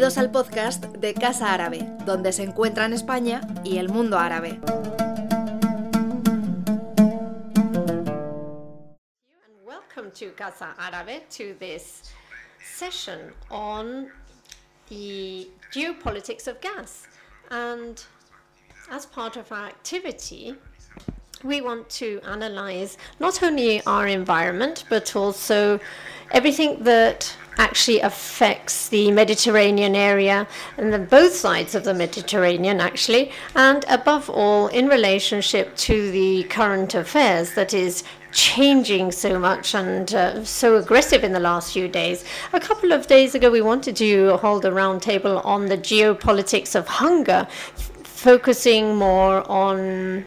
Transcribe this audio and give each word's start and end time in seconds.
Bienvenidos 0.00 0.16
al 0.16 0.30
podcast 0.30 0.84
de 0.96 1.12
Casa 1.12 1.52
Árabe, 1.52 1.86
donde 2.06 2.32
se 2.32 2.42
encuentran 2.42 2.94
España 2.94 3.42
y 3.64 3.76
el 3.76 3.90
mundo 3.90 4.18
árabe. 4.18 4.58
welcome 9.62 10.10
to 10.18 10.34
Casa 10.34 10.74
Árabe 10.78 11.20
to 11.28 11.54
this 11.58 12.14
session 12.64 13.34
on 13.50 14.08
the 14.88 15.46
geopolitics 15.70 16.48
of 16.48 16.58
gas. 16.62 17.06
And 17.50 18.02
as 18.90 19.04
part 19.04 19.36
of 19.36 19.52
our 19.52 19.66
activity, 19.66 20.54
we 21.44 21.60
want 21.60 21.90
to 21.98 22.22
analyze 22.26 22.96
not 23.18 23.42
only 23.42 23.82
our 23.86 24.06
environment, 24.06 24.84
but 24.88 25.14
also 25.14 25.78
everything 26.30 26.84
that 26.84 27.36
actually 27.58 28.00
affects 28.00 28.88
the 28.88 29.10
Mediterranean 29.10 29.94
area 29.94 30.46
and 30.76 30.92
then 30.92 31.04
both 31.06 31.34
sides 31.34 31.74
of 31.74 31.84
the 31.84 31.94
Mediterranean, 31.94 32.80
actually, 32.80 33.32
and 33.54 33.84
above 33.88 34.30
all, 34.30 34.68
in 34.68 34.88
relationship 34.88 35.76
to 35.76 36.10
the 36.10 36.44
current 36.44 36.94
affairs 36.94 37.54
that 37.54 37.74
is 37.74 38.04
changing 38.32 39.10
so 39.10 39.38
much 39.38 39.74
and 39.74 40.14
uh, 40.14 40.44
so 40.44 40.76
aggressive 40.76 41.24
in 41.24 41.32
the 41.32 41.40
last 41.40 41.72
few 41.72 41.88
days. 41.88 42.24
A 42.52 42.60
couple 42.60 42.92
of 42.92 43.06
days 43.06 43.34
ago, 43.34 43.50
we 43.50 43.60
wanted 43.60 43.96
to 43.96 44.36
hold 44.36 44.64
a 44.64 44.70
roundtable 44.70 45.44
on 45.44 45.66
the 45.66 45.76
geopolitics 45.76 46.74
of 46.74 46.86
hunger, 46.86 47.46
focusing 48.04 48.96
more 48.96 49.48
on, 49.50 50.24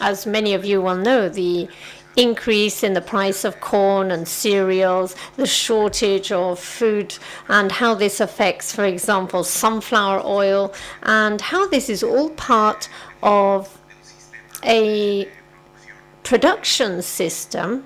as 0.00 0.26
many 0.26 0.54
of 0.54 0.64
you 0.64 0.80
will 0.80 0.96
know, 0.96 1.28
the 1.28 1.68
increase 2.16 2.82
in 2.82 2.92
the 2.92 3.00
price 3.00 3.44
of 3.44 3.60
corn 3.60 4.10
and 4.10 4.26
cereals, 4.26 5.16
the 5.36 5.46
shortage 5.46 6.30
of 6.32 6.58
food, 6.58 7.16
and 7.48 7.72
how 7.72 7.94
this 7.94 8.20
affects, 8.20 8.74
for 8.74 8.84
example, 8.84 9.44
sunflower 9.44 10.22
oil, 10.24 10.72
and 11.02 11.40
how 11.40 11.66
this 11.68 11.88
is 11.88 12.02
all 12.02 12.30
part 12.30 12.88
of 13.22 13.78
a 14.64 15.28
production 16.22 17.02
system 17.02 17.84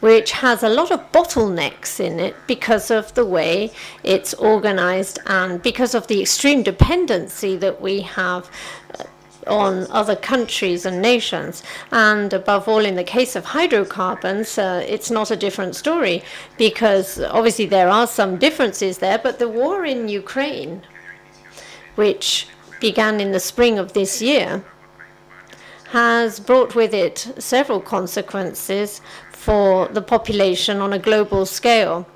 which 0.00 0.30
has 0.30 0.62
a 0.62 0.68
lot 0.68 0.92
of 0.92 1.00
bottlenecks 1.10 1.98
in 1.98 2.20
it 2.20 2.36
because 2.46 2.88
of 2.90 3.12
the 3.14 3.24
way 3.24 3.70
it's 4.04 4.32
organized 4.34 5.18
and 5.26 5.60
because 5.62 5.94
of 5.94 6.06
the 6.06 6.20
extreme 6.20 6.62
dependency 6.62 7.56
that 7.56 7.80
we 7.80 8.00
have 8.00 8.48
on 9.48 9.86
other 9.90 10.16
countries 10.16 10.86
and 10.86 11.00
nations. 11.02 11.62
And 11.90 12.32
above 12.32 12.68
all, 12.68 12.84
in 12.84 12.96
the 12.96 13.04
case 13.04 13.34
of 13.36 13.44
hydrocarbons, 13.44 14.58
uh, 14.58 14.84
it's 14.86 15.10
not 15.10 15.30
a 15.30 15.36
different 15.36 15.74
story 15.74 16.22
because 16.56 17.20
obviously 17.20 17.66
there 17.66 17.88
are 17.88 18.06
some 18.06 18.36
differences 18.36 18.98
there, 18.98 19.18
but 19.18 19.38
the 19.38 19.48
war 19.48 19.84
in 19.84 20.08
Ukraine, 20.08 20.82
which 21.94 22.48
began 22.80 23.20
in 23.20 23.32
the 23.32 23.40
spring 23.40 23.78
of 23.78 23.92
this 23.92 24.22
year, 24.22 24.64
has 25.90 26.38
brought 26.38 26.74
with 26.74 26.92
it 26.92 27.32
several 27.38 27.80
consequences 27.80 29.00
for 29.32 29.88
the 29.88 30.02
population 30.02 30.78
on 30.78 30.92
a 30.92 30.98
global 30.98 31.46
scale. 31.46 32.06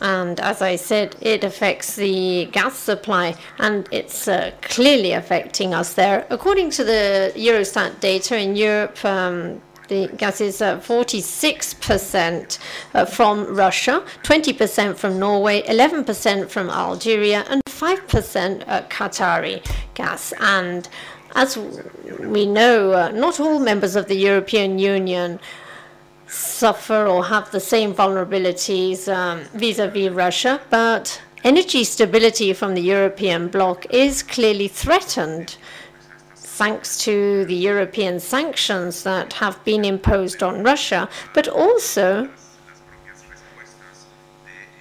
And 0.00 0.40
as 0.40 0.62
I 0.62 0.76
said, 0.76 1.16
it 1.20 1.44
affects 1.44 1.96
the 1.96 2.46
gas 2.46 2.76
supply, 2.76 3.36
and 3.58 3.88
it's 3.92 4.26
uh, 4.26 4.50
clearly 4.62 5.12
affecting 5.12 5.74
us 5.74 5.94
there. 5.94 6.26
According 6.30 6.70
to 6.70 6.84
the 6.84 7.32
Eurostat 7.36 8.00
data 8.00 8.36
in 8.36 8.56
Europe, 8.56 9.04
um, 9.04 9.60
the 9.88 10.08
gas 10.16 10.40
is 10.40 10.60
46% 10.60 12.58
uh, 12.94 13.04
from 13.04 13.54
Russia, 13.54 14.02
20% 14.22 14.96
from 14.96 15.18
Norway, 15.18 15.62
11% 15.62 16.48
from 16.48 16.70
Algeria, 16.70 17.44
and 17.50 17.62
5% 17.66 18.64
uh, 18.66 18.82
Qatari 18.88 19.62
gas. 19.94 20.32
And 20.40 20.88
as 21.34 21.58
we 22.20 22.46
know, 22.46 22.92
uh, 22.92 23.10
not 23.10 23.40
all 23.40 23.58
members 23.58 23.96
of 23.96 24.06
the 24.06 24.16
European 24.16 24.78
Union 24.78 25.40
suffer 26.32 27.06
or 27.06 27.24
have 27.24 27.50
the 27.50 27.60
same 27.60 27.94
vulnerabilities 27.94 29.00
vis-à-vis 29.54 30.08
um, 30.08 30.14
Russia, 30.14 30.60
but 30.70 31.20
energy 31.44 31.84
stability 31.84 32.52
from 32.52 32.74
the 32.74 32.80
European 32.80 33.48
bloc 33.48 33.86
is 33.90 34.22
clearly 34.22 34.68
threatened 34.68 35.56
thanks 36.34 36.98
to 36.98 37.44
the 37.46 37.54
European 37.54 38.20
sanctions 38.20 39.02
that 39.02 39.32
have 39.34 39.62
been 39.64 39.84
imposed 39.84 40.42
on 40.42 40.62
Russia, 40.62 41.08
but 41.34 41.48
also 41.48 42.28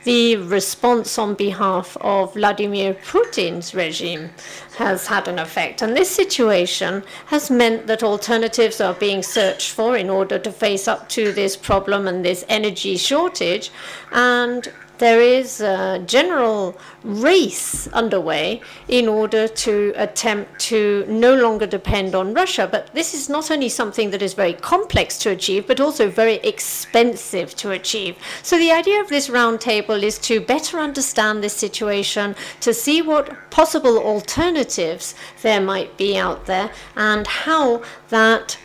the 0.03 0.35
response 0.37 1.17
on 1.19 1.35
behalf 1.35 1.95
of 2.01 2.33
Vladimir 2.33 2.93
Putin's 2.93 3.75
regime 3.75 4.31
has 4.77 5.07
had 5.07 5.27
an 5.27 5.37
effect. 5.37 5.81
And 5.81 5.95
this 5.95 6.09
situation 6.09 7.03
has 7.27 7.51
meant 7.51 7.87
that 7.87 8.03
alternatives 8.03 8.81
are 8.81 8.93
being 8.93 9.21
searched 9.21 9.71
for 9.71 9.95
in 9.95 10.09
order 10.09 10.39
to 10.39 10.51
face 10.51 10.87
up 10.87 11.07
to 11.09 11.31
this 11.31 11.55
problem 11.55 12.07
and 12.07 12.25
this 12.25 12.43
energy 12.49 12.97
shortage. 12.97 13.71
And 14.11 14.71
there 15.01 15.19
is 15.19 15.61
a 15.61 15.99
general 16.05 16.77
race 17.03 17.87
underway 17.87 18.61
in 18.87 19.07
order 19.07 19.47
to 19.47 19.91
attempt 19.95 20.59
to 20.59 21.03
no 21.07 21.33
longer 21.33 21.65
depend 21.65 22.13
on 22.13 22.35
Russia. 22.35 22.69
But 22.71 22.93
this 22.93 23.15
is 23.15 23.27
not 23.27 23.49
only 23.49 23.67
something 23.67 24.11
that 24.11 24.21
is 24.21 24.35
very 24.35 24.53
complex 24.53 25.17
to 25.23 25.31
achieve, 25.31 25.65
but 25.65 25.79
also 25.79 26.07
very 26.07 26.35
expensive 26.35 27.55
to 27.55 27.71
achieve. 27.71 28.15
So 28.43 28.59
the 28.59 28.71
idea 28.71 29.01
of 29.01 29.09
this 29.09 29.27
roundtable 29.27 30.03
is 30.03 30.19
to 30.19 30.39
better 30.39 30.77
understand 30.77 31.43
this 31.43 31.55
situation, 31.55 32.35
to 32.59 32.71
see 32.71 33.01
what 33.01 33.49
possible 33.49 33.97
alternatives 33.97 35.15
there 35.41 35.61
might 35.61 35.97
be 35.97 36.15
out 36.15 36.45
there, 36.45 36.69
and 36.95 37.25
how 37.25 37.81
that 38.09 38.55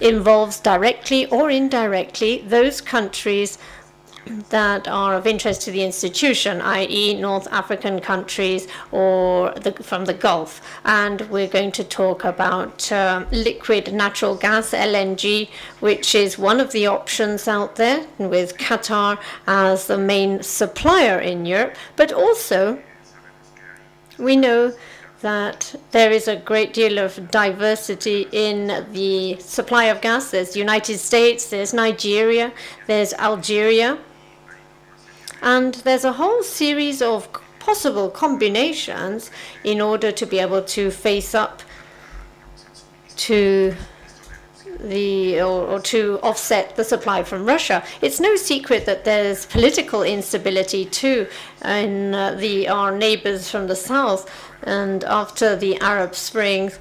involves 0.00 0.58
directly 0.60 1.26
or 1.26 1.50
indirectly 1.50 2.44
those 2.46 2.80
countries 2.80 3.58
that 4.50 4.88
are 4.88 5.14
of 5.14 5.26
interest 5.26 5.62
to 5.62 5.70
the 5.70 5.82
institution, 5.82 6.60
i.e., 6.60 7.14
North 7.14 7.46
African 7.50 8.00
countries 8.00 8.66
or 8.92 9.52
the, 9.52 9.72
from 9.72 10.04
the 10.04 10.14
Gulf. 10.14 10.60
And 10.84 11.22
we're 11.30 11.48
going 11.48 11.72
to 11.72 11.84
talk 11.84 12.24
about 12.24 12.90
uh, 12.90 13.24
liquid 13.30 13.92
natural 13.92 14.34
gas, 14.34 14.72
LNG, 14.72 15.48
which 15.80 16.14
is 16.14 16.38
one 16.38 16.60
of 16.60 16.72
the 16.72 16.86
options 16.86 17.48
out 17.48 17.76
there, 17.76 18.06
with 18.18 18.58
Qatar 18.58 19.18
as 19.46 19.86
the 19.86 19.98
main 19.98 20.42
supplier 20.42 21.18
in 21.18 21.46
Europe. 21.46 21.76
But 21.96 22.12
also, 22.12 22.82
we 24.18 24.36
know 24.36 24.72
that 25.20 25.74
there 25.92 26.10
is 26.10 26.28
a 26.28 26.36
great 26.36 26.72
deal 26.74 26.98
of 26.98 27.30
diversity 27.30 28.28
in 28.32 28.86
the 28.92 29.36
supply 29.40 29.84
of 29.84 30.00
gas. 30.00 30.30
There's 30.30 30.52
the 30.52 30.58
United 30.58 30.98
States, 30.98 31.48
there's 31.48 31.72
Nigeria, 31.72 32.52
there's 32.86 33.14
Algeria. 33.14 33.98
And 35.42 35.74
there's 35.74 36.04
a 36.04 36.12
whole 36.12 36.42
series 36.42 37.02
of 37.02 37.28
possible 37.58 38.10
combinations 38.10 39.30
in 39.64 39.80
order 39.80 40.12
to 40.12 40.26
be 40.26 40.38
able 40.38 40.62
to 40.62 40.90
face 40.90 41.34
up 41.34 41.62
to 43.16 43.74
the 44.80 45.40
or, 45.40 45.66
or, 45.66 45.80
to 45.80 46.20
offset 46.22 46.76
the 46.76 46.84
supply 46.84 47.22
from 47.22 47.46
Russia. 47.46 47.82
It's 48.02 48.20
no 48.20 48.36
secret 48.36 48.86
that 48.86 49.04
there's 49.04 49.46
political 49.46 50.02
instability 50.02 50.84
too 50.84 51.26
in 51.64 52.14
uh, 52.14 52.32
the 52.34 52.68
our 52.68 52.96
neighbors 52.96 53.50
from 53.50 53.66
the 53.68 53.76
south 53.76 54.30
and 54.62 55.02
after 55.04 55.56
the 55.56 55.80
Arab 55.80 56.14
Spring 56.14 56.72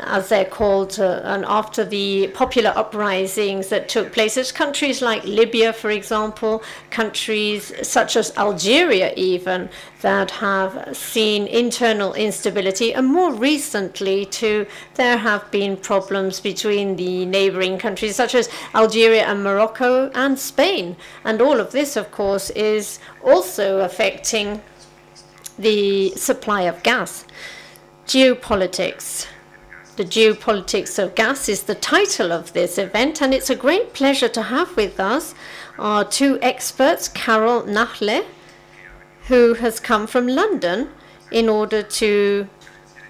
as 0.00 0.28
they're 0.28 0.44
called, 0.44 0.98
uh, 0.98 1.20
and 1.24 1.44
after 1.44 1.84
the 1.84 2.28
popular 2.28 2.72
uprisings 2.74 3.68
that 3.68 3.88
took 3.88 4.12
place. 4.12 4.34
There's 4.34 4.52
countries 4.52 5.00
like 5.00 5.24
Libya, 5.24 5.72
for 5.72 5.90
example, 5.90 6.62
countries 6.90 7.72
such 7.82 8.16
as 8.16 8.36
Algeria, 8.36 9.12
even, 9.16 9.68
that 10.00 10.30
have 10.32 10.96
seen 10.96 11.46
internal 11.46 12.14
instability. 12.14 12.92
And 12.92 13.06
more 13.06 13.32
recently, 13.32 14.26
too, 14.26 14.66
there 14.94 15.16
have 15.16 15.50
been 15.50 15.76
problems 15.76 16.40
between 16.40 16.96
the 16.96 17.24
neighboring 17.26 17.78
countries, 17.78 18.16
such 18.16 18.34
as 18.34 18.48
Algeria 18.74 19.24
and 19.24 19.42
Morocco 19.42 20.10
and 20.14 20.38
Spain. 20.38 20.96
And 21.24 21.40
all 21.40 21.60
of 21.60 21.72
this, 21.72 21.96
of 21.96 22.10
course, 22.10 22.50
is 22.50 22.98
also 23.22 23.80
affecting 23.80 24.60
the 25.58 26.10
supply 26.10 26.62
of 26.62 26.82
gas. 26.82 27.24
Geopolitics 28.06 29.26
the 29.96 30.04
Geopolitics 30.04 31.02
of 31.02 31.14
Gas 31.14 31.48
is 31.48 31.62
the 31.64 31.74
title 31.74 32.32
of 32.32 32.52
this 32.52 32.78
event, 32.78 33.22
and 33.22 33.32
it's 33.32 33.50
a 33.50 33.54
great 33.54 33.94
pleasure 33.94 34.28
to 34.28 34.42
have 34.42 34.76
with 34.76 34.98
us 34.98 35.34
our 35.78 36.04
two 36.04 36.38
experts, 36.42 37.08
Carole 37.08 37.62
Nakhle, 37.62 38.24
who 39.28 39.54
has 39.54 39.80
come 39.80 40.06
from 40.06 40.26
London 40.26 40.90
in 41.30 41.48
order 41.48 41.82
to 41.82 42.48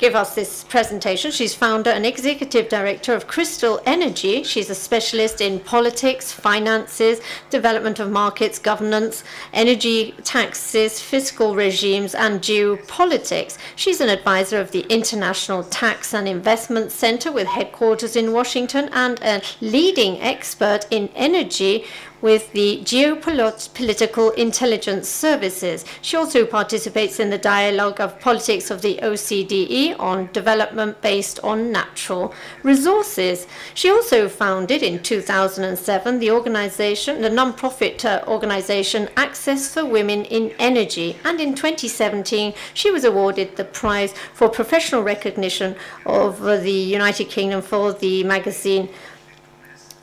give 0.05 0.15
us 0.15 0.35
this 0.35 0.65
presentation. 0.65 1.31
She's 1.31 1.55
founder 1.55 1.89
and 1.89 2.05
executive 2.05 2.69
director 2.69 3.15
of 3.15 3.27
Crystol 3.27 3.81
Energy. 3.87 4.43
She's 4.43 4.69
a 4.69 4.75
specialist 4.75 5.41
in 5.41 5.61
politics, 5.61 6.31
finances, 6.31 7.23
development 7.49 7.99
of 8.01 8.11
markets, 8.11 8.59
governance, 8.59 9.25
energy 9.55 10.13
taxes, 10.23 11.01
fiscal 11.01 11.55
regimes, 11.55 12.15
and 12.15 12.43
geopolitics. 12.43 13.57
She's 13.77 14.03
an 14.03 14.11
advisor 14.11 14.61
of 14.61 14.73
the 14.73 14.85
International 14.91 15.65
Tax 15.65 16.13
and 16.13 16.29
Investment 16.29 16.93
Center 16.93 17.33
with 17.33 17.47
headquarters 17.47 18.15
in 18.15 18.35
Washington 18.35 18.91
and 18.93 19.19
a 19.23 19.41
leading 19.63 20.21
expert 20.21 20.81
in 20.91 21.09
energy 21.15 21.87
with 22.25 22.51
the 22.53 22.81
Geopolitical 22.85 24.35
Intelligence 24.35 25.07
Services. 25.11 25.85
She 26.01 26.17
also 26.17 26.47
participates 26.47 27.21
in 27.21 27.29
the 27.29 27.37
dialogue 27.37 28.01
of 28.01 28.19
politics 28.19 28.71
of 28.71 28.81
the 28.81 28.99
OCDE 29.03 30.01
on 30.01 30.31
development 30.33 31.03
based 31.03 31.39
on 31.45 31.71
natural 31.71 32.33
resources. 32.63 33.47
She 33.75 33.91
also 33.91 34.31
founded 34.31 34.83
in 34.83 35.03
2007 35.03 36.19
the 36.19 36.31
organization, 36.31 37.21
the 37.21 37.29
non-profit 37.29 38.07
uh, 38.07 38.25
organization 38.27 39.11
Access 39.19 39.75
for 39.75 39.85
Women 39.85 40.25
in 40.25 40.55
Energy, 40.59 41.19
and 41.25 41.39
in 41.43 41.55
2017 41.55 42.55
she 42.73 42.91
was 42.91 43.05
awarded 43.05 43.57
the 43.57 43.67
prize 43.67 44.15
for 44.33 44.49
professional 44.49 45.03
recognition 45.03 45.77
of 46.07 46.41
the 46.41 46.73
United 46.73 47.29
Kingdom 47.29 47.61
for 47.61 47.93
the 47.93 48.25
magazine. 48.25 48.89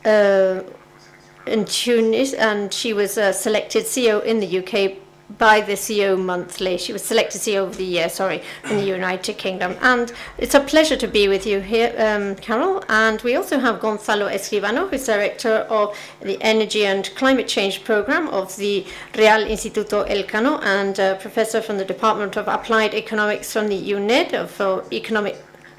Uh, 0.04 0.62
in 1.46 1.64
Tunis, 1.64 2.32
and 2.34 2.72
she 2.72 2.92
was 2.92 3.18
uh, 3.18 3.32
selected 3.32 3.84
CEO 3.84 4.22
in 4.24 4.40
the 4.40 4.58
UK 4.58 4.98
by 5.38 5.60
the 5.60 5.72
CEO 5.72 6.18
Monthly. 6.18 6.76
She 6.78 6.92
was 6.92 7.02
selected 7.02 7.40
CEO 7.40 7.66
of 7.66 7.76
the 7.76 7.84
year, 7.84 8.08
sorry, 8.08 8.42
in 8.68 8.76
the 8.76 8.84
United 8.84 9.38
Kingdom. 9.38 9.76
And 9.80 10.12
it's 10.38 10.54
a 10.54 10.60
pleasure 10.60 10.96
to 10.96 11.08
be 11.08 11.28
with 11.28 11.46
you 11.46 11.60
here, 11.60 11.94
um, 11.98 12.36
Carole. 12.36 12.82
And 12.88 13.20
we 13.22 13.36
also 13.36 13.58
have 13.58 13.80
Gonzalo 13.80 14.28
Escribano, 14.28 14.88
who's 14.88 15.06
director 15.06 15.66
of 15.70 15.96
the 16.20 16.38
Energy 16.42 16.84
and 16.84 17.10
Climate 17.14 17.48
Change 17.48 17.84
Program 17.84 18.28
of 18.28 18.56
the 18.56 18.86
Real 19.16 19.46
Instituto 19.46 20.06
Elcano 20.08 20.62
and 20.62 20.98
uh, 20.98 21.16
professor 21.16 21.62
from 21.62 21.78
the 21.78 21.84
Department 21.84 22.36
of 22.36 22.48
Applied 22.48 22.94
Economics 22.94 23.52
from 23.52 23.68
the 23.68 23.92
UNED 23.92 24.48
for 24.48 24.84
economic 24.92 25.36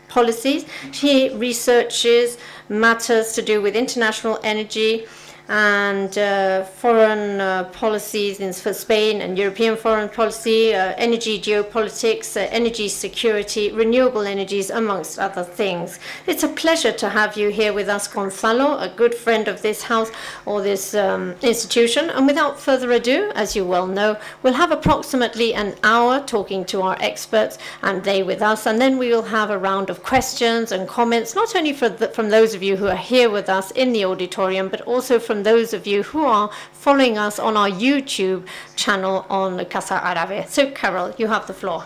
policies. 0.07 0.66
He 0.92 1.30
researches 1.36 2.38
matters 2.69 3.33
to 3.33 3.42
do 3.42 3.62
with 3.62 3.75
international 3.75 4.39
energy 4.44 5.06
and 5.50 6.18
uh, 6.18 6.63
foreign 6.63 7.42
uh, 7.42 7.66
policies 7.66 8.40
in, 8.40 8.54
for 8.54 8.74
Spain 8.74 9.22
and 9.22 9.38
European 9.38 9.75
foreign 9.75 10.07
policy, 10.07 10.74
uh, 10.74 10.94
energy 10.98 11.40
geopolitics, 11.40 12.38
uh, 12.38 12.48
energy 12.51 12.88
security, 12.88 13.72
renewable 13.72 14.22
energies, 14.22 14.69
amongst 14.69 15.19
other 15.19 15.44
things. 15.44 16.00
It's 16.28 16.44
a 16.44 16.48
pleasure 16.48 16.94
to 16.94 17.10
have 17.10 17.36
you 17.36 17.50
here 17.50 17.74
with 17.74 17.90
us, 17.90 18.07
Gonzalo, 18.07 18.78
a 18.78 18.88
good 18.95 19.13
friend 19.13 19.48
of 19.48 19.62
this 19.62 19.84
house 19.84 20.12
or 20.45 20.62
this 20.62 20.95
um, 20.95 21.36
institution. 21.42 22.10
And 22.10 22.25
without 22.25 22.60
further 22.60 22.92
ado, 22.92 23.31
as 23.36 23.56
you 23.56 23.66
well 23.66 23.88
know, 23.88 24.18
we'll 24.44 24.54
have 24.54 24.72
approximately 24.72 25.54
an 25.54 25.75
hour 25.84 26.22
talking 26.22 26.63
to 26.66 26.81
our 26.81 26.98
experts 27.01 27.57
and 27.81 28.04
they 28.04 28.24
with 28.24 28.42
us, 28.42 28.66
and 28.66 28.80
then 28.80 28.98
we 28.98 29.10
will 29.10 29.24
have 29.24 29.50
a 29.50 29.57
round 29.57 29.90
of 29.90 30.04
questions 30.04 30.72
and 30.72 30.88
comments, 30.88 31.36
not 31.36 31.56
only 31.56 31.74
the, 31.74 32.12
from 32.13 32.30
those 32.30 32.54
of 32.54 32.63
you 32.63 32.78
who 32.78 32.88
are 32.88 32.95
here 32.95 33.30
with 33.30 33.50
us 33.50 33.72
in 33.72 33.92
the 33.92 34.06
auditorium, 34.06 34.69
but 34.69 34.81
also 34.81 35.19
from 35.19 35.32
from 35.33 35.41
those 35.41 35.74
of 35.74 35.88
you 35.88 36.03
who 36.03 36.24
are 36.25 36.47
following 36.74 37.18
us 37.18 37.39
on 37.39 37.57
our 37.57 37.68
YouTube 37.68 38.45
channel 38.75 39.25
on 39.31 39.65
Casa 39.65 40.00
Arabe. 40.03 40.47
So, 40.47 40.69
Carole, 40.69 41.12
you 41.18 41.25
have 41.25 41.47
the 41.47 41.56
floor. 41.56 41.83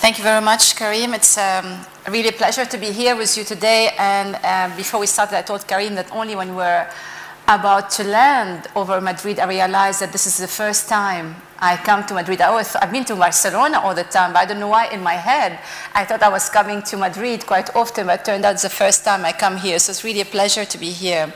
Thank 0.00 0.18
you 0.18 0.22
very 0.22 0.40
much, 0.40 0.76
Karim. 0.76 1.12
It's 1.12 1.36
um, 1.36 1.84
really 2.08 2.28
a 2.28 2.32
pleasure 2.32 2.64
to 2.64 2.78
be 2.78 2.92
here 2.92 3.16
with 3.16 3.36
you 3.36 3.42
today. 3.42 3.90
And 3.98 4.36
uh, 4.44 4.76
before 4.76 5.00
we 5.00 5.06
started, 5.06 5.38
I 5.38 5.42
told 5.42 5.66
Karim 5.66 5.96
that 5.96 6.12
only 6.12 6.36
when 6.36 6.54
we're 6.54 6.88
about 7.48 7.90
to 7.90 8.04
land 8.04 8.68
over 8.76 9.00
Madrid, 9.00 9.40
I 9.40 9.48
realized 9.48 10.00
that 10.00 10.12
this 10.12 10.28
is 10.28 10.36
the 10.36 10.46
first 10.46 10.88
time 10.88 11.34
I 11.58 11.76
come 11.76 12.06
to 12.06 12.14
Madrid. 12.14 12.40
I 12.40 12.46
always, 12.46 12.76
I've 12.76 12.92
been 12.92 13.06
to 13.06 13.16
Barcelona 13.16 13.80
all 13.80 13.94
the 13.94 14.04
time, 14.04 14.34
but 14.34 14.40
I 14.40 14.44
don't 14.44 14.60
know 14.60 14.68
why 14.68 14.86
in 14.88 15.02
my 15.02 15.14
head 15.14 15.58
I 15.94 16.04
thought 16.04 16.22
I 16.22 16.28
was 16.28 16.48
coming 16.48 16.82
to 16.82 16.96
Madrid 16.96 17.44
quite 17.46 17.74
often, 17.74 18.06
but 18.06 18.20
it 18.20 18.24
turned 18.24 18.44
out 18.44 18.52
it's 18.52 18.62
the 18.62 18.68
first 18.68 19.02
time 19.04 19.24
I 19.24 19.32
come 19.32 19.56
here. 19.56 19.80
So 19.80 19.90
it's 19.90 20.04
really 20.04 20.20
a 20.20 20.26
pleasure 20.26 20.64
to 20.64 20.78
be 20.78 20.90
here 20.90 21.32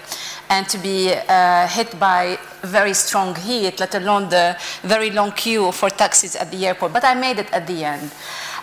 and 0.49 0.69
to 0.69 0.79
be 0.79 1.13
uh, 1.29 1.67
hit 1.67 1.99
by 1.99 2.39
very 2.63 2.95
strong 2.95 3.35
heat, 3.35 3.81
let 3.81 3.95
alone 3.95 4.29
the 4.29 4.57
very 4.83 5.11
long 5.11 5.33
queue 5.33 5.73
for 5.73 5.91
taxis 5.91 6.37
at 6.37 6.51
the 6.51 6.67
airport. 6.67 6.93
But 6.93 7.05
I 7.05 7.15
made 7.15 7.39
it 7.39 7.53
at 7.53 7.67
the 7.67 7.85
end. 7.85 8.13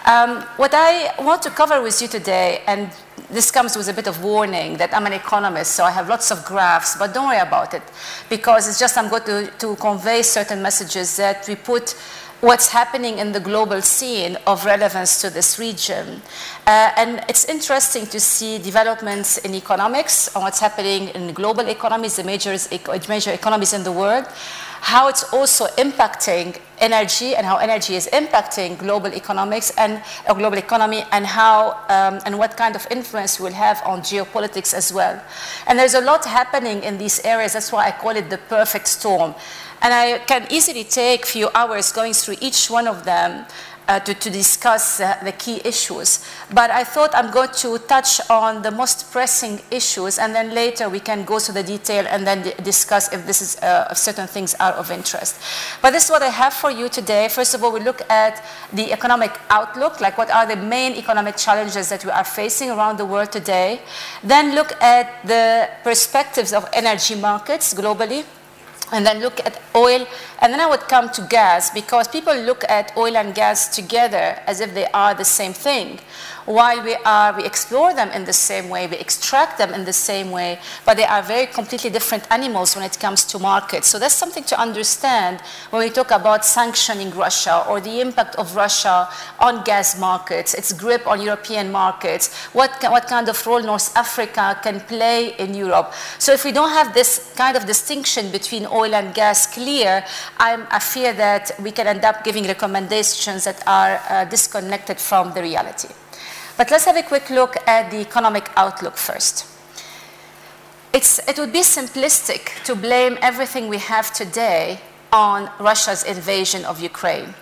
Um, 0.06 0.42
what 0.56 0.72
I 0.74 1.14
want 1.22 1.42
to 1.44 1.50
cover 1.50 1.82
with 1.82 2.02
you 2.02 2.08
today, 2.08 2.64
and 2.66 2.90
this 3.30 3.52
comes 3.52 3.76
with 3.76 3.90
a 3.90 3.94
bit 3.94 4.08
of 4.08 4.24
warning 4.24 4.78
that 4.78 4.94
I'm 4.94 5.06
an 5.06 5.14
economist, 5.14 5.76
so 5.76 5.84
I 5.84 5.92
have 5.92 6.08
lots 6.08 6.32
of 6.32 6.46
graphs, 6.46 6.96
but 6.98 7.14
don't 7.14 7.28
worry 7.28 7.40
about 7.40 7.74
it, 7.74 7.84
because 8.30 8.68
it's 8.68 8.80
just 8.80 8.98
I'm 8.98 9.10
going 9.10 9.24
to, 9.24 9.52
to 9.60 9.76
convey 9.76 10.22
certain 10.24 10.62
messages 10.62 11.18
that 11.18 11.48
we 11.48 11.56
put 11.56 11.96
what's 12.42 12.70
happening 12.70 13.20
in 13.20 13.32
the 13.34 13.40
global 13.40 13.82
scene 13.82 14.38
of 14.48 14.66
relevance 14.66 15.20
to 15.22 15.30
this 15.30 15.60
region. 15.60 16.22
Uh, 16.66 16.92
and 16.96 17.24
it's 17.28 17.46
interesting 17.46 18.06
to 18.08 18.20
see 18.20 18.58
developments 18.58 19.38
in 19.40 19.54
economics 19.54 20.34
on 20.36 20.44
what's 20.44 20.60
happening 20.60 21.10
in 21.10 21.34
global 21.34 21.68
economies, 21.68 22.16
the 22.16 22.24
major, 22.24 22.56
major 23.10 23.32
economies 23.32 23.74
in 23.74 23.84
the 23.84 23.92
world, 23.92 24.26
how 24.82 25.10
it's 25.10 25.34
also 25.34 25.68
impacting 25.78 26.58
energy 26.80 27.36
and 27.36 27.46
how 27.46 27.58
energy 27.58 27.96
is 27.96 28.08
impacting 28.14 28.78
global 28.78 29.14
economics 29.14 29.72
and 29.78 30.02
uh, 30.28 30.34
global 30.34 30.58
economy 30.58 31.04
and 31.12 31.26
how 31.26 31.72
um, 31.90 32.20
and 32.26 32.38
what 32.38 32.56
kind 32.56 32.76
of 32.76 32.88
influence 32.90 33.40
we'll 33.40 33.52
have 33.52 33.82
on 33.86 34.00
geopolitics 34.00 34.74
as 34.74 34.94
well. 34.94 35.22
And 35.68 35.78
there's 35.78 35.96
a 35.96 36.02
lot 36.02 36.24
happening 36.24 36.84
in 36.84 36.98
these 36.98 37.20
areas. 37.26 37.54
That's 37.54 37.74
why 37.74 37.88
I 37.88 37.92
call 37.92 38.16
it 38.16 38.30
the 38.30 38.38
perfect 38.38 38.88
storm. 38.88 39.36
And 39.82 39.94
I 39.94 40.20
can 40.20 40.48
easily 40.52 40.84
take 40.84 41.24
a 41.24 41.28
few 41.28 41.50
hours 41.56 41.92
going 41.92 42.14
through 42.14 42.36
each 42.42 42.70
one 42.70 42.88
of 42.88 43.06
them 43.06 43.46
uh, 43.90 44.00
to, 44.00 44.14
to, 44.14 44.30
discuss 44.30 45.00
uh, 45.00 45.18
the 45.24 45.32
key 45.32 45.60
issues. 45.66 46.24
But 46.54 46.70
I 46.70 46.84
thought 46.84 47.10
I'm 47.16 47.32
going 47.32 47.50
to 47.66 47.80
touch 47.80 48.22
on 48.30 48.62
the 48.62 48.70
most 48.70 49.12
pressing 49.12 49.60
issues, 49.72 50.20
and 50.20 50.34
then 50.36 50.54
later 50.54 50.88
we 50.90 51.00
can 51.00 51.26
go 51.26 51.40
to 51.40 51.52
the 51.52 51.64
detail 51.64 52.06
and 52.08 52.26
then 52.26 52.54
discuss 52.64 53.12
if 53.12 53.26
this 53.26 53.42
is 53.42 53.58
uh, 53.64 53.88
if 53.90 53.98
certain 53.98 54.28
things 54.28 54.54
are 54.60 54.74
of 54.74 54.92
interest. 54.92 55.42
But 55.82 55.92
this 55.92 56.06
is 56.06 56.12
what 56.12 56.22
I 56.22 56.30
have 56.30 56.54
for 56.54 56.70
you 56.70 56.88
today. 56.88 57.30
First 57.30 57.56
of 57.56 57.64
all, 57.64 57.72
we 57.74 57.80
look 57.80 58.02
at 58.12 58.46
the 58.72 58.94
economic 58.94 59.32
outlook, 59.50 60.00
like 60.00 60.20
what 60.20 60.30
are 60.30 60.46
the 60.46 60.56
main 60.56 60.94
economic 60.94 61.36
challenges 61.36 61.90
that 61.90 62.06
we 62.06 62.12
are 62.12 62.24
facing 62.24 62.70
around 62.70 62.98
the 62.98 63.06
world 63.06 63.32
today. 63.32 63.82
Then 64.24 64.54
look 64.54 64.72
at 64.82 65.26
the 65.26 65.68
perspectives 65.84 66.54
of 66.54 66.70
energy 66.74 67.16
markets 67.16 67.74
globally 67.74 68.24
and 68.92 69.06
then 69.06 69.20
look 69.20 69.40
at 69.46 69.62
oil, 69.76 70.06
and 70.42 70.54
then 70.54 70.60
I 70.60 70.68
would 70.68 70.82
come 70.82 71.10
to 71.10 71.22
gas 71.30 71.70
because 71.70 72.08
people 72.08 72.36
look 72.36 72.64
at 72.70 72.96
oil 72.98 73.16
and 73.18 73.34
gas 73.36 73.76
together 73.76 74.42
as 74.48 74.62
if 74.62 74.74
they 74.74 74.88
are 74.88 75.14
the 75.14 75.26
same 75.26 75.54
thing 75.54 76.00
while 76.50 76.84
we 76.84 76.96
are 77.06 77.38
we 77.38 77.46
explore 77.46 77.94
them 77.94 78.10
in 78.10 78.26
the 78.26 78.34
same 78.34 78.70
way, 78.70 78.88
we 78.88 78.98
extract 78.98 79.60
them 79.60 79.72
in 79.72 79.86
the 79.86 79.94
same 79.94 80.32
way, 80.32 80.60
but 80.84 80.98
they 80.98 81.04
are 81.04 81.22
very 81.22 81.46
completely 81.46 81.92
different 81.92 82.26
animals 82.32 82.76
when 82.76 82.84
it 82.84 83.00
comes 83.00 83.24
to 83.24 83.38
markets. 83.38 83.88
So 83.88 84.00
that's 84.00 84.16
something 84.16 84.44
to 84.46 84.60
understand 84.60 85.42
when 85.70 85.84
we 85.84 85.92
talk 85.92 86.10
about 86.10 86.44
sanctioning 86.44 87.12
Russia 87.12 87.64
or 87.70 87.80
the 87.80 88.02
impact 88.02 88.36
of 88.38 88.56
Russia 88.56 89.08
on 89.40 89.64
gas 89.64 90.00
markets, 90.00 90.56
its 90.56 90.74
grip 90.74 91.06
on 91.06 91.22
European 91.22 91.72
markets, 91.72 92.34
what, 92.54 92.72
what 92.82 93.06
kind 93.06 93.30
of 93.30 93.46
role 93.46 93.62
North 93.62 93.96
Africa 93.96 94.60
can 94.64 94.80
play 94.80 95.36
in 95.38 95.54
Europe. 95.54 95.94
So 96.18 96.34
if 96.34 96.44
we 96.46 96.52
don't 96.52 96.72
have 96.72 96.96
this 96.96 97.32
kind 97.38 97.58
of 97.58 97.68
distinction 97.68 98.32
between 98.32 98.66
oil 98.66 98.96
and 98.96 99.14
gas 99.14 99.46
clear, 99.54 100.04
I'm, 100.40 100.66
i 100.72 100.80
fear 100.80 101.14
that 101.14 101.52
we 101.62 101.72
can 101.72 101.86
end 101.86 102.04
up 102.04 102.24
giving 102.24 102.46
recommendations 102.48 103.44
that 103.44 103.62
are 103.68 104.02
uh, 104.10 104.26
disconnected 104.26 104.98
from 104.98 105.32
the 105.36 105.44
reality. 105.44 105.90
But 106.60 106.72
let's 106.72 106.84
have 106.84 106.98
a 106.98 107.04
quick 107.04 107.30
look 107.30 107.56
at 107.68 107.90
the 107.90 108.02
economic 108.02 108.50
outlook 108.58 108.98
first. 108.98 109.48
It's, 110.92 111.18
it 111.26 111.40
would 111.40 111.54
be 111.54 111.62
simplistic 111.62 112.62
to 112.66 112.76
blame 112.76 113.18
everything 113.22 113.70
we 113.70 113.78
have 113.78 114.12
today 114.14 114.82
on 115.14 115.50
Russia's 115.58 116.04
invasion 116.04 116.66
of 116.66 116.82
Ukraine. 116.82 117.34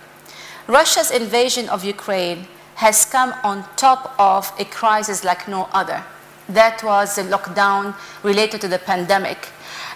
Russia's 0.68 1.10
invasion 1.10 1.68
of 1.68 1.82
Ukraine 1.82 2.46
has 2.76 3.04
come 3.06 3.34
on 3.42 3.64
top 3.74 4.14
of 4.20 4.52
a 4.56 4.64
crisis 4.64 5.24
like 5.24 5.48
no 5.48 5.68
other. 5.72 6.04
That 6.48 6.84
was 6.84 7.16
the 7.16 7.22
lockdown 7.22 7.96
related 8.22 8.60
to 8.60 8.68
the 8.68 8.78
pandemic 8.78 9.48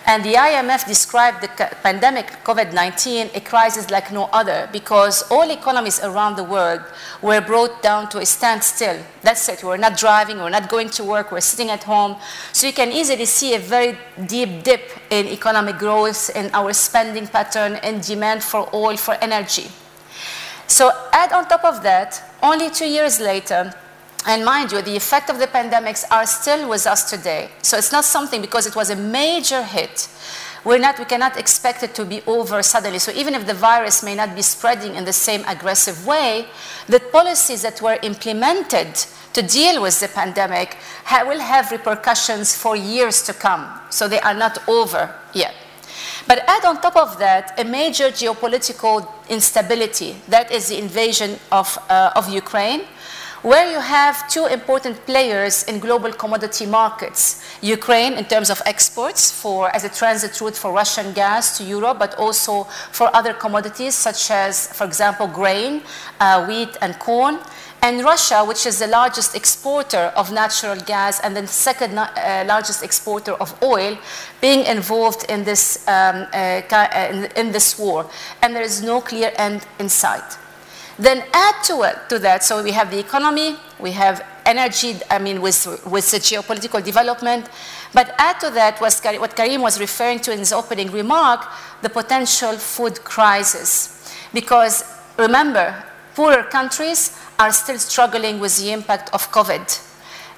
and 0.06 0.24
the 0.24 0.34
IMF 0.34 0.86
described 0.86 1.42
the 1.42 1.48
pandemic, 1.82 2.26
COVID-19, 2.44 3.36
a 3.36 3.40
crisis 3.40 3.90
like 3.90 4.12
no 4.12 4.24
other 4.32 4.68
because 4.72 5.22
all 5.30 5.48
economies 5.50 6.00
around 6.02 6.36
the 6.36 6.44
world 6.44 6.80
were 7.22 7.40
brought 7.40 7.82
down 7.82 8.08
to 8.10 8.18
a 8.18 8.26
standstill. 8.26 9.00
That's 9.22 9.48
it. 9.48 9.62
We're 9.62 9.76
not 9.76 9.96
driving, 9.96 10.38
we're 10.38 10.50
not 10.50 10.68
going 10.68 10.90
to 10.90 11.04
work, 11.04 11.30
we're 11.30 11.40
sitting 11.40 11.70
at 11.70 11.84
home. 11.84 12.16
So 12.52 12.66
you 12.66 12.72
can 12.72 12.90
easily 12.90 13.26
see 13.26 13.54
a 13.54 13.58
very 13.58 13.96
deep 14.26 14.64
dip 14.64 14.90
in 15.10 15.26
economic 15.28 15.78
growth, 15.78 16.34
in 16.34 16.50
our 16.52 16.72
spending 16.72 17.28
pattern, 17.28 17.78
in 17.84 18.00
demand 18.00 18.42
for 18.42 18.68
oil, 18.74 18.96
for 18.96 19.14
energy. 19.14 19.68
So 20.66 20.90
add 21.12 21.32
on 21.32 21.46
top 21.48 21.64
of 21.64 21.82
that, 21.82 22.20
only 22.42 22.70
two 22.70 22.88
years 22.88 23.20
later, 23.20 23.72
and 24.26 24.44
mind 24.44 24.72
you, 24.72 24.82
the 24.82 24.96
effect 24.96 25.30
of 25.30 25.38
the 25.38 25.46
pandemics 25.46 26.04
are 26.10 26.26
still 26.26 26.68
with 26.68 26.86
us 26.86 27.10
today. 27.10 27.50
So 27.62 27.76
it's 27.76 27.92
not 27.92 28.04
something 28.04 28.40
because 28.40 28.66
it 28.66 28.76
was 28.76 28.90
a 28.90 28.96
major 28.96 29.62
hit. 29.62 30.08
We're 30.64 30.78
not, 30.78 30.98
we 30.98 31.06
cannot 31.06 31.36
expect 31.36 31.82
it 31.82 31.92
to 31.96 32.04
be 32.04 32.22
over 32.26 32.62
suddenly. 32.62 33.00
So 33.00 33.10
even 33.12 33.34
if 33.34 33.46
the 33.46 33.54
virus 33.54 34.04
may 34.04 34.14
not 34.14 34.36
be 34.36 34.42
spreading 34.42 34.94
in 34.94 35.04
the 35.04 35.12
same 35.12 35.42
aggressive 35.48 36.06
way, 36.06 36.46
the 36.86 37.00
policies 37.00 37.62
that 37.62 37.82
were 37.82 37.98
implemented 38.02 38.94
to 39.32 39.42
deal 39.42 39.82
with 39.82 39.98
the 39.98 40.08
pandemic 40.08 40.76
ha 41.04 41.24
will 41.26 41.40
have 41.40 41.72
repercussions 41.72 42.54
for 42.54 42.76
years 42.76 43.22
to 43.22 43.32
come. 43.32 43.66
So 43.90 44.06
they 44.06 44.20
are 44.20 44.34
not 44.34 44.58
over 44.68 45.12
yet. 45.34 45.54
But 46.28 46.44
add 46.46 46.64
on 46.64 46.80
top 46.80 46.96
of 46.96 47.18
that 47.18 47.58
a 47.58 47.64
major 47.64 48.10
geopolitical 48.10 49.08
instability, 49.28 50.16
that 50.28 50.52
is 50.52 50.68
the 50.68 50.78
invasion 50.78 51.38
of, 51.50 51.76
uh, 51.88 52.12
of 52.14 52.28
Ukraine, 52.28 52.82
where 53.42 53.70
you 53.70 53.80
have 53.80 54.28
two 54.28 54.46
important 54.46 55.04
players 55.04 55.64
in 55.64 55.80
global 55.80 56.12
commodity 56.12 56.64
markets. 56.64 57.42
Ukraine 57.60 58.14
in 58.14 58.24
terms 58.24 58.50
of 58.50 58.62
exports 58.66 59.32
for, 59.32 59.68
as 59.74 59.84
a 59.84 59.88
transit 59.88 60.40
route 60.40 60.56
for 60.56 60.72
Russian 60.72 61.12
gas 61.12 61.58
to 61.58 61.64
Europe, 61.64 61.98
but 61.98 62.14
also 62.18 62.64
for 62.92 63.14
other 63.14 63.34
commodities 63.34 63.94
such 63.94 64.30
as, 64.30 64.68
for 64.68 64.84
example, 64.84 65.26
grain, 65.26 65.82
uh, 66.20 66.46
wheat 66.46 66.76
and 66.80 66.96
corn. 67.00 67.38
And 67.84 68.04
Russia, 68.04 68.44
which 68.44 68.64
is 68.64 68.78
the 68.78 68.86
largest 68.86 69.34
exporter 69.34 70.12
of 70.14 70.30
natural 70.30 70.76
gas 70.76 71.18
and 71.18 71.36
the 71.36 71.44
second 71.48 71.98
uh, 71.98 72.44
largest 72.46 72.84
exporter 72.84 73.32
of 73.32 73.60
oil, 73.60 73.98
being 74.40 74.64
involved 74.66 75.28
in 75.28 75.42
this, 75.42 75.84
um, 75.88 76.28
uh, 76.32 77.08
in, 77.10 77.24
in 77.36 77.50
this 77.50 77.76
war. 77.76 78.08
And 78.40 78.54
there 78.54 78.62
is 78.62 78.82
no 78.82 79.00
clear 79.00 79.32
end 79.36 79.66
in 79.80 79.88
sight. 79.88 80.38
Then 81.02 81.24
add 81.32 81.64
to 81.64 81.82
it 81.82 81.98
to 82.10 82.20
that, 82.20 82.44
so 82.44 82.62
we 82.62 82.70
have 82.70 82.92
the 82.92 83.00
economy, 83.00 83.56
we 83.80 83.90
have 83.90 84.24
energy, 84.46 85.00
I 85.10 85.18
mean, 85.18 85.42
with, 85.42 85.66
with 85.84 86.08
the 86.12 86.18
geopolitical 86.18 86.80
development, 86.80 87.50
but 87.92 88.14
add 88.18 88.38
to 88.38 88.50
that 88.50 88.80
what 88.80 89.34
Karim 89.34 89.62
was 89.62 89.80
referring 89.80 90.20
to 90.20 90.32
in 90.32 90.38
his 90.38 90.52
opening 90.52 90.92
remark, 90.92 91.44
the 91.82 91.88
potential 91.88 92.52
food 92.52 93.02
crisis. 93.02 94.14
Because 94.32 94.84
remember, 95.18 95.74
poorer 96.14 96.44
countries 96.44 97.18
are 97.36 97.50
still 97.50 97.80
struggling 97.80 98.38
with 98.38 98.56
the 98.58 98.70
impact 98.70 99.12
of 99.12 99.28
COVID. 99.32 99.88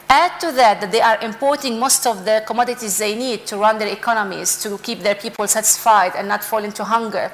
Add 0.09 0.41
to 0.41 0.51
that 0.53 0.81
that 0.81 0.91
they 0.91 1.03
are 1.03 1.19
importing 1.21 1.79
most 1.79 2.07
of 2.07 2.25
the 2.25 2.43
commodities 2.47 2.97
they 2.97 3.15
need 3.15 3.47
to 3.49 3.59
run 3.59 3.79
their 3.79 3.89
economies, 3.93 4.63
to 4.63 4.79
keep 4.79 5.01
their 5.01 5.15
people 5.15 5.47
satisfied 5.47 6.13
and 6.17 6.27
not 6.27 6.43
fall 6.43 6.65
into 6.65 6.85
hunger. 6.85 7.31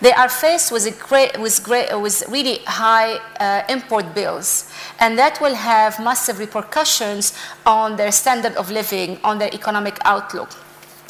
They 0.00 0.12
are 0.12 0.28
faced 0.28 0.72
with, 0.72 1.00
great, 1.00 1.40
with, 1.40 1.62
great, 1.64 1.88
with 1.98 2.22
really 2.28 2.58
high 2.66 3.16
uh, 3.40 3.62
import 3.68 4.14
bills, 4.14 4.70
and 5.00 5.18
that 5.18 5.40
will 5.40 5.54
have 5.54 5.98
massive 5.98 6.38
repercussions 6.38 7.32
on 7.64 7.96
their 7.96 8.12
standard 8.12 8.54
of 8.56 8.70
living, 8.70 9.18
on 9.24 9.38
their 9.38 9.52
economic 9.54 9.98
outlook. 10.04 10.50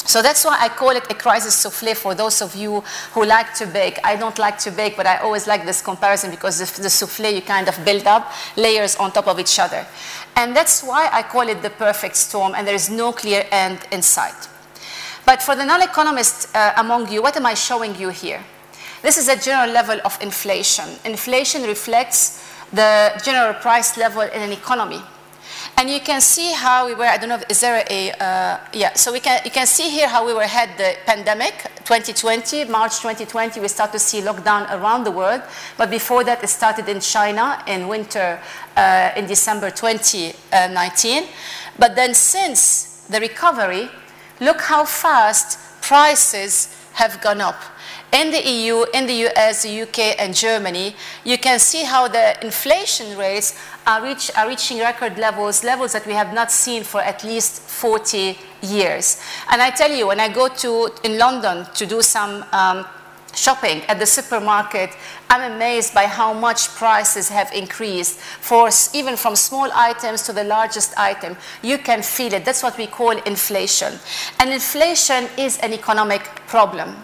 So 0.07 0.23
that's 0.23 0.45
why 0.45 0.57
I 0.61 0.69
call 0.69 0.90
it 0.90 1.11
a 1.11 1.14
crisis 1.14 1.52
souffle 1.52 1.93
for 1.97 2.14
those 2.14 2.40
of 2.40 2.55
you 2.55 2.81
who 3.12 3.25
like 3.25 3.55
to 3.55 3.66
bake. 3.66 3.99
I 4.05 4.14
don't 4.14 4.38
like 4.38 4.57
to 4.59 4.71
bake, 4.71 4.97
but 4.97 5.05
I 5.05 5.16
always 5.16 5.49
like 5.49 5.64
this 5.64 5.83
comparison 5.83 6.31
because 6.31 6.61
the, 6.61 6.83
the 6.83 6.90
souffle 6.90 7.28
you 7.28 7.43
kind 7.43 7.66
of 7.69 7.85
build 7.85 8.07
up 8.07 8.33
layers 8.57 8.95
on 8.97 9.11
top 9.11 9.26
of 9.26 9.40
each 9.40 9.59
other. 9.59 9.85
And 10.37 10.55
that's 10.55 10.85
why 10.85 11.09
I 11.12 11.25
call 11.25 11.49
it 11.49 11.61
the 11.61 11.71
perfect 11.71 12.14
storm, 12.14 12.55
and 12.55 12.64
there 12.64 12.75
is 12.75 12.88
no 12.88 13.11
clear 13.12 13.47
end 13.50 13.81
in 13.90 14.00
sight. 14.00 14.49
But 15.25 15.43
for 15.43 15.57
the 15.57 15.64
non-economists 15.64 16.55
uh, 16.55 16.75
among 16.76 17.11
you, 17.11 17.21
what 17.21 17.37
am 17.37 17.47
I 17.47 17.55
showing 17.55 17.97
you 17.97 18.11
here? 18.11 18.45
This 19.06 19.18
is 19.18 19.28
a 19.28 19.36
general 19.36 19.70
level 19.70 20.00
of 20.04 20.18
inflation. 20.20 20.84
Inflation 21.04 21.62
reflects 21.62 22.42
the 22.72 23.12
general 23.22 23.54
price 23.54 23.96
level 23.96 24.22
in 24.22 24.42
an 24.42 24.50
economy. 24.50 25.00
And 25.76 25.88
you 25.88 26.00
can 26.00 26.20
see 26.20 26.52
how 26.52 26.88
we 26.88 26.94
were, 26.94 27.04
I 27.04 27.16
don't 27.16 27.28
know, 27.28 27.40
is 27.48 27.60
there 27.60 27.84
a, 27.88 28.10
uh, 28.10 28.58
yeah, 28.72 28.94
so 28.94 29.12
we 29.12 29.20
can, 29.20 29.40
you 29.44 29.52
can 29.52 29.68
see 29.68 29.90
here 29.90 30.08
how 30.08 30.26
we 30.26 30.34
were 30.34 30.48
had 30.48 30.76
the 30.76 30.96
pandemic, 31.06 31.54
2020, 31.84 32.64
March 32.64 32.98
2020, 32.98 33.60
we 33.60 33.68
start 33.68 33.92
to 33.92 34.00
see 34.00 34.22
lockdown 34.22 34.68
around 34.72 35.04
the 35.04 35.12
world. 35.12 35.42
But 35.78 35.88
before 35.88 36.25
that, 36.25 36.42
it 36.42 36.48
started 36.48 36.88
in 36.88 36.98
China 36.98 37.62
in 37.68 37.86
winter 37.86 38.40
uh, 38.76 39.12
in 39.16 39.28
December 39.28 39.70
2019. 39.70 41.28
But 41.78 41.94
then 41.94 42.12
since 42.12 43.06
the 43.08 43.20
recovery, 43.20 43.88
look 44.40 44.62
how 44.62 44.84
fast 44.84 45.80
prices 45.80 46.75
have 46.94 47.20
gone 47.20 47.40
up 47.40 47.62
in 48.16 48.30
the 48.30 48.40
EU, 48.40 48.85
in 48.94 49.06
the 49.06 49.26
US, 49.26 49.62
the 49.62 49.82
UK, 49.82 50.18
and 50.18 50.35
Germany, 50.35 50.96
you 51.23 51.37
can 51.37 51.58
see 51.58 51.85
how 51.85 52.08
the 52.08 52.42
inflation 52.42 53.16
rates 53.18 53.58
are, 53.87 54.02
reach, 54.02 54.30
are, 54.38 54.49
reaching 54.49 54.78
record 54.78 55.18
levels, 55.18 55.62
levels 55.62 55.92
that 55.92 56.06
we 56.06 56.14
have 56.14 56.32
not 56.32 56.50
seen 56.50 56.82
for 56.82 57.02
at 57.02 57.23
least 57.25 57.61
40 57.61 58.38
years. 58.62 59.23
And 59.50 59.61
I 59.61 59.68
tell 59.68 59.90
you, 59.90 60.06
when 60.06 60.18
I 60.18 60.32
go 60.32 60.49
to 60.49 60.88
in 61.04 61.18
London 61.18 61.66
to 61.75 61.85
do 61.85 62.00
some 62.00 62.42
um, 62.52 62.87
shopping 63.35 63.82
at 63.82 63.99
the 63.99 64.06
supermarket, 64.06 64.96
I'm 65.28 65.52
amazed 65.52 65.92
by 65.92 66.06
how 66.06 66.32
much 66.32 66.68
prices 66.68 67.28
have 67.28 67.52
increased 67.52 68.18
for 68.18 68.70
even 68.94 69.16
from 69.16 69.37
small 69.37 69.70
items 69.75 70.23
to 70.23 70.32
the 70.32 70.44
largest 70.44 70.96
item. 70.96 71.37
You 71.62 71.76
can 71.76 72.02
feel 72.02 72.32
it. 72.32 72.46
That's 72.46 72.62
what 72.62 72.78
we 72.78 72.87
call 72.87 73.11
inflation. 73.11 73.92
And 74.40 74.54
inflation 74.54 75.28
is 75.37 75.58
an 75.58 75.75
economic 75.75 76.23
problem. 76.46 76.96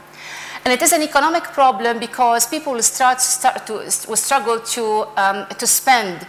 And 0.64 0.72
it 0.72 0.80
is 0.80 0.92
an 0.92 1.02
economic 1.02 1.42
problem 1.42 1.98
because 1.98 2.46
people 2.46 2.74
will 2.74 2.82
start, 2.82 3.20
start 3.20 3.66
to 3.66 3.72
will 4.08 4.16
struggle 4.16 4.60
to, 4.60 5.08
um, 5.16 5.44
to 5.58 5.66
spend. 5.66 6.24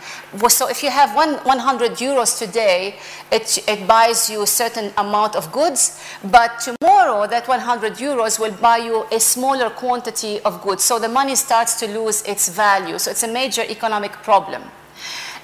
So 0.48 0.68
if 0.70 0.82
you 0.82 0.90
have 0.90 1.16
one, 1.16 1.36
100 1.36 1.92
euros 1.92 2.40
today, 2.40 2.96
it, 3.32 3.60
it 3.68 3.88
buys 3.88 4.32
you 4.32 4.42
a 4.42 4.48
certain 4.48 4.92
amount 4.98 5.36
of 5.36 5.52
goods, 5.52 6.02
but 6.24 6.60
tomorrow 6.60 7.28
that 7.28 7.48
100 7.48 7.94
euros 7.94 8.40
will 8.40 8.54
buy 8.54 8.78
you 8.78 9.06
a 9.12 9.20
smaller 9.20 9.70
quantity 9.70 10.40
of 10.42 10.64
goods. 10.64 10.84
So 10.84 10.98
the 10.98 11.10
money 11.10 11.36
starts 11.36 11.80
to 11.82 11.88
lose 11.88 12.24
its 12.24 12.50
value. 12.50 12.98
So 12.98 13.12
it's 13.12 13.22
a 13.22 13.32
major 13.32 13.62
economic 13.62 14.14
problem. 14.24 14.64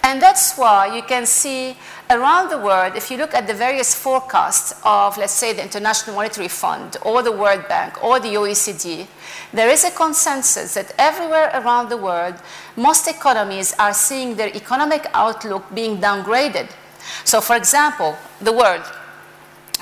And 0.04 0.22
that's 0.22 0.58
why 0.58 0.96
you 0.96 1.04
can 1.04 1.26
see 1.26 1.76
around 2.10 2.50
the 2.50 2.58
world, 2.58 2.96
if 2.96 3.12
you 3.12 3.18
look 3.18 3.34
at 3.34 3.48
the 3.48 3.54
various 3.54 3.94
forecasts 3.94 4.74
of, 4.84 5.18
let's 5.18 5.34
say, 5.34 5.54
the 5.54 5.62
International 5.62 6.16
Monetary 6.16 6.48
Fund 6.48 6.98
or 7.04 7.22
the 7.22 7.32
World 7.32 7.68
Bank 7.68 8.04
or 8.04 8.20
the 8.20 8.30
OECD, 8.30 9.08
there 9.54 9.70
is 9.70 9.84
a 9.84 9.92
consensus 9.92 10.74
that 10.74 10.94
everywhere 10.98 11.52
around 11.54 11.90
the 11.90 11.98
world, 11.98 12.36
most 12.76 13.08
economies 13.08 13.74
are 13.78 13.94
seeing 13.94 14.36
their 14.36 14.56
economic 14.56 15.06
outlook 15.14 15.64
being 15.76 15.98
downgraded. 15.98 16.70
So, 17.26 17.42
for 17.42 17.56
example, 17.56 18.16
the 18.42 18.54
world. 18.54 18.84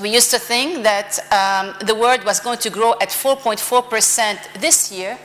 We 0.02 0.14
used 0.14 0.30
to 0.32 0.40
think 0.40 0.84
that 0.84 1.18
um, 1.32 1.74
the 1.88 1.96
world 1.96 2.24
was 2.24 2.40
going 2.40 2.60
to 2.60 2.70
grow 2.70 2.94
at 3.02 3.10
4.4% 3.10 4.62
this 4.62 4.92
year, 4.92 5.18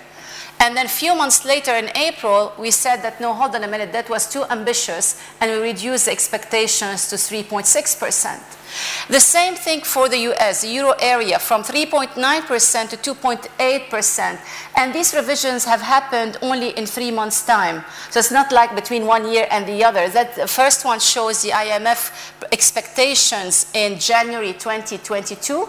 and 0.60 0.76
then 0.76 0.86
a 0.86 0.88
few 0.88 1.14
months 1.16 1.44
later 1.44 1.74
in 1.74 1.90
April, 1.96 2.52
we 2.58 2.70
said 2.70 3.02
that 3.02 3.20
no, 3.20 3.34
hold 3.34 3.54
on 3.54 3.64
a 3.64 3.68
minute, 3.68 3.92
that 3.92 4.08
was 4.08 4.28
too 4.28 4.44
ambitious, 4.44 5.20
and 5.40 5.50
we 5.50 5.58
reduced 5.58 6.06
the 6.06 6.12
expectations 6.12 7.08
to 7.08 7.16
3.6%. 7.16 9.08
The 9.08 9.20
same 9.20 9.54
thing 9.54 9.82
for 9.82 10.08
the 10.08 10.18
US, 10.30 10.62
the 10.62 10.68
euro 10.68 10.94
area, 11.00 11.38
from 11.38 11.62
3.9% 11.62 13.02
to 13.02 13.14
2.8%. 13.14 14.38
And 14.76 14.94
these 14.94 15.14
revisions 15.14 15.64
have 15.64 15.80
happened 15.80 16.38
only 16.40 16.70
in 16.70 16.86
three 16.86 17.10
months' 17.10 17.44
time. 17.44 17.84
So 18.10 18.20
it's 18.20 18.32
not 18.32 18.52
like 18.52 18.74
between 18.74 19.06
one 19.06 19.30
year 19.30 19.46
and 19.50 19.66
the 19.66 19.84
other. 19.84 20.08
That 20.08 20.36
the 20.36 20.46
first 20.46 20.84
one 20.84 21.00
shows 21.00 21.42
the 21.42 21.50
IMF 21.50 22.12
expectations 22.52 23.66
in 23.74 23.98
January 23.98 24.52
2022 24.52 25.68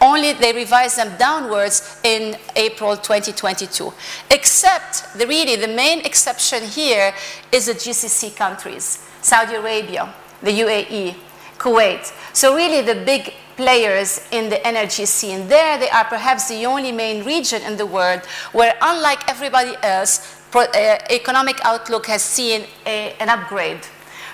only 0.00 0.32
they 0.32 0.52
revised 0.52 0.98
them 0.98 1.16
downwards 1.18 2.00
in 2.04 2.36
April 2.56 2.96
2022. 2.96 3.92
Except, 4.30 5.18
the, 5.18 5.26
really, 5.26 5.56
the 5.56 5.68
main 5.68 6.00
exception 6.00 6.62
here 6.62 7.14
is 7.52 7.66
the 7.66 7.72
GCC 7.72 8.36
countries, 8.36 9.06
Saudi 9.22 9.54
Arabia, 9.54 10.12
the 10.42 10.50
UAE, 10.50 11.14
Kuwait. 11.58 12.12
So 12.34 12.54
really 12.54 12.82
the 12.82 13.04
big 13.04 13.32
players 13.56 14.26
in 14.32 14.50
the 14.50 14.64
energy 14.66 15.06
scene. 15.06 15.46
There 15.48 15.78
they 15.78 15.88
are 15.90 16.04
perhaps 16.04 16.48
the 16.48 16.66
only 16.66 16.92
main 16.92 17.24
region 17.24 17.62
in 17.62 17.76
the 17.76 17.86
world 17.86 18.20
where 18.52 18.74
unlike 18.82 19.28
everybody 19.28 19.74
else, 19.82 20.40
uh, 20.54 20.66
economic 21.10 21.64
outlook 21.64 22.06
has 22.06 22.22
seen 22.22 22.64
a, 22.86 23.14
an 23.20 23.28
upgrade. 23.28 23.80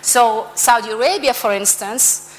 So 0.03 0.49
Saudi 0.55 0.91
Arabia, 0.91 1.35
for 1.35 1.53
instance, 1.53 2.30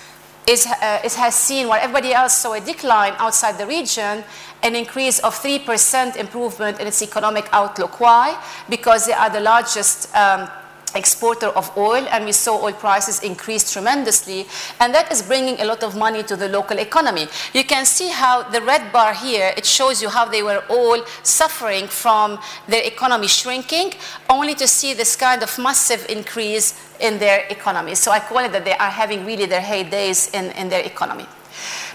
is, 0.48 0.65
uh, 0.65 1.01
it 1.03 1.13
has 1.13 1.36
seen, 1.36 1.67
while 1.67 1.79
everybody 1.81 2.13
else 2.13 2.38
saw 2.38 2.53
a 2.53 2.62
decline 2.62 3.13
outside 3.17 3.57
the 3.57 3.67
region, 3.67 4.24
an 4.63 4.75
increase 4.75 5.19
of 5.19 5.36
3% 5.36 6.15
improvement 6.15 6.79
in 6.79 6.88
its 6.88 7.01
economic 7.01 7.48
outlook. 7.51 8.00
Why? 8.00 8.41
Because 8.69 9.05
they 9.05 9.13
are 9.13 9.29
the 9.29 9.39
largest 9.39 10.13
um, 10.15 10.50
exporter 10.95 11.48
of 11.48 11.75
oil 11.77 12.05
and 12.12 12.25
we 12.25 12.31
saw 12.31 12.63
oil 12.63 12.74
prices 12.74 13.21
increase 13.24 13.71
tremendously 13.71 14.45
and 14.79 14.93
that 14.93 15.12
is 15.12 15.21
bringing 15.21 15.60
a 15.62 15.65
lot 15.65 15.83
of 15.83 15.95
money 15.95 16.24
to 16.24 16.36
the 16.36 16.48
local 16.50 16.77
economy. 16.79 17.27
You 17.53 17.63
can 17.63 17.86
see 17.86 18.10
how 18.10 18.43
the 18.43 18.62
red 18.62 18.91
bar 18.91 19.13
here, 19.13 19.53
it 19.57 19.65
shows 19.65 20.01
you 20.01 20.10
how 20.10 20.25
they 20.25 20.43
were 20.43 20.63
all 20.69 21.03
suffering 21.24 21.88
from 21.88 22.39
their 22.67 22.83
economy 22.83 23.27
shrinking 23.27 23.93
only 24.29 24.55
to 24.55 24.67
see 24.67 24.93
this 24.93 25.15
kind 25.15 25.43
of 25.43 25.57
massive 25.57 26.05
increase 26.10 26.74
in 27.00 27.17
their 27.19 27.45
economy. 27.50 27.95
So 27.95 28.12
I 28.12 28.19
call 28.19 28.39
it 28.39 28.51
that 28.51 28.65
they 28.65 28.74
are 28.74 28.89
having 28.89 29.25
really 29.25 29.45
their 29.45 29.62
heydays 29.62 30.33
in, 30.33 30.51
in 30.51 30.69
their 30.69 30.83
economy. 30.83 31.25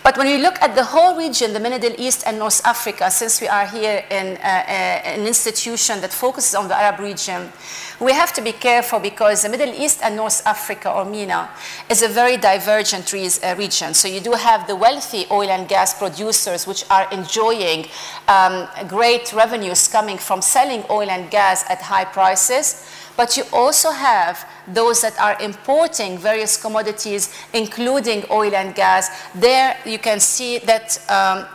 But 0.02 0.16
when 0.16 0.28
you 0.28 0.38
look 0.38 0.60
at 0.62 0.74
the 0.74 0.84
whole 0.84 1.16
region, 1.16 1.52
the 1.52 1.60
Middle 1.60 1.94
East 1.98 2.22
and 2.26 2.38
North 2.38 2.64
Africa, 2.64 3.10
since 3.10 3.40
we 3.40 3.48
are 3.48 3.66
here 3.66 4.04
in 4.10 4.36
uh, 4.36 4.40
uh, 4.40 5.16
an 5.18 5.26
institution 5.26 6.00
that 6.00 6.12
focuses 6.12 6.54
on 6.54 6.68
the 6.68 6.76
Arab 6.76 7.00
region, 7.00 7.50
we 7.98 8.12
have 8.12 8.32
to 8.34 8.42
be 8.42 8.52
careful 8.52 9.00
because 9.00 9.42
the 9.42 9.48
Middle 9.48 9.74
East 9.74 10.00
and 10.02 10.16
North 10.16 10.46
Africa, 10.46 10.92
or 10.92 11.04
MENA, 11.04 11.48
is 11.88 12.02
a 12.02 12.08
very 12.08 12.36
divergent 12.36 13.12
re 13.12 13.26
uh, 13.26 13.56
region. 13.56 13.94
So 13.94 14.06
you 14.06 14.20
do 14.20 14.32
have 14.32 14.66
the 14.66 14.76
wealthy 14.76 15.26
oil 15.30 15.50
and 15.50 15.66
gas 15.66 15.94
producers 15.98 16.66
which 16.66 16.84
are 16.90 17.08
enjoying 17.10 17.86
um, 18.28 18.68
great 18.86 19.32
revenues 19.32 19.88
coming 19.88 20.18
from 20.18 20.42
selling 20.42 20.84
oil 20.90 21.10
and 21.10 21.30
gas 21.30 21.64
at 21.70 21.80
high 21.82 22.04
prices 22.04 22.86
but 23.16 23.36
you 23.36 23.44
also 23.52 23.90
have 23.90 24.48
those 24.68 25.00
that 25.02 25.18
are 25.20 25.40
importing 25.42 26.18
various 26.18 26.60
commodities, 26.60 27.32
including 27.52 28.24
oil 28.30 28.54
and 28.54 28.74
gas. 28.74 29.10
There 29.34 29.76
you 29.84 29.98
can 29.98 30.20
see 30.20 30.58
that 30.58 30.98
um, 31.08 31.46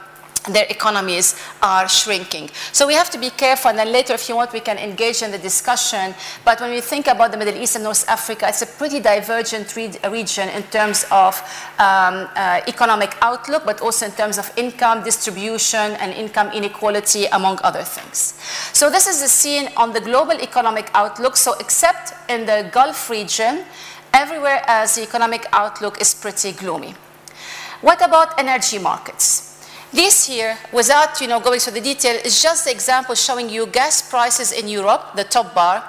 their 0.50 0.66
economies 0.70 1.36
are 1.62 1.88
shrinking. 1.88 2.50
So 2.72 2.88
we 2.88 2.94
have 2.96 3.10
to 3.12 3.20
be 3.20 3.30
careful, 3.30 3.70
and 3.70 3.78
then 3.78 3.92
later, 3.92 4.14
if 4.14 4.28
you 4.28 4.36
want, 4.36 4.54
we 4.54 4.60
can 4.60 4.78
engage 4.78 5.22
in 5.22 5.32
the 5.32 5.38
discussion. 5.38 6.16
But 6.44 6.60
when 6.60 6.72
we 6.72 6.82
think 6.82 7.08
about 7.08 7.32
the 7.32 7.38
Middle 7.38 7.56
East 7.56 7.76
and 7.76 7.84
North 7.84 8.08
Africa, 8.10 8.48
it's 8.48 8.62
a 8.62 8.66
pretty 8.66 9.00
divergent 9.00 9.76
re 9.76 9.92
region 10.10 10.50
in 10.50 10.64
terms 10.64 11.06
of 11.12 11.36
um, 11.78 12.28
uh, 12.36 12.62
economic 12.68 13.16
outlook, 13.22 13.66
but 13.66 13.82
also 13.82 14.08
in 14.08 14.12
terms 14.14 14.38
of 14.38 14.52
income 14.58 15.04
distribution 15.04 15.92
and 16.02 16.12
income 16.14 16.52
inequality, 16.54 17.26
among 17.26 17.60
other 17.64 17.84
things. 17.84 18.40
So 18.74 18.90
this 18.90 19.06
is 19.08 19.22
the 19.22 19.28
scene 19.28 19.70
on 19.78 19.94
the 19.94 20.02
global 20.02 20.34
economic 20.42 20.90
outlook. 20.94 21.38
So 21.38 21.54
except 21.60 22.14
in 22.30 22.46
the 22.46 22.70
Gulf 22.72 23.10
region, 23.10 23.64
everywhere 24.14 24.64
else 24.68 24.96
the 24.96 25.04
economic 25.04 25.46
outlook 25.54 26.02
is 26.02 26.16
pretty 26.16 26.52
gloomy. 26.52 26.96
What 27.82 28.04
about 28.06 28.40
energy 28.40 28.80
markets? 28.80 29.51
This 29.94 30.26
here, 30.26 30.58
without 30.72 31.20
you 31.20 31.28
know, 31.28 31.42
going 31.42 31.60
through 31.60 31.74
the 31.74 31.82
detail, 31.82 32.16
is 32.24 32.42
just 32.42 32.64
the 32.64 32.72
example 32.72 33.14
showing 33.14 33.50
you 33.50 33.66
gas 33.68 34.02
prices 34.10 34.54
in 34.54 34.70
Europe, 34.70 35.18
the 35.18 35.26
top 35.26 35.54
bar, 35.54 35.84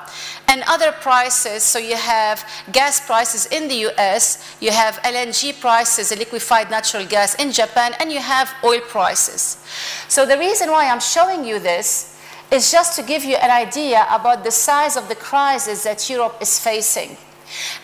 and 0.49 0.65
other 0.67 0.91
prices. 0.91 1.63
So 1.63 1.79
you 1.79 1.95
have 1.95 2.45
gas 2.73 3.05
prices 3.07 3.47
in 3.47 3.69
the 3.69 3.87
US, 3.91 4.57
you 4.61 4.73
have 4.73 4.97
LNG 5.03 5.61
prices, 5.61 6.11
liquefied 6.19 6.69
natural 6.69 7.07
gas 7.07 7.37
in 7.37 7.53
Japan, 7.53 7.95
and 8.01 8.11
you 8.11 8.19
have 8.19 8.53
oil 8.65 8.81
prices. 8.81 9.65
So 10.09 10.27
the 10.27 10.37
reason 10.37 10.71
why 10.71 10.89
I'm 10.89 11.01
showing 11.01 11.45
you 11.45 11.61
this 11.61 12.19
is 12.51 12.73
just 12.73 12.97
to 12.97 13.05
give 13.05 13.25
you 13.25 13.37
an 13.37 13.51
idea 13.51 14.05
about 14.11 14.43
the 14.43 14.51
size 14.51 14.97
of 14.97 15.09
the 15.09 15.15
crisis 15.15 15.85
that 15.85 16.11
Europe 16.11 16.39
is 16.41 16.59
facing. 16.59 17.17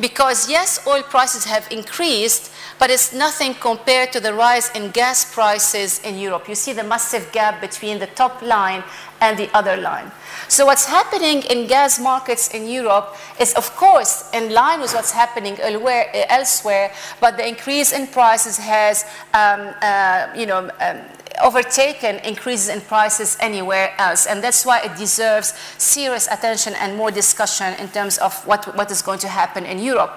Because 0.00 0.48
yes, 0.48 0.87
oil 0.87 1.02
prices 1.02 1.44
have 1.44 1.66
increased, 1.70 2.52
but 2.78 2.90
it's 2.90 3.12
nothing 3.12 3.54
compared 3.54 4.12
to 4.12 4.20
the 4.20 4.32
rise 4.32 4.70
in 4.75 4.90
gas 4.90 5.32
prices 5.34 6.00
in 6.04 6.18
Europe. 6.18 6.48
You 6.48 6.54
see 6.54 6.72
the 6.72 6.84
massive 6.84 7.30
gap 7.32 7.60
between 7.60 7.98
the 7.98 8.06
top 8.06 8.40
line 8.42 8.84
and 9.20 9.37
the 9.37 9.50
other 9.56 9.76
line. 9.76 10.10
So 10.48 10.66
what's 10.66 10.87
happening 10.87 11.42
in 11.42 11.66
gas 11.66 11.98
markets 11.98 12.54
in 12.54 12.68
Europe 12.68 13.16
is, 13.40 13.52
of 13.54 13.75
course, 13.76 14.30
in 14.32 14.52
line 14.54 14.80
with 14.80 14.94
what's 14.94 15.10
happening 15.10 15.58
elsewhere, 15.60 16.92
but 17.20 17.37
the 17.37 17.46
increase 17.46 17.92
in 17.92 18.06
prices 18.06 18.56
has, 18.56 19.04
um, 19.34 19.75
uh, 19.82 20.28
you 20.37 20.46
know, 20.46 20.70
um, 20.80 21.00
overtaken 21.42 22.16
increases 22.25 22.68
in 22.68 22.80
prices 22.80 23.37
anywhere 23.40 23.95
else. 23.99 24.26
And 24.26 24.42
that's 24.42 24.64
why 24.64 24.80
it 24.80 24.97
deserves 24.97 25.54
serious 25.78 26.28
attention 26.28 26.75
and 26.75 26.97
more 26.97 27.11
discussion 27.11 27.75
in 27.80 27.88
terms 27.88 28.18
of 28.18 28.35
what, 28.47 28.76
what 28.76 28.90
is 28.90 29.02
going 29.02 29.18
to 29.21 29.28
happen 29.28 29.64
in 29.64 29.78
Europe. 29.78 30.12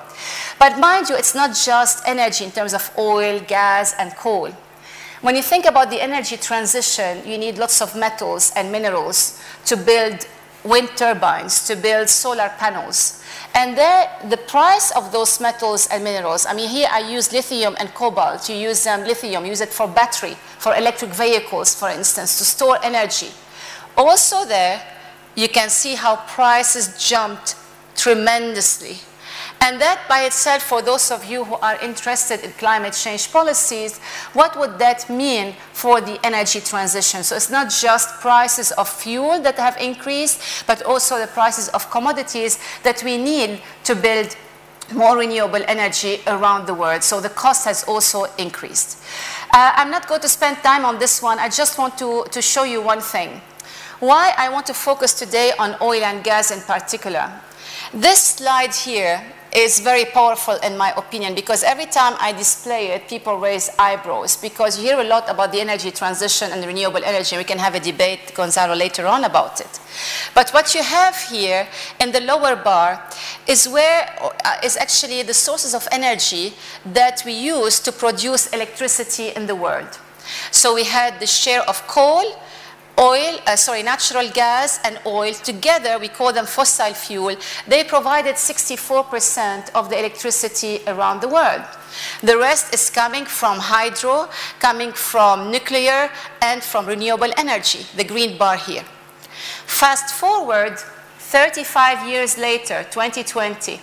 But 0.60 0.80
mind 0.80 1.10
you, 1.10 1.16
it's 1.16 1.36
not 1.36 1.56
just 1.56 2.08
energy 2.08 2.46
in 2.46 2.52
terms 2.52 2.74
of 2.74 2.92
oil, 2.98 3.40
gas, 3.48 3.94
and 3.98 4.16
coal. 4.16 4.52
When 5.22 5.36
you 5.36 5.44
think 5.44 5.66
about 5.66 5.92
the 5.92 6.02
energy 6.02 6.38
transition, 6.38 7.22
you 7.28 7.38
need 7.38 7.58
lots 7.60 7.82
of 7.82 7.96
metals 7.96 8.52
and 8.56 8.72
minerals 8.72 9.40
to 9.66 9.78
build 9.78 10.26
wind 10.64 10.90
turbines, 10.96 11.68
to 11.68 11.76
build 11.76 12.10
solar 12.10 12.50
panels. 12.58 13.24
And 13.54 13.78
there, 13.78 14.10
the 14.30 14.38
price 14.38 14.92
of 14.92 15.12
those 15.12 15.42
metals 15.42 15.88
and 15.92 16.04
minerals, 16.04 16.46
I 16.46 16.54
mean, 16.54 16.70
here 16.70 16.88
I 16.92 17.00
use 17.00 17.34
lithium 17.34 17.76
and 17.80 17.94
cobalt. 17.94 18.50
You 18.50 18.56
use 18.56 18.88
um, 18.88 19.02
lithium, 19.02 19.46
use 19.46 19.62
it 19.62 19.70
for 19.70 19.88
battery, 19.88 20.36
for 20.58 20.76
electric 20.76 21.12
vehicles, 21.12 21.76
for 21.76 21.90
instance, 21.90 22.38
to 22.38 22.46
store 22.46 22.78
energy. 22.84 23.30
Also 23.98 24.46
there, 24.46 24.82
you 25.36 25.50
can 25.50 25.70
see 25.70 25.96
how 25.96 26.16
prices 26.28 26.98
jumped 26.98 27.56
tremendously 27.96 28.98
and 29.62 29.80
that 29.80 30.02
by 30.10 30.24
itself, 30.24 30.64
for 30.64 30.82
those 30.82 31.12
of 31.12 31.24
you 31.26 31.44
who 31.44 31.56
are 31.56 31.80
interested 31.82 32.44
in 32.44 32.52
climate 32.54 32.94
change 32.94 33.32
policies, 33.32 34.00
what 34.34 34.60
would 34.60 34.80
that 34.80 35.08
mean 35.08 35.54
for 35.72 36.02
the 36.02 36.20
energy 36.26 36.60
transition? 36.60 37.24
So 37.24 37.36
it's 37.36 37.52
not 37.52 37.70
just 37.70 38.20
prices 38.22 38.72
of 38.72 38.90
fuel 38.90 39.40
that 39.42 39.58
have 39.58 39.78
increased, 39.78 40.66
but 40.66 40.82
also 40.82 41.20
the 41.20 41.28
prices 41.28 41.70
of 41.70 41.92
commodities 41.92 42.60
that 42.82 43.04
we 43.04 43.18
need 43.18 43.62
to 43.84 43.96
build 43.96 44.36
more 44.94 45.18
renewable 45.18 45.62
energy 45.68 46.22
around 46.26 46.66
the 46.66 46.74
world. 46.74 47.04
So 47.04 47.22
the 47.22 47.30
cost 47.30 47.66
has 47.66 47.84
also 47.84 48.26
increased. 48.38 49.04
Uh, 49.54 49.74
I'm 49.76 49.92
not 49.92 50.08
going 50.08 50.22
to 50.22 50.28
spend 50.28 50.58
time 50.58 50.86
on 50.86 50.98
this 50.98 51.22
one. 51.22 51.38
I 51.40 51.50
just 51.50 51.78
want 51.78 51.98
to, 52.00 52.26
to 52.32 52.42
show 52.42 52.64
you 52.64 52.82
one 52.82 53.00
thing. 53.00 53.40
Why 54.00 54.34
I 54.38 54.50
want 54.50 54.66
to 54.66 54.74
focus 54.74 55.14
today 55.14 55.52
on 55.60 55.76
oil 55.82 56.04
and 56.04 56.24
gas 56.24 56.50
in 56.50 56.62
particular. 56.62 57.32
This 57.94 58.24
slide 58.24 58.74
here 58.74 59.22
is 59.54 59.82
very 59.82 60.06
powerful 60.06 60.56
in 60.64 60.78
my 60.78 60.94
opinion 60.96 61.36
because 61.36 61.64
every 61.64 61.86
time 61.86 62.16
I 62.20 62.32
display 62.32 62.88
it, 62.88 63.08
people 63.08 63.38
raise 63.38 63.70
eyebrows 63.78 64.38
because 64.38 64.78
you 64.80 64.86
hear 64.86 65.02
a 65.02 65.04
lot 65.04 65.30
about 65.30 65.52
the 65.52 65.60
energy 65.60 65.92
transition 65.92 66.52
and 66.52 66.66
renewable 66.66 67.04
energy. 67.04 67.36
We 67.38 67.44
can 67.44 67.60
have 67.60 67.76
a 67.76 67.80
debate, 67.80 68.34
Gonzalo, 68.34 68.76
later 68.76 69.06
on 69.08 69.26
about 69.26 69.60
it. 69.60 69.80
But 70.34 70.52
what 70.52 70.74
you 70.74 70.82
have 70.82 71.16
here 71.18 71.68
in 72.00 72.12
the 72.12 72.22
lower 72.22 72.56
bar 72.56 73.06
is 73.48 73.68
where 73.68 74.10
uh, 74.22 74.56
is 74.64 74.78
actually 74.78 75.24
the 75.24 75.34
sources 75.34 75.74
of 75.74 75.88
energy 75.92 76.54
that 76.86 77.22
we 77.26 77.34
use 77.34 77.80
to 77.82 77.92
produce 77.92 78.48
electricity 78.54 79.30
in 79.36 79.48
the 79.48 79.56
world. 79.56 80.00
So 80.52 80.74
we 80.76 80.86
had 80.86 81.20
the 81.20 81.28
share 81.28 81.62
of 81.64 81.86
coal, 81.88 82.24
oil, 83.02 83.40
uh, 83.48 83.56
sorry, 83.56 83.82
natural 83.82 84.30
gas 84.30 84.80
and 84.86 85.00
oil 85.06 85.34
together, 85.34 85.98
we 85.98 86.08
call 86.08 86.32
them 86.32 86.46
fossil 86.46 86.94
fuel, 86.94 87.36
they 87.68 87.84
provided 87.84 88.36
64% 88.36 89.72
of 89.74 89.90
the 89.90 89.98
electricity 89.98 90.80
around 90.86 91.22
the 91.22 91.28
world. 91.28 91.64
The 92.22 92.38
rest 92.38 92.74
is 92.74 92.90
coming 92.90 93.26
from 93.26 93.58
hydro, 93.60 94.30
coming 94.60 94.92
from 94.94 95.52
nuclear, 95.52 96.10
and 96.42 96.64
from 96.64 96.86
renewable 96.86 97.32
energy, 97.38 97.86
the 97.96 98.04
green 98.04 98.38
bar 98.38 98.58
here. 98.58 98.86
Fast 99.66 100.14
forward 100.14 100.78
35 101.18 102.08
years 102.08 102.38
later, 102.38 102.86
2020, 102.92 103.80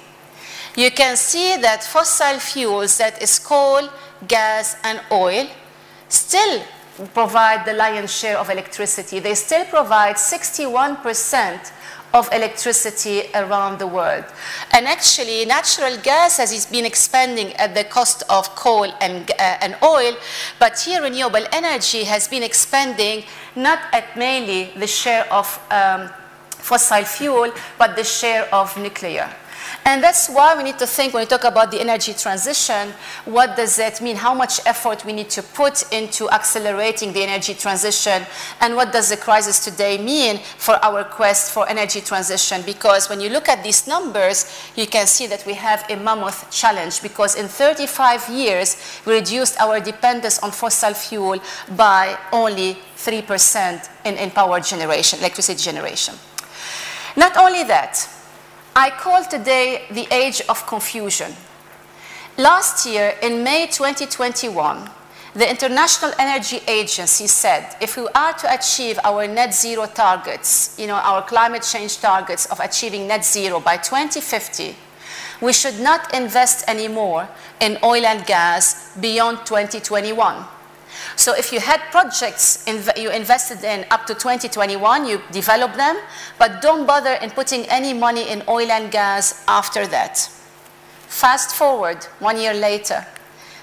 you 0.76 0.90
can 0.92 1.16
see 1.16 1.56
that 1.56 1.82
fossil 1.82 2.38
fuels, 2.38 2.98
that 2.98 3.20
is 3.20 3.38
coal, 3.40 3.88
gas, 4.28 4.76
and 4.84 5.00
oil, 5.10 5.48
still 6.08 6.62
provide 7.14 7.64
the 7.64 7.72
lion's 7.72 8.12
share 8.12 8.38
of 8.38 8.50
electricity. 8.50 9.18
They 9.20 9.34
still 9.34 9.64
provide 9.66 10.16
61% 10.16 11.72
of 12.14 12.28
electricity 12.32 13.22
around 13.34 13.78
the 13.78 13.86
world. 13.86 14.24
And 14.72 14.86
actually, 14.86 15.44
natural 15.44 15.96
gas 16.02 16.38
has 16.38 16.66
been 16.66 16.86
expanding 16.86 17.52
at 17.54 17.74
the 17.74 17.84
cost 17.84 18.22
of 18.30 18.54
coal 18.56 18.90
and, 19.00 19.30
uh, 19.32 19.58
and 19.60 19.76
oil, 19.82 20.16
but 20.58 20.80
here 20.80 21.02
renewable 21.02 21.44
energy 21.52 22.04
has 22.04 22.26
been 22.26 22.42
expanding 22.42 23.24
not 23.54 23.78
at 23.92 24.16
mainly 24.16 24.72
the 24.76 24.86
share 24.86 25.30
of 25.32 25.60
um, 25.70 26.08
fossil 26.48 27.04
fuel, 27.04 27.52
but 27.78 27.94
the 27.96 28.04
share 28.04 28.52
of 28.54 28.76
nuclear. 28.78 29.28
And 29.84 30.02
that's 30.02 30.28
why 30.28 30.56
we 30.56 30.62
need 30.62 30.78
to 30.78 30.86
think 30.86 31.14
when 31.14 31.22
we 31.22 31.26
talk 31.26 31.44
about 31.44 31.70
the 31.70 31.80
energy 31.80 32.12
transition, 32.12 32.92
what 33.24 33.56
does 33.56 33.76
that 33.76 34.00
mean? 34.00 34.16
How 34.16 34.34
much 34.34 34.60
effort 34.66 35.04
we 35.04 35.12
need 35.12 35.30
to 35.30 35.42
put 35.42 35.90
into 35.92 36.28
accelerating 36.30 37.12
the 37.12 37.22
energy 37.22 37.54
transition? 37.54 38.26
And 38.60 38.76
what 38.76 38.92
does 38.92 39.08
the 39.10 39.16
crisis 39.16 39.64
today 39.64 39.98
mean 39.98 40.38
for 40.58 40.74
our 40.84 41.04
quest 41.04 41.52
for 41.52 41.68
energy 41.68 42.00
transition? 42.00 42.62
Because 42.66 43.08
when 43.08 43.20
you 43.20 43.30
look 43.30 43.48
at 43.48 43.62
these 43.62 43.86
numbers, 43.86 44.46
you 44.76 44.86
can 44.86 45.06
see 45.06 45.26
that 45.26 45.44
we 45.46 45.54
have 45.54 45.84
a 45.88 45.96
mammoth 45.96 46.50
challenge 46.50 47.02
because 47.02 47.36
in 47.36 47.48
35 47.48 48.28
years, 48.28 48.76
we 49.06 49.14
reduced 49.14 49.58
our 49.60 49.80
dependence 49.80 50.38
on 50.40 50.50
fossil 50.50 50.94
fuel 50.94 51.38
by 51.76 52.18
only 52.32 52.78
3% 52.96 53.88
in, 54.04 54.16
in 54.16 54.30
power 54.30 54.60
generation, 54.60 55.18
electricity 55.20 55.62
generation. 55.62 56.14
Not 57.16 57.36
only 57.36 57.64
that, 57.64 58.08
I 58.74 58.90
call 58.90 59.24
today 59.24 59.86
the 59.90 60.06
age 60.12 60.42
of 60.48 60.66
confusion. 60.66 61.32
Last 62.36 62.86
year, 62.86 63.14
in 63.22 63.42
May 63.42 63.66
2021, 63.66 64.88
the 65.34 65.50
International 65.50 66.12
Energy 66.18 66.60
Agency 66.66 67.26
said 67.26 67.76
if 67.80 67.96
we 67.96 68.06
are 68.14 68.32
to 68.32 68.52
achieve 68.52 68.98
our 69.04 69.26
net 69.26 69.54
zero 69.54 69.86
targets, 69.86 70.74
you 70.78 70.86
know, 70.86 70.94
our 70.96 71.22
climate 71.22 71.62
change 71.62 71.98
targets 71.98 72.46
of 72.46 72.60
achieving 72.60 73.06
net 73.06 73.24
zero 73.24 73.60
by 73.60 73.76
2050, 73.76 74.74
we 75.40 75.52
should 75.52 75.80
not 75.80 76.14
invest 76.14 76.68
anymore 76.68 77.28
in 77.60 77.78
oil 77.84 78.04
and 78.04 78.24
gas 78.26 78.96
beyond 79.00 79.38
2021. 79.46 80.44
So 81.16 81.34
if 81.34 81.52
you 81.52 81.60
had 81.60 81.80
projects 81.90 82.64
you 82.96 83.10
invested 83.10 83.64
in 83.64 83.86
up 83.90 84.06
to 84.06 84.14
2021, 84.14 85.06
you 85.06 85.20
develop 85.30 85.74
them, 85.74 85.96
but 86.38 86.62
don't 86.62 86.86
bother 86.86 87.14
in 87.14 87.30
putting 87.30 87.64
any 87.66 87.92
money 87.92 88.28
in 88.28 88.42
oil 88.48 88.70
and 88.70 88.90
gas 88.90 89.44
after 89.48 89.86
that. 89.88 90.18
Fast 91.08 91.54
forward 91.54 92.04
one 92.20 92.38
year 92.38 92.54
later, 92.54 93.06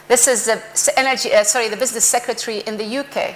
this 0.07 0.27
is 0.27 0.45
the 0.45 0.61
energy, 0.97 1.33
uh, 1.33 1.43
sorry, 1.43 1.69
the 1.69 1.77
business 1.77 2.05
secretary 2.05 2.59
in 2.59 2.77
the 2.77 2.97
UK. 2.99 3.35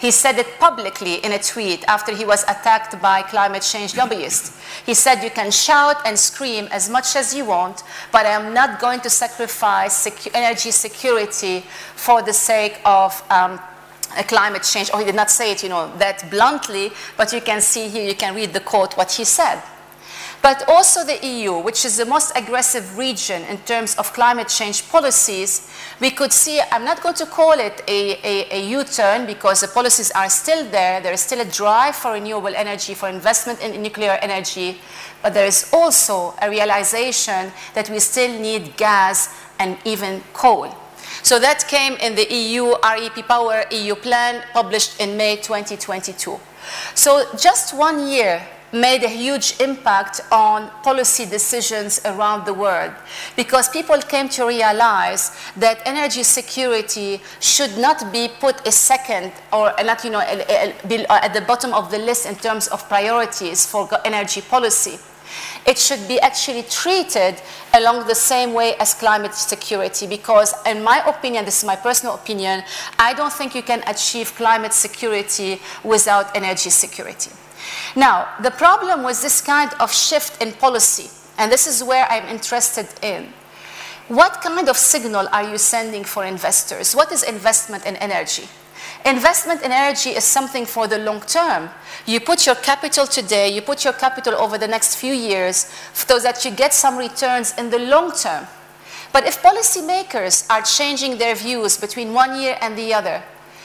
He 0.00 0.10
said 0.10 0.38
it 0.38 0.58
publicly 0.58 1.16
in 1.16 1.32
a 1.32 1.38
tweet 1.38 1.84
after 1.86 2.16
he 2.16 2.24
was 2.24 2.42
attacked 2.44 3.00
by 3.02 3.20
climate 3.22 3.62
change 3.62 3.94
lobbyists. 3.96 4.58
He 4.86 4.94
said, 4.94 5.22
You 5.22 5.28
can 5.30 5.50
shout 5.50 5.96
and 6.06 6.18
scream 6.18 6.68
as 6.70 6.88
much 6.88 7.16
as 7.16 7.34
you 7.34 7.44
want, 7.44 7.82
but 8.10 8.24
I 8.24 8.30
am 8.30 8.54
not 8.54 8.80
going 8.80 9.00
to 9.00 9.10
sacrifice 9.10 10.06
secu 10.06 10.30
energy 10.32 10.70
security 10.70 11.64
for 11.96 12.22
the 12.22 12.32
sake 12.32 12.80
of 12.86 13.22
um, 13.30 13.60
climate 14.26 14.62
change. 14.62 14.90
Or 14.94 15.00
he 15.00 15.04
did 15.04 15.14
not 15.14 15.30
say 15.30 15.52
it, 15.52 15.62
you 15.62 15.68
know, 15.68 15.94
that 15.98 16.30
bluntly, 16.30 16.92
but 17.18 17.30
you 17.34 17.42
can 17.42 17.60
see 17.60 17.88
here, 17.88 18.08
you 18.08 18.14
can 18.14 18.34
read 18.34 18.54
the 18.54 18.60
quote, 18.60 18.96
what 18.96 19.12
he 19.12 19.24
said 19.24 19.62
but 20.42 20.66
also 20.68 21.04
the 21.04 21.18
EU, 21.26 21.58
which 21.58 21.84
is 21.84 21.96
the 21.98 22.06
most 22.06 22.32
aggressive 22.34 22.96
region 22.96 23.42
in 23.42 23.58
terms 23.58 23.94
of 23.96 24.12
climate 24.12 24.48
change 24.48 24.88
policies, 24.88 25.70
we 26.00 26.10
could 26.10 26.32
see, 26.32 26.60
I'm 26.72 26.84
not 26.84 27.02
going 27.02 27.14
to 27.16 27.26
call 27.26 27.52
it 27.52 27.82
a, 27.86 28.18
a, 28.24 28.58
a 28.58 28.68
U-turn 28.70 29.26
because 29.26 29.60
the 29.60 29.68
policies 29.68 30.10
are 30.12 30.30
still 30.30 30.64
there. 30.70 31.00
There 31.00 31.12
is 31.12 31.20
still 31.20 31.40
a 31.40 31.44
drive 31.44 31.96
for 31.96 32.12
renewable 32.12 32.54
energy, 32.56 32.94
for 32.94 33.08
investment 33.08 33.60
in 33.60 33.82
nuclear 33.82 34.18
energy, 34.22 34.80
but 35.22 35.34
there 35.34 35.46
is 35.46 35.68
also 35.72 36.34
a 36.40 36.48
realization 36.48 37.52
that 37.74 37.90
we 37.90 37.98
still 37.98 38.40
need 38.40 38.76
gas 38.78 39.28
and 39.58 39.76
even 39.84 40.22
coal. 40.32 40.74
So 41.22 41.38
that 41.38 41.66
came 41.68 41.94
in 41.94 42.14
the 42.14 42.26
EU 42.32 42.74
REPowerEU 42.76 44.00
plan 44.00 44.42
published 44.54 44.98
in 45.00 45.18
May 45.18 45.36
2022. 45.36 46.40
So 46.94 47.24
just 47.36 47.76
one 47.76 48.08
year 48.08 48.40
made 48.72 49.02
a 49.02 49.08
huge 49.08 49.60
impact 49.60 50.20
on 50.30 50.70
policy 50.82 51.26
decisions 51.26 52.00
around 52.04 52.44
the 52.46 52.54
world. 52.54 52.92
Because 53.36 53.68
people 53.68 53.98
came 53.98 54.28
to 54.30 54.46
realize 54.46 55.36
that 55.56 55.80
energy 55.84 56.22
security 56.22 57.20
should 57.40 57.76
not 57.78 58.12
be 58.12 58.28
put 58.40 58.66
a 58.66 58.72
second 58.72 59.32
or 59.52 59.72
not 59.84 60.04
you 60.04 60.10
know 60.10 60.20
uh, 60.20 61.20
at 61.22 61.34
the 61.34 61.40
bottom 61.46 61.72
of 61.72 61.90
the 61.90 61.98
list 61.98 62.26
in 62.26 62.34
terms 62.36 62.68
of 62.68 62.88
priorities 62.88 63.66
for 63.66 63.88
energy 64.04 64.40
policy. 64.40 64.98
It 65.66 65.78
should 65.78 66.08
be 66.08 66.18
actually 66.20 66.62
treated 66.64 67.40
along 67.74 68.06
the 68.08 68.14
same 68.14 68.52
way 68.52 68.74
as 68.76 68.94
climate 68.94 69.34
security 69.34 70.06
because 70.06 70.54
in 70.66 70.82
my 70.82 71.02
opinion 71.06 71.44
this 71.44 71.58
is 71.58 71.64
my 71.64 71.76
personal 71.76 72.14
opinion 72.14 72.64
i 72.98 73.14
don't 73.14 73.32
think 73.32 73.54
you 73.54 73.62
can 73.62 73.82
achieve 73.86 74.34
climate 74.34 74.72
security 74.72 75.60
without 75.84 76.34
energy 76.34 76.70
security 76.70 77.30
now, 77.96 78.28
the 78.40 78.50
problem 78.50 79.02
was 79.02 79.22
this 79.22 79.40
kind 79.40 79.70
of 79.80 79.92
shift 79.92 80.40
in 80.42 80.52
policy, 80.52 81.10
and 81.38 81.50
this 81.50 81.66
is 81.66 81.82
where 81.82 82.06
I'm 82.10 82.28
interested 82.28 82.86
in. 83.02 83.32
What 84.08 84.40
kind 84.42 84.68
of 84.68 84.76
signal 84.76 85.28
are 85.32 85.48
you 85.48 85.58
sending 85.58 86.04
for 86.04 86.24
investors? 86.24 86.94
What 86.94 87.12
is 87.12 87.22
investment 87.22 87.86
in 87.86 87.96
energy? 87.96 88.48
Investment 89.04 89.62
in 89.62 89.72
energy 89.72 90.10
is 90.10 90.24
something 90.24 90.66
for 90.66 90.86
the 90.86 90.98
long 90.98 91.20
term. 91.20 91.70
You 92.06 92.20
put 92.20 92.44
your 92.44 92.56
capital 92.56 93.06
today, 93.06 93.48
you 93.48 93.62
put 93.62 93.84
your 93.84 93.92
capital 93.92 94.34
over 94.34 94.58
the 94.58 94.68
next 94.68 94.96
few 94.96 95.14
years 95.14 95.72
so 95.92 96.18
that 96.18 96.44
you 96.44 96.50
get 96.50 96.74
some 96.74 96.98
returns 96.98 97.54
in 97.56 97.70
the 97.70 97.78
long 97.78 98.12
term. 98.12 98.46
But 99.12 99.26
if 99.26 99.42
policymakers 99.42 100.48
are 100.50 100.62
changing 100.62 101.18
their 101.18 101.34
views 101.34 101.76
between 101.76 102.12
one 102.12 102.40
year 102.40 102.56
and 102.60 102.76
the 102.76 102.92
other, 102.94 103.22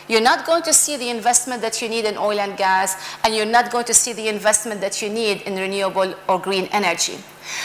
you're 0.07 0.21
not 0.21 0.45
going 0.45 0.63
to 0.63 0.73
see 0.73 0.97
the 0.97 1.09
investment 1.09 1.61
that 1.61 1.81
you 1.81 1.89
need 1.89 2.05
in 2.05 2.17
oil 2.17 2.39
and 2.39 2.57
gas, 2.57 2.95
and 3.23 3.35
you're 3.35 3.45
not 3.45 3.71
going 3.71 3.85
to 3.85 3.93
see 3.93 4.13
the 4.13 4.27
investment 4.27 4.81
that 4.81 5.01
you 5.01 5.09
need 5.09 5.41
in 5.41 5.55
renewable 5.55 6.13
or 6.27 6.39
green 6.39 6.65
energy. 6.71 7.17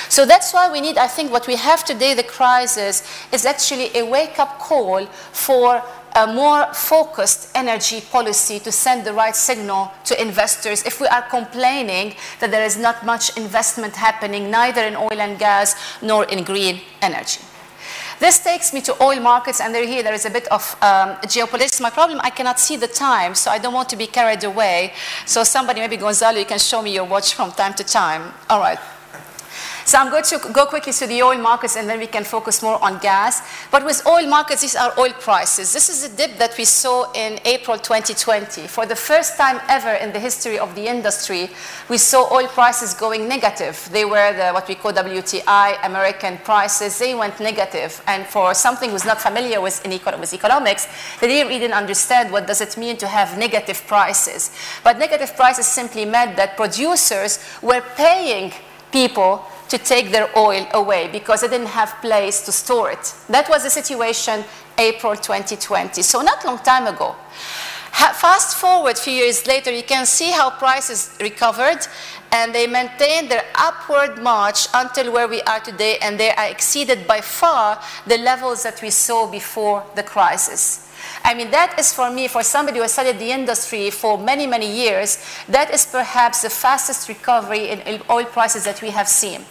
So 0.09 0.26
that's 0.26 0.53
why 0.53 0.70
we 0.70 0.81
need, 0.81 0.98
I 0.98 1.07
think, 1.07 1.33
what 1.33 1.46
we 1.46 1.57
have 1.57 1.85
today, 1.85 2.14
the 2.14 2.22
crisis, 2.22 3.03
is 3.33 3.46
actually 3.46 3.96
a 3.96 4.05
wake 4.05 4.38
up 4.38 4.59
call 4.59 5.07
for 5.07 5.83
a 6.16 6.26
more 6.26 6.72
focused 6.74 7.50
energy 7.55 8.00
policy 8.00 8.59
to 8.61 8.72
send 8.72 9.07
the 9.07 9.12
right 9.12 9.37
signal 9.37 9.92
to 10.05 10.20
investors 10.20 10.85
if 10.85 11.00
we 11.00 11.07
are 11.07 11.22
complaining 11.22 12.14
that 12.40 12.50
there 12.50 12.64
is 12.64 12.76
not 12.76 13.07
much 13.07 13.37
investment 13.37 13.94
happening 13.94 14.50
neither 14.50 14.83
in 14.83 14.96
oil 14.96 15.20
and 15.20 15.38
gas 15.38 15.76
nor 16.03 16.24
in 16.24 16.42
green 16.44 16.81
energy. 17.00 17.40
This 18.20 18.38
takes 18.38 18.74
me 18.74 18.83
to 18.83 19.02
oil 19.02 19.18
markets, 19.18 19.62
and 19.62 19.74
there 19.74 19.87
here 19.87 20.02
there 20.02 20.12
is 20.12 20.26
a 20.26 20.30
bit 20.30 20.46
of 20.48 20.76
um, 20.83 21.16
geopolitics. 21.24 21.80
My 21.80 21.88
problem, 21.88 22.20
I 22.22 22.28
cannot 22.28 22.61
see 22.61 22.76
the 22.76 22.87
time, 22.87 23.35
so 23.35 23.50
I 23.50 23.59
don't 23.59 23.72
want 23.72 23.88
to 23.88 23.96
be 23.96 24.06
carried 24.06 24.44
away. 24.44 24.92
So 25.24 25.42
somebody, 25.42 25.80
maybe 25.80 25.96
Gonzalo, 25.96 26.38
you 26.38 26.44
can 26.44 26.59
show 26.59 26.83
me 26.83 26.92
your 26.92 27.04
watch 27.04 27.33
from 27.33 27.50
time 27.52 27.72
to 27.74 27.85
time. 27.85 28.35
All 28.50 28.61
right. 28.61 28.78
So 29.85 29.99
I'm 29.99 30.11
going 30.11 30.25
to 30.25 30.38
go 30.53 30.66
quickly 30.66 30.93
to 30.93 31.07
the 31.07 31.23
oil 31.23 31.38
markets 31.38 31.77
and 31.77 31.88
then 31.88 31.99
we 31.99 32.07
can 32.07 32.25
focus 32.25 32.62
more 32.62 32.83
on 32.83 32.99
gas. 32.99 33.43
But 33.71 33.85
with 33.85 34.07
oil 34.07 34.27
markets, 34.27 34.62
these 34.62 34.77
are 34.77 34.93
oil 34.99 35.12
prices. 35.12 35.73
This 35.73 35.88
is 35.88 36.05
a 36.05 36.16
dip 36.16 36.38
that 36.38 36.57
we 36.57 36.64
saw 36.64 37.11
in 37.12 37.38
April 37.45 37.79
2020. 37.79 38.66
For 38.66 38.87
the 38.87 38.97
first 38.97 39.37
time 39.37 39.61
ever 39.69 39.93
in 39.95 40.12
the 40.12 40.21
history 40.21 40.59
of 40.59 40.75
the 40.75 40.87
industry, 40.87 41.51
we 41.88 41.99
saw 41.99 42.33
oil 42.33 42.49
prices 42.49 42.95
going 42.95 43.29
negative. 43.29 43.88
They 43.93 44.05
were 44.05 44.33
the, 44.33 44.53
what 44.53 44.69
we 44.69 44.75
call 44.75 44.93
WTI 44.93 45.85
American 45.85 46.38
prices. 46.38 46.99
They 46.99 47.14
went 47.14 47.40
negative. 47.40 48.03
And 48.07 48.27
for 48.27 48.55
something 48.55 48.90
who's 48.90 49.05
not 49.05 49.21
familiar 49.21 49.61
with, 49.61 49.85
with 49.85 50.35
economics, 50.35 50.87
they 51.21 51.29
didn't 51.29 51.53
even 51.53 51.73
understand 51.73 52.33
what 52.33 52.47
does 52.47 52.61
it 52.61 52.77
mean 52.77 52.97
to 52.99 53.09
have 53.09 53.38
negative 53.38 53.83
prices. 53.87 54.51
But 54.85 54.99
negative 54.99 55.35
prices 55.37 55.66
simply 55.66 56.05
meant 56.05 56.37
that 56.37 56.57
producers 56.57 57.38
were 57.62 57.83
paying 57.97 58.53
people 58.93 59.45
to 59.70 59.78
take 59.78 60.11
their 60.11 60.28
oil 60.37 60.66
away 60.74 61.09
because 61.09 61.40
they 61.40 61.48
didn't 61.48 61.68
have 61.68 61.94
place 62.00 62.44
to 62.44 62.52
store 62.52 62.90
it. 62.90 63.14
That 63.28 63.48
was 63.48 63.62
the 63.62 63.70
situation 63.70 64.44
April 64.76 65.14
2020, 65.14 66.02
so 66.02 66.20
not 66.20 66.44
long 66.44 66.59
time 66.59 66.87
ago. 66.87 67.14
Fast 67.92 68.56
forward 68.56 68.96
a 68.96 69.00
few 69.00 69.12
years 69.12 69.46
later, 69.46 69.70
you 69.70 69.83
can 69.83 70.06
see 70.06 70.30
how 70.30 70.50
prices 70.50 71.16
recovered 71.20 71.87
and 72.33 72.54
they 72.54 72.66
maintained 72.66 73.30
their 73.30 73.44
upward 73.54 74.22
march 74.22 74.68
until 74.74 75.12
where 75.12 75.28
we 75.28 75.42
are 75.42 75.61
today 75.61 75.98
and 76.00 76.18
they 76.18 76.30
are 76.30 76.46
exceeded 76.46 77.06
by 77.06 77.20
far 77.20 77.80
the 78.06 78.18
levels 78.18 78.62
that 78.62 78.80
we 78.80 78.90
saw 78.90 79.30
before 79.30 79.85
the 79.96 80.02
crisis. 80.02 80.88
I 81.24 81.35
mean, 81.35 81.50
that 81.50 81.76
is 81.78 81.92
for 81.92 82.11
me, 82.11 82.28
for 82.28 82.42
somebody 82.42 82.78
who 82.78 82.83
has 82.83 82.92
studied 82.92 83.18
the 83.18 83.33
industry 83.33 83.90
for 83.90 84.16
many, 84.18 84.46
many 84.46 84.70
years, 84.70 85.24
that 85.48 85.72
is 85.72 85.87
perhaps 85.87 86.42
the 86.42 86.50
fastest 86.50 87.09
recovery 87.09 87.70
in 87.70 88.02
oil 88.09 88.24
prices 88.24 88.64
that 88.64 88.80
we 88.80 88.90
have 88.90 89.09
seen. 89.09 89.44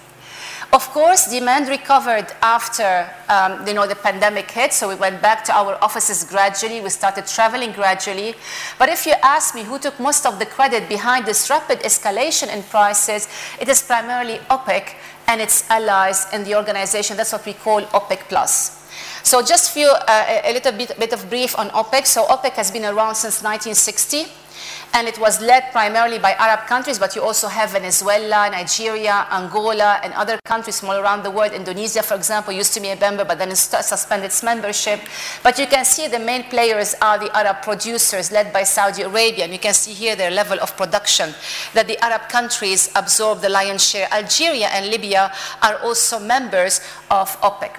Of 0.72 0.88
course, 0.90 1.26
demand 1.26 1.68
recovered 1.68 2.28
after 2.44 3.10
um, 3.28 3.66
you 3.66 3.74
know, 3.74 3.88
the 3.88 3.96
pandemic 3.96 4.52
hit, 4.52 4.72
so 4.72 4.88
we 4.88 4.94
went 4.94 5.20
back 5.20 5.44
to 5.46 5.52
our 5.58 5.84
offices 5.84 6.24
gradually. 6.24 6.80
We 6.80 6.90
started 6.90 7.26
traveling 7.26 7.72
gradually. 7.72 8.36
But 8.78 8.90
if 8.90 9.08
you 9.08 9.14
ask 9.24 9.56
me 9.56 9.64
who 9.64 9.80
took 9.80 10.00
most 10.00 10.28
of 10.28 10.38
the 10.38 10.46
credit 10.46 10.88
behind 10.88 11.26
this 11.26 11.50
rapid 11.50 11.80
escalation 11.80 12.54
in 12.56 12.62
prices, 12.62 13.28
it 13.60 13.68
is 13.68 13.82
primarily 13.82 14.38
OPEC 14.52 14.94
and 15.28 15.42
its 15.42 15.68
allies 15.72 16.32
in 16.34 16.44
the 16.44 16.56
organization. 16.56 17.18
That's 17.18 17.32
what 17.32 17.48
we 17.48 17.54
call 17.54 17.82
OPEC 17.82 18.30
plus. 18.30 18.78
So 19.24 19.42
just 19.42 19.74
few, 19.74 19.90
uh, 19.90 20.42
a 20.44 20.54
little 20.54 20.72
bit, 20.74 21.00
bit 21.00 21.14
of 21.14 21.28
brief 21.32 21.58
on 21.58 21.70
OPEC. 21.70 22.06
So 22.06 22.26
OPEC 22.28 22.52
has 22.52 22.70
been 22.70 22.86
around 22.86 23.16
since 23.16 23.42
1960 23.42 24.49
and 24.94 25.08
it 25.08 25.20
was 25.20 25.40
led 25.42 25.72
primarily 25.72 26.20
by 26.20 26.34
Arab 26.34 26.68
countries, 26.68 26.98
but 26.98 27.16
you 27.16 27.22
also 27.22 27.48
have 27.48 27.72
Venezuela, 27.72 28.50
Nigeria, 28.50 29.28
Angola, 29.32 30.00
and 30.04 30.14
other 30.14 30.40
countries 30.46 30.80
from 30.80 30.90
all 30.90 30.98
around 30.98 31.24
the 31.24 31.32
world. 31.32 31.54
Indonesia, 31.54 32.02
for 32.02 32.16
example, 32.16 32.54
used 32.54 32.74
to 32.74 32.80
be 32.80 32.90
a 32.90 32.96
member, 32.96 33.24
but 33.24 33.38
then 33.38 33.50
it 33.50 33.58
suspended 33.58 34.26
its 34.26 34.44
membership. 34.44 35.00
But 35.44 35.60
you 35.60 35.68
can 35.68 35.86
see 35.86 36.08
the 36.08 36.20
main 36.20 36.44
players 36.44 36.96
are 37.02 37.20
the 37.20 37.36
Arab 37.36 37.62
producers 37.62 38.32
led 38.32 38.52
by 38.52 38.64
Saudi 38.64 39.04
Arabia, 39.04 39.44
and 39.44 39.54
you 39.54 39.60
can 39.60 39.74
see 39.74 39.94
here 39.94 40.16
their 40.16 40.32
level 40.32 40.60
of 40.60 40.76
production, 40.76 41.34
that 41.74 41.88
the 41.88 41.98
Arab 42.04 42.30
countries 42.30 42.90
absorb 42.96 43.42
the 43.42 43.50
lion's 43.50 43.88
share. 43.88 44.08
Algeria 44.12 44.68
and 44.68 44.90
Libya 44.90 45.32
are 45.62 45.78
also 45.84 46.20
members 46.20 46.82
of 47.12 47.30
OPEC. 47.42 47.78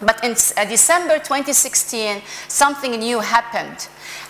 But 0.00 0.22
in 0.22 0.32
uh, 0.32 0.64
December 0.64 1.18
2016, 1.18 2.22
something 2.46 2.92
new 2.92 3.18
happened. 3.20 3.88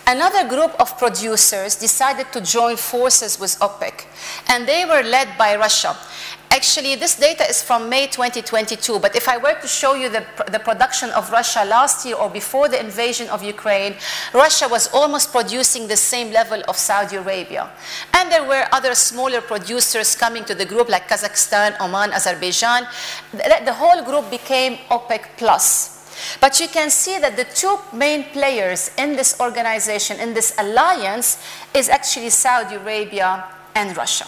Another 0.09 0.49
group 0.49 0.73
of 0.81 0.97
producers 0.97 1.75
decided 1.75 2.31
to 2.31 2.41
join 2.41 2.77
forces 2.77 3.39
with 3.39 3.59
OPEC, 3.59 4.07
and 4.47 4.67
they 4.67 4.83
were 4.83 5.03
led 5.03 5.37
by 5.37 5.55
Russia. 5.55 5.95
Actually, 6.49 6.95
this 6.95 7.13
data 7.15 7.47
is 7.47 7.61
from 7.61 7.87
May 7.87 8.07
2022, 8.07 8.97
but 8.97 9.15
if 9.15 9.29
I 9.29 9.37
were 9.37 9.53
to 9.61 9.67
show 9.67 9.93
you 9.93 10.09
the, 10.09 10.25
the 10.51 10.57
production 10.57 11.11
of 11.11 11.31
Russia 11.31 11.63
last 11.63 12.07
year 12.07 12.15
or 12.15 12.27
before 12.27 12.67
the 12.67 12.79
invasion 12.79 13.29
of 13.29 13.43
Ukraine, 13.43 13.93
Russia 14.33 14.67
was 14.67 14.91
almost 14.95 15.31
producing 15.31 15.87
the 15.87 15.95
same 15.95 16.33
level 16.33 16.59
of 16.67 16.75
Saudi 16.75 17.17
Arabia. 17.17 17.69
And 18.15 18.31
there 18.31 18.45
were 18.47 18.65
other 18.71 18.95
smaller 18.95 19.41
producers 19.41 20.15
coming 20.15 20.43
to 20.45 20.55
the 20.55 20.65
group 20.65 20.89
like 20.89 21.07
Kazakhstan, 21.07 21.79
Oman, 21.79 22.13
Azerbaijan. 22.13 22.87
The, 23.31 23.61
the 23.63 23.73
whole 23.73 24.03
group 24.03 24.31
became 24.31 24.77
OPEC 24.89 25.37
plus. 25.37 25.98
But 26.41 26.59
you 26.59 26.67
can 26.67 26.89
see 26.89 27.19
that 27.19 27.35
the 27.35 27.45
two 27.45 27.79
main 27.93 28.25
players 28.25 28.91
in 28.97 29.15
this 29.15 29.39
organization, 29.39 30.19
in 30.19 30.33
this 30.33 30.53
alliance, 30.57 31.37
is 31.73 31.89
actually 31.89 32.29
Saudi 32.29 32.75
Arabia 32.75 33.45
and 33.75 33.95
Russia. 33.95 34.25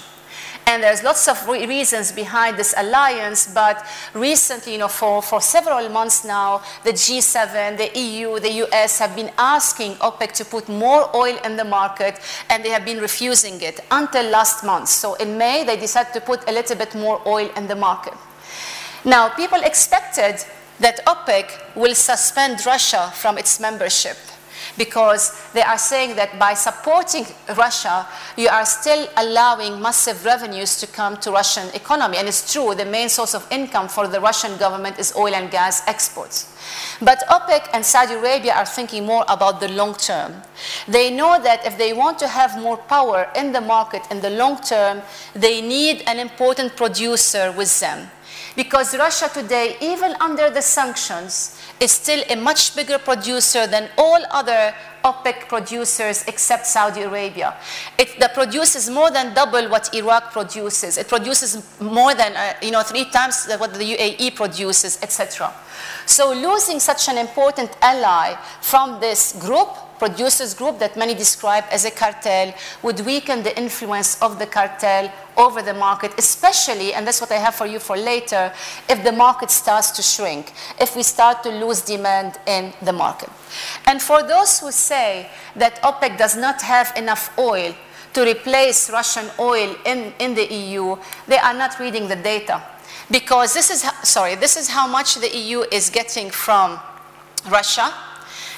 And 0.67 0.84
there's 0.84 1.04
lots 1.04 1.27
of 1.27 1.47
re 1.47 1.65
reasons 1.65 2.12
behind 2.12 2.56
this 2.56 2.73
alliance, 2.77 3.51
but 3.54 3.86
recently, 4.13 4.73
you 4.73 4.77
know, 4.77 4.88
for, 4.88 5.21
for 5.21 5.41
several 5.41 5.89
months 5.89 6.23
now, 6.23 6.62
the 6.84 6.93
G7, 6.93 7.77
the 7.77 7.99
EU, 7.99 8.39
the 8.39 8.51
US 8.65 8.99
have 8.99 9.15
been 9.15 9.32
asking 9.38 9.95
OPEC 9.95 10.32
to 10.34 10.45
put 10.45 10.69
more 10.69 11.13
oil 11.15 11.38
in 11.43 11.58
the 11.58 11.65
market, 11.65 12.19
and 12.49 12.63
they 12.63 12.69
have 12.69 12.86
been 12.86 12.99
refusing 12.99 13.60
it 13.62 13.80
until 13.89 14.30
last 14.30 14.63
month. 14.63 14.88
So 14.89 15.15
in 15.15 15.38
May, 15.38 15.63
they 15.65 15.77
decided 15.77 16.13
to 16.13 16.21
put 16.21 16.47
a 16.47 16.54
little 16.54 16.77
bit 16.77 16.93
more 16.95 17.21
oil 17.27 17.49
in 17.58 17.67
the 17.67 17.75
market. 17.75 18.13
Now, 19.04 19.30
people 19.30 19.60
expected 19.63 20.45
that 20.82 21.06
OPEC 21.06 21.76
will 21.76 21.96
suspend 21.96 22.65
Russia 22.65 23.12
from 23.15 23.38
its 23.38 23.60
membership 23.60 24.17
because 24.78 25.50
they 25.54 25.62
are 25.62 25.78
saying 25.78 26.15
that 26.15 26.38
by 26.39 26.54
supporting 26.54 27.26
Russia, 27.58 28.08
you 28.38 28.48
are 28.48 28.65
still 28.65 29.08
allowing 29.17 29.82
massive 29.82 30.24
revenues 30.26 30.80
to 30.80 30.88
come 30.88 31.17
to 31.17 31.32
Russian 31.32 31.67
economy. 31.74 32.17
And 32.17 32.28
it's 32.28 32.52
true, 32.52 32.74
the 32.76 32.86
main 32.86 33.10
source 33.10 33.34
of 33.34 33.46
income 33.52 33.88
for 33.88 34.08
the 34.08 34.20
Russian 34.20 34.58
government 34.58 35.00
is 35.00 35.13
oil 35.15 35.34
and 35.36 35.52
gas 35.52 35.86
exports. 35.88 36.56
But 37.02 37.20
OPEC 37.30 37.70
and 37.74 37.86
Saudi 37.86 38.13
Arabia 38.13 38.54
are 38.54 38.65
thinking 38.65 39.06
more 39.06 39.26
about 39.28 39.60
the 39.60 39.67
long 39.70 39.96
term. 39.96 40.41
They 40.88 41.12
know 41.12 41.41
that 41.41 41.65
if 41.65 41.78
they 41.78 41.94
want 41.94 42.20
to 42.20 42.28
have 42.28 42.60
more 42.60 42.78
power 42.78 43.30
in 43.36 43.52
the 43.52 43.62
market 43.62 44.04
in 44.12 44.22
the 44.22 44.30
long 44.30 44.62
term, 44.62 45.02
they 45.34 45.62
need 45.62 46.04
an 46.08 46.20
important 46.20 46.76
producer 46.76 47.52
with 47.58 47.80
them. 47.80 48.10
Because 48.55 48.97
Russia 48.97 49.29
today, 49.33 49.77
even 49.81 50.13
under 50.19 50.49
the 50.49 50.61
sanctions, 50.61 51.57
is 51.79 51.91
still 51.91 52.21
a 52.29 52.35
much 52.35 52.75
bigger 52.75 52.99
producer 52.99 53.65
than 53.65 53.89
all 53.97 54.19
other 54.29 54.73
OPEC 55.03 55.47
producers 55.47 56.23
except 56.27 56.67
Saudi 56.67 57.01
Arabia. 57.01 57.55
It 57.97 58.19
produces 58.33 58.89
more 58.89 59.09
than 59.09 59.33
double 59.33 59.69
what 59.69 59.93
Iraq 59.95 60.31
produces. 60.31 60.97
It 60.97 61.07
produces 61.07 61.79
more 61.79 62.13
than 62.13 62.35
uh, 62.35 62.53
you 62.61 62.71
know 62.71 62.83
three 62.83 63.05
times 63.05 63.47
what 63.57 63.73
the 63.73 63.95
UAE 63.95 64.35
produces, 64.35 65.01
etc. 65.01 65.51
So 66.05 66.33
losing 66.33 66.79
such 66.79 67.09
an 67.09 67.17
important 67.17 67.75
ally 67.81 68.35
from 68.61 68.99
this 68.99 69.33
group 69.39 69.69
producers 70.01 70.55
group 70.55 70.79
that 70.79 70.97
many 70.97 71.13
describe 71.13 71.63
as 71.69 71.85
a 71.85 71.91
cartel 71.91 72.51
would 72.81 72.99
weaken 73.01 73.43
the 73.43 73.55
influence 73.55 74.19
of 74.19 74.39
the 74.39 74.47
cartel 74.47 75.13
over 75.37 75.61
the 75.61 75.75
market, 75.75 76.11
especially, 76.17 76.91
and 76.95 77.05
that's 77.05 77.21
what 77.21 77.31
I 77.31 77.35
have 77.35 77.53
for 77.53 77.67
you 77.67 77.77
for 77.77 77.95
later, 77.95 78.51
if 78.89 79.03
the 79.03 79.11
market 79.11 79.51
starts 79.51 79.91
to 79.91 80.01
shrink, 80.01 80.53
if 80.79 80.95
we 80.95 81.03
start 81.03 81.43
to 81.43 81.49
lose 81.49 81.81
demand 81.81 82.39
in 82.47 82.73
the 82.81 82.91
market. 82.91 83.29
And 83.85 84.01
for 84.01 84.23
those 84.23 84.59
who 84.59 84.71
say 84.71 85.29
that 85.55 85.79
OPEC 85.83 86.17
does 86.17 86.35
not 86.35 86.63
have 86.63 86.91
enough 86.97 87.37
oil 87.37 87.71
to 88.13 88.25
replace 88.25 88.89
Russian 88.89 89.27
oil 89.37 89.75
in, 89.85 90.13
in 90.17 90.33
the 90.33 90.51
EU, 90.51 90.97
they 91.27 91.37
are 91.37 91.53
not 91.53 91.79
reading 91.79 92.07
the 92.07 92.15
data. 92.15 92.63
Because 93.11 93.53
this 93.53 93.69
is, 93.69 93.85
sorry, 94.01 94.33
this 94.33 94.57
is 94.57 94.67
how 94.67 94.87
much 94.87 95.13
the 95.15 95.29
EU 95.29 95.61
is 95.71 95.91
getting 95.91 96.31
from 96.31 96.79
Russia 97.51 97.93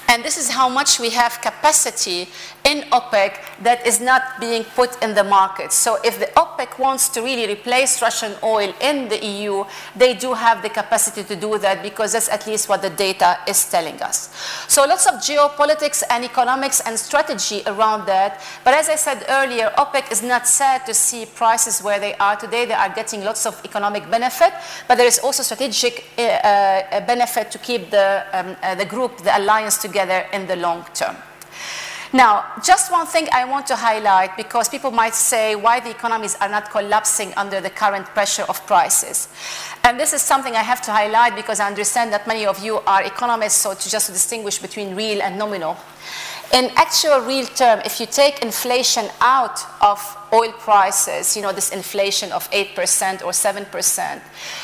and 0.09 0.23
this 0.23 0.37
is 0.37 0.49
how 0.49 0.69
much 0.69 0.99
we 0.99 1.09
have 1.11 1.39
capacity 1.41 2.27
in 2.65 2.81
OPEC 2.91 3.39
that 3.61 3.85
is 3.85 3.99
not 3.99 4.39
being 4.39 4.63
put 4.63 5.01
in 5.03 5.13
the 5.13 5.23
market. 5.23 5.71
So 5.71 5.97
if 6.03 6.19
the 6.19 6.27
OPEC 6.37 6.79
wants 6.79 7.09
to 7.09 7.21
really 7.21 7.47
replace 7.47 8.01
Russian 8.01 8.33
oil 8.43 8.73
in 8.81 9.07
the 9.09 9.23
EU, 9.23 9.63
they 9.95 10.13
do 10.13 10.33
have 10.33 10.61
the 10.61 10.69
capacity 10.69 11.23
to 11.23 11.35
do 11.35 11.57
that 11.59 11.83
because 11.83 12.13
that's 12.13 12.29
at 12.29 12.45
least 12.47 12.69
what 12.69 12.81
the 12.81 12.89
data 12.89 13.37
is 13.47 13.69
telling 13.69 14.01
us. 14.01 14.33
So 14.67 14.85
lots 14.85 15.07
of 15.07 15.15
geopolitics 15.15 16.03
and 16.09 16.23
economics 16.23 16.81
and 16.81 16.97
strategy 16.97 17.63
around 17.67 18.05
that. 18.07 18.41
But 18.63 18.73
as 18.73 18.89
I 18.89 18.95
said 18.95 19.25
earlier, 19.29 19.71
OPEC 19.77 20.11
is 20.11 20.21
not 20.23 20.47
sad 20.47 20.85
to 20.85 20.93
see 20.93 21.25
prices 21.25 21.81
where 21.81 21.99
they 21.99 22.15
are 22.15 22.35
today. 22.35 22.65
They 22.65 22.73
are 22.73 22.93
getting 22.93 23.23
lots 23.23 23.45
of 23.45 23.59
economic 23.65 24.09
benefit, 24.09 24.53
but 24.87 24.95
there 24.95 25.07
is 25.07 25.19
also 25.19 25.43
strategic 25.43 26.05
uh, 26.17 26.21
uh, 26.21 27.05
benefit 27.05 27.51
to 27.51 27.57
keep 27.57 27.89
the, 27.89 28.25
um, 28.33 28.55
uh, 28.61 28.75
the 28.75 28.85
group, 28.85 29.17
the 29.17 29.37
alliance 29.37 29.77
together 29.77 29.92
in 29.95 30.47
the 30.47 30.55
long 30.55 30.85
term. 30.93 31.15
Now, 32.15 32.45
just 32.63 32.91
one 32.91 33.07
thing 33.07 33.27
I 33.31 33.43
want 33.43 33.65
to 33.67 33.75
highlight 33.75 34.37
because 34.37 34.69
people 34.69 34.91
might 34.91 35.15
say 35.15 35.55
why 35.55 35.79
the 35.79 35.89
economies 35.89 36.35
are 36.39 36.47
not 36.47 36.69
collapsing 36.69 37.33
under 37.35 37.59
the 37.59 37.71
current 37.71 38.05
pressure 38.05 38.45
of 38.47 38.63
prices. 38.67 39.29
And 39.83 39.99
this 39.99 40.13
is 40.13 40.21
something 40.21 40.55
I 40.55 40.61
have 40.61 40.79
to 40.83 40.91
highlight 40.91 41.35
because 41.35 41.59
I 41.59 41.65
understand 41.65 42.13
that 42.13 42.27
many 42.27 42.45
of 42.45 42.63
you 42.63 42.77
are 42.85 43.01
economists, 43.01 43.55
so 43.55 43.73
to 43.73 43.89
just 43.89 44.13
distinguish 44.13 44.59
between 44.59 44.95
real 44.95 45.23
and 45.23 45.39
nominal. 45.39 45.75
In 46.53 46.69
actual 46.75 47.19
real 47.21 47.47
term, 47.47 47.79
if 47.83 47.99
you 47.99 48.05
take 48.05 48.43
inflation 48.43 49.07
out 49.21 49.59
of 49.81 49.97
oil 50.31 50.51
prices, 50.51 51.35
you 51.35 51.41
know, 51.41 51.51
this 51.51 51.71
inflation 51.71 52.31
of 52.31 52.47
8% 52.51 53.23
or 53.23 53.31
7%, 53.31 54.21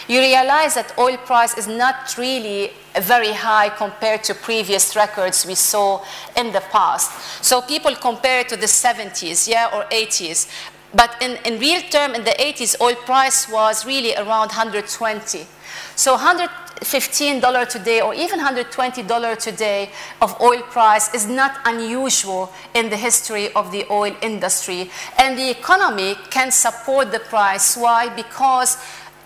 you 0.08 0.20
realize 0.20 0.76
that 0.76 0.94
oil 1.00 1.18
price 1.18 1.58
is 1.58 1.68
not 1.68 2.16
really 2.16 2.74
very 3.02 3.34
high 3.34 3.70
compared 3.70 4.24
to 4.26 4.36
previous 4.36 4.96
records 4.96 5.48
we 5.48 5.56
saw 5.56 6.06
in 6.38 6.52
the 6.52 6.62
past. 6.72 7.44
So 7.44 7.60
people 7.60 7.96
compare 7.96 8.42
it 8.42 8.50
to 8.50 8.56
the 8.56 8.68
70s, 8.68 9.50
yeah, 9.50 9.72
or 9.74 9.84
80s. 9.86 10.48
But 10.94 11.16
in, 11.24 11.38
in 11.44 11.60
real 11.60 11.82
term, 11.90 12.14
in 12.14 12.24
the 12.24 12.36
80s, 12.40 12.80
oil 12.82 12.96
price 12.98 13.50
was 13.50 13.84
really 13.84 14.16
around 14.16 14.50
120. 14.50 15.48
So 15.96 16.14
100, 16.14 16.50
$15 16.82 17.70
today 17.70 18.02
or 18.02 18.14
even 18.14 18.40
$120 18.40 19.38
today 19.40 19.90
of 20.22 20.40
oil 20.42 20.62
price 20.64 21.14
is 21.14 21.28
not 21.28 21.58
unusual 21.66 22.52
in 22.74 22.90
the 22.90 22.98
history 22.98 23.52
of 23.54 23.72
the 23.72 23.86
oil 23.92 24.16
industry. 24.22 24.90
And 25.18 25.38
the 25.38 25.50
economy 25.50 26.16
can 26.30 26.52
support 26.52 27.12
the 27.12 27.20
price. 27.20 27.76
Why? 27.76 28.10
Because 28.16 28.78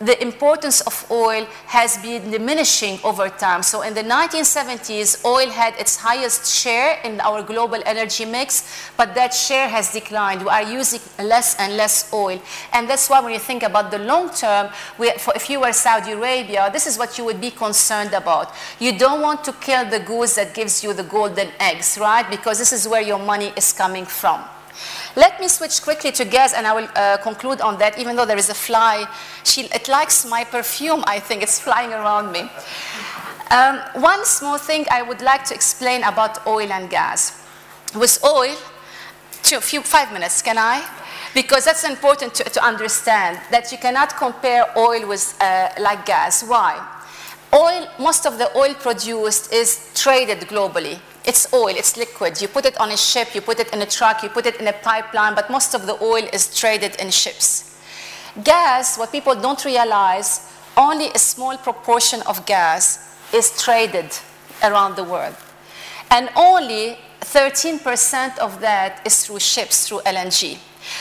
the 0.05 0.21
importance 0.21 0.81
of 0.81 1.05
oil 1.11 1.45
has 1.67 1.97
been 1.97 2.31
diminishing 2.31 2.99
over 3.03 3.29
time. 3.29 3.63
So 3.63 3.81
in 3.81 3.93
the 3.93 4.03
1970s, 4.03 5.23
oil 5.25 5.49
had 5.49 5.75
its 5.79 5.97
highest 5.97 6.45
share 6.53 6.99
in 7.03 7.19
our 7.21 7.41
global 7.43 7.81
energy 7.85 8.25
mix, 8.25 8.91
but 8.97 9.15
that 9.15 9.33
share 9.33 9.69
has 9.69 9.91
declined. 9.91 10.41
We 10.41 10.49
are 10.49 10.63
using 10.63 10.99
less 11.19 11.55
and 11.59 11.77
less 11.77 12.11
oil. 12.13 12.41
And 12.73 12.89
that's 12.89 13.09
why 13.09 13.21
when 13.21 13.33
you 13.33 13.39
think 13.39 13.63
about 13.63 13.91
the 13.91 13.99
long 13.99 14.29
term, 14.29 14.69
we, 14.97 15.11
for, 15.11 15.33
if 15.35 15.49
you 15.49 15.61
were 15.61 15.73
Saudi 15.73 16.11
Arabia, 16.11 16.69
this 16.71 16.87
is 16.87 16.97
what 16.97 17.17
you 17.17 17.25
would 17.25 17.39
be 17.39 17.51
concerned 17.51 18.13
about. 18.13 18.53
You 18.79 18.97
don't 18.97 19.21
want 19.21 19.43
to 19.45 19.53
kill 19.53 19.89
the 19.89 19.99
goose 19.99 20.35
that 20.35 20.53
gives 20.53 20.83
you 20.83 20.93
the 20.93 21.03
golden 21.03 21.49
eggs, 21.59 21.97
right? 21.99 22.29
Because 22.29 22.59
this 22.59 22.73
is 22.73 22.87
where 22.87 23.01
your 23.01 23.19
money 23.19 23.53
is 23.55 23.71
coming 23.71 24.05
from. 24.05 24.43
Let 25.15 25.39
me 25.39 25.47
switch 25.47 25.81
quickly 25.81 26.12
to 26.13 26.25
gas 26.25 26.53
and 26.53 26.65
I 26.65 26.73
will 26.73 26.88
uh, 26.95 27.17
conclude 27.17 27.62
on 27.62 27.77
that, 27.79 27.99
even 27.99 28.15
though 28.15 28.25
there 28.25 28.38
is 28.38 28.49
a 28.49 28.53
fly. 28.53 29.05
She, 29.43 29.65
it 29.65 29.88
likes 29.88 30.25
my 30.25 30.43
perfume, 30.43 31.03
I 31.05 31.19
think. 31.19 31.43
It's 31.43 31.59
flying 31.59 31.91
around 31.91 32.31
me. 32.31 32.49
Um, 33.51 33.79
one 34.01 34.25
small 34.25 34.57
thing 34.57 34.86
I 34.89 35.01
would 35.03 35.21
like 35.21 35.45
to 35.45 35.53
explain 35.53 36.03
about 36.03 36.47
oil 36.47 36.71
and 36.71 36.89
gas. 36.89 37.45
With 37.95 38.23
oil, 38.25 38.55
two, 39.43 39.59
few, 39.59 39.81
five 39.81 40.12
minutes, 40.12 40.41
can 40.41 40.57
I? 40.57 40.83
Because 41.36 41.65
that's 41.65 41.83
important 41.83 42.33
to, 42.36 42.43
to 42.45 42.63
understand 42.63 43.39
that 43.51 43.71
you 43.71 43.77
cannot 43.77 44.15
compare 44.15 44.65
oil 44.77 45.07
with 45.07 45.38
uh, 45.39 45.69
like 45.79 46.05
gas. 46.05 46.43
Why? 46.43 46.81
Oil, 47.53 47.88
most 47.99 48.25
of 48.25 48.39
the 48.39 48.49
oil 48.57 48.73
produced 48.73 49.53
is 49.53 49.91
traded 49.93 50.39
globally. 50.47 50.99
It's 51.25 51.53
oil, 51.53 51.69
it's 51.69 51.95
liquid. 51.95 52.41
You 52.41 52.47
put 52.47 52.65
it 52.65 52.77
on 52.79 52.91
a 52.91 52.97
ship, 52.97 53.33
you 53.33 53.41
put 53.41 53.59
it 53.59 53.73
in 53.73 53.81
a 53.81 53.86
truck, 53.86 54.23
you 54.23 54.29
put 54.29 54.45
it 54.45 54.59
in 54.59 54.67
a 54.67 54.73
pipeline, 54.73 55.36
but 55.36 55.49
most 55.49 55.73
of 55.73 55.86
the 55.86 56.01
oil 56.03 56.27
is 56.33 56.53
traded 56.55 56.95
in 56.97 57.12
ships. 57.12 57.79
Gas, 58.43 58.97
what 58.97 59.12
people 59.12 59.36
don't 59.36 59.63
realize, 59.63 60.51
only 60.75 61.09
a 61.12 61.19
small 61.19 61.57
proportion 61.57 62.21
of 62.23 62.45
gas 62.45 63.15
is 63.33 63.62
traded 63.62 64.12
around 64.63 64.95
the 64.95 65.03
world. 65.03 65.36
And 66.09 66.29
only 66.36 66.97
13% 67.21 68.38
of 68.39 68.59
that 68.59 69.01
is 69.05 69.25
through 69.25 69.39
ships, 69.39 69.88
through 69.88 70.01
LNG. 70.01 70.57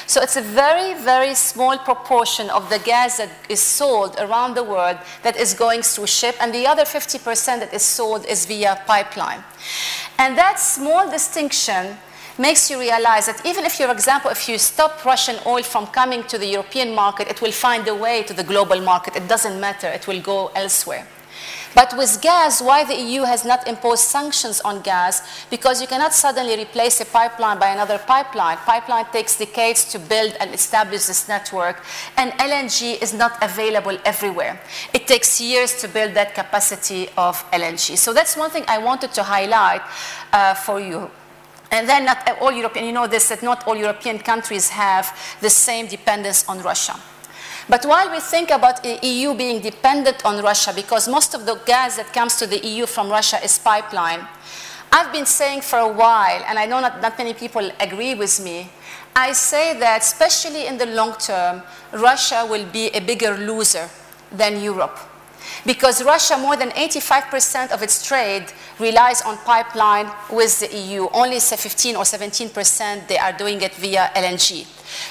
So 0.07 0.21
it's 0.23 0.37
a 0.37 0.43
very, 0.43 0.95
very 1.03 1.35
small 1.35 1.77
proportion 1.79 2.51
of 2.51 2.71
the 2.71 2.79
gas 2.79 3.19
that 3.19 3.31
is 3.49 3.61
sold 3.61 4.17
around 4.21 4.55
the 4.55 4.63
world 4.63 4.99
that 5.23 5.37
is 5.37 5.55
going 5.55 5.83
through 5.83 6.07
ship, 6.07 6.37
and 6.41 6.55
the 6.55 6.67
other 6.67 6.85
50% 6.85 7.59
that 7.61 7.75
is 7.75 7.83
sold 7.83 8.25
is 8.27 8.47
via 8.47 8.81
pipeline. 8.87 9.43
And 10.19 10.37
that 10.39 10.59
small 10.61 11.11
distinction 11.11 11.97
makes 12.39 12.71
you 12.71 12.79
realize 12.81 13.27
that 13.27 13.45
even 13.45 13.65
if, 13.65 13.75
for 13.75 13.91
example, 13.91 14.31
if 14.31 14.49
you 14.49 14.59
stop 14.59 15.05
Russian 15.05 15.37
oil 15.47 15.63
from 15.63 15.87
coming 15.89 16.23
to 16.25 16.39
the 16.39 16.47
European 16.47 16.95
market, 16.95 17.29
it 17.29 17.41
will 17.43 17.53
find 17.53 17.87
a 17.89 17.95
way 17.95 18.23
to 18.23 18.33
the 18.33 18.45
global 18.45 18.81
market. 18.81 19.17
It 19.17 19.29
doesn't 19.29 19.61
matter, 19.61 19.89
it 19.89 20.07
will 20.07 20.21
go 20.21 20.51
elsewhere. 20.55 21.07
But 21.75 21.97
with 21.97 22.21
gas, 22.21 22.61
why 22.61 22.85
the 22.85 22.95
EU 22.95 23.23
has 23.23 23.45
not 23.45 23.67
imposed 23.67 24.05
sanctions 24.05 24.61
on 24.61 24.83
gas? 24.83 25.47
Because 25.49 25.81
you 25.81 25.87
cannot 25.87 26.13
suddenly 26.13 26.57
replace 26.57 27.01
a 27.01 27.07
pipeline 27.07 27.59
by 27.59 27.71
another 27.71 27.99
pipeline. 27.99 28.59
Pipeline 28.59 29.07
takes 29.07 29.37
decades 29.37 29.85
to 29.93 29.99
build 29.99 30.37
and 30.41 30.53
establish 30.53 31.07
this 31.07 31.29
network, 31.29 31.83
and 32.17 32.33
LNG 32.33 33.01
is 33.03 33.15
not 33.15 33.43
available 33.43 33.99
everywhere. 34.05 34.61
It 34.93 35.07
takes 35.07 35.41
years 35.41 35.81
to 35.81 35.89
build 35.89 36.15
that 36.15 36.35
capacity 36.35 37.09
of 37.17 37.43
LNG. 37.53 37.97
So 37.97 38.13
that's 38.13 38.37
one 38.37 38.51
thing 38.51 38.65
I 38.69 38.79
wanted 38.79 39.13
to 39.15 39.23
highlight 39.23 39.83
uh, 40.33 40.55
for 40.55 40.81
you. 40.81 41.11
And 41.71 41.89
then 41.89 42.05
not 42.05 42.29
all 42.41 42.53
European, 42.53 42.85
you 42.85 42.93
know 42.93 43.07
this, 43.07 43.31
that 43.31 43.43
not 43.43 43.67
all 43.67 43.77
European 43.77 44.19
countries 44.19 44.69
have 44.69 45.17
the 45.41 45.49
same 45.49 45.87
dependence 45.87 46.47
on 46.47 46.61
Russia. 46.61 47.01
But 47.73 47.87
while 47.87 48.11
we 48.11 48.21
think 48.21 48.51
about 48.51 48.83
the 48.83 48.99
EU 49.01 49.33
being 49.33 49.63
dependent 49.63 50.27
on 50.27 50.43
Russia, 50.43 50.75
because 50.77 51.09
most 51.09 51.33
of 51.33 51.47
the 51.47 51.55
gas 51.65 51.97
that 51.97 52.13
comes 52.13 52.37
to 52.37 52.47
the 52.47 52.59
EU 52.59 52.85
from 52.85 53.09
Russia 53.09 53.43
is 53.43 53.59
pipeline, 53.59 54.29
I've 54.93 55.11
been 55.11 55.25
saying 55.25 55.63
for 55.63 55.79
a 55.79 55.89
while, 55.89 56.45
and 56.47 56.59
I 56.59 56.67
know 56.67 56.81
not, 56.81 57.01
not 57.01 57.17
many 57.17 57.33
people 57.33 57.71
agree 57.81 58.15
with 58.15 58.45
me, 58.45 58.69
I 59.17 59.33
say 59.33 59.73
that 59.79 60.03
especially 60.03 60.67
in 60.67 60.77
the 60.77 60.85
long 60.85 61.15
term, 61.15 61.63
Russia 61.95 62.47
will 62.47 62.67
be 62.67 62.89
a 62.89 63.01
bigger 63.01 63.39
loser 63.39 63.89
than 64.31 64.63
Europe. 64.63 64.99
Because 65.65 66.05
Russia, 66.05 66.37
more 66.37 66.57
than 66.57 66.73
85% 66.73 67.73
of 67.73 67.83
its 67.83 68.07
trade 68.07 68.53
relies 68.79 69.23
on 69.23 69.39
pipeline 69.39 70.11
with 70.31 70.61
the 70.61 70.77
EU. 70.77 71.09
Only 71.15 71.41
15 71.41 71.97
or 71.97 72.03
17% 72.03 73.09
they 73.09 73.17
are 73.17 73.33
doing 73.33 73.63
it 73.63 73.73
via 73.77 74.11
LNG. 74.15 74.67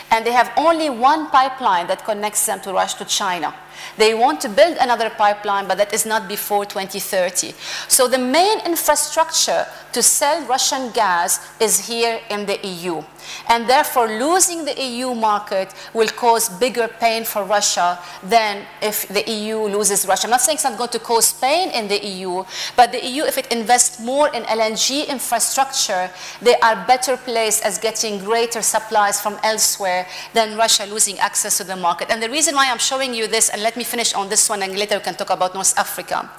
And 0.10 0.26
they 0.26 0.32
have 0.32 0.52
only 0.58 0.90
one 0.90 1.30
pipeline 1.30 1.88
that 1.88 2.04
connects 2.04 2.46
them 2.46 2.60
to 2.62 2.74
Russia 2.74 3.00
to 3.00 3.06
China. 3.06 3.54
They 3.98 4.14
want 4.14 4.42
to 4.42 4.50
build 4.50 4.78
another 4.80 5.10
pipeline, 5.10 5.68
but 5.68 5.78
that 5.78 5.94
is 5.94 6.06
not 6.06 6.28
before 6.28 6.66
2030. 6.66 7.54
So 7.88 8.08
the 8.08 8.18
main 8.18 8.60
infrastructure 8.66 9.66
to 9.94 10.04
sell 10.04 10.46
Russian 10.46 10.92
gas 10.92 11.40
is 11.60 11.88
here 11.88 12.20
in 12.30 12.46
the 12.46 12.60
EU. 12.66 13.02
And 13.48 13.68
therefore, 13.68 14.08
losing 14.08 14.66
the 14.66 14.80
EU 14.82 15.14
market 15.14 15.74
will 15.94 16.08
cause 16.08 16.50
bigger 16.50 16.88
pain 16.88 17.24
for 17.24 17.44
Russia 17.44 18.00
than 18.24 18.66
if 18.82 19.08
the 19.08 19.30
EU 19.30 19.58
loses 19.58 20.08
Russia. 20.08 20.28
I'm 20.28 20.32
not 20.32 20.42
saying 20.42 20.56
it's 20.56 20.64
not 20.64 20.78
going 20.78 20.90
to 20.90 21.00
cause 21.00 21.34
pain 21.34 21.70
in 21.72 21.88
the 21.88 22.04
EU, 22.06 22.44
but 22.76 22.92
the 22.92 23.06
EU, 23.06 23.24
if 23.24 23.38
it 23.38 23.52
invests 23.52 24.00
more 24.00 24.28
in 24.34 24.44
LNG 24.44 25.08
infrastructure, 25.08 26.10
they 26.42 26.56
are 26.60 26.86
better 26.88 27.18
placed 27.18 27.64
as 27.64 27.78
getting 27.78 28.20
greater 28.20 28.62
supplies 28.62 29.22
from 29.22 29.38
elsewhere 29.44 30.08
than 30.34 30.58
Russia 30.58 30.86
losing 30.86 31.18
access 31.20 31.58
to 31.58 31.64
the 31.64 31.76
market. 31.76 32.10
And 32.10 32.22
the 32.22 32.30
reason 32.30 32.56
why 32.56 32.70
I'm 32.72 32.80
showing 32.80 33.14
you 33.14 33.28
this, 33.28 33.50
and 33.50 33.62
let 33.62 33.76
me 33.78 33.84
finish 33.84 34.14
on 34.14 34.30
this 34.30 34.50
one, 34.50 34.62
and 34.64 34.78
later 34.78 34.98
we 34.98 35.04
can 35.04 35.16
talk 35.16 35.30
about 35.30 35.54
North 35.54 35.78
Africa, 35.78 36.30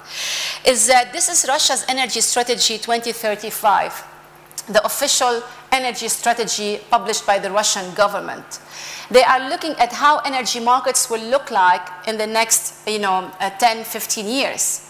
is 0.65 0.87
that 0.87 1.11
this 1.11 1.29
is 1.29 1.45
Russia's 1.47 1.85
energy 1.87 2.21
strategy 2.21 2.77
2035 2.77 4.12
the 4.67 4.83
official 4.85 5.43
energy 5.71 6.07
strategy 6.07 6.79
published 6.89 7.25
by 7.25 7.39
the 7.39 7.51
Russian 7.51 7.93
government. 7.95 8.59
They 9.11 9.23
are 9.23 9.49
looking 9.49 9.71
at 9.73 9.91
how 9.91 10.19
energy 10.19 10.59
markets 10.59 11.09
will 11.09 11.23
look 11.23 11.51
like 11.51 11.81
in 12.07 12.17
the 12.17 12.27
next 12.27 12.87
you 12.87 12.99
know, 12.99 13.31
uh, 13.39 13.49
10, 13.51 13.83
15 13.83 14.27
years. 14.27 14.89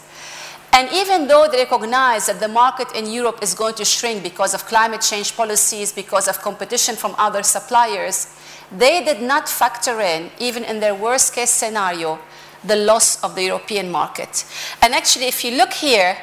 And 0.72 0.90
even 0.92 1.28
though 1.28 1.48
they 1.48 1.60
recognize 1.60 2.26
that 2.26 2.40
the 2.40 2.48
market 2.48 2.88
in 2.96 3.06
Europe 3.06 3.40
is 3.44 3.54
going 3.54 3.76
to 3.76 3.86
shrink 3.86 4.24
because 4.24 4.56
of 4.56 4.66
climate 4.66 5.02
change 5.02 5.36
policies, 5.36 5.92
because 5.92 6.28
of 6.28 6.42
competition 6.42 6.96
from 6.96 7.14
other 7.20 7.44
suppliers, 7.44 8.36
they 8.76 9.04
did 9.04 9.22
not 9.22 9.48
factor 9.48 10.02
in, 10.02 10.32
even 10.40 10.64
in 10.64 10.80
their 10.80 10.96
worst 10.96 11.36
case 11.36 11.52
scenario, 11.52 12.18
the 12.64 12.76
loss 12.76 13.24
of 13.24 13.36
the 13.36 13.44
European 13.44 13.92
market. 13.92 14.46
And 14.82 14.96
actually, 14.96 15.26
if 15.26 15.44
you 15.44 15.58
look 15.58 15.74
here, 15.74 16.18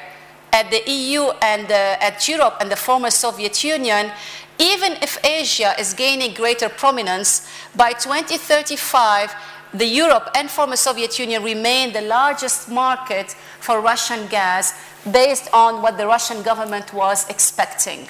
at 0.53 0.71
the 0.71 0.83
EU 0.91 1.31
and 1.43 1.71
uh, 1.71 1.97
at 2.01 2.29
Europe 2.29 2.57
and 2.61 2.71
the 2.71 2.77
former 2.77 3.11
Soviet 3.11 3.63
Union, 3.65 4.11
even 4.59 4.93
if 5.03 5.19
Asia 5.25 5.75
is 5.79 5.95
gaining 5.95 6.35
greater 6.35 6.69
prominence, 6.69 7.49
by 7.77 7.93
2035, 7.93 9.35
the 9.73 9.87
Europe 9.87 10.31
and 10.35 10.51
former 10.51 10.77
Soviet 10.77 11.19
Union 11.19 11.43
remain 11.43 11.93
the 11.93 12.01
largest 12.03 12.69
market 12.69 13.31
for 13.61 13.81
Russian 13.81 14.27
gas 14.27 14.75
based 15.11 15.49
on 15.55 15.81
what 15.81 15.97
the 15.97 16.07
Russian 16.07 16.43
government 16.43 16.93
was 16.93 17.29
expecting. 17.31 18.09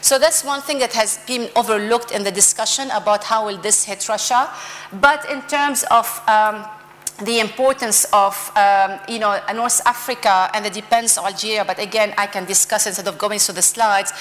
So 0.00 0.18
that's 0.18 0.44
one 0.44 0.62
thing 0.62 0.78
that 0.78 0.92
has 0.92 1.18
been 1.26 1.50
overlooked 1.56 2.12
in 2.12 2.22
the 2.22 2.30
discussion 2.30 2.90
about 2.92 3.24
how 3.24 3.46
will 3.46 3.58
this 3.58 3.84
hit 3.84 4.08
Russia. 4.08 4.48
But 4.92 5.28
in 5.30 5.42
terms 5.42 5.84
of 5.90 6.06
um, 6.28 6.64
the 7.24 7.40
importance 7.40 8.04
of 8.12 8.34
um, 8.56 8.98
you 9.08 9.18
know 9.18 9.38
North 9.54 9.80
Africa 9.86 10.50
and 10.54 10.64
the 10.64 10.70
dependence 10.70 11.18
on 11.18 11.26
Algeria, 11.26 11.64
but 11.64 11.78
again 11.78 12.14
I 12.18 12.26
can 12.26 12.44
discuss 12.44 12.86
instead 12.86 13.08
of 13.08 13.18
going 13.18 13.38
through 13.38 13.54
the 13.54 13.62
slides. 13.62 14.12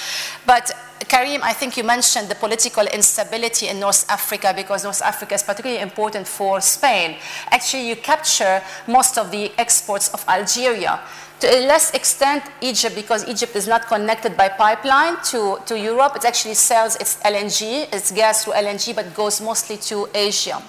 But 0.45 0.71
Karim, 1.07 1.41
I 1.43 1.53
think 1.53 1.77
you 1.77 1.83
mentioned 1.83 2.29
the 2.29 2.35
political 2.35 2.85
instability 2.85 3.67
in 3.67 3.79
North 3.79 4.09
Africa 4.09 4.53
because 4.55 4.83
North 4.83 5.01
Africa 5.01 5.35
is 5.35 5.43
particularly 5.43 5.81
important 5.81 6.27
for 6.27 6.61
Spain. 6.61 7.17
Actually, 7.49 7.87
you 7.89 7.95
capture 7.95 8.61
most 8.87 9.17
of 9.17 9.31
the 9.31 9.51
exports 9.57 10.09
of 10.13 10.23
Algeria. 10.27 10.99
To 11.41 11.47
a 11.47 11.65
less 11.65 11.91
extent, 11.95 12.43
Egypt, 12.61 12.95
because 12.95 13.27
Egypt 13.27 13.55
is 13.55 13.67
not 13.67 13.87
connected 13.87 14.37
by 14.37 14.47
pipeline 14.47 15.17
to, 15.31 15.57
to 15.65 15.77
Europe, 15.77 16.15
it 16.15 16.23
actually 16.23 16.53
sells 16.53 16.95
its 16.97 17.17
LNG, 17.23 17.91
its 17.91 18.11
gas 18.11 18.43
through 18.43 18.53
LNG, 18.53 18.95
but 18.95 19.11
goes 19.15 19.41
mostly 19.41 19.77
to 19.77 20.07
Asia. 20.13 20.61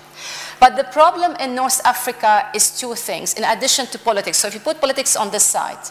But 0.62 0.77
the 0.77 0.85
problem 0.85 1.35
in 1.40 1.57
North 1.57 1.81
Africa 1.85 2.48
is 2.55 2.79
two 2.79 2.94
things, 2.94 3.35
in 3.35 3.42
addition 3.42 3.87
to 3.87 3.98
politics. 3.98 4.38
So 4.38 4.46
if 4.46 4.55
you 4.55 4.61
put 4.61 4.81
politics 4.81 5.16
on 5.16 5.33
this 5.33 5.42
side, 5.44 5.85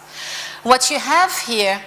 what 0.64 0.90
you 0.90 0.98
have 0.98 1.38
here 1.40 1.82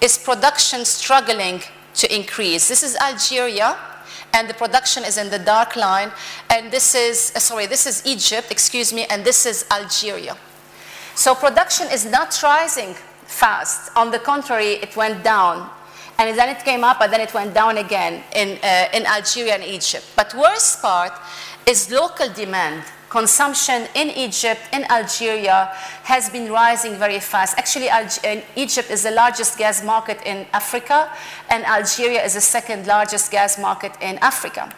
is 0.00 0.16
production 0.16 0.84
struggling 0.84 1.62
to 1.94 2.06
increase. 2.14 2.68
This 2.68 2.84
is 2.84 2.94
Algeria, 2.98 3.76
and 4.32 4.48
the 4.48 4.54
production 4.54 5.02
is 5.02 5.18
in 5.18 5.30
the 5.30 5.40
dark 5.40 5.74
line. 5.74 6.12
And 6.48 6.70
this 6.70 6.94
is, 6.94 7.32
uh, 7.34 7.40
sorry, 7.40 7.66
this 7.66 7.88
is 7.88 8.06
Egypt, 8.06 8.52
excuse 8.52 8.92
me, 8.92 9.04
and 9.10 9.24
this 9.24 9.44
is 9.44 9.66
Algeria. 9.72 10.36
So 11.16 11.34
production 11.34 11.88
is 11.90 12.06
not 12.06 12.40
rising 12.44 12.94
fast. 13.26 13.90
On 13.96 14.12
the 14.12 14.20
contrary, 14.20 14.74
it 14.74 14.94
went 14.94 15.24
down. 15.24 15.68
And 16.20 16.38
then 16.38 16.48
it 16.48 16.64
came 16.64 16.84
up, 16.84 17.00
and 17.00 17.12
then 17.12 17.20
it 17.20 17.34
went 17.34 17.52
down 17.52 17.78
again 17.78 18.22
in, 18.32 18.58
uh, 18.62 18.88
in 18.92 19.06
Algeria 19.06 19.54
and 19.54 19.64
Egypt. 19.64 20.04
But 20.14 20.34
worst 20.34 20.82
part 20.82 21.12
is 21.68 21.90
local 21.90 22.32
demand. 22.32 22.82
Consumption 23.10 23.86
in 23.94 24.08
Egypt, 24.10 24.60
in 24.72 24.84
Algeria, 24.90 25.70
has 26.04 26.28
been 26.30 26.50
rising 26.50 26.96
very 26.96 27.20
fast. 27.20 27.56
Actually, 27.58 27.88
Egypt 28.56 28.90
is 28.90 29.02
the 29.02 29.10
largest 29.10 29.58
gas 29.58 29.84
market 29.84 30.18
in 30.26 30.46
Africa, 30.52 31.10
and 31.48 31.64
Algeria 31.64 32.22
is 32.22 32.34
the 32.34 32.40
second 32.40 32.86
largest 32.86 33.30
gas 33.30 33.58
market 33.58 33.92
in 34.00 34.18
Africa. 34.18 34.70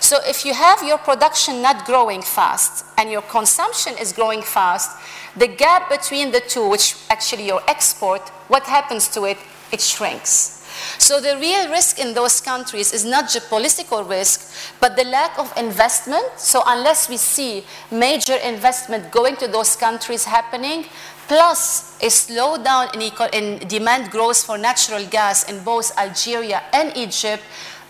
So 0.00 0.16
if 0.26 0.44
you 0.44 0.52
have 0.54 0.82
your 0.82 0.98
production 0.98 1.62
not 1.62 1.84
growing 1.86 2.22
fast 2.22 2.84
and 2.98 3.10
your 3.10 3.22
consumption 3.22 3.94
is 3.98 4.12
growing 4.12 4.42
fast, 4.42 4.90
the 5.36 5.46
gap 5.46 5.88
between 5.90 6.32
the 6.32 6.40
two, 6.40 6.68
which 6.68 6.96
actually 7.08 7.46
your 7.46 7.62
export, 7.68 8.28
what 8.48 8.64
happens 8.64 9.08
to 9.08 9.24
it? 9.24 9.38
It 9.72 9.80
shrinks. 9.80 10.59
So 10.98 11.20
the 11.20 11.36
real 11.38 11.70
risk 11.70 11.98
in 11.98 12.14
those 12.14 12.40
countries 12.40 12.92
is 12.92 13.04
not 13.04 13.26
geopolitical 13.26 14.08
risk, 14.08 14.52
but 14.80 14.96
the 14.96 15.04
lack 15.04 15.38
of 15.38 15.52
investment. 15.56 16.24
So 16.36 16.62
unless 16.66 17.08
we 17.08 17.16
see 17.16 17.64
major 17.90 18.36
investment 18.36 19.10
going 19.10 19.36
to 19.36 19.48
those 19.48 19.76
countries 19.76 20.24
happening, 20.24 20.84
plus 21.28 21.96
a 22.02 22.06
slowdown 22.06 22.92
in, 22.94 23.02
in 23.32 23.68
demand 23.68 24.10
growth 24.10 24.44
for 24.44 24.58
natural 24.58 25.06
gas 25.06 25.48
in 25.48 25.62
both 25.62 25.96
Algeria 25.96 26.62
and 26.72 26.96
Egypt, 26.96 27.42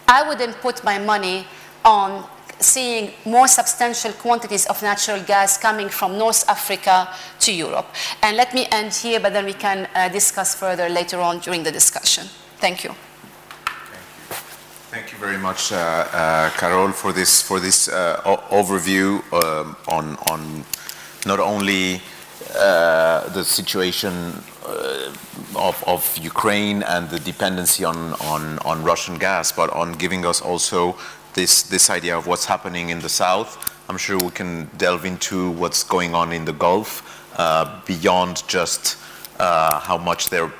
I 0.06 0.28
wouldn't 0.28 0.56
put 0.60 0.84
my 0.84 0.98
money 0.98 1.46
on 1.84 2.24
seeing 2.58 3.12
more 3.24 3.48
substantial 3.48 4.12
quantities 4.12 4.66
of 4.66 4.82
natural 4.82 5.22
gas 5.22 5.56
coming 5.56 5.88
from 5.88 6.18
North 6.18 6.48
Africa 6.48 7.08
to 7.40 7.52
Europe. 7.52 7.86
And 8.22 8.36
let 8.36 8.52
me 8.52 8.66
end 8.70 8.92
here, 8.92 9.18
but 9.18 9.32
then 9.32 9.46
we 9.46 9.54
can 9.54 9.88
uh, 9.94 10.08
discuss 10.08 10.54
further 10.54 10.88
later 10.88 11.20
on 11.20 11.38
during 11.38 11.62
the 11.62 11.72
discussion. 11.72 12.26
Thank 12.60 12.84
you. 12.84 12.94
Thank 14.90 15.12
you 15.12 15.18
very 15.18 15.38
much, 15.38 15.72
uh, 15.72 15.76
uh, 15.76 16.50
Carole, 16.50 16.92
for 16.92 17.12
this 17.12 17.40
for 17.40 17.60
this 17.60 17.88
uh, 17.88 18.20
overview 18.50 19.22
um, 19.32 19.76
on 19.88 20.16
on 20.30 20.64
not 21.24 21.38
only 21.38 22.02
uh, 22.56 23.28
the 23.28 23.44
situation 23.44 24.12
uh, 24.66 25.12
of, 25.56 25.82
of 25.86 26.18
Ukraine 26.18 26.82
and 26.82 27.08
the 27.08 27.20
dependency 27.20 27.84
on, 27.84 28.14
on 28.20 28.58
on 28.58 28.82
Russian 28.82 29.16
gas, 29.18 29.52
but 29.52 29.70
on 29.70 29.92
giving 29.92 30.26
us 30.26 30.40
also 30.40 30.96
this 31.34 31.62
this 31.62 31.88
idea 31.88 32.18
of 32.18 32.26
what's 32.26 32.44
happening 32.44 32.90
in 32.90 33.00
the 33.00 33.08
south. 33.08 33.56
I'm 33.88 33.96
sure 33.96 34.18
we 34.18 34.30
can 34.30 34.68
delve 34.76 35.04
into 35.04 35.50
what's 35.52 35.82
going 35.82 36.14
on 36.14 36.32
in 36.32 36.44
the 36.44 36.52
Gulf 36.52 37.02
uh, 37.38 37.80
beyond 37.86 38.42
just 38.48 38.96
how 39.40 39.98
much 39.98 40.28
they're 40.30 40.52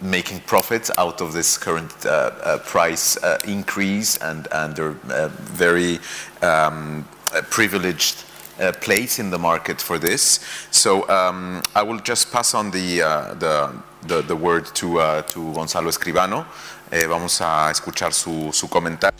making 0.00 0.40
profits 0.40 0.90
out 0.98 1.20
of 1.20 1.32
this 1.32 1.58
current 1.58 1.92
uh, 2.04 2.08
uh, 2.08 2.58
price 2.58 3.16
uh, 3.22 3.38
increase, 3.46 4.16
and 4.18 4.48
and 4.52 4.76
they're 4.76 4.96
uh, 5.10 5.28
very 5.28 5.98
um, 6.42 7.06
privileged. 7.50 8.24
Uh, 8.58 8.72
place 8.80 9.18
in 9.18 9.28
the 9.28 9.38
market 9.38 9.82
for 9.82 9.98
this, 9.98 10.40
so 10.70 11.06
um, 11.10 11.62
I 11.74 11.82
will 11.82 11.98
just 12.00 12.32
pass 12.32 12.54
on 12.54 12.70
the 12.70 13.00
the, 13.38 13.70
the, 14.06 14.22
the 14.22 14.34
word 14.34 14.64
to 14.76 15.22
to 15.28 15.52
Gonzalo 15.52 15.90
Escribano. 15.90 16.46
vamos 16.90 17.42
a 17.42 17.70
escuchar 17.70 18.14
su, 18.14 18.50
su 18.52 18.66
comentario. 18.68 19.12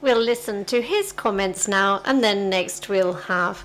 We'll 0.00 0.18
listen 0.18 0.64
to 0.64 0.82
his 0.82 1.12
comments 1.12 1.68
now, 1.68 2.00
and 2.04 2.24
then 2.24 2.50
next 2.50 2.88
we'll 2.88 3.12
have 3.28 3.64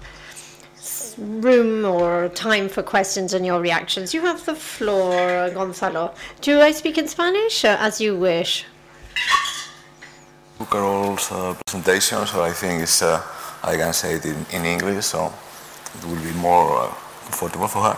room 1.17 1.85
or 1.85 2.29
time 2.29 2.69
for 2.69 2.83
questions 2.83 3.33
and 3.33 3.45
your 3.45 3.59
reactions. 3.59 4.13
You 4.13 4.21
have 4.21 4.45
the 4.45 4.55
floor, 4.55 5.49
Gonzalo. 5.49 6.13
Do 6.41 6.61
I 6.61 6.71
speak 6.71 6.97
in 6.97 7.07
Spanish? 7.07 7.65
Uh, 7.65 7.77
as 7.79 7.99
you 7.99 8.15
wish. 8.17 8.65
Carole's 10.69 11.31
uh, 11.31 11.55
presentation, 11.65 12.25
so 12.25 12.43
I 12.43 12.51
think 12.51 12.81
it's, 12.81 13.01
uh, 13.01 13.21
I 13.63 13.77
can 13.77 13.93
say 13.93 14.15
it 14.15 14.25
in, 14.25 14.45
in, 14.51 14.65
English, 14.65 15.05
so 15.05 15.31
it 15.95 16.05
will 16.05 16.21
be 16.21 16.31
more 16.33 16.81
uh, 16.81 16.87
comfortable 17.25 17.67
for 17.67 17.83
her. 17.83 17.97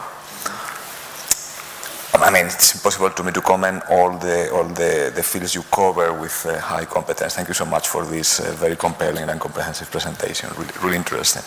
I 2.22 2.32
mean, 2.32 2.48
it's 2.48 2.76
impossible 2.76 3.12
to 3.12 3.24
me 3.24 3.32
to 3.32 3.42
comment 3.42 3.82
all 3.90 4.12
the 4.18 4.52
all 4.52 4.66
the, 4.66 5.10
the 5.16 5.24
fields 5.24 5.56
you 5.56 5.64
cover 5.72 6.12
with 6.12 6.46
uh, 6.46 6.60
high 6.60 6.84
competence. 6.84 7.36
Thank 7.36 7.48
you 7.48 7.54
so 7.54 7.66
much 7.66 7.88
for 7.88 8.06
this 8.06 8.42
uh, 8.42 8.52
very 8.58 8.76
compelling 8.76 9.30
and 9.30 9.40
comprehensive 9.40 9.90
presentation. 9.90 10.50
Really, 10.58 10.74
really 10.84 10.98
interesting 10.98 11.44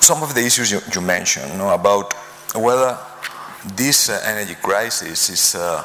some 0.00 0.22
of 0.22 0.34
the 0.34 0.44
issues 0.44 0.70
you, 0.70 0.80
you 0.94 1.00
mentioned 1.00 1.50
you 1.52 1.58
know, 1.58 1.74
about 1.74 2.14
whether 2.54 2.98
this 3.76 4.08
uh, 4.08 4.20
energy 4.24 4.54
crisis 4.54 5.28
is 5.28 5.54
uh, 5.54 5.84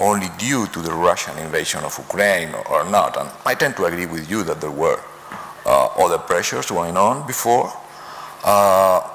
only 0.00 0.28
due 0.38 0.66
to 0.68 0.80
the 0.80 0.92
Russian 0.92 1.36
invasion 1.38 1.84
of 1.84 1.96
Ukraine 1.98 2.54
or, 2.70 2.84
not. 2.90 3.16
And 3.16 3.30
I 3.46 3.54
tend 3.54 3.76
to 3.76 3.84
agree 3.84 4.06
with 4.06 4.30
you 4.30 4.42
that 4.44 4.60
there 4.60 4.70
were 4.70 4.98
uh, 5.64 5.86
other 6.04 6.18
pressures 6.18 6.70
going 6.70 6.96
on 6.96 7.26
before. 7.26 7.72
Uh, 8.44 9.08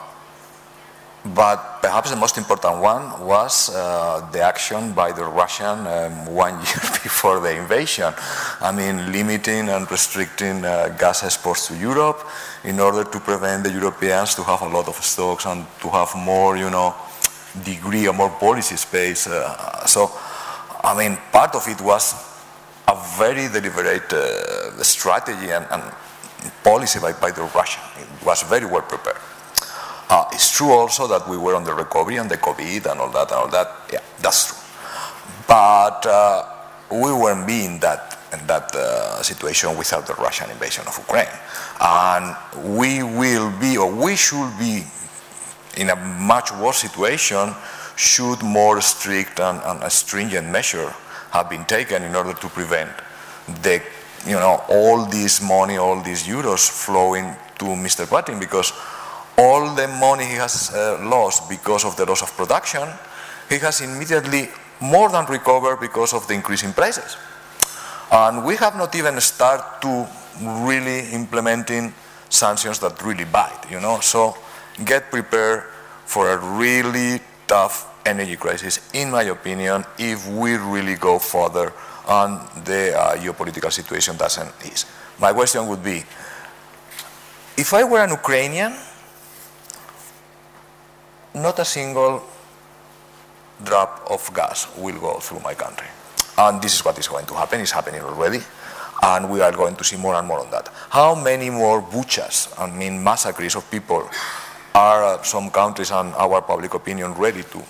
but 1.36 1.82
perhaps 1.82 2.10
the 2.10 2.16
most 2.16 2.38
important 2.38 2.80
one 2.82 3.26
was 3.26 3.70
uh, 3.76 4.30
the 4.32 4.42
action 4.42 4.94
by 4.94 5.12
the 5.12 5.26
Russian 5.26 5.86
um, 5.86 6.26
one 6.34 6.54
year 6.54 6.82
before 7.04 7.40
the 7.40 7.58
invasion. 7.58 8.14
I 8.62 8.72
mean, 8.72 9.12
limiting 9.12 9.68
and 9.68 9.90
restricting 9.92 10.64
uh, 10.64 10.96
gas 10.98 11.24
exports 11.24 11.68
to 11.68 11.76
Europe 11.76 12.26
in 12.64 12.80
order 12.80 13.04
to 13.04 13.20
prevent 13.20 13.64
the 13.64 13.72
Europeans 13.72 14.36
to 14.36 14.44
have 14.44 14.62
a 14.62 14.68
lot 14.68 14.88
of 14.88 14.96
stocks 14.96 15.46
and 15.46 15.66
to 15.82 15.90
have 15.90 16.16
more, 16.16 16.58
you 16.58 16.70
know, 16.70 16.96
degree 17.64 18.08
or 18.08 18.14
more 18.14 18.30
policy 18.30 18.76
space. 18.76 19.28
Uh, 19.28 19.86
so, 19.86 20.12
I 20.84 20.96
mean, 20.98 21.18
part 21.32 21.56
of 21.56 21.68
it 21.68 21.82
was 21.82 22.14
a 22.88 22.96
very 23.18 23.48
deliberate 23.48 24.12
uh, 24.14 24.84
strategy 24.84 25.52
and, 25.52 25.66
and 25.72 25.84
policy 26.64 27.00
by, 27.00 27.14
by 27.14 27.32
the 27.32 27.44
Russian. 27.56 27.84
It 28.00 28.26
was 28.26 28.44
very 28.44 28.66
well 28.66 28.84
prepared. 28.84 29.18
Uh, 30.10 30.26
it's 30.32 30.56
true 30.56 30.72
also 30.72 31.08
that 31.08 31.28
we 31.28 31.38
were 31.38 31.56
on 31.56 31.66
the 31.66 31.74
recovery 31.74 32.16
and 32.16 32.30
the 32.30 32.38
COVID 32.38 32.90
and 32.90 33.00
all 33.02 33.10
that 33.10 33.30
and 33.30 33.40
all 33.40 33.50
that. 33.50 33.72
Yeah, 33.92 34.00
that's 34.22 34.48
true. 34.48 34.58
But 35.48 36.06
uh, 36.06 36.46
we 36.92 37.12
weren't 37.12 37.46
being 37.46 37.80
that 37.80 38.18
in 38.32 38.46
that 38.48 38.74
uh, 38.76 39.22
situation 39.22 39.78
without 39.78 40.08
the 40.08 40.14
Russian 40.16 40.50
invasion 40.50 40.86
of 40.88 40.98
Ukraine. 40.98 41.28
And 41.80 42.36
we 42.78 43.04
will 43.04 43.52
be, 43.60 43.78
or 43.78 43.92
we 43.92 44.16
should 44.16 44.58
be, 44.58 44.84
in 45.78 45.90
a 45.90 45.96
much 45.96 46.52
worse 46.54 46.78
situation 46.78 47.54
should 47.96 48.42
more 48.42 48.82
strict 48.82 49.40
and, 49.40 49.62
and 49.64 49.92
stringent 49.92 50.50
measure 50.50 50.94
have 51.32 51.50
been 51.50 51.66
taken 51.66 52.04
in 52.04 52.16
order 52.16 52.34
to 52.34 52.48
prevent 52.48 52.92
the, 53.62 53.82
you 54.26 54.34
know, 54.34 54.64
all 54.70 55.06
this 55.06 55.42
money, 55.42 55.78
all 55.78 56.02
these 56.02 56.24
euros 56.24 56.70
flowing 56.70 57.26
to 57.60 57.66
Mr. 57.66 58.06
Putin 58.06 58.40
because 58.40 58.74
all 59.38 59.76
the 59.76 59.88
money 59.88 60.26
he 60.26 60.34
has 60.34 60.74
uh, 60.74 61.00
lost 61.04 61.50
because 61.50 61.86
of 61.86 61.96
the 61.96 62.06
loss 62.06 62.22
of 62.22 62.36
production, 62.36 62.88
he 63.50 63.58
has 63.60 63.82
immediately 63.82 64.50
more 64.82 65.10
than 65.10 65.26
recovered 65.26 65.80
because 65.80 66.14
of 66.14 66.28
the 66.28 66.34
increase 66.34 66.64
in 66.64 66.74
prices. 66.74 67.18
And 68.12 68.46
we 68.46 68.56
have 68.56 68.76
not 68.76 68.96
even 68.96 69.20
started 69.22 69.82
to 69.82 70.08
really 70.42 71.10
implementing 71.12 71.94
sanctions 72.30 72.80
that 72.80 73.02
really 73.04 73.26
bite, 73.26 73.70
you 73.70 73.80
know. 73.80 74.00
So 74.00 74.38
get 74.86 75.10
prepared 75.10 75.64
for 76.06 76.30
a 76.32 76.38
really 76.38 77.20
tough 77.48 77.94
energy 78.06 78.36
crisis, 78.36 78.80
in 78.94 79.12
my 79.12 79.24
opinion, 79.24 79.84
if 79.98 80.28
we 80.28 80.56
really 80.56 80.96
go 80.96 81.20
further 81.20 81.74
and 82.08 82.40
the 82.64 82.98
uh, 82.98 83.16
geopolitical 83.18 83.72
situation 83.72 84.16
doesn't 84.16 84.50
ease. 84.66 84.86
My 85.20 85.34
question 85.34 85.68
would 85.68 85.84
be, 85.84 86.04
if 87.58 87.74
I 87.74 87.84
were 87.84 88.00
an 88.00 88.12
Ukrainian, 88.12 88.74
not 91.36 91.60
a 91.60 91.66
single 91.66 92.24
drop 93.64 94.08
of 94.10 94.22
gas 94.34 94.68
will 94.78 95.00
go 95.00 95.20
through 95.20 95.42
my 95.42 95.54
country. 95.54 95.88
And 96.38 96.62
this 96.62 96.76
is 96.76 96.86
what 96.86 96.98
is 97.00 97.08
going 97.08 97.26
to 97.26 97.34
happen, 97.34 97.60
it's 97.60 97.72
happening 97.72 98.02
already. 98.02 98.40
And 99.04 99.30
we 99.30 99.42
are 99.42 99.52
going 99.52 99.76
to 99.76 99.84
see 99.84 99.98
more 99.98 100.16
and 100.16 100.28
more 100.28 100.40
on 100.40 100.52
that. 100.52 100.70
How 100.90 101.16
many 101.16 101.50
more 101.50 101.82
butchers, 101.82 102.54
I 102.58 102.70
mean 102.70 103.04
massacres 103.04 103.56
of 103.56 103.70
people, 103.70 104.10
are 104.74 105.04
uh, 105.04 105.24
some 105.24 105.50
countries 105.50 105.92
and 105.92 106.14
our 106.16 106.42
public 106.42 106.74
opinion 106.74 107.14
ready 107.14 107.44
to, 107.44 107.64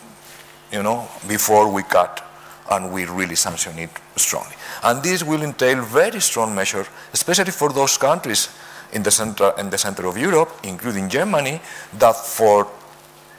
you 0.71 0.84
know, 0.84 1.07
before 1.28 1.71
we 1.71 1.84
cut 1.84 2.23
and 2.69 2.91
we 2.91 3.05
really 3.05 3.36
sanction 3.36 3.78
it 3.80 3.89
strongly. 4.15 4.55
And 4.84 5.01
this 5.01 5.23
will 5.23 5.41
entail 5.41 5.82
very 5.84 6.19
strong 6.19 6.53
measures, 6.53 6.88
especially 7.13 7.51
for 7.51 7.71
those 7.71 7.97
countries 7.97 8.49
in 8.91 9.03
the 9.03 9.11
center, 9.11 9.53
in 9.57 9.69
the 9.69 9.78
center 9.78 10.05
of 10.05 10.17
Europe, 10.17 10.51
including 10.63 11.09
Germany, 11.09 11.61
that 11.97 12.15
for 12.15 12.67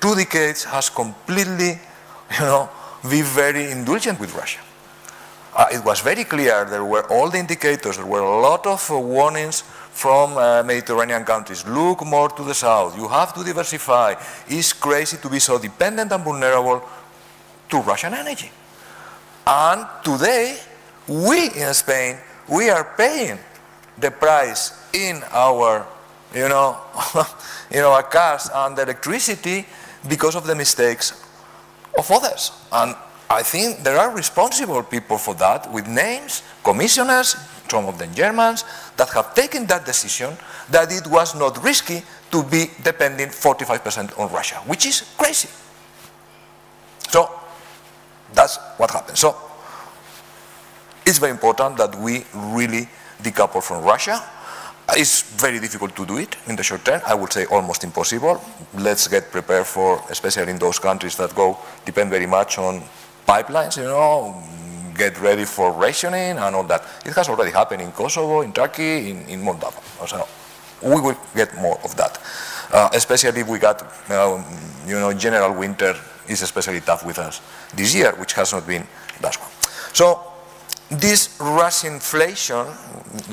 two 0.00 0.14
decades 0.14 0.64
has 0.64 0.88
completely, 0.88 1.78
you 2.38 2.40
know, 2.40 2.70
been 3.02 3.24
very 3.24 3.70
indulgent 3.70 4.18
with 4.20 4.34
Russia. 4.34 4.60
Uh, 5.58 5.66
it 5.72 5.84
was 5.84 5.98
very 5.98 6.22
clear, 6.22 6.64
there 6.66 6.84
were 6.84 7.04
all 7.10 7.28
the 7.28 7.36
indicators, 7.36 7.96
there 7.96 8.06
were 8.06 8.20
a 8.20 8.40
lot 8.40 8.64
of 8.64 8.88
uh, 8.92 8.96
warnings 8.96 9.62
from 9.90 10.38
uh, 10.38 10.62
Mediterranean 10.62 11.24
countries. 11.24 11.66
Look 11.66 12.06
more 12.06 12.28
to 12.28 12.44
the 12.44 12.54
south, 12.54 12.96
you 12.96 13.08
have 13.08 13.34
to 13.34 13.42
diversify. 13.42 14.14
It's 14.46 14.72
crazy 14.72 15.16
to 15.16 15.28
be 15.28 15.40
so 15.40 15.58
dependent 15.58 16.12
and 16.12 16.22
vulnerable 16.22 16.88
to 17.70 17.80
Russian 17.80 18.14
energy. 18.14 18.52
And 19.44 19.84
today, 20.04 20.60
we 21.08 21.50
in 21.50 21.74
Spain, 21.74 22.18
we 22.48 22.70
are 22.70 22.94
paying 22.96 23.40
the 23.98 24.12
price 24.12 24.80
in 24.92 25.24
our, 25.32 25.84
you 26.36 26.48
know, 26.48 26.78
you 27.72 27.80
know, 27.80 27.90
our 27.90 28.04
cars 28.04 28.48
and 28.54 28.78
electricity 28.78 29.66
because 30.08 30.36
of 30.36 30.46
the 30.46 30.54
mistakes 30.54 31.20
of 31.98 32.08
others. 32.12 32.52
And 32.70 32.94
I 33.30 33.42
think 33.42 33.84
there 33.84 33.98
are 33.98 34.14
responsible 34.14 34.82
people 34.82 35.18
for 35.18 35.34
that 35.34 35.70
with 35.70 35.86
names, 35.86 36.42
commissioners, 36.64 37.36
some 37.68 37.86
of 37.86 37.98
them 37.98 38.14
Germans, 38.14 38.64
that 38.96 39.10
have 39.10 39.34
taken 39.34 39.66
that 39.66 39.84
decision 39.84 40.36
that 40.70 40.90
it 40.90 41.06
was 41.06 41.34
not 41.34 41.62
risky 41.62 42.02
to 42.30 42.42
be 42.42 42.70
depending 42.82 43.28
45% 43.28 44.18
on 44.18 44.32
Russia, 44.32 44.56
which 44.66 44.86
is 44.86 45.14
crazy. 45.18 45.48
So 47.08 47.30
that's 48.32 48.56
what 48.78 48.90
happened. 48.90 49.18
So 49.18 49.36
it's 51.04 51.18
very 51.18 51.32
important 51.32 51.76
that 51.76 51.94
we 51.96 52.24
really 52.34 52.88
decouple 53.22 53.62
from 53.62 53.84
Russia 53.84 54.22
it's 54.96 55.22
very 55.22 55.60
difficult 55.60 55.94
to 55.96 56.06
do 56.06 56.16
it 56.16 56.36
in 56.46 56.56
the 56.56 56.62
short 56.62 56.84
term. 56.84 57.00
I 57.06 57.14
would 57.14 57.32
say 57.32 57.44
almost 57.46 57.84
impossible. 57.84 58.42
Let's 58.74 59.06
get 59.06 59.30
prepared 59.30 59.66
for, 59.66 60.02
especially 60.08 60.50
in 60.50 60.58
those 60.58 60.78
countries 60.78 61.16
that 61.16 61.34
go, 61.34 61.58
depend 61.84 62.10
very 62.10 62.26
much 62.26 62.58
on 62.58 62.82
pipelines, 63.28 63.76
you 63.76 63.84
know, 63.84 64.42
get 64.96 65.20
ready 65.20 65.44
for 65.44 65.70
rationing 65.72 66.38
and 66.38 66.54
all 66.56 66.64
that. 66.64 66.82
It 67.04 67.14
has 67.14 67.28
already 67.28 67.52
happened 67.52 67.82
in 67.82 67.92
Kosovo, 67.92 68.40
in 68.40 68.52
Turkey, 68.52 69.10
in, 69.10 69.28
in 69.28 69.42
Moldova. 69.42 69.80
So 70.08 70.26
we 70.82 71.00
will 71.00 71.16
get 71.36 71.54
more 71.56 71.78
of 71.84 71.94
that. 71.96 72.18
Uh, 72.72 72.88
especially 72.94 73.40
if 73.40 73.48
we 73.48 73.58
got, 73.58 73.82
uh, 74.10 74.42
you 74.86 74.98
know, 74.98 75.12
general 75.12 75.54
winter 75.54 75.94
is 76.26 76.42
especially 76.42 76.80
tough 76.80 77.04
with 77.04 77.18
us 77.18 77.40
this 77.74 77.94
year, 77.94 78.12
which 78.16 78.32
has 78.32 78.52
not 78.52 78.66
been 78.66 78.86
that 79.20 79.36
one. 79.36 79.50
So 79.92 80.20
this 80.90 81.38
Russian 81.40 81.94
inflation, 81.94 82.66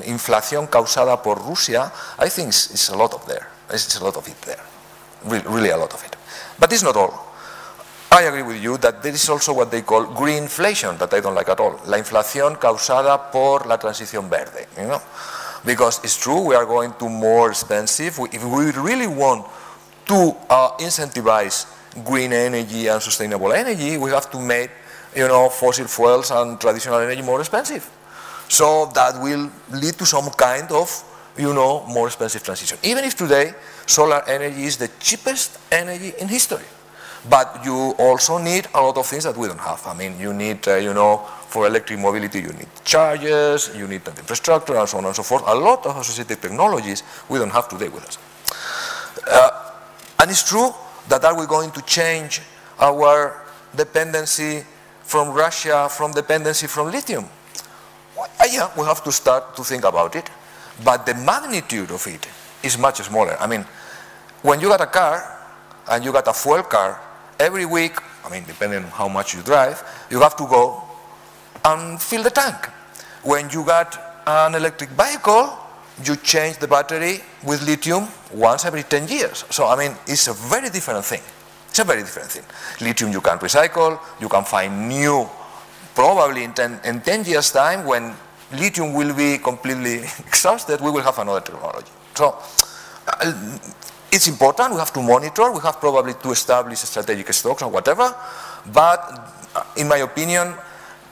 inflación 0.03 0.67
causada 0.67 1.21
por 1.21 1.39
Rusia, 1.39 1.91
I 2.19 2.29
think 2.29 2.49
it's 2.49 2.89
a 2.89 2.97
lot 2.97 3.13
of 3.13 3.25
there. 3.25 3.47
It's 3.69 3.99
a 3.99 4.03
lot 4.03 4.17
of 4.17 4.27
it 4.27 4.41
there. 4.41 4.63
Really, 5.25 5.47
really 5.47 5.69
a 5.69 5.77
lot 5.77 5.93
of 5.93 6.03
it. 6.03 6.15
But 6.59 6.71
it's 6.71 6.83
not 6.83 6.95
all. 6.95 7.24
I 8.15 8.21
agree 8.21 8.43
with 8.43 8.63
you 8.63 8.77
that 8.77 9.03
there 9.03 9.11
is 9.13 9.27
also 9.27 9.51
what 9.51 9.71
they 9.71 9.81
call 9.81 10.05
green 10.05 10.43
inflation 10.43 10.97
that 10.99 11.13
I 11.13 11.19
don't 11.19 11.35
like 11.35 11.49
at 11.49 11.59
all. 11.59 11.77
La 11.85 11.97
inflación 11.97 12.55
causada 12.55 13.29
por 13.29 13.67
la 13.67 13.77
transición 13.77 14.29
verde, 14.29 14.67
you 14.77 14.87
know? 14.87 15.01
Because 15.65 15.99
it's 16.01 16.15
true, 16.15 16.39
we 16.39 16.55
are 16.55 16.65
going 16.65 16.93
to 16.93 17.09
more 17.09 17.49
expensive. 17.49 18.17
If 18.31 18.41
we 18.45 18.71
really 18.71 19.07
want 19.07 19.45
to 20.05 20.33
uh, 20.49 20.77
incentivize 20.77 21.67
green 22.05 22.31
energy 22.31 22.87
and 22.87 23.01
sustainable 23.01 23.51
energy, 23.51 23.97
we 23.97 24.11
have 24.11 24.31
to 24.31 24.39
make 24.39 24.71
you 25.13 25.27
know, 25.27 25.49
fossil 25.49 25.85
fuels 25.85 26.31
and 26.31 26.57
traditional 26.57 26.99
energy 26.99 27.21
more 27.21 27.41
expensive. 27.41 27.83
So 28.47 28.89
that 28.93 29.21
will 29.21 29.51
lead 29.73 29.95
to 29.95 30.05
some 30.05 30.29
kind 30.29 30.71
of 30.71 30.87
you 31.37 31.53
know, 31.53 31.85
more 31.87 32.07
expensive 32.07 32.43
transition. 32.43 32.77
Even 32.81 33.03
if 33.03 33.17
today 33.17 33.53
solar 33.85 34.23
energy 34.25 34.63
is 34.63 34.77
the 34.77 34.89
cheapest 35.01 35.59
energy 35.69 36.13
in 36.17 36.29
history. 36.29 36.63
But 37.29 37.61
you 37.65 37.95
also 37.97 38.37
need 38.37 38.67
a 38.73 38.81
lot 38.81 38.97
of 38.97 39.05
things 39.07 39.23
that 39.23 39.35
we 39.35 39.47
don't 39.47 39.59
have. 39.59 39.81
I 39.87 39.93
mean, 39.95 40.19
you 40.19 40.33
need, 40.33 40.67
uh, 40.67 40.75
you 40.75 40.93
know, 40.93 41.17
for 41.47 41.65
electric 41.65 41.99
mobility, 41.99 42.39
you 42.41 42.53
need 42.53 42.67
chargers, 42.83 43.71
you 43.75 43.87
need 43.87 44.07
infrastructure, 44.07 44.75
and 44.75 44.87
so 44.87 44.97
on 44.97 45.05
and 45.05 45.15
so 45.15 45.23
forth. 45.23 45.43
A 45.47 45.55
lot 45.55 45.85
of 45.85 45.97
associated 45.97 46.41
technologies 46.41 47.03
we 47.29 47.39
don't 47.39 47.49
have 47.49 47.67
today 47.67 47.89
with 47.89 48.05
us. 48.05 48.17
Uh, 49.27 49.71
and 50.19 50.29
it's 50.29 50.47
true 50.47 50.69
that 51.07 51.23
are 51.23 51.37
we 51.39 51.45
going 51.47 51.71
to 51.71 51.81
change 51.81 52.41
our 52.79 53.41
dependency 53.75 54.63
from 55.01 55.31
Russia, 55.31 55.87
from 55.89 56.11
dependency 56.11 56.67
from 56.67 56.91
lithium? 56.91 57.25
Well, 58.17 58.27
yeah, 58.51 58.69
we 58.77 58.83
have 58.85 59.03
to 59.03 59.11
start 59.11 59.55
to 59.55 59.63
think 59.63 59.83
about 59.83 60.15
it. 60.15 60.29
But 60.83 61.05
the 61.05 61.13
magnitude 61.15 61.91
of 61.91 62.05
it 62.07 62.27
is 62.63 62.77
much 62.77 62.97
smaller. 63.01 63.37
I 63.39 63.47
mean, 63.47 63.65
when 64.41 64.59
you 64.59 64.67
got 64.67 64.81
a 64.81 64.87
car 64.87 65.39
and 65.89 66.03
you 66.03 66.11
got 66.11 66.27
a 66.27 66.33
fuel 66.33 66.63
car, 66.63 66.99
every 67.39 67.65
week, 67.65 67.97
I 68.23 68.29
mean, 68.29 68.43
depending 68.45 68.83
on 68.83 68.89
how 68.89 69.07
much 69.07 69.33
you 69.33 69.41
drive, 69.41 69.83
you 70.09 70.21
have 70.21 70.35
to 70.37 70.45
go 70.47 70.81
and 71.63 72.01
fill 72.01 72.23
the 72.23 72.29
tank. 72.29 72.67
When 73.23 73.49
you 73.49 73.65
got 73.65 74.21
an 74.27 74.55
electric 74.55 74.89
vehicle, 74.91 75.57
you 76.03 76.15
change 76.17 76.57
the 76.57 76.67
battery 76.67 77.21
with 77.43 77.65
lithium 77.65 78.07
once 78.33 78.65
every 78.65 78.83
10 78.83 79.07
years. 79.07 79.45
So, 79.49 79.67
I 79.67 79.75
mean, 79.75 79.95
it's 80.07 80.27
a 80.27 80.33
very 80.33 80.69
different 80.69 81.05
thing. 81.05 81.21
It's 81.69 81.79
a 81.79 81.83
very 81.83 82.01
different 82.01 82.29
thing. 82.29 82.43
Lithium 82.85 83.11
you 83.11 83.21
can 83.21 83.37
recycle, 83.39 83.99
you 84.19 84.29
can 84.29 84.43
find 84.43 84.87
new, 84.87 85.29
probably 85.93 86.43
in 86.43 86.53
10, 86.53 86.81
in 86.83 87.01
10 87.01 87.25
years' 87.25 87.51
time 87.51 87.85
when 87.85 88.13
lithium 88.53 88.93
will 88.93 89.13
be 89.13 89.37
completely 89.37 89.95
exhausted, 90.27 90.81
we 90.81 90.91
will 90.91 91.01
have 91.01 91.17
another 91.19 91.41
technology. 91.41 91.91
So, 92.13 92.37
uh, 93.07 93.57
it's 94.15 94.29
important, 94.29 94.71
we 94.71 94.77
have 94.77 94.93
to 94.93 95.01
monitor, 95.01 95.51
we 95.51 95.59
have 95.59 95.77
probably 95.77 96.13
to 96.13 96.31
establish 96.31 96.79
strategic 96.79 97.33
stocks 97.33 97.61
or 97.61 97.69
whatever, 97.69 98.15
but 98.71 99.29
uh, 99.53 99.63
in 99.75 99.89
my 99.89 99.97
opinion, 99.97 100.53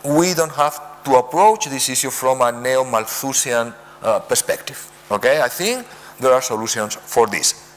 we 0.06 0.34
don't 0.34 0.54
have 0.54 1.04
to 1.04 1.16
approach 1.16 1.66
this 1.66 1.90
issue 1.90 2.10
from 2.10 2.42
a 2.42 2.52
neo-Malthusian 2.52 3.74
uh, 4.02 4.20
perspective. 4.20 4.90
Okay, 5.12 5.42
I 5.42 5.50
think 5.50 5.86
there 6.18 6.32
are 6.32 6.42
solutions 6.42 6.96
for 6.96 7.28
this. 7.28 7.76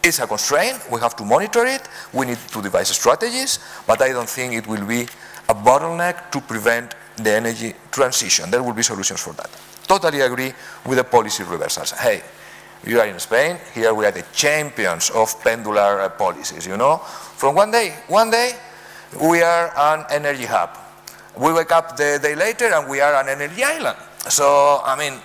It's 0.00 0.20
a 0.20 0.28
constraint, 0.28 0.78
we 0.92 1.00
have 1.00 1.16
to 1.16 1.24
monitor 1.24 1.66
it, 1.66 1.88
we 2.12 2.26
need 2.26 2.38
to 2.38 2.62
devise 2.62 2.88
strategies, 2.88 3.58
but 3.84 4.00
I 4.00 4.12
don't 4.12 4.28
think 4.28 4.54
it 4.54 4.68
will 4.68 4.86
be 4.86 5.02
a 5.48 5.54
bottleneck 5.54 6.30
to 6.30 6.40
prevent 6.40 6.94
the 7.16 7.32
energy 7.32 7.74
transition. 7.90 8.48
There 8.48 8.62
will 8.62 8.74
be 8.74 8.84
solutions 8.84 9.20
for 9.20 9.32
that. 9.32 9.50
Totally 9.88 10.20
agree 10.20 10.52
with 10.86 10.98
the 10.98 11.04
policy 11.04 11.42
reversals. 11.42 11.90
Hey, 11.90 12.22
you 12.86 13.00
are 13.00 13.06
in 13.06 13.18
Spain, 13.18 13.58
here 13.74 13.92
we 13.94 14.06
are 14.06 14.12
the 14.12 14.24
champions 14.32 15.10
of 15.10 15.28
pendular 15.42 16.04
uh, 16.04 16.08
policies, 16.08 16.66
you 16.66 16.76
know. 16.76 16.98
From 16.98 17.54
one 17.54 17.70
day, 17.70 17.94
one 18.08 18.30
day, 18.30 18.52
we 19.22 19.42
are 19.42 19.72
an 19.76 20.04
energy 20.10 20.44
hub. 20.44 20.70
We 21.36 21.52
wake 21.52 21.72
up 21.72 21.96
the 21.96 22.18
day 22.22 22.34
later 22.34 22.66
and 22.66 22.88
we 22.88 23.00
are 23.00 23.14
an 23.14 23.28
energy 23.28 23.62
island. 23.62 23.98
So, 24.28 24.80
I 24.84 24.96
mean, 24.96 25.20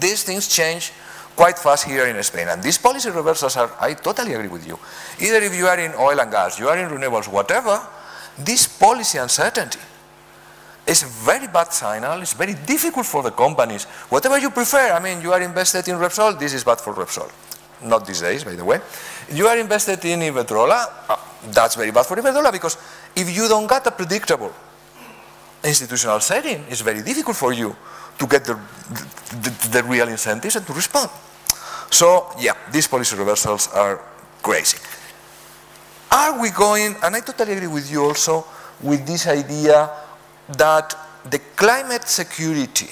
these 0.00 0.22
things 0.22 0.48
change 0.48 0.92
quite 1.36 1.58
fast 1.58 1.84
here 1.84 2.06
in 2.06 2.22
Spain. 2.22 2.48
And 2.48 2.62
these 2.62 2.78
policy 2.78 3.10
reversals 3.10 3.56
are, 3.56 3.70
I 3.80 3.94
totally 3.94 4.34
agree 4.34 4.48
with 4.48 4.66
you. 4.66 4.78
Either 5.20 5.44
if 5.44 5.54
you 5.54 5.66
are 5.66 5.78
in 5.78 5.92
oil 5.94 6.18
and 6.18 6.30
gas, 6.30 6.58
you 6.58 6.68
are 6.68 6.78
in 6.78 6.88
renewables, 6.88 7.28
whatever, 7.28 7.80
this 8.38 8.66
policy 8.66 9.18
uncertainty 9.18 9.78
is 10.86 11.02
a 11.02 11.06
very 11.06 11.48
bad 11.48 11.72
signal. 11.72 12.22
It's 12.22 12.32
very 12.32 12.54
difficult 12.54 13.06
for 13.06 13.22
the 13.22 13.30
companies. 13.30 13.84
Whatever 14.08 14.38
you 14.38 14.50
prefer, 14.50 14.92
I 14.92 15.00
mean, 15.00 15.20
you 15.20 15.32
are 15.32 15.42
invested 15.42 15.88
in 15.88 15.96
Repsol, 15.96 16.38
this 16.38 16.54
is 16.54 16.64
bad 16.64 16.80
for 16.80 16.94
Repsol. 16.94 17.30
Not 17.82 18.06
these 18.06 18.20
days, 18.20 18.44
by 18.44 18.54
the 18.54 18.64
way. 18.64 18.80
You 19.32 19.48
are 19.48 19.58
invested 19.58 20.04
in 20.04 20.20
Iberdrola, 20.20 20.88
uh, 21.08 21.16
that's 21.52 21.74
very 21.74 21.90
bad 21.90 22.06
for 22.06 22.16
Iberdrola 22.16 22.52
because 22.52 22.78
if 23.14 23.34
you 23.36 23.48
don't 23.48 23.66
get 23.66 23.86
a 23.86 23.90
predictable 23.90 24.52
institutional 25.64 26.20
setting, 26.20 26.64
it's 26.68 26.80
very 26.80 27.02
difficult 27.02 27.36
for 27.36 27.52
you 27.52 27.74
to 28.18 28.26
get 28.26 28.44
the, 28.44 28.54
the, 29.42 29.68
the 29.72 29.82
real 29.84 30.08
incentives 30.08 30.56
and 30.56 30.66
to 30.66 30.72
respond. 30.72 31.10
So, 31.90 32.32
yeah, 32.38 32.54
these 32.72 32.86
policy 32.86 33.16
reversals 33.16 33.68
are 33.68 34.00
crazy. 34.42 34.78
Are 36.10 36.40
we 36.40 36.50
going, 36.50 36.96
and 37.02 37.16
I 37.16 37.20
totally 37.20 37.52
agree 37.52 37.66
with 37.66 37.90
you 37.90 38.04
also, 38.04 38.46
with 38.82 39.06
this 39.06 39.26
idea 39.26 39.90
that 40.48 40.94
the 41.30 41.38
climate 41.56 42.06
security 42.08 42.88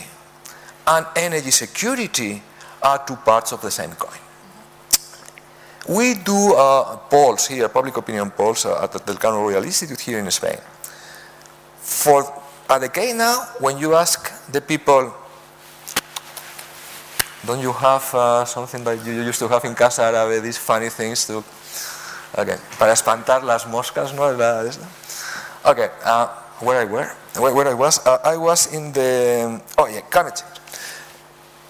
and 0.86 1.06
energy 1.16 1.50
security 1.50 2.42
are 2.82 3.04
two 3.06 3.16
parts 3.16 3.52
of 3.52 3.60
the 3.62 3.70
same 3.70 3.92
coin. 3.92 4.18
We 5.88 6.14
do 6.14 6.54
uh, 6.54 6.96
polls 6.96 7.46
here, 7.46 7.68
public 7.68 7.96
opinion 7.96 8.30
polls 8.30 8.64
uh, 8.64 8.82
at 8.82 8.92
the 8.92 9.00
Elcano 9.00 9.42
Royal 9.42 9.62
Institute 9.64 10.00
here 10.00 10.18
in 10.18 10.30
Spain. 10.30 10.58
For 11.78 12.24
a 12.70 12.80
decade 12.80 13.16
now, 13.16 13.44
when 13.60 13.78
you 13.78 13.94
ask 13.94 14.50
the 14.50 14.60
people, 14.60 15.14
don't 17.46 17.60
you 17.60 17.72
have 17.72 18.14
uh, 18.14 18.44
something 18.46 18.82
that 18.84 19.04
you 19.04 19.12
used 19.12 19.38
to 19.40 19.48
have 19.48 19.64
in 19.64 19.74
Casa 19.74 20.02
Árabe, 20.02 20.42
these 20.42 20.56
funny 20.56 20.88
things 20.88 21.26
to, 21.26 21.44
okay, 22.38 22.56
para 22.78 22.92
espantar 22.92 23.42
las 23.42 23.66
moscas, 23.66 24.14
¿no? 24.14 24.24
Okay, 25.66 25.88
uh, 26.04 26.28
where 26.60 26.80
I 26.80 26.84
were, 26.84 27.10
where, 27.38 27.54
where 27.54 27.68
I 27.68 27.74
was, 27.74 28.04
uh, 28.06 28.18
I 28.24 28.36
was 28.36 28.72
in 28.72 28.92
the, 28.92 29.60
oh 29.78 29.86
yeah, 29.86 30.00
climate 30.02 30.36
change. 30.36 30.60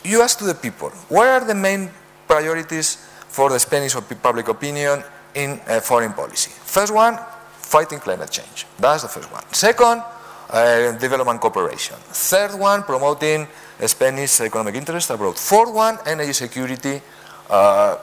You 0.04 0.22
ask 0.22 0.38
to 0.38 0.44
the 0.44 0.54
people, 0.54 0.90
what 1.08 1.26
are 1.26 1.44
the 1.44 1.54
main 1.54 1.90
priorities 2.26 2.96
for 3.28 3.50
the 3.50 3.58
Spanish 3.58 3.94
public 4.22 4.48
opinion 4.48 5.02
in 5.34 5.60
uh, 5.66 5.80
foreign 5.80 6.12
policy? 6.12 6.50
First 6.50 6.92
one, 6.92 7.18
fighting 7.52 7.98
climate 7.98 8.30
change. 8.30 8.66
That's 8.78 9.02
the 9.02 9.08
first 9.08 9.32
one. 9.32 9.42
Second, 9.52 10.02
uh, 10.50 10.92
development 10.98 11.40
cooperation. 11.40 11.96
Third 12.12 12.58
one, 12.58 12.82
promoting 12.82 13.48
Spanish 13.86 14.40
economic 14.40 14.74
interest 14.74 15.10
abroad. 15.10 15.38
Fourth 15.38 15.72
one, 15.72 15.98
energy 16.06 16.32
security. 16.32 17.00
Uh, 17.48 17.96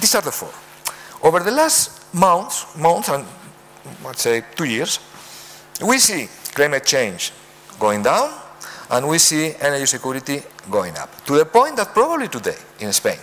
these 0.00 0.14
are 0.14 0.22
the 0.22 0.32
four. 0.32 0.50
Over 1.22 1.40
the 1.40 1.50
last 1.50 2.12
months, 2.14 2.76
months 2.76 3.08
and 3.08 3.24
let's 4.04 4.22
say 4.22 4.42
two 4.56 4.64
years, 4.64 4.98
we 5.82 5.98
see 5.98 6.28
climate 6.54 6.84
change 6.84 7.32
going 7.78 8.02
down 8.02 8.32
and 8.90 9.06
we 9.06 9.18
see 9.18 9.54
energy 9.60 9.86
security 9.86 10.42
going 10.70 10.96
up. 10.96 11.24
To 11.26 11.36
the 11.36 11.44
point 11.44 11.76
that 11.76 11.88
probably 11.88 12.28
today 12.28 12.56
in 12.80 12.92
Spain, 12.92 13.18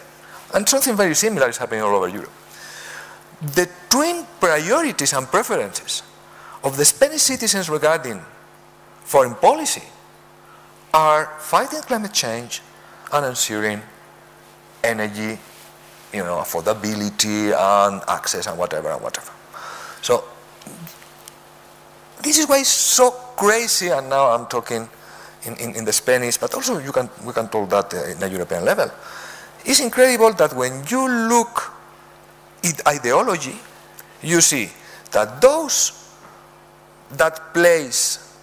and 0.53 0.67
something 0.67 0.95
very 0.95 1.15
similar 1.15 1.49
is 1.49 1.57
happening 1.57 1.81
all 1.81 1.95
over 1.95 2.07
Europe, 2.07 2.31
the 3.41 3.69
twin 3.89 4.25
priorities 4.39 5.13
and 5.13 5.27
preferences 5.27 6.03
of 6.63 6.77
the 6.77 6.85
Spanish 6.85 7.21
citizens 7.21 7.69
regarding 7.69 8.21
foreign 9.03 9.35
policy 9.35 9.83
are 10.93 11.25
fighting 11.39 11.81
climate 11.81 12.13
change 12.13 12.61
and 13.11 13.25
ensuring 13.25 13.81
energy, 14.83 15.37
you 16.13 16.23
know, 16.23 16.37
affordability 16.37 17.51
and 17.53 18.01
access 18.07 18.47
and 18.47 18.57
whatever 18.57 18.89
and 18.91 19.01
whatever. 19.01 19.31
So 20.01 20.23
this 22.25 22.39
is 22.39 22.49
why 22.49 22.57
it's 22.57 22.69
so 22.69 23.11
crazy, 23.11 23.89
and 23.89 24.09
now 24.09 24.31
I'm 24.31 24.47
talking 24.47 24.89
in, 25.45 25.55
in, 25.57 25.75
in 25.75 25.85
the 25.85 25.93
Spanish, 25.93 26.37
but 26.37 26.53
also 26.55 26.79
you 26.79 26.91
can, 26.91 27.07
we 27.23 27.31
can 27.33 27.47
talk 27.47 27.69
that 27.69 27.93
uh, 27.93 28.03
in 28.05 28.23
a 28.23 28.27
European 28.27 28.65
level. 28.65 28.89
It's 29.63 29.79
incredible 29.79 30.33
that 30.33 30.53
when 30.55 30.83
you 30.89 31.07
look 31.07 31.71
at 32.63 32.87
ideology, 32.87 33.55
you 34.23 34.41
see 34.41 34.69
that 35.11 35.39
those 35.39 36.01
that 37.11 37.53
place 37.53 38.35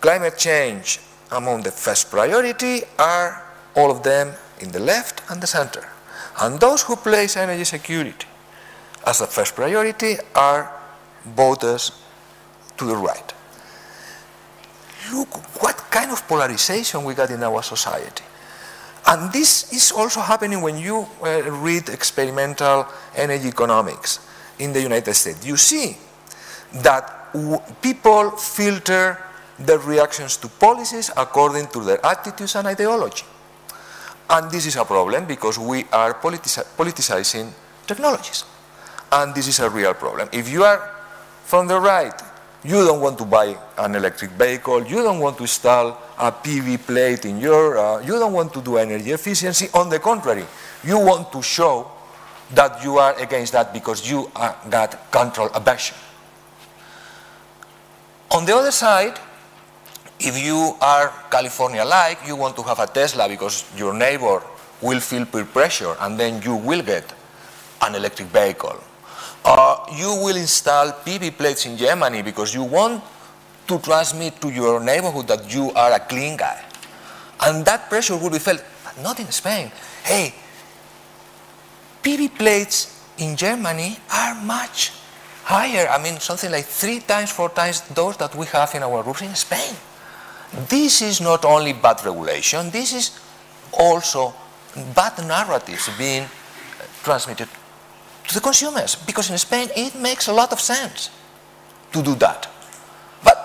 climate 0.00 0.36
change 0.36 0.98
among 1.30 1.62
the 1.62 1.70
first 1.70 2.10
priority 2.10 2.82
are 2.98 3.44
all 3.76 3.92
of 3.92 4.02
them 4.02 4.32
in 4.60 4.72
the 4.72 4.80
left 4.80 5.22
and 5.30 5.40
the 5.40 5.46
center. 5.46 5.88
And 6.40 6.58
those 6.58 6.82
who 6.82 6.96
place 6.96 7.36
energy 7.36 7.64
security 7.64 8.26
as 9.06 9.20
the 9.20 9.26
first 9.26 9.54
priority 9.54 10.16
are 10.34 10.72
voters 11.24 12.01
to 12.82 12.88
the 12.88 12.96
right. 12.96 13.34
Look 15.12 15.62
what 15.62 15.76
kind 15.90 16.10
of 16.10 16.26
polarization 16.26 17.04
we 17.04 17.14
got 17.14 17.30
in 17.30 17.42
our 17.42 17.62
society. 17.62 18.24
And 19.06 19.32
this 19.32 19.72
is 19.72 19.92
also 19.92 20.20
happening 20.20 20.60
when 20.60 20.78
you 20.78 21.06
uh, 21.22 21.50
read 21.50 21.88
experimental 21.88 22.86
energy 23.16 23.48
economics 23.48 24.20
in 24.58 24.72
the 24.72 24.80
United 24.80 25.14
States. 25.14 25.44
You 25.46 25.56
see 25.56 25.96
that 26.82 27.32
people 27.82 28.30
filter 28.32 29.18
their 29.58 29.78
reactions 29.78 30.36
to 30.38 30.48
policies 30.48 31.10
according 31.16 31.66
to 31.68 31.80
their 31.80 32.04
attitudes 32.04 32.54
and 32.54 32.66
ideology. 32.66 33.24
And 34.30 34.50
this 34.50 34.66
is 34.66 34.76
a 34.76 34.84
problem 34.84 35.26
because 35.26 35.58
we 35.58 35.84
are 35.92 36.14
politici 36.14 36.64
politicizing 36.76 37.52
technologies. 37.86 38.44
And 39.10 39.34
this 39.34 39.46
is 39.46 39.60
a 39.60 39.68
real 39.68 39.94
problem. 39.94 40.28
If 40.32 40.48
you 40.48 40.64
are 40.64 40.80
from 41.44 41.66
the 41.66 41.78
right, 41.78 42.14
you 42.64 42.84
don't 42.84 43.00
want 43.00 43.18
to 43.18 43.24
buy 43.24 43.56
an 43.78 43.94
electric 43.94 44.30
vehicle, 44.32 44.84
you 44.86 45.02
don't 45.02 45.18
want 45.18 45.36
to 45.36 45.42
install 45.42 45.98
a 46.18 46.30
PV 46.30 46.86
plate 46.86 47.24
in 47.24 47.38
your, 47.38 47.76
uh, 47.76 48.00
you 48.00 48.12
don't 48.12 48.32
want 48.32 48.52
to 48.54 48.62
do 48.62 48.76
energy 48.76 49.10
efficiency. 49.10 49.68
On 49.74 49.88
the 49.88 49.98
contrary, 49.98 50.44
you 50.84 50.98
want 50.98 51.32
to 51.32 51.42
show 51.42 51.90
that 52.54 52.82
you 52.84 52.98
are 52.98 53.18
against 53.18 53.52
that 53.52 53.72
because 53.72 54.08
you 54.08 54.30
are, 54.36 54.56
got 54.70 55.10
control 55.10 55.48
aversion. 55.54 55.96
On 58.30 58.46
the 58.46 58.54
other 58.54 58.70
side, 58.70 59.18
if 60.20 60.42
you 60.42 60.76
are 60.80 61.12
California-like, 61.30 62.26
you 62.26 62.36
want 62.36 62.54
to 62.56 62.62
have 62.62 62.78
a 62.78 62.86
Tesla 62.86 63.28
because 63.28 63.64
your 63.76 63.92
neighbor 63.92 64.42
will 64.80 65.00
feel 65.00 65.26
peer 65.26 65.44
pressure 65.44 65.96
and 66.00 66.18
then 66.18 66.40
you 66.42 66.54
will 66.54 66.82
get 66.82 67.12
an 67.82 67.94
electric 67.96 68.28
vehicle. 68.28 68.78
Uh, 69.44 69.84
you 69.96 70.14
will 70.22 70.36
install 70.36 70.92
PV 71.04 71.36
plates 71.36 71.66
in 71.66 71.76
Germany 71.76 72.22
because 72.22 72.54
you 72.54 72.62
want 72.62 73.02
to 73.66 73.78
transmit 73.78 74.40
to 74.40 74.50
your 74.50 74.78
neighborhood 74.78 75.26
that 75.26 75.52
you 75.52 75.72
are 75.72 75.92
a 75.92 76.00
clean 76.00 76.36
guy. 76.36 76.62
And 77.44 77.64
that 77.64 77.88
pressure 77.88 78.16
will 78.16 78.30
be 78.30 78.38
felt, 78.38 78.62
but 78.84 79.02
not 79.02 79.18
in 79.18 79.30
Spain. 79.32 79.72
Hey, 80.04 80.34
PV 82.02 82.38
plates 82.38 83.02
in 83.18 83.36
Germany 83.36 83.98
are 84.12 84.34
much 84.44 84.92
higher. 85.44 85.88
I 85.88 86.00
mean, 86.02 86.20
something 86.20 86.50
like 86.50 86.64
three 86.64 87.00
times, 87.00 87.30
four 87.30 87.48
times 87.48 87.80
those 87.94 88.16
that 88.18 88.34
we 88.34 88.46
have 88.46 88.74
in 88.74 88.82
our 88.82 89.02
roofs 89.02 89.22
in 89.22 89.34
Spain. 89.34 89.74
This 90.68 91.02
is 91.02 91.20
not 91.20 91.44
only 91.44 91.72
bad 91.72 92.04
regulation, 92.04 92.70
this 92.70 92.92
is 92.92 93.18
also 93.72 94.34
bad 94.94 95.18
narratives 95.26 95.88
being 95.98 96.26
transmitted 97.02 97.48
to 98.32 98.38
the 98.38 98.42
consumers 98.42 98.96
because 98.96 99.30
in 99.30 99.38
Spain 99.38 99.68
it 99.76 99.94
makes 99.94 100.28
a 100.28 100.32
lot 100.32 100.52
of 100.52 100.60
sense 100.60 101.10
to 101.92 102.02
do 102.02 102.14
that. 102.16 102.48
But 103.22 103.38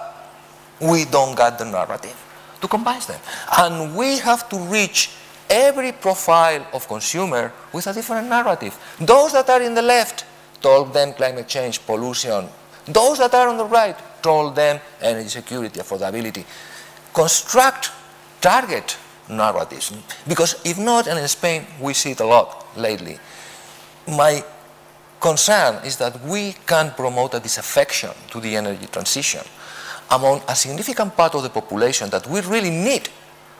we 0.81 1.05
don't 1.05 1.35
get 1.35 1.59
the 1.59 1.65
narrative 1.65 2.15
to 2.61 2.67
combine 2.67 3.01
them. 3.01 3.19
And 3.57 3.95
we 3.95 4.17
have 4.19 4.49
to 4.49 4.57
reach 4.57 5.11
every 5.49 5.91
profile 5.91 6.65
of 6.73 6.88
consumer 6.88 7.51
with 7.73 7.88
a 7.88 7.93
different 7.93 8.27
narrative. 8.27 8.77
Those 8.99 9.33
that 9.33 9.49
are 9.49 9.61
in 9.61 9.73
the 9.75 9.81
left 9.81 10.25
told 10.61 10.93
them 10.93 11.13
climate 11.13 11.47
change, 11.47 11.85
pollution. 11.85 12.47
Those 12.85 13.19
that 13.19 13.33
are 13.33 13.49
on 13.49 13.57
the 13.57 13.65
right 13.65 13.95
told 14.23 14.55
them 14.55 14.79
energy 15.01 15.29
security, 15.29 15.79
affordability. 15.79 16.45
Construct 17.13 17.91
target 18.41 18.97
narratives. 19.29 19.93
Because 20.27 20.61
if 20.65 20.79
not, 20.79 21.07
and 21.07 21.19
in 21.19 21.27
Spain 21.27 21.65
we 21.79 21.93
see 21.93 22.11
it 22.11 22.19
a 22.21 22.25
lot 22.25 22.65
lately, 22.77 23.19
my 24.07 24.43
concern 25.28 25.84
is 25.84 25.97
that 25.97 26.13
we 26.23 26.55
can 26.65 26.91
promote 26.91 27.34
a 27.34 27.39
disaffection 27.39 28.11
to 28.32 28.39
the 28.39 28.55
energy 28.55 28.88
transition 28.88 29.41
among 30.11 30.41
a 30.47 30.55
significant 30.55 31.17
part 31.17 31.36
of 31.36 31.43
the 31.43 31.49
population 31.49 32.09
that 32.09 32.25
we 32.28 32.39
really 32.41 32.69
need 32.69 33.09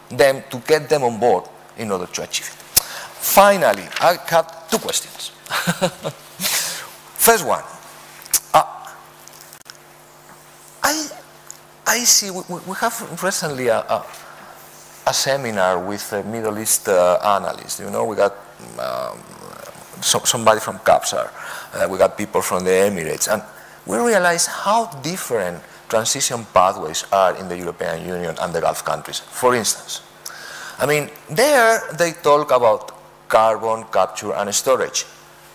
them 0.10 0.42
to 0.50 0.58
get 0.60 0.88
them 0.88 1.04
on 1.04 1.20
board 1.20 1.44
in 1.78 1.92
order 1.92 2.06
to 2.06 2.24
achieve 2.24 2.48
it. 2.48 2.80
Finally, 2.80 3.84
I 4.00 4.18
have 4.28 4.70
two 4.70 4.78
questions. 4.78 5.32
First 7.28 7.46
one, 7.46 7.64
uh, 8.54 8.64
I, 10.84 11.10
I 11.86 12.00
see, 12.06 12.32
we, 12.32 12.42
we 12.66 12.76
have 12.80 12.96
recently 13.22 13.68
a, 13.68 13.80
a, 13.80 14.06
a 15.08 15.14
seminar 15.14 15.86
with 15.86 16.14
a 16.14 16.24
Middle 16.24 16.58
East 16.60 16.88
uh, 16.88 17.20
analysts. 17.22 17.82
You 17.82 17.90
know, 17.90 18.06
we 18.06 18.16
got 18.16 18.34
um, 18.80 19.20
so, 20.02 20.20
somebody 20.20 20.60
from 20.60 20.80
Qatar, 20.80 21.30
uh, 21.74 21.88
we 21.90 21.98
got 21.98 22.18
people 22.18 22.42
from 22.42 22.64
the 22.64 22.72
Emirates, 22.72 23.32
and 23.32 23.42
we 23.86 23.98
realize 23.98 24.46
how 24.48 24.86
different 25.02 25.62
transition 25.90 26.46
pathways 26.54 27.06
are 27.12 27.36
in 27.38 27.48
the 27.48 27.58
European 27.58 28.06
Union 28.06 28.36
and 28.42 28.54
the 28.54 28.62
Gulf 28.62 28.84
countries. 28.84 29.20
For 29.20 29.56
instance, 29.56 30.02
I 30.80 30.86
mean, 30.86 31.10
there 31.30 31.82
they 31.98 32.12
talk 32.12 32.52
about 32.52 32.92
carbon 33.28 33.86
capture 33.92 34.34
and 34.34 34.54
storage. 34.54 35.06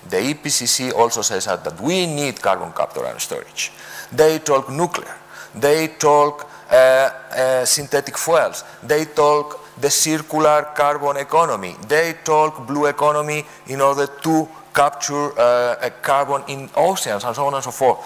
The 0.09 0.17
IPCC 0.17 0.93
also 0.93 1.23
says 1.23 1.45
that 1.45 1.81
we 1.81 2.07
need 2.07 2.41
carbon 2.43 2.73
capture 2.73 3.05
and 3.05 3.21
storage. 3.21 3.71
They 4.11 4.41
talk 4.41 4.69
nuclear. 4.69 5.15
They 5.55 5.89
talk 5.89 6.49
uh, 6.71 6.75
uh, 6.75 7.65
synthetic 7.65 8.19
fuels. 8.19 8.65
They 8.83 9.05
talk 9.05 9.61
the 9.81 9.91
circular 9.91 10.69
carbon 10.75 11.17
economy. 11.17 11.77
They 11.89 12.15
talk 12.25 12.67
blue 12.67 12.87
economy 12.87 13.45
in 13.67 13.81
order 13.81 14.07
to 14.07 14.49
capture 14.75 15.39
uh, 15.39 15.91
carbon 16.03 16.43
in 16.49 16.71
oceans 16.77 17.25
and 17.25 17.35
so 17.35 17.47
on 17.47 17.55
and 17.55 17.65
so 17.65 17.71
forth. 17.71 17.99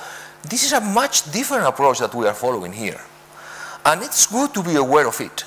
This 0.43 0.65
is 0.65 0.73
a 0.73 0.81
much 0.81 1.31
different 1.33 1.67
approach 1.67 1.99
that 1.99 2.15
we 2.15 2.27
are 2.27 2.35
following 2.35 2.73
here. 2.73 3.01
And 3.85 4.03
it's 4.03 4.27
good 4.27 4.53
to 4.55 4.63
be 4.63 4.77
aware 4.77 5.07
of 5.07 5.21
it 5.21 5.45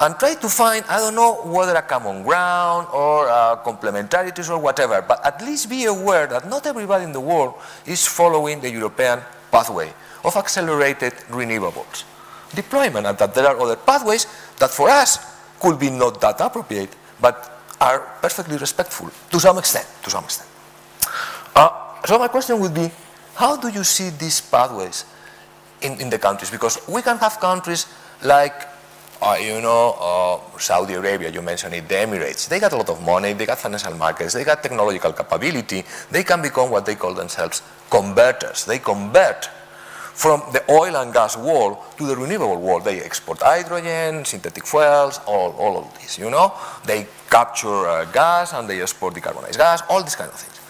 and 0.00 0.14
try 0.16 0.34
to 0.34 0.48
find, 0.48 0.84
I 0.88 0.98
don't 0.98 1.14
know 1.14 1.42
whether 1.44 1.74
a 1.74 1.82
common 1.82 2.22
ground 2.22 2.88
or 2.92 3.26
complementarities 3.64 4.48
or 4.48 4.58
whatever, 4.58 5.02
but 5.02 5.24
at 5.24 5.42
least 5.42 5.68
be 5.68 5.84
aware 5.84 6.26
that 6.28 6.48
not 6.48 6.66
everybody 6.66 7.04
in 7.04 7.12
the 7.12 7.20
world 7.20 7.54
is 7.86 8.06
following 8.06 8.60
the 8.60 8.70
European 8.70 9.20
pathway 9.50 9.92
of 10.24 10.36
accelerated 10.36 11.12
renewables 11.28 12.04
deployment 12.54 13.06
and 13.06 13.18
that 13.18 13.34
there 13.34 13.46
are 13.46 13.58
other 13.58 13.76
pathways 13.76 14.26
that 14.58 14.70
for 14.70 14.88
us 14.88 15.18
could 15.60 15.78
be 15.78 15.90
not 15.90 16.20
that 16.20 16.40
appropriate, 16.40 16.94
but 17.20 17.62
are 17.80 18.00
perfectly 18.20 18.56
respectful 18.56 19.10
to 19.30 19.40
some 19.40 19.58
extent, 19.58 19.86
to 20.02 20.10
some 20.10 20.24
extent. 20.24 20.48
Uh, 21.54 22.02
so 22.04 22.18
my 22.18 22.28
question 22.28 22.58
would 22.60 22.74
be, 22.74 22.90
how 23.34 23.56
do 23.56 23.68
you 23.68 23.84
see 23.84 24.10
these 24.10 24.40
pathways 24.40 25.04
in, 25.80 26.00
in 26.00 26.10
the 26.10 26.18
countries? 26.18 26.50
Because 26.50 26.78
we 26.88 27.02
can 27.02 27.16
have 27.18 27.40
countries 27.40 27.86
like 28.22 28.68
uh, 29.22 29.36
you 29.40 29.60
know, 29.60 29.96
uh, 30.00 30.58
Saudi 30.58 30.94
Arabia, 30.94 31.30
you 31.30 31.42
mentioned 31.42 31.74
it, 31.74 31.86
the 31.88 31.94
Emirates, 31.94 32.48
they 32.48 32.58
got 32.58 32.72
a 32.72 32.76
lot 32.76 32.88
of 32.88 33.02
money, 33.02 33.34
they 33.34 33.44
got 33.44 33.58
financial 33.58 33.94
markets, 33.94 34.32
they 34.32 34.44
got 34.44 34.62
technological 34.62 35.12
capability, 35.12 35.84
they 36.10 36.24
can 36.24 36.40
become 36.40 36.70
what 36.70 36.86
they 36.86 36.94
call 36.94 37.12
themselves 37.12 37.62
converters. 37.90 38.64
They 38.64 38.78
convert 38.78 39.50
from 40.20 40.42
the 40.52 40.62
oil 40.70 40.96
and 40.98 41.14
gas 41.14 41.34
world 41.34 41.78
to 41.96 42.06
the 42.06 42.14
renewable 42.14 42.60
world. 42.60 42.84
They 42.84 43.00
export 43.00 43.40
hydrogen, 43.40 44.26
synthetic 44.26 44.66
fuels, 44.66 45.18
all, 45.26 45.52
all 45.52 45.78
of 45.78 45.94
this, 45.94 46.18
you 46.18 46.28
know. 46.28 46.52
They 46.84 47.06
capture 47.30 47.88
uh, 47.88 48.04
gas 48.04 48.52
and 48.52 48.68
they 48.68 48.82
export 48.82 49.14
decarbonized 49.14 49.56
gas, 49.56 49.80
all 49.88 50.02
these 50.02 50.16
kind 50.16 50.30
of 50.30 50.38
things. 50.38 50.60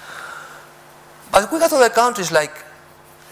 But 1.33 1.51
we 1.51 1.59
got 1.59 1.73
other 1.73 1.89
countries 1.89 2.31
like 2.31 2.53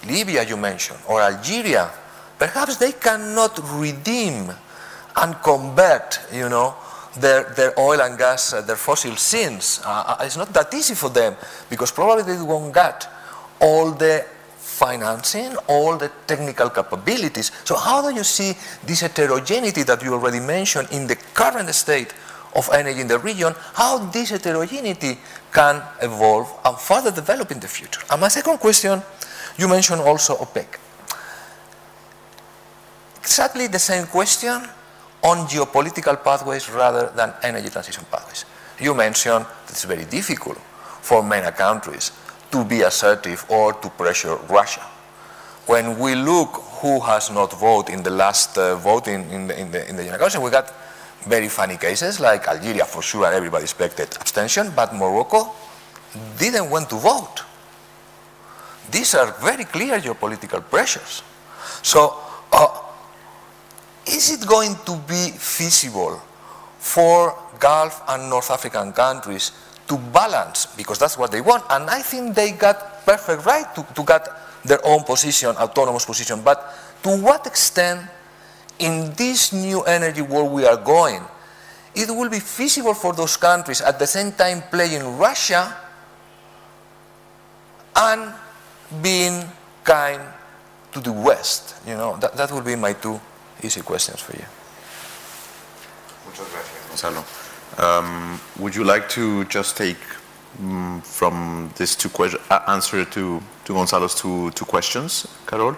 Libya, 0.08 0.42
you 0.42 0.56
mentioned, 0.56 0.98
or 1.08 1.22
Algeria, 1.22 1.88
perhaps 2.36 2.78
they 2.78 2.90
cannot 2.90 3.56
redeem 3.78 4.50
and 5.14 5.40
convert, 5.40 6.18
you 6.32 6.48
know, 6.48 6.74
their, 7.16 7.44
their 7.54 7.78
oil 7.78 8.00
and 8.00 8.18
gas, 8.18 8.54
uh, 8.54 8.60
their 8.62 8.74
fossil 8.74 9.14
sins. 9.14 9.80
Uh, 9.84 10.16
uh, 10.18 10.24
it's 10.24 10.36
not 10.36 10.52
that 10.52 10.74
easy 10.74 10.96
for 10.96 11.10
them 11.10 11.36
because 11.70 11.92
probably 11.92 12.24
they 12.24 12.42
won't 12.42 12.74
get 12.74 13.06
all 13.60 13.92
the 13.92 14.26
financing, 14.79 15.57
all 15.66 15.99
the 15.99 16.11
technical 16.26 16.70
capabilities. 16.70 17.51
So 17.64 17.76
how 17.76 18.09
do 18.09 18.14
you 18.14 18.24
see 18.24 18.55
this 18.87 19.01
heterogeneity 19.01 19.83
that 19.83 20.03
you 20.03 20.14
already 20.14 20.41
mentioned 20.41 20.89
in 20.93 21.07
the 21.07 21.16
current 21.35 21.68
state 21.74 22.14
of 22.55 22.70
energy 22.72 23.01
in 23.01 23.09
the 23.09 23.18
region, 23.18 23.55
how 23.74 23.99
this 23.99 24.31
heterogeneity 24.31 25.18
can 25.53 25.83
evolve 26.01 26.49
and 26.64 26.79
further 26.79 27.11
develop 27.11 27.51
in 27.51 27.61
the 27.61 27.68
future? 27.68 28.01
And 28.11 28.20
my 28.20 28.29
second 28.29 28.59
question, 28.59 29.03
you 29.59 29.68
mentioned 29.68 30.01
also 30.01 30.37
OPEC. 30.37 30.79
Exactly 33.18 33.66
the 33.66 33.79
same 33.79 34.07
question, 34.07 34.62
on 35.22 35.47
geopolitical 35.49 36.22
pathways 36.22 36.70
rather 36.70 37.11
than 37.14 37.35
energy 37.43 37.68
transition 37.68 38.05
pathways. 38.11 38.45
You 38.81 38.95
mentioned 38.95 39.45
that 39.45 39.70
it's 39.70 39.85
very 39.85 40.05
difficult 40.05 40.59
for 41.03 41.22
many 41.22 41.51
countries 41.51 42.12
to 42.51 42.64
be 42.64 42.82
assertive 42.82 43.44
or 43.49 43.72
to 43.74 43.88
pressure 43.90 44.36
Russia. 44.49 44.80
When 45.66 45.99
we 45.99 46.14
look 46.14 46.62
who 46.80 47.01
has 47.01 47.30
not 47.30 47.53
voted 47.53 47.94
in 47.94 48.03
the 48.03 48.11
last 48.11 48.57
uh, 48.57 48.76
vote 48.76 49.09
in, 49.09 49.28
in, 49.30 49.46
the, 49.49 49.61
in, 49.61 49.70
the, 49.70 49.88
in 49.88 49.96
the 49.96 50.03
General 50.05 50.20
Council, 50.20 50.42
we 50.42 50.51
got 50.51 50.72
very 51.26 51.49
funny 51.49 51.76
cases 51.76 52.20
like 52.20 52.49
Algeria, 52.49 52.84
for 52.84 53.03
sure, 53.03 53.26
and 53.26 53.34
everybody 53.34 53.64
expected 53.64 54.09
abstention, 54.20 54.72
but 54.74 54.94
Morocco 54.94 55.53
didn't 56.38 56.70
want 56.70 56.88
to 56.88 56.96
vote. 56.96 57.42
These 58.90 59.14
are 59.16 59.32
very 59.40 59.64
clear 59.64 60.01
geopolitical 60.01 60.62
pressures. 60.62 61.22
So, 61.82 62.18
uh, 62.53 62.80
is 64.07 64.32
it 64.32 64.46
going 64.46 64.74
to 64.86 64.96
be 65.07 65.30
feasible 65.36 66.22
for 66.78 67.36
Gulf 67.59 68.03
and 68.09 68.30
North 68.30 68.51
African 68.51 68.92
countries 68.92 69.53
to 69.89 69.97
balance, 69.97 70.66
because 70.76 70.99
that's 70.99 71.16
what 71.16 71.32
they 71.32 71.41
want, 71.41 71.64
and 71.70 71.89
I 71.89 72.03
think 72.03 72.34
they 72.34 72.53
got 72.53 73.05
perfect 73.05 73.45
right 73.47 73.74
to, 73.74 73.86
to 73.95 74.05
get 74.05 74.28
their 74.64 74.84
own 74.84 75.03
position, 75.03 75.57
autonomous 75.57 76.05
position, 76.05 76.43
but 76.43 76.74
to 77.03 77.16
what 77.16 77.47
extent 77.47 78.03
in 78.78 79.12
this 79.14 79.53
new 79.53 79.82
energy 79.82 80.22
world 80.22 80.53
we 80.53 80.66
are 80.66 80.76
going, 80.76 81.22
it 81.95 82.09
will 82.11 82.28
be 82.28 82.39
feasible 82.39 82.95
for 82.95 83.12
those 83.12 83.36
countries 83.36 83.80
at 83.80 83.99
the 83.99 84.07
same 84.07 84.32
time 84.32 84.62
playing 84.70 85.18
Russia 85.18 85.74
and 87.97 88.32
being 89.03 89.43
kind 89.82 90.20
to 90.93 91.01
the 91.01 91.12
West? 91.12 91.76
You 91.86 91.95
know, 91.95 92.16
that, 92.18 92.36
that 92.36 92.53
would 92.53 92.64
be 92.64 92.76
my 92.76 92.93
two 92.93 93.18
easy 93.62 93.80
questions 93.80 94.20
for 94.20 94.36
you. 94.36 94.45
Muchas 96.26 96.47
gracias, 96.51 96.89
Gonzalo. 96.89 97.24
Um, 97.79 98.41
would 98.59 98.74
you 98.74 98.85
like 98.85 99.09
to 99.11 99.45
just 99.45 99.76
take 99.76 99.99
mm, 100.61 101.03
from 101.05 101.70
these 101.76 101.95
two 101.95 102.09
questions, 102.09 102.43
uh, 102.51 102.61
answer 102.66 103.05
to, 103.05 103.41
to 103.64 103.72
Gonzalo's 103.72 104.14
two, 104.14 104.51
two 104.51 104.64
questions, 104.64 105.26
Carole? 105.47 105.76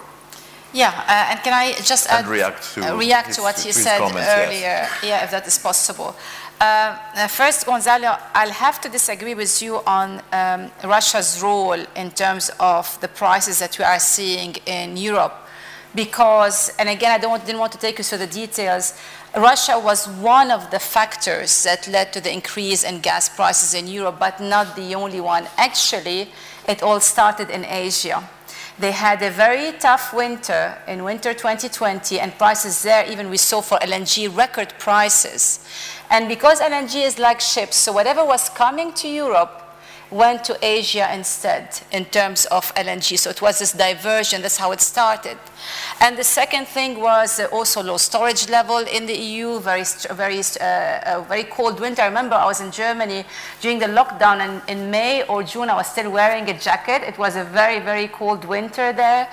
Yeah, 0.72 0.88
uh, 1.06 1.32
and 1.32 1.40
can 1.42 1.52
I 1.52 1.72
just 1.82 2.08
add, 2.08 2.26
react 2.26 2.74
to 2.74 2.94
uh, 2.94 2.96
react 2.96 3.28
his- 3.28 3.36
to 3.36 3.42
what 3.42 3.58
his 3.58 3.76
said 3.76 3.98
comments, 3.98 4.20
yes. 4.20 4.46
earlier? 4.46 4.88
Yeah, 5.02 5.24
if 5.24 5.30
that 5.32 5.46
is 5.46 5.58
possible. 5.58 6.14
Uh, 6.60 6.96
uh, 7.16 7.26
first, 7.26 7.66
Gonzalo, 7.66 8.16
I'll 8.34 8.52
have 8.52 8.80
to 8.82 8.88
disagree 8.88 9.34
with 9.34 9.62
you 9.62 9.80
on 9.86 10.22
um, 10.32 10.70
Russia's 10.84 11.42
role 11.42 11.82
in 11.96 12.10
terms 12.12 12.50
of 12.60 13.00
the 13.00 13.08
prices 13.08 13.58
that 13.58 13.78
we 13.78 13.84
are 13.84 13.98
seeing 13.98 14.56
in 14.66 14.96
Europe. 14.96 15.34
Because, 15.94 16.70
and 16.78 16.88
again, 16.88 17.10
I 17.10 17.18
don't 17.18 17.44
didn't 17.44 17.58
want 17.58 17.72
to 17.72 17.78
take 17.78 17.98
you 17.98 18.04
through 18.04 18.18
the 18.18 18.26
details, 18.26 18.94
Russia 19.36 19.78
was 19.78 20.08
one 20.08 20.50
of 20.50 20.70
the 20.70 20.80
factors 20.80 21.62
that 21.62 21.86
led 21.86 22.12
to 22.12 22.20
the 22.20 22.32
increase 22.32 22.82
in 22.82 23.00
gas 23.00 23.28
prices 23.28 23.74
in 23.74 23.86
Europe, 23.86 24.16
but 24.18 24.40
not 24.40 24.74
the 24.74 24.94
only 24.94 25.20
one. 25.20 25.46
Actually, 25.56 26.28
it 26.66 26.82
all 26.82 26.98
started 26.98 27.48
in 27.48 27.64
Asia. 27.64 28.28
They 28.80 28.90
had 28.90 29.22
a 29.22 29.30
very 29.30 29.72
tough 29.78 30.12
winter 30.12 30.76
in 30.88 31.04
winter 31.04 31.32
2020, 31.32 32.18
and 32.18 32.36
prices 32.38 32.82
there, 32.82 33.08
even 33.08 33.30
we 33.30 33.36
saw 33.36 33.60
for 33.60 33.78
LNG, 33.78 34.34
record 34.36 34.74
prices. 34.78 35.64
And 36.10 36.28
because 36.28 36.60
LNG 36.60 37.06
is 37.06 37.18
like 37.18 37.40
ships, 37.40 37.76
so 37.76 37.92
whatever 37.92 38.24
was 38.24 38.48
coming 38.48 38.92
to 38.94 39.08
Europe 39.08 39.69
went 40.10 40.44
to 40.44 40.58
Asia 40.60 41.08
instead 41.14 41.80
in 41.92 42.04
terms 42.06 42.46
of 42.46 42.74
LNG. 42.74 43.18
So 43.18 43.30
it 43.30 43.40
was 43.40 43.58
this 43.58 43.72
diversion, 43.72 44.42
that's 44.42 44.56
how 44.56 44.72
it 44.72 44.80
started. 44.80 45.38
And 46.00 46.16
the 46.16 46.24
second 46.24 46.66
thing 46.66 47.00
was 47.00 47.38
uh, 47.38 47.46
also 47.52 47.82
low 47.82 47.96
storage 47.96 48.48
level 48.48 48.78
in 48.78 49.06
the 49.06 49.14
EU, 49.14 49.60
very, 49.60 49.84
very, 50.10 50.40
uh, 50.60 50.64
uh, 50.64 51.24
very 51.28 51.44
cold 51.44 51.80
winter. 51.80 52.02
I 52.02 52.06
remember 52.06 52.34
I 52.34 52.46
was 52.46 52.60
in 52.60 52.70
Germany 52.70 53.24
during 53.60 53.78
the 53.78 53.86
lockdown 53.86 54.40
and 54.40 54.62
in 54.68 54.90
May 54.90 55.22
or 55.24 55.42
June, 55.42 55.70
I 55.70 55.74
was 55.74 55.86
still 55.86 56.10
wearing 56.10 56.48
a 56.50 56.58
jacket. 56.58 57.02
It 57.02 57.18
was 57.18 57.36
a 57.36 57.44
very, 57.44 57.80
very 57.80 58.08
cold 58.08 58.44
winter 58.44 58.92
there. 58.92 59.28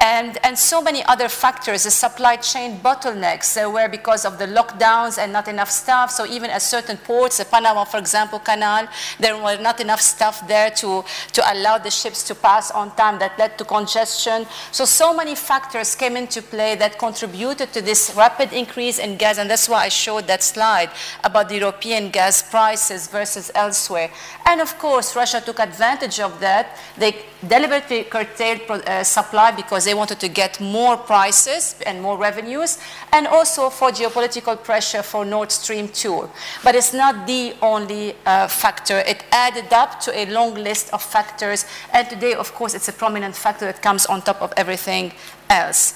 And, 0.00 0.38
and 0.44 0.56
so 0.56 0.80
many 0.80 1.02
other 1.04 1.28
factors, 1.28 1.82
the 1.82 1.90
supply 1.90 2.36
chain 2.36 2.78
bottlenecks 2.78 3.60
uh, 3.60 3.68
were 3.68 3.88
because 3.88 4.24
of 4.24 4.38
the 4.38 4.46
lockdowns 4.46 5.18
and 5.18 5.32
not 5.32 5.48
enough 5.48 5.70
staff. 5.70 6.12
So 6.12 6.24
even 6.24 6.50
at 6.50 6.62
certain 6.62 6.96
ports, 6.98 7.38
the 7.38 7.44
Panama, 7.44 7.82
for 7.82 7.98
example, 7.98 8.38
canal, 8.38 8.86
there 9.18 9.36
were 9.36 9.56
not 9.56 9.80
enough 9.80 10.00
staff 10.00 10.46
there 10.46 10.70
to, 10.70 11.04
to 11.32 11.52
allow 11.52 11.78
the 11.78 11.90
ships 11.90 12.22
to 12.28 12.36
pass 12.36 12.70
on 12.70 12.94
time. 12.94 13.18
That 13.18 13.36
led 13.40 13.58
to 13.58 13.64
congestion. 13.64 14.46
So, 14.70 14.84
so 14.84 15.12
many 15.12 15.34
factors 15.34 15.96
came 15.96 16.16
into 16.16 16.42
play 16.42 16.76
that 16.76 16.98
contributed 16.98 17.72
to 17.72 17.82
this 17.82 18.12
rapid 18.16 18.52
increase 18.52 19.00
in 19.00 19.16
gas. 19.16 19.38
And 19.38 19.50
that's 19.50 19.68
why 19.68 19.84
I 19.84 19.88
showed 19.88 20.28
that 20.28 20.44
slide 20.44 20.90
about 21.24 21.48
the 21.48 21.56
European 21.56 22.10
gas 22.10 22.48
prices 22.48 23.08
versus 23.08 23.50
elsewhere. 23.52 24.10
And 24.46 24.60
of 24.60 24.78
course, 24.78 25.16
Russia 25.16 25.40
took 25.40 25.58
advantage 25.58 26.20
of 26.20 26.38
that. 26.38 26.78
They 26.96 27.24
deliberately 27.46 28.04
curtailed 28.04 28.60
uh, 28.70 29.04
supply 29.04 29.52
because 29.52 29.84
they 29.84 29.94
wanted 29.94 30.18
to 30.20 30.28
get 30.28 30.60
more 30.60 30.96
prices 30.96 31.76
and 31.86 32.02
more 32.02 32.18
revenues, 32.18 32.78
and 33.12 33.26
also 33.26 33.70
for 33.70 33.90
geopolitical 33.90 34.62
pressure 34.62 35.02
for 35.02 35.24
Nord 35.24 35.52
Stream 35.52 35.88
2. 35.88 36.28
But 36.64 36.74
it's 36.74 36.92
not 36.92 37.26
the 37.26 37.54
only 37.62 38.16
uh, 38.26 38.48
factor. 38.48 38.98
It 38.98 39.24
added 39.30 39.72
up 39.72 40.00
to 40.00 40.18
a 40.18 40.26
long 40.26 40.54
list 40.54 40.92
of 40.92 41.02
factors, 41.02 41.64
and 41.92 42.08
today, 42.08 42.34
of 42.34 42.52
course, 42.54 42.74
it's 42.74 42.88
a 42.88 42.92
prominent 42.92 43.36
factor 43.36 43.66
that 43.66 43.82
comes 43.82 44.06
on 44.06 44.22
top 44.22 44.42
of 44.42 44.52
everything 44.56 45.12
else. 45.48 45.94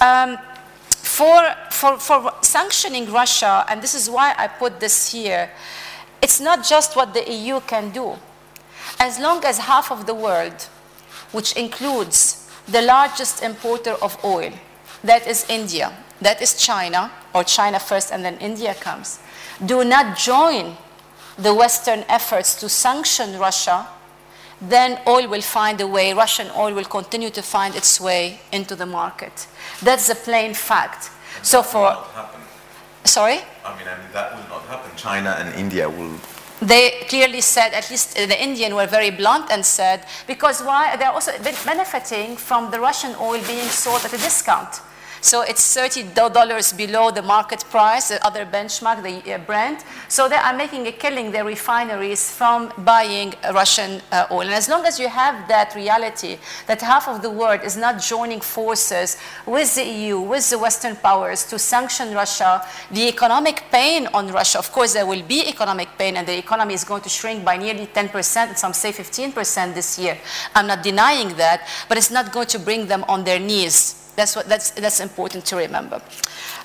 Um, 0.00 0.38
for, 0.90 1.54
for, 1.70 1.98
for 1.98 2.32
sanctioning 2.42 3.10
Russia, 3.12 3.64
and 3.68 3.82
this 3.82 3.94
is 3.94 4.08
why 4.08 4.34
I 4.38 4.48
put 4.48 4.80
this 4.80 5.12
here, 5.12 5.50
it's 6.22 6.40
not 6.40 6.64
just 6.64 6.96
what 6.96 7.12
the 7.12 7.30
EU 7.30 7.60
can 7.60 7.90
do. 7.90 8.14
As 8.98 9.18
long 9.18 9.44
as 9.44 9.58
half 9.58 9.90
of 9.90 10.06
the 10.06 10.14
world, 10.14 10.68
which 11.34 11.52
includes 11.56 12.48
the 12.68 12.80
largest 12.80 13.42
importer 13.42 13.94
of 14.00 14.16
oil, 14.24 14.52
that 15.02 15.26
is 15.26 15.44
India, 15.50 15.92
that 16.20 16.40
is 16.40 16.54
China, 16.54 17.10
or 17.34 17.44
China 17.44 17.78
first 17.78 18.12
and 18.12 18.24
then 18.24 18.38
India 18.38 18.74
comes, 18.74 19.18
do 19.66 19.84
not 19.84 20.16
join 20.16 20.76
the 21.36 21.52
Western 21.52 22.04
efforts 22.08 22.54
to 22.54 22.68
sanction 22.68 23.38
Russia, 23.38 23.86
then 24.60 25.00
oil 25.06 25.28
will 25.28 25.42
find 25.42 25.80
a 25.80 25.86
way, 25.86 26.12
Russian 26.12 26.48
oil 26.56 26.72
will 26.72 26.84
continue 26.84 27.30
to 27.30 27.42
find 27.42 27.74
its 27.74 28.00
way 28.00 28.40
into 28.52 28.76
the 28.76 28.86
market. 28.86 29.46
That's 29.82 30.08
a 30.08 30.14
plain 30.14 30.54
fact. 30.54 31.10
So 31.42 31.62
for, 31.62 31.90
happen. 31.90 32.40
sorry? 33.04 33.40
I 33.64 33.76
mean, 33.76 33.88
I 33.88 33.98
mean, 33.98 34.12
that 34.12 34.36
will 34.36 34.48
not 34.48 34.62
happen. 34.62 34.90
China 34.96 35.36
and 35.38 35.54
India 35.56 35.88
will. 35.88 36.18
They 36.60 37.04
clearly 37.08 37.40
said, 37.40 37.74
at 37.74 37.90
least 37.90 38.14
the 38.14 38.42
Indian 38.42 38.74
were 38.74 38.86
very 38.86 39.10
blunt 39.10 39.50
and 39.50 39.64
said, 39.64 40.06
because 40.26 40.62
why? 40.62 40.96
They're 40.96 41.10
also 41.10 41.32
benefiting 41.64 42.36
from 42.36 42.70
the 42.70 42.80
Russian 42.80 43.14
oil 43.20 43.40
being 43.46 43.68
sold 43.68 44.04
at 44.04 44.12
a 44.12 44.18
discount. 44.18 44.80
So 45.24 45.40
it's 45.40 45.74
$30 45.74 46.76
below 46.76 47.10
the 47.10 47.22
market 47.22 47.64
price, 47.70 48.08
the 48.08 48.22
other 48.26 48.44
benchmark, 48.44 49.02
the 49.02 49.32
uh, 49.32 49.38
Brent. 49.38 49.82
So 50.06 50.28
they 50.28 50.36
are 50.36 50.54
making 50.54 50.86
a 50.86 50.92
killing, 50.92 51.32
the 51.32 51.42
refineries, 51.42 52.30
from 52.30 52.70
buying 52.84 53.32
Russian 53.54 54.02
uh, 54.12 54.26
oil. 54.30 54.42
And 54.42 54.52
as 54.52 54.68
long 54.68 54.84
as 54.84 55.00
you 55.00 55.08
have 55.08 55.48
that 55.48 55.74
reality, 55.74 56.36
that 56.66 56.82
half 56.82 57.08
of 57.08 57.22
the 57.22 57.30
world 57.30 57.62
is 57.64 57.74
not 57.74 58.02
joining 58.02 58.42
forces 58.42 59.16
with 59.46 59.74
the 59.76 59.84
EU, 59.84 60.20
with 60.20 60.50
the 60.50 60.58
Western 60.58 60.94
powers 60.94 61.44
to 61.44 61.58
sanction 61.58 62.12
Russia, 62.12 62.62
the 62.90 63.08
economic 63.08 63.64
pain 63.72 64.06
on 64.12 64.30
Russia, 64.30 64.58
of 64.58 64.70
course, 64.72 64.92
there 64.92 65.06
will 65.06 65.22
be 65.22 65.48
economic 65.48 65.88
pain, 65.96 66.18
and 66.18 66.28
the 66.28 66.36
economy 66.36 66.74
is 66.74 66.84
going 66.84 67.00
to 67.00 67.08
shrink 67.08 67.42
by 67.42 67.56
nearly 67.56 67.86
10%, 67.86 68.48
and 68.48 68.58
some 68.58 68.74
say 68.74 68.92
15% 68.92 69.72
this 69.72 69.98
year. 69.98 70.18
I'm 70.54 70.66
not 70.66 70.82
denying 70.82 71.34
that, 71.38 71.66
but 71.88 71.96
it's 71.96 72.10
not 72.10 72.30
going 72.30 72.48
to 72.48 72.58
bring 72.58 72.88
them 72.88 73.06
on 73.08 73.24
their 73.24 73.40
knees. 73.40 74.03
That's, 74.16 74.36
what, 74.36 74.48
that's, 74.48 74.70
that's 74.70 75.00
important 75.00 75.44
to 75.46 75.56
remember. 75.56 76.00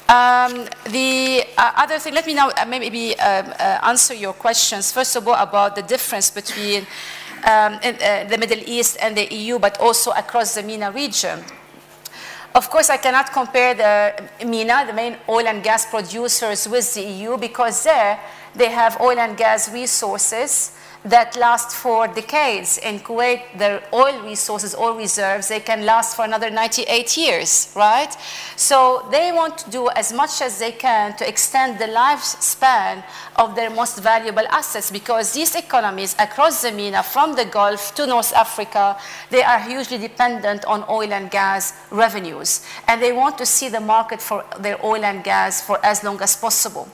Um, 0.08 0.66
the 0.89 1.45
uh, 1.58 1.72
other 1.78 2.00
thing, 2.00 2.14
let 2.14 2.26
me 2.26 2.34
now 2.34 2.50
uh, 2.50 2.66
maybe 2.66 3.20
um, 3.20 3.54
uh, 3.60 3.80
answer 3.84 4.14
your 4.14 4.34
questions. 4.34 4.91
First 4.91 5.16
of 5.16 5.28
all, 5.28 5.36
about 5.36 5.76
the 5.76 5.82
difference 5.82 6.30
between 6.30 6.86
um, 7.43 7.80
in, 7.84 7.95
uh, 7.95 8.26
the 8.30 8.38
Middle 8.38 8.60
East 8.66 8.97
and 9.02 9.16
the 9.16 9.34
EU, 9.34 9.60
but 9.60 9.80
also 9.80 10.12
across 10.12 10.56
the 10.56 10.64
MENA 10.64 10.91
region. 10.91 11.43
Of 12.56 12.70
course, 12.70 12.89
I 12.89 12.97
cannot 12.97 13.32
compare 13.32 13.74
the 13.76 14.45
MENA, 14.45 14.88
the 14.88 14.93
main 14.93 15.18
oil 15.28 15.47
and 15.47 15.64
gas 15.64 15.86
producers, 15.86 16.68
with 16.68 16.93
the 16.95 17.04
EU 17.04 17.38
because 17.38 17.84
there 17.84 18.20
they 18.56 18.70
have 18.70 19.00
oil 19.00 19.20
and 19.20 19.38
gas 19.38 19.72
resources 19.72 20.76
that 21.06 21.36
last 21.38 21.76
for 21.76 22.08
decades. 22.08 22.78
In 22.78 23.00
Kuwait, 23.00 23.58
their 23.58 23.82
oil 23.93 24.22
resources, 24.24 24.76
oil 24.76 24.95
reserves, 24.95 25.47
they 25.47 25.62
can 25.62 25.86
last 25.86 26.16
for 26.16 26.26
another 26.26 26.50
98 26.50 27.18
years, 27.18 27.72
right? 27.76 28.14
So 28.56 29.08
they 29.10 29.32
want 29.32 29.60
to 29.60 29.70
do 29.70 29.89
as 29.89 30.12
much 30.12 30.41
as 30.41 30.60
they 30.60 30.74
can 30.74 31.16
to 31.18 31.28
extend 31.28 31.80
the 31.80 31.86
lifespan 31.86 33.04
of 33.38 33.56
their 33.56 33.70
most 33.70 34.00
valuable 34.00 34.45
assets 34.50 34.91
because 34.91 35.34
these 35.34 35.56
economies 35.56 36.16
across 36.20 36.62
the 36.62 36.72
MENA, 36.72 37.04
from 37.04 37.36
the 37.36 37.45
Gulf 37.45 37.95
to 37.95 38.06
North 38.06 38.34
Africa, 38.34 38.97
they 39.30 39.43
are 39.43 39.60
hugely 39.60 39.97
dependent 39.97 40.66
on 40.66 40.84
oil 40.89 41.14
and 41.14 41.32
gas 41.32 41.74
revenues. 41.91 42.66
And 42.88 43.02
they 43.02 43.14
want 43.14 43.38
to 43.38 43.45
see 43.45 43.70
the 43.70 43.80
market 43.80 44.22
for 44.22 44.43
their 44.60 44.84
oil 44.86 45.06
and 45.06 45.24
gas 45.24 45.66
for 45.66 45.84
as 45.86 46.04
long 46.04 46.22
as 46.22 46.36
possible. 46.36 46.89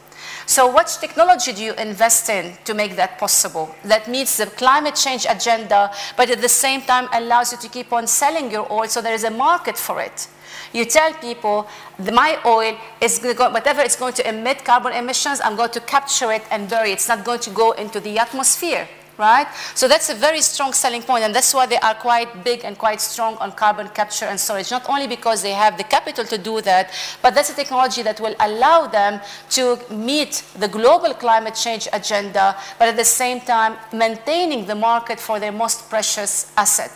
So 0.47 0.67
what 0.67 0.95
technology 1.01 1.53
do 1.53 1.63
you 1.63 1.73
invest 1.73 2.29
in 2.29 2.53
to 2.65 2.73
make 2.73 2.95
that 2.97 3.17
possible? 3.17 3.75
That 3.83 4.07
meets 4.07 4.37
the 4.37 4.45
climate 4.45 4.95
change 4.95 5.25
agenda, 5.27 5.91
but 6.15 6.29
at 6.29 6.39
the 6.41 6.49
same 6.49 6.81
time 6.81 7.07
allows 7.13 7.51
you 7.51 7.57
to 7.57 7.67
keep 7.67 7.91
on 7.91 8.05
selling 8.05 8.51
your 8.51 8.71
oil 8.71 8.87
so 8.87 9.01
there 9.01 9.15
is 9.15 9.23
a 9.23 9.31
market 9.31 9.77
for 9.77 9.99
it. 10.01 10.27
You 10.71 10.85
tell 10.85 11.13
people, 11.13 11.67
my 11.97 12.39
oil 12.45 12.77
is 13.01 13.17
going 13.19 13.53
whatever 13.53 13.81
it's 13.81 13.95
going 13.95 14.13
to 14.13 14.29
emit 14.29 14.63
carbon 14.63 14.93
emissions, 14.93 15.41
I'm 15.43 15.55
going 15.55 15.71
to 15.71 15.79
capture 15.79 16.31
it 16.31 16.43
and 16.51 16.69
bury 16.69 16.91
it. 16.91 16.93
It's 16.93 17.07
not 17.07 17.23
going 17.23 17.39
to 17.39 17.49
go 17.49 17.71
into 17.71 17.99
the 17.99 18.19
atmosphere, 18.19 18.87
right? 19.17 19.47
So 19.73 19.87
that's 19.87 20.09
a 20.09 20.15
very 20.15 20.41
strong 20.41 20.73
selling 20.73 21.01
point, 21.01 21.23
and 21.23 21.33
that's 21.33 21.53
why 21.53 21.65
they 21.65 21.77
are 21.77 21.95
quite 21.95 22.43
big 22.43 22.65
and 22.65 22.77
quite 22.77 23.01
strong 23.01 23.35
on 23.37 23.51
carbon 23.51 23.87
capture 23.89 24.25
and 24.25 24.39
storage. 24.39 24.71
Not 24.71 24.89
only 24.89 25.07
because 25.07 25.41
they 25.41 25.51
have 25.51 25.77
the 25.77 25.83
capital 25.83 26.25
to 26.25 26.37
do 26.37 26.61
that, 26.61 26.91
but 27.21 27.35
that's 27.35 27.49
a 27.49 27.55
technology 27.55 28.01
that 28.03 28.19
will 28.19 28.35
allow 28.39 28.87
them 28.87 29.21
to 29.51 29.79
meet 29.89 30.43
the 30.57 30.67
global 30.67 31.13
climate 31.13 31.55
change 31.55 31.87
agenda, 31.93 32.55
but 32.79 32.87
at 32.87 32.97
the 32.97 33.05
same 33.05 33.39
time 33.41 33.77
maintaining 33.93 34.65
the 34.65 34.75
market 34.75 35.19
for 35.19 35.39
their 35.39 35.51
most 35.51 35.89
precious 35.89 36.51
asset. 36.57 36.91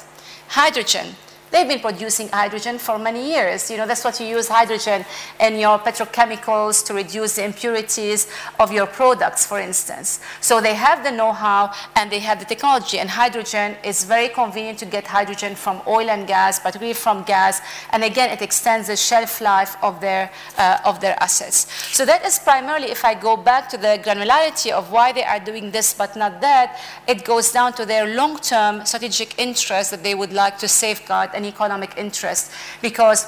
Hydrogen. 0.47 1.15
They've 1.51 1.67
been 1.67 1.79
producing 1.79 2.29
hydrogen 2.29 2.77
for 2.77 2.99
many 2.99 3.31
years. 3.31 3.71
You 3.71 3.77
know, 3.77 3.87
that's 3.87 4.03
what 4.03 4.19
you 4.19 4.27
use 4.27 4.47
hydrogen 4.47 5.03
in 5.39 5.57
your 5.57 5.79
petrochemicals 5.79 6.85
to 6.85 6.93
reduce 6.93 7.37
the 7.37 7.45
impurities 7.45 8.27
of 8.59 8.71
your 8.71 8.85
products, 8.85 9.45
for 9.45 9.59
instance. 9.59 10.19
So 10.41 10.61
they 10.61 10.75
have 10.75 11.03
the 11.03 11.11
know-how 11.11 11.73
and 11.95 12.11
they 12.11 12.19
have 12.19 12.39
the 12.39 12.45
technology. 12.45 12.99
And 12.99 13.09
hydrogen 13.09 13.75
is 13.83 14.03
very 14.03 14.29
convenient 14.29 14.77
to 14.79 14.85
get 14.85 15.07
hydrogen 15.07 15.55
from 15.55 15.81
oil 15.87 16.09
and 16.09 16.27
gas, 16.27 16.59
particularly 16.59 16.93
from 16.93 17.23
gas. 17.23 17.61
And 17.91 18.03
again, 18.03 18.29
it 18.29 18.41
extends 18.41 18.87
the 18.87 18.95
shelf 18.95 19.41
life 19.41 19.75
of 19.81 19.99
their, 20.01 20.31
uh, 20.57 20.77
of 20.85 21.01
their 21.01 21.15
assets. 21.21 21.67
So 21.95 22.05
that 22.05 22.25
is 22.25 22.37
primarily, 22.37 22.91
if 22.91 23.03
I 23.03 23.15
go 23.15 23.35
back 23.35 23.69
to 23.69 23.77
the 23.77 23.99
granularity 24.03 24.71
of 24.71 24.91
why 24.91 25.11
they 25.11 25.23
are 25.23 25.39
doing 25.39 25.71
this 25.71 25.93
but 25.93 26.15
not 26.15 26.41
that, 26.41 26.79
it 27.07 27.25
goes 27.25 27.51
down 27.51 27.73
to 27.73 27.85
their 27.85 28.15
long-term 28.15 28.85
strategic 28.85 29.39
interest 29.39 29.89
that 29.91 30.03
they 30.03 30.13
would 30.13 30.31
like 30.31 30.59
to 30.59 30.67
safeguard 30.67 31.31
an 31.39 31.45
economic 31.45 31.97
interest 31.97 32.51
because 32.81 33.25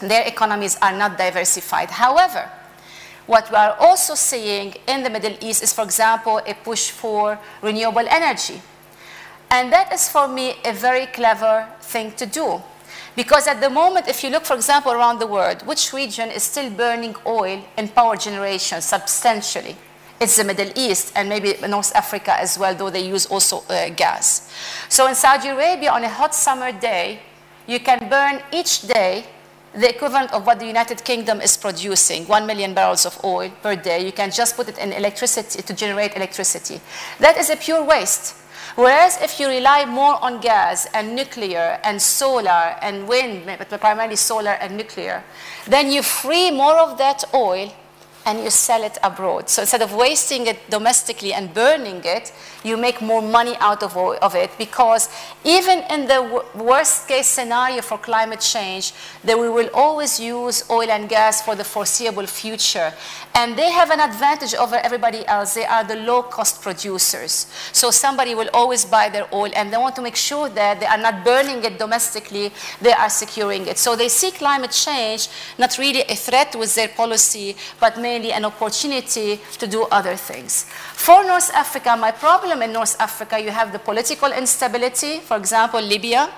their 0.00 0.26
economies 0.26 0.76
are 0.82 0.96
not 0.96 1.16
diversified. 1.16 1.90
However, 1.90 2.50
what 3.26 3.50
we 3.50 3.56
are 3.56 3.76
also 3.78 4.14
seeing 4.14 4.74
in 4.88 5.02
the 5.04 5.10
Middle 5.10 5.36
East 5.40 5.62
is, 5.62 5.72
for 5.72 5.84
example, 5.84 6.40
a 6.46 6.54
push 6.54 6.90
for 6.90 7.38
renewable 7.62 8.06
energy. 8.08 8.60
And 9.50 9.72
that 9.72 9.92
is, 9.92 10.08
for 10.08 10.26
me, 10.26 10.54
a 10.64 10.72
very 10.72 11.06
clever 11.06 11.68
thing 11.80 12.12
to 12.12 12.26
do. 12.26 12.62
Because 13.14 13.46
at 13.46 13.60
the 13.60 13.68
moment, 13.68 14.08
if 14.08 14.24
you 14.24 14.30
look, 14.30 14.44
for 14.44 14.54
example, 14.54 14.92
around 14.92 15.18
the 15.18 15.26
world, 15.26 15.66
which 15.66 15.92
region 15.92 16.30
is 16.30 16.42
still 16.42 16.70
burning 16.70 17.14
oil 17.26 17.62
in 17.76 17.88
power 17.88 18.16
generation 18.16 18.80
substantially? 18.80 19.76
It's 20.18 20.36
the 20.36 20.44
Middle 20.44 20.72
East 20.76 21.12
and 21.14 21.28
maybe 21.28 21.54
North 21.68 21.94
Africa 21.94 22.32
as 22.40 22.58
well, 22.58 22.74
though 22.74 22.90
they 22.90 23.06
use 23.06 23.26
also 23.26 23.64
uh, 23.68 23.90
gas. 23.90 24.50
So 24.88 25.06
in 25.08 25.14
Saudi 25.14 25.48
Arabia, 25.48 25.90
on 25.90 26.04
a 26.04 26.08
hot 26.08 26.34
summer 26.34 26.72
day, 26.72 27.20
you 27.66 27.80
can 27.80 28.08
burn 28.08 28.42
each 28.52 28.82
day 28.82 29.24
the 29.74 29.88
equivalent 29.88 30.32
of 30.32 30.46
what 30.46 30.58
the 30.58 30.66
United 30.66 31.02
Kingdom 31.04 31.40
is 31.40 31.56
producing, 31.56 32.26
1 32.26 32.46
million 32.46 32.74
barrels 32.74 33.06
of 33.06 33.18
oil 33.24 33.50
per 33.62 33.74
day. 33.74 34.04
You 34.04 34.12
can 34.12 34.30
just 34.30 34.56
put 34.56 34.68
it 34.68 34.78
in 34.78 34.92
electricity 34.92 35.62
to 35.62 35.74
generate 35.74 36.14
electricity. 36.14 36.80
That 37.20 37.38
is 37.38 37.48
a 37.48 37.56
pure 37.56 37.82
waste. 37.82 38.36
Whereas 38.74 39.20
if 39.20 39.38
you 39.38 39.48
rely 39.48 39.84
more 39.84 40.22
on 40.22 40.40
gas 40.40 40.86
and 40.94 41.14
nuclear 41.14 41.78
and 41.84 42.00
solar 42.00 42.76
and 42.80 43.06
wind, 43.06 43.44
but 43.46 43.68
primarily 43.80 44.16
solar 44.16 44.52
and 44.52 44.76
nuclear, 44.76 45.22
then 45.66 45.90
you 45.90 46.02
free 46.02 46.50
more 46.50 46.78
of 46.78 46.96
that 46.98 47.24
oil 47.34 47.72
and 48.24 48.42
you 48.42 48.50
sell 48.50 48.82
it 48.82 48.98
abroad. 49.02 49.48
So 49.48 49.62
instead 49.62 49.82
of 49.82 49.94
wasting 49.94 50.46
it 50.46 50.70
domestically 50.70 51.32
and 51.32 51.52
burning 51.52 52.02
it, 52.04 52.32
you 52.64 52.76
make 52.76 53.00
more 53.00 53.22
money 53.22 53.56
out 53.60 53.82
of, 53.82 53.96
of 53.96 54.34
it 54.34 54.50
because 54.58 55.08
even 55.44 55.80
in 55.90 56.06
the 56.06 56.44
worst 56.54 57.08
case 57.08 57.26
scenario 57.26 57.82
for 57.82 57.98
climate 57.98 58.40
change, 58.40 58.92
that 59.24 59.38
we 59.38 59.48
will 59.48 59.70
always 59.74 60.20
use 60.20 60.68
oil 60.70 60.90
and 60.90 61.08
gas 61.08 61.42
for 61.42 61.54
the 61.54 61.64
foreseeable 61.64 62.26
future. 62.26 62.92
And 63.34 63.56
they 63.56 63.70
have 63.70 63.90
an 63.90 64.00
advantage 64.00 64.54
over 64.54 64.76
everybody 64.76 65.26
else. 65.26 65.54
They 65.54 65.64
are 65.64 65.84
the 65.84 65.96
low 65.96 66.22
cost 66.22 66.62
producers. 66.62 67.46
So 67.72 67.90
somebody 67.90 68.34
will 68.34 68.50
always 68.52 68.84
buy 68.84 69.08
their 69.08 69.26
oil 69.32 69.50
and 69.56 69.72
they 69.72 69.76
want 69.76 69.96
to 69.96 70.02
make 70.02 70.16
sure 70.16 70.48
that 70.50 70.80
they 70.80 70.86
are 70.86 70.98
not 70.98 71.24
burning 71.24 71.64
it 71.64 71.78
domestically, 71.78 72.52
they 72.80 72.92
are 72.92 73.10
securing 73.10 73.66
it. 73.66 73.78
So 73.78 73.96
they 73.96 74.08
see 74.08 74.30
climate 74.30 74.70
change 74.70 75.28
not 75.58 75.78
really 75.78 76.02
a 76.02 76.14
threat 76.14 76.54
with 76.54 76.74
their 76.74 76.88
policy, 76.88 77.56
but 77.80 77.98
mainly 77.98 78.32
an 78.32 78.44
opportunity 78.44 79.40
to 79.58 79.66
do 79.66 79.84
other 79.90 80.16
things. 80.16 80.66
For 81.02 81.24
North 81.24 81.50
Africa, 81.52 81.96
my 81.96 82.12
problem 82.12 82.62
in 82.62 82.72
North 82.72 82.94
Africa, 83.00 83.36
you 83.36 83.50
have 83.50 83.72
the 83.72 83.80
political 83.80 84.30
instability, 84.30 85.18
for 85.18 85.36
example, 85.36 85.80
Libya, 85.80 86.30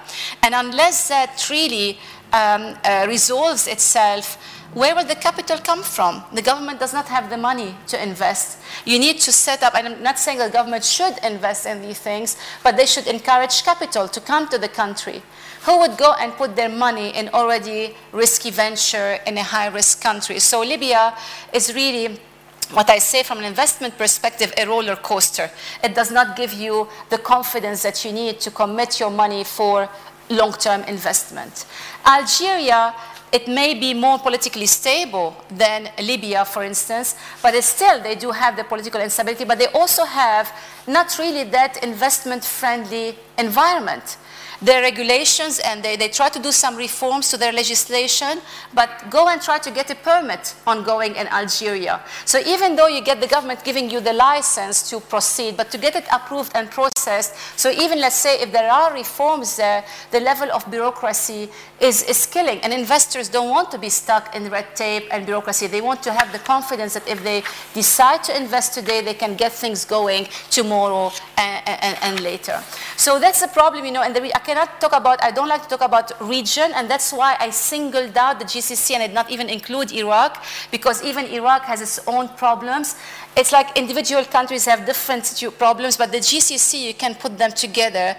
and 0.42 0.54
unless 0.54 1.08
that 1.08 1.50
really 1.50 1.98
um, 2.32 2.74
uh, 2.82 3.04
resolves 3.06 3.66
itself, 3.66 4.38
where 4.72 4.94
will 4.94 5.04
the 5.04 5.16
capital 5.16 5.58
come 5.58 5.82
from? 5.82 6.24
The 6.32 6.40
government 6.40 6.80
does 6.80 6.94
not 6.94 7.08
have 7.08 7.28
the 7.28 7.36
money 7.36 7.74
to 7.88 8.02
invest. 8.02 8.56
You 8.86 8.98
need 8.98 9.18
to 9.18 9.32
set 9.32 9.62
up, 9.62 9.74
and 9.74 9.86
I'm 9.86 10.02
not 10.02 10.18
saying 10.18 10.38
the 10.38 10.48
government 10.48 10.82
should 10.82 11.18
invest 11.22 11.66
in 11.66 11.82
these 11.82 11.98
things, 11.98 12.38
but 12.62 12.78
they 12.78 12.86
should 12.86 13.06
encourage 13.06 13.64
capital 13.64 14.08
to 14.08 14.18
come 14.18 14.48
to 14.48 14.56
the 14.56 14.68
country. 14.68 15.20
Who 15.66 15.78
would 15.80 15.98
go 15.98 16.14
and 16.14 16.32
put 16.32 16.56
their 16.56 16.70
money 16.70 17.10
in 17.10 17.28
already 17.34 17.94
risky 18.12 18.50
venture 18.50 19.18
in 19.26 19.36
a 19.36 19.42
high 19.42 19.66
risk 19.66 20.00
country? 20.00 20.38
So 20.38 20.62
Libya 20.62 21.14
is 21.52 21.74
really 21.74 22.18
what 22.74 22.90
I 22.90 22.98
say 22.98 23.22
from 23.22 23.38
an 23.38 23.44
investment 23.44 23.96
perspective, 23.96 24.52
a 24.58 24.66
roller 24.66 24.96
coaster. 24.96 25.50
It 25.82 25.94
does 25.94 26.10
not 26.10 26.36
give 26.36 26.52
you 26.52 26.88
the 27.08 27.18
confidence 27.18 27.82
that 27.84 28.04
you 28.04 28.12
need 28.12 28.40
to 28.40 28.50
commit 28.50 28.98
your 29.00 29.10
money 29.10 29.44
for 29.44 29.88
long-term 30.28 30.82
investment. 30.84 31.66
Algeria, 32.04 32.94
it 33.32 33.48
may 33.48 33.74
be 33.74 33.94
more 33.94 34.18
politically 34.18 34.66
stable 34.66 35.36
than 35.50 35.90
Libya, 36.00 36.44
for 36.44 36.62
instance, 36.62 37.16
but 37.42 37.54
still 37.64 38.00
they 38.00 38.14
do 38.14 38.30
have 38.30 38.56
the 38.56 38.64
political 38.64 39.00
instability, 39.00 39.44
but 39.44 39.58
they 39.58 39.66
also 39.68 40.04
have 40.04 40.52
not 40.86 41.16
really 41.18 41.44
that 41.50 41.82
investment-friendly 41.82 43.16
environment 43.38 44.18
their 44.60 44.82
regulations 44.82 45.60
and 45.60 45.82
they, 45.82 45.96
they 45.96 46.08
try 46.08 46.28
to 46.28 46.38
do 46.38 46.52
some 46.52 46.76
reforms 46.76 47.30
to 47.30 47.36
their 47.36 47.52
legislation, 47.52 48.40
but 48.72 48.90
go 49.10 49.28
and 49.28 49.40
try 49.40 49.58
to 49.58 49.70
get 49.70 49.90
a 49.90 49.94
permit 49.94 50.54
ongoing 50.66 51.14
in 51.16 51.26
Algeria. 51.28 52.00
So 52.24 52.38
even 52.40 52.76
though 52.76 52.86
you 52.86 53.02
get 53.02 53.20
the 53.20 53.26
government 53.26 53.64
giving 53.64 53.90
you 53.90 54.00
the 54.00 54.12
license 54.12 54.88
to 54.90 55.00
proceed, 55.00 55.56
but 55.56 55.70
to 55.70 55.78
get 55.78 55.96
it 55.96 56.04
approved 56.12 56.52
and 56.54 56.70
processed, 56.70 57.34
so 57.58 57.70
even 57.70 58.00
let's 58.00 58.16
say 58.16 58.40
if 58.40 58.52
there 58.52 58.70
are 58.70 58.92
reforms 58.92 59.56
there, 59.56 59.84
the 60.10 60.20
level 60.20 60.50
of 60.52 60.68
bureaucracy 60.70 61.48
is, 61.80 62.02
is 62.04 62.26
killing. 62.26 62.60
And 62.60 62.72
investors 62.72 63.28
don't 63.28 63.50
want 63.50 63.70
to 63.72 63.78
be 63.78 63.90
stuck 63.90 64.34
in 64.34 64.50
red 64.50 64.74
tape 64.74 65.04
and 65.10 65.26
bureaucracy. 65.26 65.66
They 65.66 65.80
want 65.80 66.02
to 66.04 66.12
have 66.12 66.32
the 66.32 66.38
confidence 66.38 66.94
that 66.94 67.06
if 67.08 67.22
they 67.22 67.42
decide 67.74 68.22
to 68.24 68.36
invest 68.36 68.74
today, 68.74 69.00
they 69.02 69.14
can 69.14 69.36
get 69.36 69.52
things 69.52 69.84
going 69.84 70.28
tomorrow 70.50 71.12
and, 71.36 71.68
and, 71.68 71.98
and 72.02 72.20
later. 72.20 72.62
So 72.96 73.18
that's 73.18 73.40
the 73.40 73.48
problem, 73.48 73.84
you 73.84 73.92
know, 73.92 74.02
and 74.02 74.14
the, 74.14 74.32
cannot 74.44 74.80
talk 74.80 74.92
about, 74.92 75.22
I 75.22 75.30
don't 75.30 75.48
like 75.48 75.62
to 75.62 75.68
talk 75.68 75.80
about 75.80 76.12
region, 76.20 76.70
and 76.74 76.88
that's 76.88 77.12
why 77.12 77.36
I 77.40 77.50
singled 77.50 78.16
out 78.16 78.38
the 78.38 78.44
GCC 78.44 78.94
and 78.94 79.02
did 79.02 79.14
not 79.14 79.30
even 79.30 79.48
include 79.48 79.92
Iraq, 79.92 80.44
because 80.70 81.02
even 81.02 81.26
Iraq 81.26 81.62
has 81.62 81.80
its 81.80 81.98
own 82.06 82.28
problems. 82.28 82.96
It's 83.36 83.52
like 83.52 83.76
individual 83.76 84.24
countries 84.24 84.64
have 84.66 84.86
different 84.86 85.24
problems, 85.58 85.96
but 85.96 86.12
the 86.12 86.18
GCC, 86.18 86.86
you 86.88 86.94
can 86.94 87.14
put 87.14 87.38
them 87.38 87.52
together. 87.52 88.16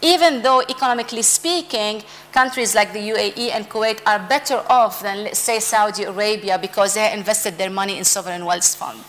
Even 0.00 0.42
though 0.42 0.60
economically 0.62 1.22
speaking, 1.22 2.02
countries 2.32 2.74
like 2.74 2.92
the 2.92 3.00
UAE 3.00 3.50
and 3.50 3.68
Kuwait 3.68 4.00
are 4.06 4.20
better 4.20 4.62
off 4.68 5.02
than, 5.02 5.34
say, 5.34 5.58
Saudi 5.58 6.04
Arabia 6.04 6.58
because 6.58 6.94
they 6.94 7.12
invested 7.12 7.58
their 7.58 7.70
money 7.70 7.98
in 7.98 8.04
sovereign 8.04 8.44
wealth 8.44 8.76
fund. 8.76 9.00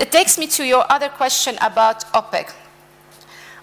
It 0.00 0.10
takes 0.10 0.36
me 0.36 0.46
to 0.48 0.64
your 0.64 0.84
other 0.90 1.08
question 1.08 1.56
about 1.60 2.04
OPEC. 2.12 2.52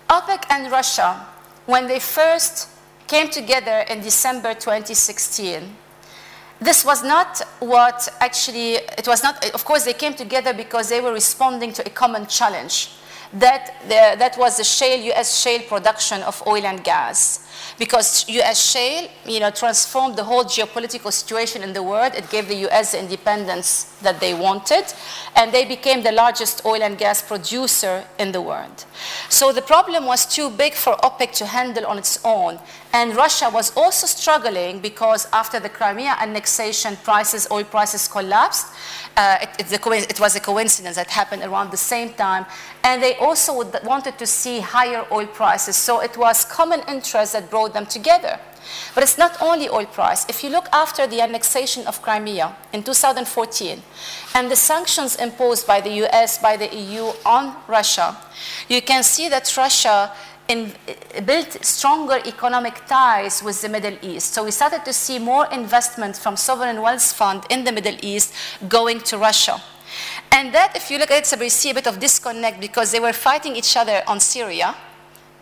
OPEC 0.09 0.45
and 0.49 0.71
Russia 0.71 1.25
when 1.65 1.87
they 1.87 1.99
first 1.99 2.69
came 3.07 3.29
together 3.29 3.85
in 3.89 4.01
December 4.01 4.53
2016, 4.53 5.75
this 6.59 6.85
was 6.85 7.03
not 7.03 7.41
what 7.59 8.07
actually, 8.19 8.75
it 8.75 9.07
was 9.07 9.23
not, 9.23 9.43
of 9.53 9.65
course, 9.65 9.83
they 9.85 9.93
came 9.93 10.13
together 10.13 10.53
because 10.53 10.89
they 10.89 11.01
were 11.01 11.11
responding 11.11 11.73
to 11.73 11.85
a 11.85 11.89
common 11.89 12.25
challenge. 12.27 12.89
That, 13.33 13.73
the, 13.83 14.15
that 14.19 14.35
was 14.37 14.57
the 14.57 14.63
shale, 14.63 14.99
US 15.13 15.41
shale 15.41 15.61
production 15.61 16.21
of 16.23 16.41
oil 16.45 16.65
and 16.65 16.83
gas 16.83 17.43
because 17.77 18.27
U.S. 18.29 18.71
shale, 18.71 19.09
you 19.25 19.39
know, 19.39 19.51
transformed 19.51 20.15
the 20.15 20.23
whole 20.23 20.43
geopolitical 20.43 21.11
situation 21.11 21.63
in 21.63 21.73
the 21.73 21.81
world. 21.81 22.13
It 22.15 22.29
gave 22.29 22.47
the 22.47 22.55
U.S. 22.67 22.91
the 22.91 22.99
independence 22.99 23.95
that 24.01 24.19
they 24.19 24.33
wanted, 24.33 24.85
and 25.35 25.51
they 25.51 25.65
became 25.65 26.03
the 26.03 26.11
largest 26.11 26.65
oil 26.65 26.83
and 26.83 26.97
gas 26.97 27.21
producer 27.21 28.03
in 28.19 28.31
the 28.31 28.41
world. 28.41 28.85
So 29.29 29.51
the 29.51 29.61
problem 29.61 30.05
was 30.05 30.25
too 30.25 30.49
big 30.49 30.73
for 30.73 30.93
OPEC 30.97 31.33
to 31.37 31.45
handle 31.45 31.85
on 31.85 31.97
its 31.97 32.19
own, 32.23 32.59
and 32.93 33.15
Russia 33.15 33.49
was 33.51 33.75
also 33.75 34.07
struggling 34.07 34.79
because 34.79 35.27
after 35.33 35.59
the 35.59 35.69
Crimea 35.69 36.15
annexation, 36.19 36.95
prices, 37.03 37.47
oil 37.51 37.63
prices 37.63 38.07
collapsed. 38.07 38.67
Uh, 39.15 39.37
it, 39.43 39.71
it, 39.71 40.09
it, 40.09 40.19
was 40.19 40.35
a 40.35 40.39
coincidence 40.39 40.95
that 40.95 41.07
happened 41.07 41.43
around 41.43 41.69
the 41.69 41.77
same 41.77 42.11
time. 42.13 42.47
And 42.83 43.01
they 43.01 43.15
also 43.15 43.63
wanted 43.83 44.17
to 44.17 44.27
see 44.27 44.59
higher 44.59 45.05
oil 45.11 45.27
prices. 45.27 45.77
So 45.77 46.01
it 46.01 46.17
was 46.17 46.43
common 46.43 46.81
interest 46.87 47.33
that 47.33 47.49
brought 47.49 47.73
them 47.73 47.85
together. 47.85 48.39
But 48.93 49.03
it's 49.03 49.17
not 49.17 49.41
only 49.41 49.69
oil 49.69 49.85
price. 49.85 50.25
If 50.29 50.43
you 50.43 50.49
look 50.49 50.67
after 50.71 51.07
the 51.07 51.21
annexation 51.21 51.85
of 51.87 52.01
Crimea 52.01 52.55
in 52.71 52.83
2014 52.83 53.81
and 54.35 54.51
the 54.51 54.55
sanctions 54.55 55.15
imposed 55.15 55.67
by 55.67 55.81
the 55.81 55.91
US, 56.05 56.37
by 56.37 56.57
the 56.57 56.73
EU 56.75 57.11
on 57.25 57.55
Russia, 57.67 58.17
you 58.69 58.81
can 58.81 59.03
see 59.03 59.29
that 59.29 59.55
Russia 59.57 60.11
in, 60.47 60.73
built 61.25 61.63
stronger 61.63 62.19
economic 62.25 62.85
ties 62.85 63.41
with 63.43 63.61
the 63.61 63.69
Middle 63.69 63.97
East. 64.01 64.33
So 64.33 64.43
we 64.43 64.51
started 64.51 64.83
to 64.85 64.93
see 64.93 65.19
more 65.19 65.47
investment 65.51 66.17
from 66.17 66.35
sovereign 66.35 66.81
wealth 66.81 67.13
fund 67.13 67.43
in 67.49 67.63
the 67.63 67.71
Middle 67.71 67.97
East 68.01 68.33
going 68.67 68.99
to 69.01 69.17
Russia. 69.17 69.61
And 70.35 70.51
that, 70.53 70.75
if 70.75 70.89
you 70.89 70.97
look 70.97 71.11
at 71.11 71.31
it, 71.31 71.39
we 71.39 71.47
see 71.49 71.69
a 71.69 71.73
bit 71.75 71.87
of 71.87 71.99
disconnect 71.99 72.59
because 72.59 72.91
they 72.91 72.99
were 72.99 73.13
fighting 73.13 73.55
each 73.55 73.77
other 73.77 74.01
on 74.07 74.19
Syria 74.19 74.75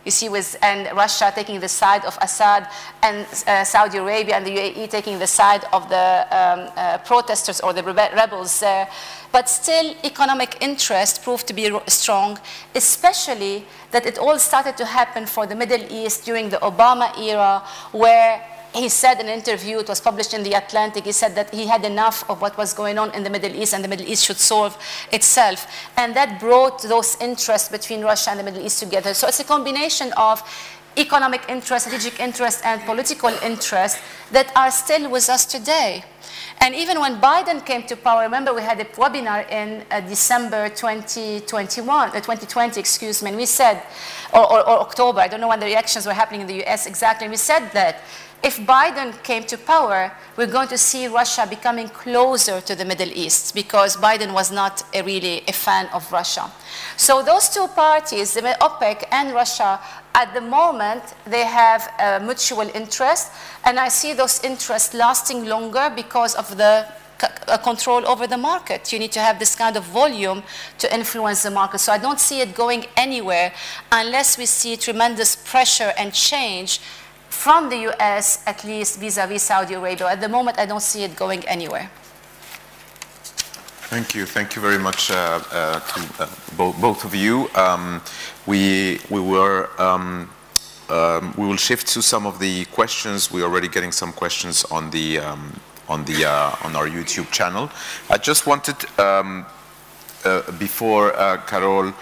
You 0.04 0.10
see, 0.10 0.28
with 0.28 0.56
and 0.62 0.88
Russia 0.96 1.30
taking 1.32 1.60
the 1.60 1.68
side 1.68 2.04
of 2.04 2.18
Assad, 2.20 2.66
and 3.02 3.24
uh, 3.46 3.62
Saudi 3.62 3.98
Arabia 3.98 4.34
and 4.36 4.44
the 4.44 4.50
UAE 4.50 4.90
taking 4.90 5.18
the 5.18 5.28
side 5.28 5.64
of 5.72 5.88
the 5.88 6.26
um, 6.30 6.68
uh, 6.76 6.98
protesters 6.98 7.60
or 7.60 7.72
the 7.72 7.84
rebels 7.84 8.58
there. 8.58 8.88
But 9.30 9.48
still, 9.48 9.94
economic 10.02 10.56
interest 10.60 11.22
proved 11.22 11.46
to 11.46 11.54
be 11.54 11.70
strong, 11.86 12.38
especially 12.74 13.64
that 13.92 14.04
it 14.04 14.18
all 14.18 14.38
started 14.40 14.76
to 14.78 14.84
happen 14.84 15.24
for 15.24 15.46
the 15.46 15.54
Middle 15.54 15.84
East 15.88 16.24
during 16.24 16.48
the 16.48 16.58
Obama 16.58 17.16
era, 17.16 17.62
where 17.92 18.44
he 18.74 18.88
said 18.88 19.20
in 19.20 19.28
an 19.28 19.34
interview, 19.34 19.78
it 19.78 19.88
was 19.88 20.00
published 20.00 20.32
in 20.34 20.42
The 20.42 20.54
Atlantic, 20.54 21.04
he 21.04 21.12
said 21.12 21.34
that 21.34 21.52
he 21.52 21.66
had 21.66 21.84
enough 21.84 22.28
of 22.30 22.40
what 22.40 22.56
was 22.56 22.72
going 22.72 22.98
on 22.98 23.14
in 23.14 23.22
the 23.22 23.30
Middle 23.30 23.54
East 23.54 23.74
and 23.74 23.84
the 23.84 23.88
Middle 23.88 24.06
East 24.06 24.24
should 24.24 24.38
solve 24.38 24.76
itself. 25.12 25.66
And 25.96 26.16
that 26.16 26.40
brought 26.40 26.82
those 26.82 27.16
interests 27.20 27.68
between 27.68 28.02
Russia 28.02 28.30
and 28.30 28.40
the 28.40 28.44
Middle 28.44 28.64
East 28.64 28.80
together. 28.80 29.14
So 29.14 29.28
it's 29.28 29.40
a 29.40 29.44
combination 29.44 30.12
of 30.16 30.42
economic 30.96 31.42
interest, 31.48 31.86
strategic 31.86 32.20
interest, 32.20 32.64
and 32.64 32.80
political 32.82 33.30
interest 33.42 33.98
that 34.30 34.52
are 34.56 34.70
still 34.70 35.10
with 35.10 35.28
us 35.28 35.44
today. 35.46 36.04
And 36.60 36.74
even 36.74 37.00
when 37.00 37.20
Biden 37.20 37.64
came 37.64 37.82
to 37.84 37.96
power, 37.96 38.22
remember 38.22 38.54
we 38.54 38.62
had 38.62 38.78
a 38.80 38.84
webinar 38.84 39.50
in 39.50 39.84
uh, 39.90 40.00
December 40.00 40.68
2021, 40.68 42.08
uh, 42.08 42.12
2020, 42.12 42.78
excuse 42.78 43.22
me, 43.22 43.30
and 43.30 43.36
we 43.36 43.46
said, 43.46 43.82
or, 44.32 44.50
or, 44.50 44.60
or 44.68 44.80
October, 44.80 45.20
I 45.20 45.28
don't 45.28 45.40
know 45.40 45.48
when 45.48 45.60
the 45.60 45.66
elections 45.66 46.06
were 46.06 46.12
happening 46.12 46.42
in 46.42 46.46
the 46.46 46.64
US 46.64 46.86
exactly, 46.86 47.24
and 47.24 47.32
we 47.32 47.36
said 47.36 47.68
that 47.70 48.02
if 48.42 48.58
Biden 48.58 49.22
came 49.22 49.44
to 49.44 49.56
power, 49.56 50.10
we're 50.36 50.48
going 50.48 50.68
to 50.68 50.78
see 50.78 51.06
Russia 51.06 51.46
becoming 51.48 51.88
closer 51.88 52.60
to 52.60 52.74
the 52.74 52.84
Middle 52.84 53.10
East 53.12 53.54
because 53.54 53.96
Biden 53.96 54.32
was 54.34 54.50
not 54.50 54.82
a 54.94 55.02
really 55.02 55.42
a 55.46 55.52
fan 55.52 55.86
of 55.94 56.10
Russia. 56.10 56.50
So 56.96 57.22
those 57.22 57.48
two 57.48 57.68
parties, 57.68 58.34
the 58.34 58.56
OPEC 58.60 59.04
and 59.12 59.32
Russia, 59.32 59.78
at 60.14 60.34
the 60.34 60.40
moment, 60.40 61.02
they 61.24 61.44
have 61.44 61.88
a 61.98 62.20
mutual 62.24 62.68
interest, 62.74 63.30
and 63.64 63.78
I 63.78 63.88
see 63.88 64.12
those 64.12 64.42
interests 64.42 64.92
lasting 64.92 65.46
longer 65.46 65.92
because 65.94 66.34
of 66.34 66.56
the 66.56 66.86
c- 67.20 67.28
uh, 67.46 67.58
control 67.58 68.06
over 68.06 68.26
the 68.26 68.36
market. 68.36 68.92
You 68.92 68.98
need 68.98 69.12
to 69.12 69.20
have 69.20 69.38
this 69.38 69.54
kind 69.54 69.76
of 69.76 69.84
volume 69.84 70.42
to 70.78 70.92
influence 70.94 71.44
the 71.44 71.50
market. 71.50 71.78
So 71.78 71.92
I 71.92 71.98
don't 71.98 72.20
see 72.20 72.40
it 72.40 72.54
going 72.54 72.86
anywhere 72.96 73.52
unless 73.90 74.36
we 74.36 74.46
see 74.46 74.76
tremendous 74.76 75.36
pressure 75.36 75.92
and 75.96 76.12
change 76.12 76.80
from 77.32 77.70
the 77.70 77.88
US, 77.88 78.42
at 78.46 78.62
least 78.62 79.00
vis-a-vis 79.00 79.42
Saudi 79.42 79.74
Arabia. 79.74 80.06
At 80.06 80.20
the 80.20 80.28
moment, 80.28 80.58
I 80.58 80.66
don't 80.66 80.82
see 80.82 81.02
it 81.02 81.16
going 81.16 81.42
anywhere. 81.48 81.90
Thank 83.88 84.14
you. 84.14 84.26
Thank 84.26 84.54
you 84.54 84.62
very 84.62 84.78
much 84.78 85.10
uh, 85.10 85.40
uh, 85.50 85.80
to 85.80 86.22
uh, 86.22 86.28
bo- 86.56 86.74
both 86.80 87.04
of 87.04 87.14
you. 87.14 87.48
Um, 87.54 88.00
we 88.46 89.00
we 89.10 89.20
were 89.20 89.68
um, 89.78 90.30
um, 90.88 91.34
we 91.36 91.46
will 91.46 91.56
shift 91.58 91.88
to 91.88 92.02
some 92.02 92.26
of 92.26 92.38
the 92.38 92.64
questions. 92.66 93.30
We're 93.32 93.44
already 93.44 93.68
getting 93.68 93.92
some 93.92 94.12
questions 94.12 94.64
on 94.70 94.90
the 94.90 95.18
um, 95.18 95.52
on 95.88 96.04
the 96.04 96.24
uh, 96.24 96.64
on 96.64 96.76
our 96.76 96.88
YouTube 96.88 97.30
channel. 97.30 97.70
I 98.08 98.18
just 98.18 98.46
wanted 98.46 98.76
um, 98.98 99.44
uh, 100.24 100.50
before 100.52 101.14
uh, 101.18 101.38
Carole, 101.46 101.92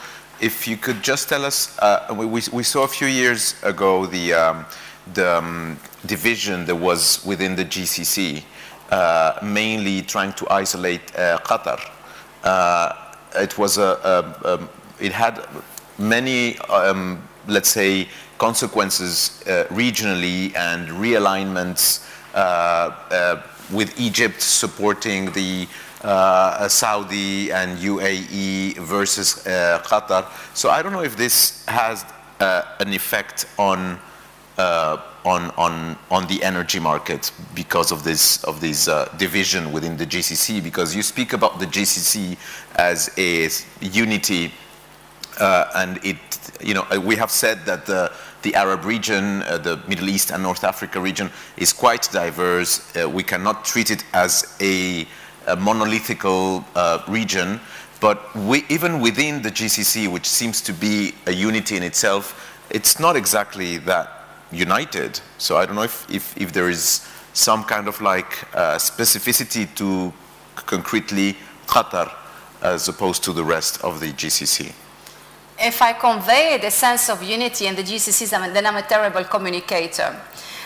if 0.41 0.69
you 0.69 0.77
could 0.77 1.03
just 1.03 1.29
tell 1.29 1.45
us. 1.45 1.77
We, 2.15 2.27
we 2.27 2.41
we 2.53 2.63
saw 2.63 2.85
a 2.85 2.89
few 2.89 3.09
years 3.09 3.55
ago 3.65 4.07
the 4.07 4.35
um, 4.35 4.67
the 5.15 5.39
um, 5.39 5.79
division 6.07 6.65
that 6.67 6.77
was 6.77 7.25
within 7.25 7.57
the 7.57 7.65
GCC 7.65 8.43
uh, 8.91 9.39
mainly 9.41 10.03
trying 10.03 10.33
to 10.33 10.51
isolate 10.51 11.01
uh, 11.17 11.39
Qatar. 11.45 11.79
Uh, 12.43 12.93
it 13.37 13.57
was 13.57 13.79
a, 13.79 13.83
a, 13.83 14.49
a, 14.49 14.69
it 14.99 15.13
had 15.13 15.47
many, 15.99 16.59
um, 16.69 17.23
let's 17.47 17.69
say, 17.71 18.09
consequences 18.39 19.43
uh, 19.47 19.67
regionally 19.71 20.55
and 20.57 20.89
realignments 20.89 22.05
uh, 22.35 22.39
uh, 22.39 23.43
with 23.71 23.99
Egypt 24.01 24.41
supporting 24.41 25.31
the 25.33 25.69
Saudi 26.69 27.53
and 27.53 27.79
UAE 27.79 28.79
versus 28.79 29.45
Qatar. 29.45 30.27
So 30.55 30.71
I 30.71 30.83
don't 30.83 30.93
know 30.93 31.05
if 31.05 31.17
this 31.17 31.65
has 31.67 32.05
an 32.41 32.93
effect 32.93 33.47
on 33.57 34.01
uh, 34.59 35.01
on, 35.25 35.51
on, 35.53 35.97
on 36.11 36.27
the 36.27 36.43
energy 36.43 36.79
market 36.79 37.31
because 37.55 37.93
of 37.93 38.05
this, 38.05 38.43
of 38.45 38.61
this 38.61 38.89
uh, 38.89 39.05
division 39.19 39.73
within 39.73 39.97
the 39.97 40.07
GCC, 40.07 40.63
because 40.63 40.95
you 40.95 41.03
speak 41.03 41.33
about 41.33 41.59
the 41.59 41.67
GCC 41.67 42.37
as 42.77 43.11
a 43.19 43.49
unity, 43.85 44.53
uh, 45.39 45.71
and 45.77 46.05
it, 46.05 46.17
you 46.61 46.75
know, 46.75 46.87
we 47.05 47.17
have 47.17 47.31
said 47.31 47.65
that 47.67 47.87
the, 47.87 48.13
the 48.43 48.55
Arab 48.55 48.85
region, 48.85 49.43
uh, 49.43 49.59
the 49.59 49.77
Middle 49.89 50.09
East 50.09 50.31
and 50.31 50.43
North 50.43 50.65
Africa 50.65 51.01
region 51.01 51.31
is 51.57 51.73
quite 51.73 52.09
diverse. 52.13 52.95
Uh, 52.97 53.09
we 53.09 53.23
cannot 53.23 53.65
treat 53.65 53.91
it 53.91 54.05
as 54.13 54.57
a, 54.61 55.07
a 55.47 55.57
monolithical 55.57 56.65
region, 57.09 57.61
but 58.01 58.35
we, 58.35 58.65
even 58.71 59.01
within 59.01 59.43
the 59.43 59.51
GCC, 59.51 60.11
which 60.11 60.27
seems 60.27 60.63
to 60.63 60.73
be 60.73 61.15
a 61.27 61.33
unity 61.33 61.77
in 61.77 61.83
itself, 61.83 62.57
it's 62.71 62.99
not 62.99 63.17
exactly 63.17 63.77
that 63.79 64.20
united. 64.53 65.21
So 65.39 65.57
I 65.57 65.67
don't 65.67 65.77
know 65.77 65.83
if, 65.83 66.09
if, 66.11 66.37
if 66.37 66.53
there 66.53 66.69
is 66.69 67.07
some 67.33 67.65
kind 67.65 67.89
of 67.89 68.01
like 68.01 68.45
uh, 68.55 68.77
specificity 68.77 69.73
to 69.77 70.13
concretely 70.55 71.37
Qatar 71.67 72.13
as 72.63 72.89
opposed 72.89 73.25
to 73.25 73.33
the 73.33 73.45
rest 73.45 73.83
of 73.83 74.01
the 74.01 74.13
GCC. 74.13 74.73
If 75.59 75.83
I 75.83 75.93
convey 75.93 76.59
the 76.61 76.71
sense 76.71 77.09
of 77.11 77.23
unity 77.23 77.67
in 77.67 77.77
the 77.77 77.83
GCC, 77.83 78.31
then 78.53 78.67
I'm 78.67 78.77
a 78.77 78.83
terrible 78.83 79.25
communicator. 79.25 80.17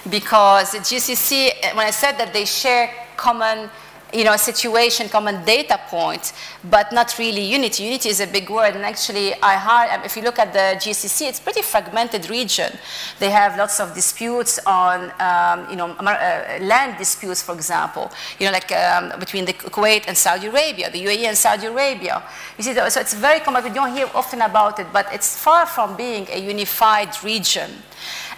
Because 0.09 0.73
the 0.73 0.79
GCC, 0.79 1.75
when 1.75 1.87
I 1.87 1.91
said 1.91 2.17
that 2.19 2.33
they 2.33 2.45
share 2.45 2.91
common 3.17 3.71
you 4.15 4.23
know, 4.23 4.33
a 4.33 4.39
situation, 4.39 5.09
common 5.09 5.45
data 5.45 5.79
point, 5.89 6.33
but 6.71 6.93
not 6.93 7.19
really 7.19 7.43
unity. 7.43 7.83
Unity 7.83 8.09
is 8.09 8.21
a 8.21 8.27
big 8.29 8.49
word, 8.49 8.77
and 8.77 8.85
actually, 8.85 9.35
I 9.43 9.57
heard, 9.57 10.05
if 10.05 10.17
you 10.17 10.23
look 10.23 10.39
at 10.39 10.53
the 10.53 10.79
GCC, 10.79 11.29
it's 11.29 11.41
pretty 11.41 11.63
fragmented 11.63 12.31
region. 12.31 12.73
They 13.19 13.31
have 13.31 13.59
lots 13.59 13.81
of 13.81 13.93
disputes 13.93 14.61
on, 14.67 15.11
um, 15.19 15.69
you 15.69 15.75
know, 15.75 15.91
uh, 15.91 16.59
land 16.61 16.97
disputes, 16.97 17.43
for 17.43 17.55
example, 17.55 18.13
you 18.39 18.47
know, 18.47 18.53
like 18.53 18.71
um, 18.71 19.19
between 19.19 19.47
the 19.47 19.53
Kuwait 19.53 20.05
and 20.07 20.17
Saudi 20.17 20.47
Arabia, 20.47 20.91
the 20.93 21.05
UAE 21.05 21.25
and 21.25 21.37
Saudi 21.37 21.67
Arabia. 21.67 22.23
You 22.57 22.63
see, 22.63 22.75
so 22.75 23.01
it's 23.01 23.15
very 23.15 23.41
common. 23.41 23.65
We 23.65 23.71
don't 23.71 23.93
hear 23.93 24.09
often 24.15 24.43
about 24.43 24.79
it, 24.79 24.87
but 24.93 25.13
it's 25.13 25.37
far 25.43 25.67
from 25.67 25.97
being 25.97 26.29
a 26.31 26.39
unified 26.39 27.11
region. 27.25 27.71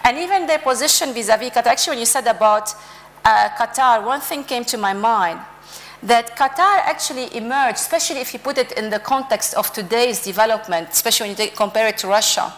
And 0.03 0.17
even 0.17 0.47
their 0.47 0.59
position 0.59 1.13
vis-a-vis 1.13 1.51
Qatar. 1.51 1.67
Actually, 1.67 1.91
when 1.91 1.99
you 1.99 2.05
said 2.05 2.25
about 2.25 2.73
uh, 3.23 3.49
Qatar, 3.59 4.03
one 4.03 4.21
thing 4.21 4.43
came 4.43 4.63
to 4.65 4.77
my 4.77 4.93
mind 4.93 5.39
that 6.03 6.35
Qatar 6.35 6.79
actually 6.85 7.35
emerged, 7.35 7.77
especially 7.77 8.19
if 8.19 8.33
you 8.33 8.39
put 8.39 8.57
it 8.57 8.71
in 8.73 8.89
the 8.89 8.99
context 8.99 9.55
of 9.55 9.73
today's 9.73 10.23
development, 10.23 10.89
especially 10.91 11.29
when 11.29 11.37
you 11.37 11.51
compare 11.55 11.87
it 11.87 11.97
to 11.99 12.07
Russia. 12.07 12.53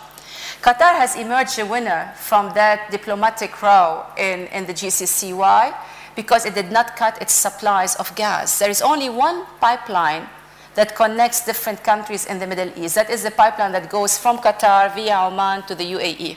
Qatar 0.62 0.96
has 0.98 1.16
emerged 1.16 1.58
a 1.58 1.66
winner 1.66 2.12
from 2.18 2.54
that 2.54 2.92
diplomatic 2.92 3.62
row 3.62 4.06
in, 4.18 4.48
in 4.48 4.66
the 4.66 4.74
GCC. 4.74 5.34
Why? 5.36 5.74
Because 6.16 6.46
it 6.46 6.54
did 6.54 6.70
not 6.70 6.98
cut 6.98 7.22
its 7.22 7.34
supplies 7.34 7.96
of 7.96 8.14
gas. 8.16 8.60
There 8.60 8.70
is 8.70 8.82
only 8.82 9.10
one 9.10 9.46
pipeline 9.62 10.28
that 10.76 10.96
connects 10.96 11.46
different 11.46 11.84
countries 11.84 12.26
in 12.26 12.40
the 12.40 12.48
Middle 12.48 12.72
East. 12.76 12.96
That 12.96 13.10
is 13.10 13.24
the 13.24 13.32
pipeline 13.32 13.72
that 13.72 13.90
goes 13.90 14.18
from 14.18 14.40
Qatar 14.40 14.94
via 14.94 15.18
Oman 15.28 15.64
to 15.64 15.76
the 15.76 15.86
UAE. 15.94 16.36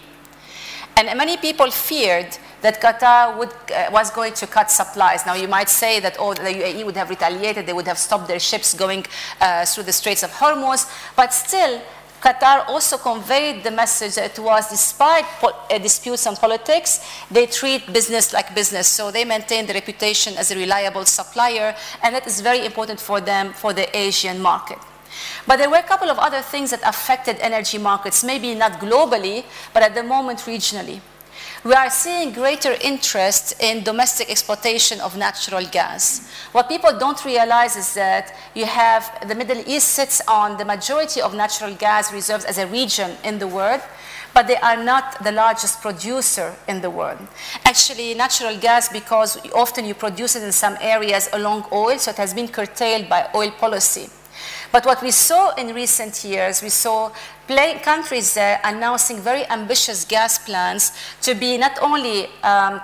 And 0.97 1.19
many 1.19 1.37
people 1.37 1.71
feared 1.71 2.39
that 2.63 2.81
Qatar 2.81 3.37
would, 3.37 3.51
uh, 3.75 3.91
was 3.93 4.11
going 4.11 4.33
to 4.35 4.47
cut 4.47 4.71
supplies. 4.71 5.27
Now, 5.27 5.35
you 5.35 5.49
might 5.49 5.69
say 5.69 6.01
that, 6.01 6.17
oh, 6.19 6.33
the 6.33 6.43
UAE 6.43 6.85
would 6.87 6.97
have 6.97 7.11
retaliated, 7.11 7.67
they 7.67 7.73
would 7.73 7.87
have 7.89 7.99
stopped 7.99 8.29
their 8.29 8.41
ships 8.41 8.73
going 8.73 9.05
uh, 9.41 9.65
through 9.67 9.85
the 9.85 9.93
Straits 9.93 10.23
of 10.23 10.31
Hormuz, 10.31 10.89
but 11.17 11.33
still, 11.33 11.81
Qatar 12.23 12.69
also 12.69 12.99
conveyed 12.99 13.65
the 13.65 13.73
message 13.73 14.15
that 14.15 14.39
it 14.39 14.41
was, 14.41 14.71
despite 14.71 15.25
uh, 15.43 15.79
disputes 15.79 16.25
on 16.29 16.37
politics, 16.37 17.05
they 17.33 17.47
treat 17.47 17.93
business 17.93 18.33
like 18.33 18.55
business. 18.55 18.87
So 18.87 19.11
they 19.11 19.25
maintain 19.25 19.67
the 19.67 19.75
reputation 19.75 20.37
as 20.37 20.53
a 20.53 20.57
reliable 20.57 21.05
supplier, 21.05 21.75
and 22.01 22.15
that 22.15 22.25
is 22.29 22.41
very 22.41 22.65
important 22.65 23.01
for 23.01 23.21
them 23.21 23.53
for 23.53 23.73
the 23.73 23.95
Asian 23.97 24.41
market. 24.41 24.79
But 25.49 25.57
there 25.57 25.69
were 25.69 25.79
a 25.79 25.83
couple 25.83 26.09
of 26.09 26.19
other 26.19 26.43
things 26.43 26.71
that 26.71 26.81
affected 26.85 27.39
energy 27.41 27.79
markets, 27.79 28.23
maybe 28.23 28.55
not 28.55 28.75
globally, 28.75 29.45
but 29.75 29.83
at 29.83 29.97
the 29.97 30.05
moment 30.05 30.39
regionally 30.41 31.01
we 31.65 31.75
are 31.75 31.91
seeing 31.91 32.33
greater 32.33 32.73
interest 32.83 33.55
in 33.61 33.85
domestic 33.85 34.29
exploitation 34.29 35.01
of 35.01 35.17
natural 35.17 35.65
gas. 35.67 36.29
What 36.51 36.69
people 36.69 36.99
don't 36.99 37.25
realize 37.25 37.77
is 37.77 37.95
that 37.95 38.35
you 38.53 38.67
have 38.67 39.29
the 39.29 39.37
Middle 39.37 39.63
East 39.65 39.89
sits 39.89 40.21
on 40.27 40.57
the 40.59 40.65
majority 40.65 41.21
of 41.21 41.37
natural 41.37 41.73
gas 41.77 42.13
reserves 42.13 42.45
as 42.45 42.59
a 42.59 42.67
region 42.67 43.13
in 43.23 43.39
the 43.39 43.47
world, 43.47 43.81
but 44.35 44.49
they 44.49 44.57
are 44.57 44.83
not 44.83 45.23
the 45.23 45.31
largest 45.31 45.81
producer 45.81 46.53
in 46.67 46.81
the 46.81 46.91
world. 46.91 47.21
Actually, 47.65 48.15
natural 48.15 48.59
gas, 48.59 48.89
because 48.89 49.39
often 49.55 49.85
you 49.85 49.95
produce 49.95 50.35
it 50.35 50.43
in 50.43 50.51
some 50.51 50.77
areas 50.81 51.29
along 51.33 51.67
oil, 51.71 51.97
so 51.97 52.11
it 52.11 52.17
has 52.17 52.35
been 52.35 52.49
curtailed 52.49 53.09
by 53.09 53.29
oil 53.37 53.53
policy. 53.53 54.09
But 54.73 54.87
what 54.87 55.03
we 55.03 55.11
saw 55.11 55.55
in 55.55 55.75
recent 55.75 56.25
years, 56.25 56.63
we 56.63 56.71
saw 56.71 57.13
countries 57.83 58.35
there 58.35 58.61
announcing 58.65 59.19
very 59.21 59.45
ambitious 59.51 60.05
gas 60.05 60.39
plans 60.39 60.93
to 61.21 61.35
be 61.35 61.59
not 61.59 61.79
only 61.83 62.29
um, 62.43 62.81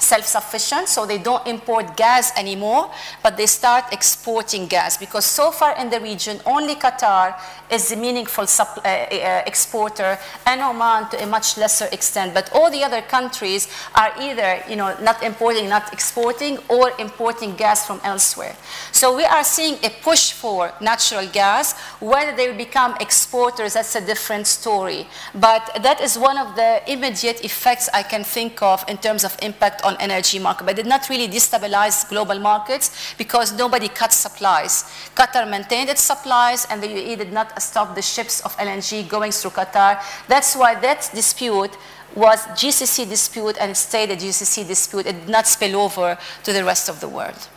self-sufficient, 0.00 0.88
so 0.88 1.06
they 1.06 1.18
don't 1.18 1.46
import 1.46 1.96
gas 1.96 2.32
anymore, 2.36 2.90
but 3.22 3.36
they 3.36 3.46
start 3.46 3.84
exporting 3.92 4.66
gas 4.66 4.96
because 4.96 5.24
so 5.24 5.50
far 5.50 5.76
in 5.76 5.90
the 5.90 6.00
region, 6.00 6.40
only 6.46 6.74
Qatar 6.74 7.38
is 7.70 7.88
the 7.88 7.96
meaningful 7.96 8.44
uh, 8.44 8.64
uh, 8.84 9.42
exporter 9.46 10.18
and 10.46 10.60
Oman 10.60 11.08
to 11.10 11.22
a 11.22 11.26
much 11.26 11.56
lesser 11.56 11.86
extent. 11.92 12.34
But 12.34 12.50
all 12.52 12.70
the 12.70 12.82
other 12.82 13.02
countries 13.02 13.68
are 13.94 14.12
either, 14.20 14.62
you 14.68 14.76
know, 14.76 14.96
not 15.00 15.22
importing, 15.22 15.68
not 15.68 15.92
exporting, 15.92 16.58
or 16.68 16.92
importing 16.98 17.54
gas 17.54 17.86
from 17.86 18.00
elsewhere. 18.02 18.56
So 18.92 19.16
we 19.16 19.24
are 19.24 19.44
seeing 19.44 19.76
a 19.84 19.90
push 20.02 20.32
for 20.32 20.72
natural 20.80 21.26
gas. 21.28 21.78
Whether 22.00 22.36
they 22.36 22.48
will 22.48 22.56
become 22.56 22.96
exporters, 23.00 23.74
that's 23.74 23.94
a 23.94 24.00
different 24.00 24.46
story. 24.46 25.06
But 25.34 25.78
that 25.82 26.00
is 26.00 26.18
one 26.18 26.38
of 26.38 26.56
the 26.56 26.82
immediate 26.90 27.44
effects 27.44 27.88
I 27.94 28.02
can 28.02 28.24
think 28.24 28.62
of 28.62 28.84
in 28.88 28.98
terms 28.98 29.24
of 29.24 29.36
impact 29.42 29.82
on 29.84 29.89
energy 29.98 30.38
market. 30.38 30.64
But 30.66 30.76
did 30.76 30.86
not 30.86 31.08
really 31.08 31.28
destabilize 31.28 32.08
global 32.08 32.38
markets 32.38 33.14
because 33.16 33.52
nobody 33.52 33.88
cut 33.88 34.12
supplies. 34.12 34.84
Qatar 35.16 35.48
maintained 35.48 35.90
its 35.90 36.02
supplies 36.02 36.66
and 36.70 36.82
the 36.82 36.88
UAE 36.88 37.18
did 37.18 37.32
not 37.32 37.60
stop 37.62 37.94
the 37.94 38.02
ships 38.02 38.40
of 38.42 38.56
LNG 38.58 39.08
going 39.08 39.32
through 39.32 39.52
Qatar. 39.52 40.02
That's 40.28 40.54
why 40.54 40.74
that 40.76 41.10
dispute 41.14 41.76
was 42.14 42.40
GCC 42.58 43.08
dispute 43.08 43.56
and 43.60 43.76
stayed 43.76 44.10
a 44.10 44.16
GCC 44.16 44.66
dispute. 44.66 45.06
It 45.06 45.12
did 45.12 45.28
not 45.28 45.46
spill 45.46 45.76
over 45.76 46.18
to 46.44 46.52
the 46.52 46.64
rest 46.64 46.88
of 46.88 47.00
the 47.00 47.08
world. 47.08 47.48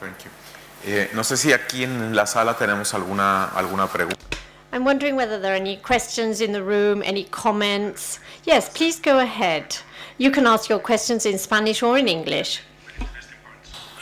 Thank 0.00 0.24
you. 0.24 0.30
Eh, 0.86 1.10
no 1.12 1.22
sé 1.24 1.36
si 1.36 1.52
aquí 1.52 1.84
en 1.84 2.16
la 2.16 2.24
sala 2.26 2.56
tenemos 2.56 2.94
alguna, 2.94 3.44
alguna 3.54 3.86
pregunta. 3.86 4.16
I'm 4.72 4.84
wondering 4.84 5.16
whether 5.16 5.38
there 5.38 5.52
are 5.52 5.56
any 5.56 5.76
questions 5.76 6.40
in 6.40 6.52
the 6.52 6.62
room, 6.62 7.02
any 7.04 7.24
comments. 7.24 8.20
Yes, 8.44 8.68
please 8.68 9.00
go 9.00 9.18
ahead. 9.18 9.76
You 10.20 10.30
can 10.30 10.46
ask 10.46 10.68
your 10.68 10.80
questions 10.80 11.24
in 11.24 11.38
Spanish 11.38 11.82
or 11.82 11.96
in 11.96 12.06
English. 12.06 12.60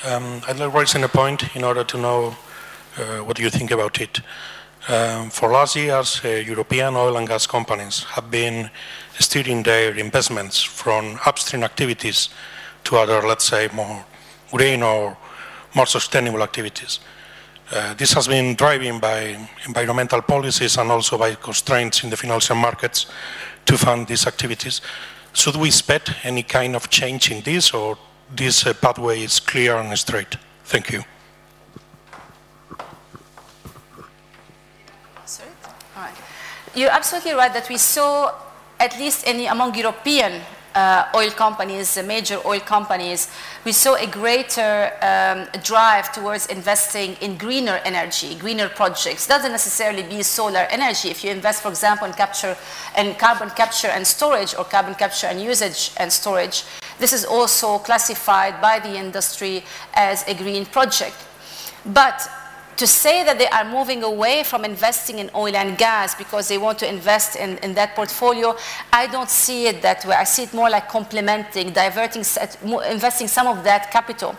Um, 0.04 0.42
I'd 0.48 0.58
like 0.58 0.72
to 0.72 0.78
raise 0.78 0.94
a 0.96 1.08
point 1.08 1.54
in 1.54 1.62
order 1.62 1.84
to 1.84 1.96
know 1.96 2.36
uh, 2.96 3.18
what 3.18 3.38
you 3.38 3.48
think 3.50 3.70
about 3.70 4.00
it? 4.00 4.20
Um, 4.88 5.30
for 5.30 5.52
last 5.52 5.76
years, 5.76 6.20
uh, 6.24 6.42
European 6.44 6.96
oil 6.96 7.16
and 7.18 7.28
gas 7.28 7.46
companies 7.46 8.02
have 8.02 8.32
been 8.32 8.68
steering 9.20 9.62
their 9.62 9.94
investments 9.94 10.60
from 10.60 11.20
upstream 11.24 11.62
activities 11.62 12.30
to 12.82 12.96
other, 12.96 13.22
let's 13.22 13.44
say, 13.44 13.68
more 13.72 14.04
green 14.50 14.82
or 14.82 15.16
more 15.76 15.86
sustainable 15.86 16.42
activities. 16.42 16.98
Uh, 17.70 17.94
this 17.94 18.12
has 18.12 18.26
been 18.26 18.56
driven 18.56 18.98
by 18.98 19.38
environmental 19.66 20.22
policies 20.22 20.78
and 20.78 20.90
also 20.90 21.16
by 21.16 21.36
constraints 21.36 22.02
in 22.02 22.10
the 22.10 22.16
financial 22.16 22.56
markets 22.56 23.06
to 23.66 23.78
fund 23.78 24.08
these 24.08 24.26
activities. 24.26 24.80
Should 25.32 25.56
we 25.56 25.68
expect 25.68 26.12
any 26.24 26.42
kind 26.42 26.74
of 26.74 26.90
change 26.90 27.30
in 27.30 27.42
this, 27.42 27.72
or 27.72 27.96
this 28.34 28.66
uh, 28.66 28.74
pathway 28.74 29.22
is 29.22 29.40
clear 29.40 29.76
and 29.76 29.96
straight? 29.98 30.36
Thank 30.64 30.92
you. 30.92 31.04
You're 36.74 36.90
absolutely 36.90 37.32
right 37.32 37.52
that 37.54 37.68
we 37.68 37.76
saw, 37.76 38.32
at 38.78 38.96
least 38.98 39.26
in 39.26 39.46
among 39.46 39.74
European 39.74 40.42
uh, 40.78 41.20
oil 41.20 41.30
companies, 41.30 41.94
the 41.94 42.02
major 42.02 42.38
oil 42.46 42.60
companies, 42.60 43.20
we 43.64 43.72
saw 43.72 43.94
a 43.94 44.06
greater 44.06 44.74
um, 45.02 45.38
drive 45.62 46.12
towards 46.12 46.46
investing 46.46 47.16
in 47.20 47.36
greener 47.36 47.80
energy, 47.84 48.36
greener 48.36 48.68
projects. 48.68 49.26
Doesn't 49.26 49.50
necessarily 49.50 50.04
be 50.04 50.22
solar 50.22 50.66
energy. 50.70 51.08
If 51.10 51.24
you 51.24 51.30
invest, 51.30 51.62
for 51.62 51.70
example, 51.70 52.06
in 52.06 52.12
capture 52.12 52.56
and 52.96 53.18
carbon 53.18 53.50
capture 53.50 53.88
and 53.96 54.06
storage, 54.06 54.54
or 54.58 54.64
carbon 54.64 54.94
capture 54.94 55.26
and 55.26 55.40
usage 55.40 55.90
and 55.96 56.12
storage, 56.12 56.62
this 56.98 57.12
is 57.12 57.24
also 57.24 57.78
classified 57.78 58.60
by 58.60 58.78
the 58.78 58.94
industry 58.96 59.64
as 59.94 60.24
a 60.28 60.34
green 60.34 60.64
project. 60.66 61.16
But 61.86 62.18
to 62.78 62.86
say 62.86 63.24
that 63.24 63.38
they 63.38 63.48
are 63.48 63.64
moving 63.64 64.04
away 64.04 64.44
from 64.44 64.64
investing 64.64 65.18
in 65.18 65.30
oil 65.34 65.54
and 65.56 65.76
gas 65.76 66.14
because 66.14 66.46
they 66.46 66.58
want 66.58 66.78
to 66.78 66.88
invest 66.88 67.34
in, 67.34 67.58
in 67.58 67.74
that 67.74 67.96
portfolio, 67.96 68.56
I 68.92 69.08
don't 69.08 69.28
see 69.28 69.66
it 69.66 69.82
that 69.82 70.04
way. 70.04 70.14
I 70.14 70.22
see 70.24 70.44
it 70.44 70.54
more 70.54 70.70
like 70.70 70.88
complementing, 70.88 71.72
diverting, 71.72 72.24
investing 72.88 73.26
some 73.26 73.48
of 73.48 73.64
that 73.64 73.90
capital. 73.90 74.36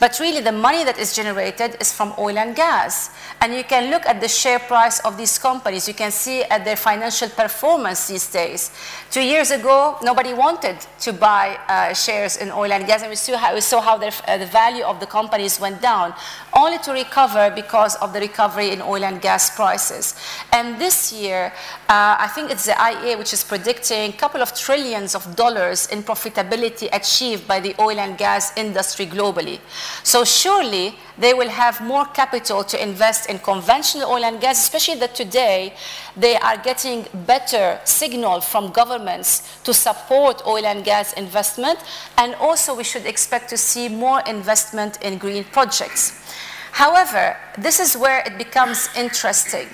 But 0.00 0.18
really, 0.18 0.40
the 0.40 0.50
money 0.50 0.82
that 0.84 0.98
is 0.98 1.14
generated 1.14 1.76
is 1.78 1.92
from 1.92 2.14
oil 2.18 2.38
and 2.38 2.56
gas. 2.56 3.10
And 3.42 3.54
you 3.54 3.64
can 3.64 3.90
look 3.90 4.06
at 4.06 4.18
the 4.18 4.28
share 4.28 4.58
price 4.58 4.98
of 5.00 5.18
these 5.18 5.38
companies. 5.38 5.86
You 5.86 5.92
can 5.92 6.10
see 6.10 6.42
at 6.44 6.64
their 6.64 6.76
financial 6.76 7.28
performance 7.28 8.08
these 8.08 8.32
days. 8.32 8.70
Two 9.10 9.20
years 9.20 9.50
ago, 9.50 9.98
nobody 10.02 10.32
wanted 10.32 10.78
to 11.00 11.12
buy 11.12 11.58
uh, 11.68 11.92
shares 11.92 12.38
in 12.38 12.50
oil 12.50 12.72
and 12.72 12.86
gas, 12.86 13.02
and 13.02 13.10
we 13.10 13.16
saw 13.16 13.36
how, 13.36 13.54
we 13.54 13.60
saw 13.60 13.80
how 13.82 13.98
their, 13.98 14.12
uh, 14.26 14.38
the 14.38 14.46
value 14.46 14.84
of 14.84 15.00
the 15.00 15.06
companies 15.06 15.60
went 15.60 15.82
down, 15.82 16.14
only 16.56 16.78
to 16.78 16.92
recover 16.92 17.52
because 17.54 17.94
of 17.96 18.14
the 18.14 18.20
recovery 18.20 18.70
in 18.70 18.80
oil 18.80 19.04
and 19.04 19.20
gas 19.20 19.54
prices. 19.54 20.14
And 20.52 20.80
this 20.80 21.12
year, 21.12 21.52
uh, 21.90 22.16
I 22.18 22.28
think 22.34 22.50
it's 22.50 22.64
the 22.64 22.72
IEA 22.72 23.18
which 23.18 23.34
is 23.34 23.44
predicting 23.44 24.10
a 24.10 24.16
couple 24.16 24.40
of 24.40 24.54
trillions 24.54 25.14
of 25.14 25.36
dollars 25.36 25.88
in 25.88 26.02
profitability 26.02 26.88
achieved 26.90 27.46
by 27.46 27.60
the 27.60 27.74
oil 27.78 27.98
and 27.98 28.16
gas 28.16 28.56
industry 28.56 29.04
globally. 29.06 29.60
So 30.02 30.24
surely 30.24 30.94
they 31.18 31.34
will 31.34 31.48
have 31.48 31.80
more 31.80 32.06
capital 32.06 32.64
to 32.64 32.82
invest 32.82 33.28
in 33.28 33.38
conventional 33.38 34.10
oil 34.10 34.24
and 34.24 34.40
gas, 34.40 34.58
especially 34.58 34.98
that 35.00 35.14
today 35.14 35.74
they 36.16 36.36
are 36.36 36.56
getting 36.56 37.06
better 37.26 37.80
signal 37.84 38.40
from 38.40 38.72
governments 38.72 39.60
to 39.64 39.74
support 39.74 40.42
oil 40.46 40.64
and 40.64 40.84
gas 40.84 41.12
investment. 41.14 41.78
And 42.16 42.34
also 42.36 42.74
we 42.74 42.84
should 42.84 43.06
expect 43.06 43.50
to 43.50 43.56
see 43.56 43.88
more 43.88 44.20
investment 44.26 45.02
in 45.02 45.18
green 45.18 45.44
projects. 45.44 46.34
However, 46.72 47.36
this 47.58 47.80
is 47.80 47.96
where 47.96 48.20
it 48.26 48.38
becomes 48.38 48.88
interesting. 48.96 49.68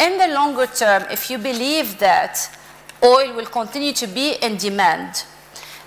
In 0.00 0.18
the 0.18 0.28
longer 0.28 0.66
term, 0.66 1.04
if 1.10 1.30
you 1.30 1.38
believe 1.38 1.98
that 1.98 2.50
oil 3.02 3.34
will 3.34 3.46
continue 3.46 3.92
to 3.92 4.06
be 4.06 4.34
in 4.42 4.56
demand, 4.56 5.24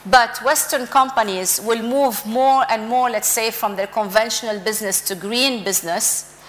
but 0.09 0.41
Western 0.43 0.87
companies 0.87 1.59
will 1.61 1.81
move 1.81 2.25
more 2.25 2.65
and 2.69 2.87
more, 2.87 3.09
let's 3.09 3.27
say, 3.27 3.51
from 3.51 3.75
their 3.75 3.87
conventional 3.87 4.59
business 4.59 5.01
to 5.01 5.15
green 5.15 5.63
business. 5.63 6.39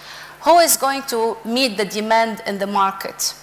Who 0.41 0.59
is 0.59 0.77
going 0.77 1.03
to 1.03 1.37
meet 1.43 1.77
the 1.77 1.85
demand 1.85 2.41
in 2.45 2.59
the 2.59 2.67
market? 2.67 3.33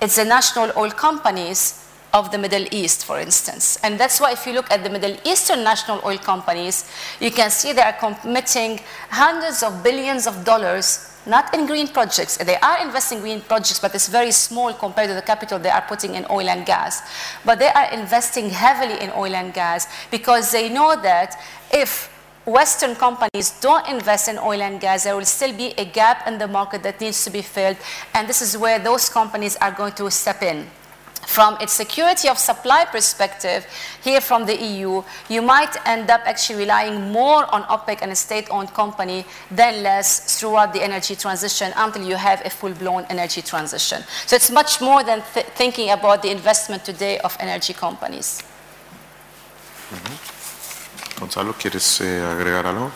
It's 0.00 0.16
the 0.16 0.24
national 0.24 0.72
oil 0.76 0.90
companies 0.90 1.81
of 2.12 2.30
the 2.30 2.38
Middle 2.38 2.66
East, 2.70 3.04
for 3.04 3.18
instance. 3.18 3.78
And 3.82 3.98
that's 3.98 4.20
why 4.20 4.32
if 4.32 4.46
you 4.46 4.52
look 4.52 4.70
at 4.70 4.84
the 4.84 4.90
Middle 4.90 5.16
Eastern 5.24 5.64
national 5.64 6.00
oil 6.04 6.18
companies, 6.18 6.90
you 7.20 7.30
can 7.30 7.50
see 7.50 7.72
they 7.72 7.82
are 7.82 7.92
committing 7.94 8.80
hundreds 9.10 9.62
of 9.62 9.82
billions 9.82 10.26
of 10.26 10.44
dollars 10.44 11.08
not 11.26 11.54
in 11.54 11.66
green 11.66 11.86
projects. 11.88 12.36
They 12.36 12.56
are 12.56 12.84
investing 12.84 13.18
in 13.18 13.22
green 13.22 13.40
projects, 13.42 13.78
but 13.78 13.94
it's 13.94 14.08
very 14.08 14.32
small 14.32 14.72
compared 14.72 15.08
to 15.08 15.14
the 15.14 15.22
capital 15.22 15.58
they 15.58 15.70
are 15.70 15.84
putting 15.86 16.14
in 16.14 16.26
oil 16.30 16.48
and 16.48 16.66
gas. 16.66 17.00
But 17.44 17.58
they 17.58 17.68
are 17.68 17.92
investing 17.92 18.50
heavily 18.50 19.00
in 19.00 19.10
oil 19.10 19.34
and 19.34 19.54
gas 19.54 19.86
because 20.10 20.50
they 20.50 20.68
know 20.68 21.00
that 21.00 21.40
if 21.72 22.10
Western 22.44 22.96
companies 22.96 23.52
don't 23.60 23.88
invest 23.88 24.28
in 24.28 24.36
oil 24.36 24.60
and 24.62 24.80
gas, 24.80 25.04
there 25.04 25.14
will 25.14 25.24
still 25.24 25.56
be 25.56 25.74
a 25.78 25.84
gap 25.84 26.26
in 26.26 26.38
the 26.38 26.48
market 26.48 26.82
that 26.82 27.00
needs 27.00 27.24
to 27.24 27.30
be 27.30 27.40
filled. 27.40 27.76
And 28.14 28.28
this 28.28 28.42
is 28.42 28.58
where 28.58 28.80
those 28.80 29.08
companies 29.08 29.56
are 29.56 29.70
going 29.70 29.92
to 29.92 30.10
step 30.10 30.42
in 30.42 30.66
from 31.26 31.56
its 31.60 31.72
security 31.72 32.28
of 32.28 32.38
supply 32.38 32.84
perspective, 32.84 33.66
here 34.02 34.20
from 34.20 34.46
the 34.46 34.56
EU, 34.56 35.02
you 35.28 35.42
might 35.42 35.74
end 35.86 36.10
up 36.10 36.20
actually 36.24 36.58
relying 36.60 37.12
more 37.12 37.52
on 37.54 37.62
OPEC 37.64 38.02
and 38.02 38.12
a 38.12 38.16
state-owned 38.16 38.72
company 38.74 39.24
than 39.50 39.82
less 39.82 40.38
throughout 40.38 40.72
the 40.72 40.82
energy 40.82 41.14
transition 41.16 41.72
until 41.76 42.06
you 42.06 42.16
have 42.16 42.44
a 42.44 42.50
full-blown 42.50 43.04
energy 43.08 43.42
transition. 43.42 44.02
So 44.26 44.36
it's 44.36 44.50
much 44.50 44.80
more 44.80 45.04
than 45.04 45.22
th 45.34 45.46
thinking 45.54 45.90
about 45.90 46.22
the 46.22 46.30
investment 46.30 46.84
today 46.84 47.18
of 47.20 47.36
energy 47.40 47.74
companies. 47.74 48.42
Mm 49.92 49.98
-hmm. 49.98 50.16
Gonzalo, 51.20 51.52
¿quieres 51.52 52.00
eh, 52.00 52.32
agregar 52.34 52.66
algo? 52.66 52.90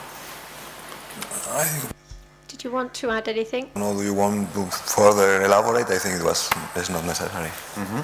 Did 2.66 2.72
you 2.72 2.78
want 2.78 2.94
to 2.94 3.10
add 3.12 3.28
anything? 3.28 3.70
No, 3.76 3.94
do 3.94 4.02
you 4.02 4.12
want 4.12 4.52
to 4.54 4.66
further 4.66 5.44
elaborate? 5.44 5.88
I 5.88 5.98
think 5.98 6.18
it 6.18 6.24
was 6.24 6.50
it's 6.74 6.90
not 6.90 7.04
necessary. 7.04 7.50
Mm 7.76 7.86
-hmm. 7.86 8.02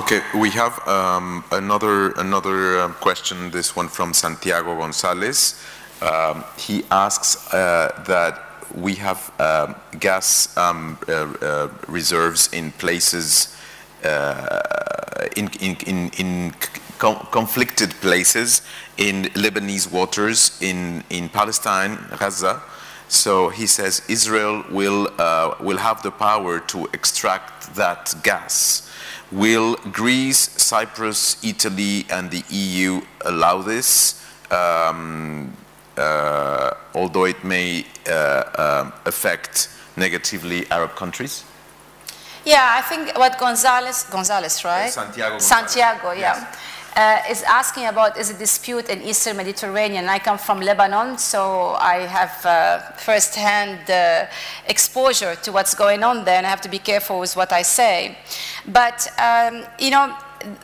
Okay, 0.00 0.20
we 0.32 0.48
have 0.50 0.72
um, 0.86 1.44
another 1.50 2.12
another 2.16 2.58
um, 2.82 2.94
question. 3.00 3.50
This 3.50 3.76
one 3.76 3.88
from 3.88 4.14
Santiago 4.14 4.74
Gonzalez. 4.76 5.54
Um, 6.00 6.44
he 6.66 6.82
asks 6.88 7.36
uh, 7.36 7.88
that 8.04 8.34
we 8.72 8.92
have 9.06 9.20
um, 9.38 9.74
gas 10.00 10.48
um, 10.56 10.96
uh, 11.08 11.14
uh, 11.14 11.68
reserves 11.88 12.48
in 12.52 12.72
places 12.72 13.48
uh, 14.04 15.36
in 15.36 15.50
in 15.60 15.76
in, 15.86 16.10
in 16.16 16.52
conflicted 17.30 17.90
places 18.00 18.62
in 18.96 19.28
Lebanese 19.34 19.90
waters 19.90 20.52
in 20.60 21.04
in 21.08 21.28
Palestine, 21.28 21.98
Gaza 22.18 22.60
So 23.08 23.48
he 23.48 23.66
says 23.66 24.02
Israel 24.08 24.64
will, 24.70 25.08
uh, 25.18 25.54
will 25.60 25.78
have 25.78 26.02
the 26.02 26.10
power 26.10 26.60
to 26.60 26.86
extract 26.92 27.74
that 27.74 28.14
gas. 28.22 28.90
Will 29.30 29.76
Greece, 29.92 30.38
Cyprus, 30.62 31.42
Italy, 31.44 32.06
and 32.10 32.30
the 32.30 32.42
EU 32.50 33.00
allow 33.24 33.62
this? 33.62 34.22
Um, 34.50 35.56
uh, 35.96 36.70
although 36.94 37.24
it 37.24 37.42
may 37.44 37.86
uh, 38.08 38.42
um, 38.58 38.92
affect 39.06 39.68
negatively 39.96 40.70
Arab 40.70 40.94
countries? 40.96 41.44
Yeah, 42.44 42.76
I 42.78 42.82
think 42.82 43.16
what 43.16 43.38
Gonzalez, 43.38 44.04
Gonzalez, 44.10 44.64
right? 44.64 44.90
Santiago 44.90 45.38
Gonzalez. 45.38 45.72
Santiago, 45.72 46.12
yeah. 46.12 46.54
Uh, 46.96 47.20
is 47.28 47.42
asking 47.42 47.86
about 47.86 48.16
is 48.16 48.30
a 48.30 48.38
dispute 48.38 48.88
in 48.88 49.02
Eastern 49.02 49.36
Mediterranean. 49.36 50.08
I 50.08 50.20
come 50.20 50.38
from 50.38 50.60
Lebanon, 50.60 51.18
so 51.18 51.74
I 51.80 52.06
have 52.06 52.46
uh, 52.46 52.78
first-hand 52.98 53.90
uh, 53.90 54.26
exposure 54.68 55.34
to 55.42 55.50
what's 55.50 55.74
going 55.74 56.04
on 56.04 56.24
there, 56.24 56.36
and 56.36 56.46
I 56.46 56.50
have 56.50 56.60
to 56.60 56.68
be 56.68 56.78
careful 56.78 57.18
with 57.18 57.34
what 57.34 57.52
I 57.52 57.62
say. 57.62 58.16
But 58.68 59.08
um, 59.18 59.64
you 59.80 59.90
know, 59.90 60.16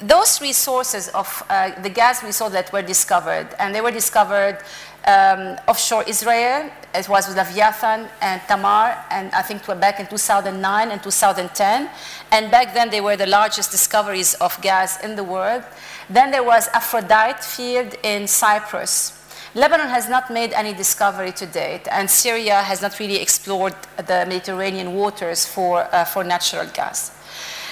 those 0.02 0.40
resources 0.40 1.08
of 1.08 1.42
uh, 1.48 1.80
the 1.82 1.90
gas 1.90 2.22
resources 2.22 2.52
that 2.54 2.72
were 2.72 2.82
discovered, 2.82 3.48
and 3.58 3.74
they 3.74 3.80
were 3.80 3.90
discovered 3.90 4.58
um, 5.06 5.56
offshore 5.66 6.04
Israel. 6.06 6.70
It 6.94 7.08
was 7.08 7.28
with 7.28 7.36
Leviathan 7.36 8.08
and 8.20 8.40
Tamar, 8.46 8.96
and 9.10 9.32
I 9.32 9.42
think 9.42 9.66
back 9.80 10.00
in 10.00 10.06
2009 10.06 10.90
and 10.90 11.02
2010. 11.02 11.90
And 12.32 12.50
back 12.50 12.74
then, 12.74 12.90
they 12.90 13.00
were 13.00 13.16
the 13.16 13.26
largest 13.26 13.70
discoveries 13.70 14.34
of 14.34 14.60
gas 14.60 15.02
in 15.02 15.16
the 15.16 15.24
world. 15.24 15.64
Then 16.10 16.32
there 16.32 16.42
was 16.42 16.66
Aphrodite 16.74 17.40
field 17.40 17.94
in 18.02 18.26
Cyprus. 18.26 19.16
Lebanon 19.54 19.88
has 19.88 20.08
not 20.08 20.30
made 20.30 20.52
any 20.52 20.72
discovery 20.74 21.30
to 21.32 21.46
date, 21.46 21.86
and 21.90 22.10
Syria 22.10 22.62
has 22.62 22.82
not 22.82 22.98
really 22.98 23.22
explored 23.22 23.74
the 23.96 24.26
Mediterranean 24.26 24.94
waters 24.94 25.46
for, 25.46 25.88
uh, 25.94 26.04
for 26.04 26.24
natural 26.24 26.66
gas. 26.74 27.12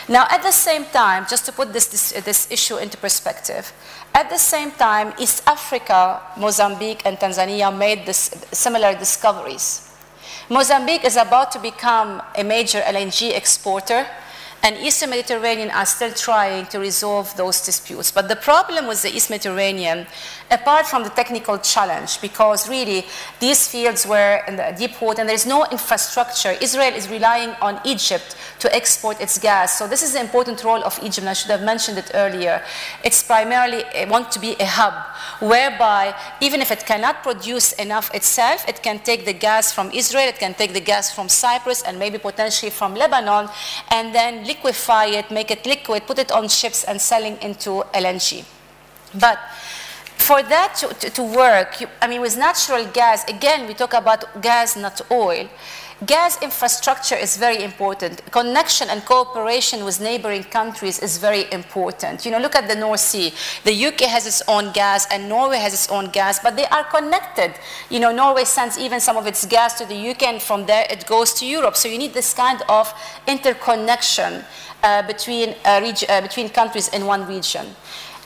Now, 0.09 0.27
at 0.31 0.43
the 0.43 0.53
same 0.53 0.85
time, 0.87 1.27
just 1.29 1.47
to 1.47 1.53
put 1.53 1.73
this, 1.73 1.87
this, 1.89 2.13
this, 2.25 2.51
issue 2.51 2.77
into 2.77 2.97
perspective, 2.97 3.73
at 4.15 4.31
the 4.31 4.39
same 4.39 4.71
time, 4.71 5.13
East 5.19 5.43
Africa, 5.47 6.21
Mozambique, 6.37 7.03
and 7.05 7.19
Tanzania 7.19 7.77
made 7.77 8.07
this, 8.07 8.31
similar 8.53 8.95
discoveries. 8.95 9.91
Mozambique 10.49 11.05
is 11.05 11.17
about 11.17 11.53
to 11.53 11.59
become 11.59 12.23
a 12.37 12.43
major 12.43 12.81
LNG 12.81 13.37
exporter 13.37 14.07
and 14.63 14.77
Eastern 14.79 15.11
Mediterranean 15.11 15.71
are 15.71 15.87
still 15.87 16.13
trying 16.13 16.67
to 16.67 16.79
resolve 16.79 17.37
those 17.37 17.65
disputes. 17.65 18.11
But 18.11 18.29
the 18.29 18.37
problem 18.37 18.87
with 18.87 19.03
the 19.03 19.15
East 19.15 19.31
Mediterranean, 19.31 20.07
apart 20.51 20.87
from 20.87 21.03
the 21.03 21.11
technical 21.11 21.59
challenge, 21.59 22.21
because 22.21 22.69
really 22.69 23.05
these 23.41 23.69
fields 23.69 24.07
were 24.07 24.43
in 24.49 24.57
the 24.57 24.75
deep 24.79 25.01
water 25.01 25.21
and 25.21 25.29
there 25.29 25.35
is 25.35 25.47
no 25.47 25.67
infrastructure, 25.67 26.53
Israel 26.61 26.95
is 26.95 27.09
relying 27.09 27.51
on 27.61 27.81
Egypt 27.85 28.37
to 28.59 28.75
export 28.75 29.21
its 29.21 29.39
gas. 29.39 29.79
So 29.79 29.87
this 29.87 30.03
is 30.03 30.13
the 30.15 30.21
important 30.21 30.65
role 30.65 30.83
of 30.85 30.99
Egypt, 31.03 31.19
and 31.19 31.29
I 31.29 31.33
should 31.33 31.51
have 31.51 31.63
mentioned 31.63 31.99
it 31.99 32.11
earlier. 32.15 32.63
It's 33.05 33.23
primarily 33.23 33.85
it 33.95 34.09
want 34.09 34.33
to 34.33 34.39
be 34.39 34.57
a 34.59 34.67
hub 34.67 34.95
whereby 35.41 36.15
even 36.41 36.61
if 36.61 36.71
it 36.71 36.87
cannot 36.87 37.23
produce 37.23 37.73
enough 37.75 38.15
itself, 38.15 38.69
it 38.69 38.83
can 38.83 38.99
take 39.01 39.25
the 39.25 39.33
gas 39.33 39.73
from 39.73 39.91
Israel, 39.93 40.29
it 40.29 40.39
can 40.39 40.55
take 40.55 40.73
the 40.73 40.81
gas 40.81 41.13
from 41.15 41.29
Cyprus, 41.29 41.83
and 41.83 41.99
maybe 41.99 42.19
potentially 42.19 42.71
from 42.71 42.95
Lebanon, 42.95 43.49
and 43.91 44.15
then 44.15 44.45
liquefy 44.47 45.07
it, 45.07 45.31
make 45.31 45.51
it 45.51 45.67
liquid, 45.67 46.07
put 46.07 46.19
it 46.19 46.33
on 46.33 46.49
ships 46.49 46.85
and 46.85 47.01
selling 47.01 47.37
into 47.43 47.85
LNG. 47.95 48.45
But 49.15 49.39
for 50.29 50.43
that 50.43 50.75
to, 50.77 50.89
to, 51.01 51.09
to 51.09 51.23
work, 51.23 51.81
you, 51.81 51.87
I 52.03 52.07
mean, 52.07 52.21
with 52.21 52.37
natural 52.37 52.85
gas, 52.93 53.27
again, 53.29 53.67
we 53.67 53.73
talk 53.73 53.95
about 53.95 54.43
gas, 54.43 54.77
not 54.77 55.01
oil. 55.11 55.49
Gas 56.05 56.43
infrastructure 56.43 57.17
is 57.17 57.39
very 57.39 57.65
important. 57.65 58.21
Connection 58.31 58.91
and 58.91 59.03
cooperation 59.07 59.87
with 59.87 60.03
neighboring 60.03 60.45
countries 60.45 60.99
is 60.99 61.17
very 61.17 61.47
important. 61.51 62.27
You 62.27 62.31
know, 62.33 62.39
look 62.41 62.55
at 62.55 62.69
the 62.69 62.77
North 62.77 63.01
Sea. 63.01 63.33
The 63.65 63.87
UK 63.87 64.01
has 64.03 64.27
its 64.27 64.43
own 64.47 64.71
gas 64.73 65.07
and 65.11 65.31
Norway 65.31 65.57
has 65.57 65.73
its 65.73 65.89
own 65.89 66.11
gas, 66.11 66.39
but 66.41 66.57
they 66.57 66.67
are 66.67 66.85
connected. 66.85 67.55
You 67.89 67.99
know, 67.99 68.13
Norway 68.13 68.45
sends 68.45 68.79
even 68.79 69.01
some 69.01 69.17
of 69.17 69.27
its 69.27 69.47
gas 69.47 69.79
to 69.79 69.87
the 69.87 70.11
UK 70.11 70.23
and 70.25 70.43
from 70.43 70.67
there 70.67 70.87
it 70.91 71.07
goes 71.07 71.33
to 71.41 71.47
Europe. 71.47 71.75
So 71.75 71.89
you 71.89 71.97
need 71.97 72.13
this 72.13 72.35
kind 72.35 72.61
of 72.69 72.93
interconnection 73.27 74.45
uh, 74.83 75.03
between, 75.07 75.57
uh, 75.65 75.93
uh, 76.09 76.21
between 76.21 76.51
countries 76.51 76.89
in 76.89 77.07
one 77.07 77.27
region. 77.27 77.67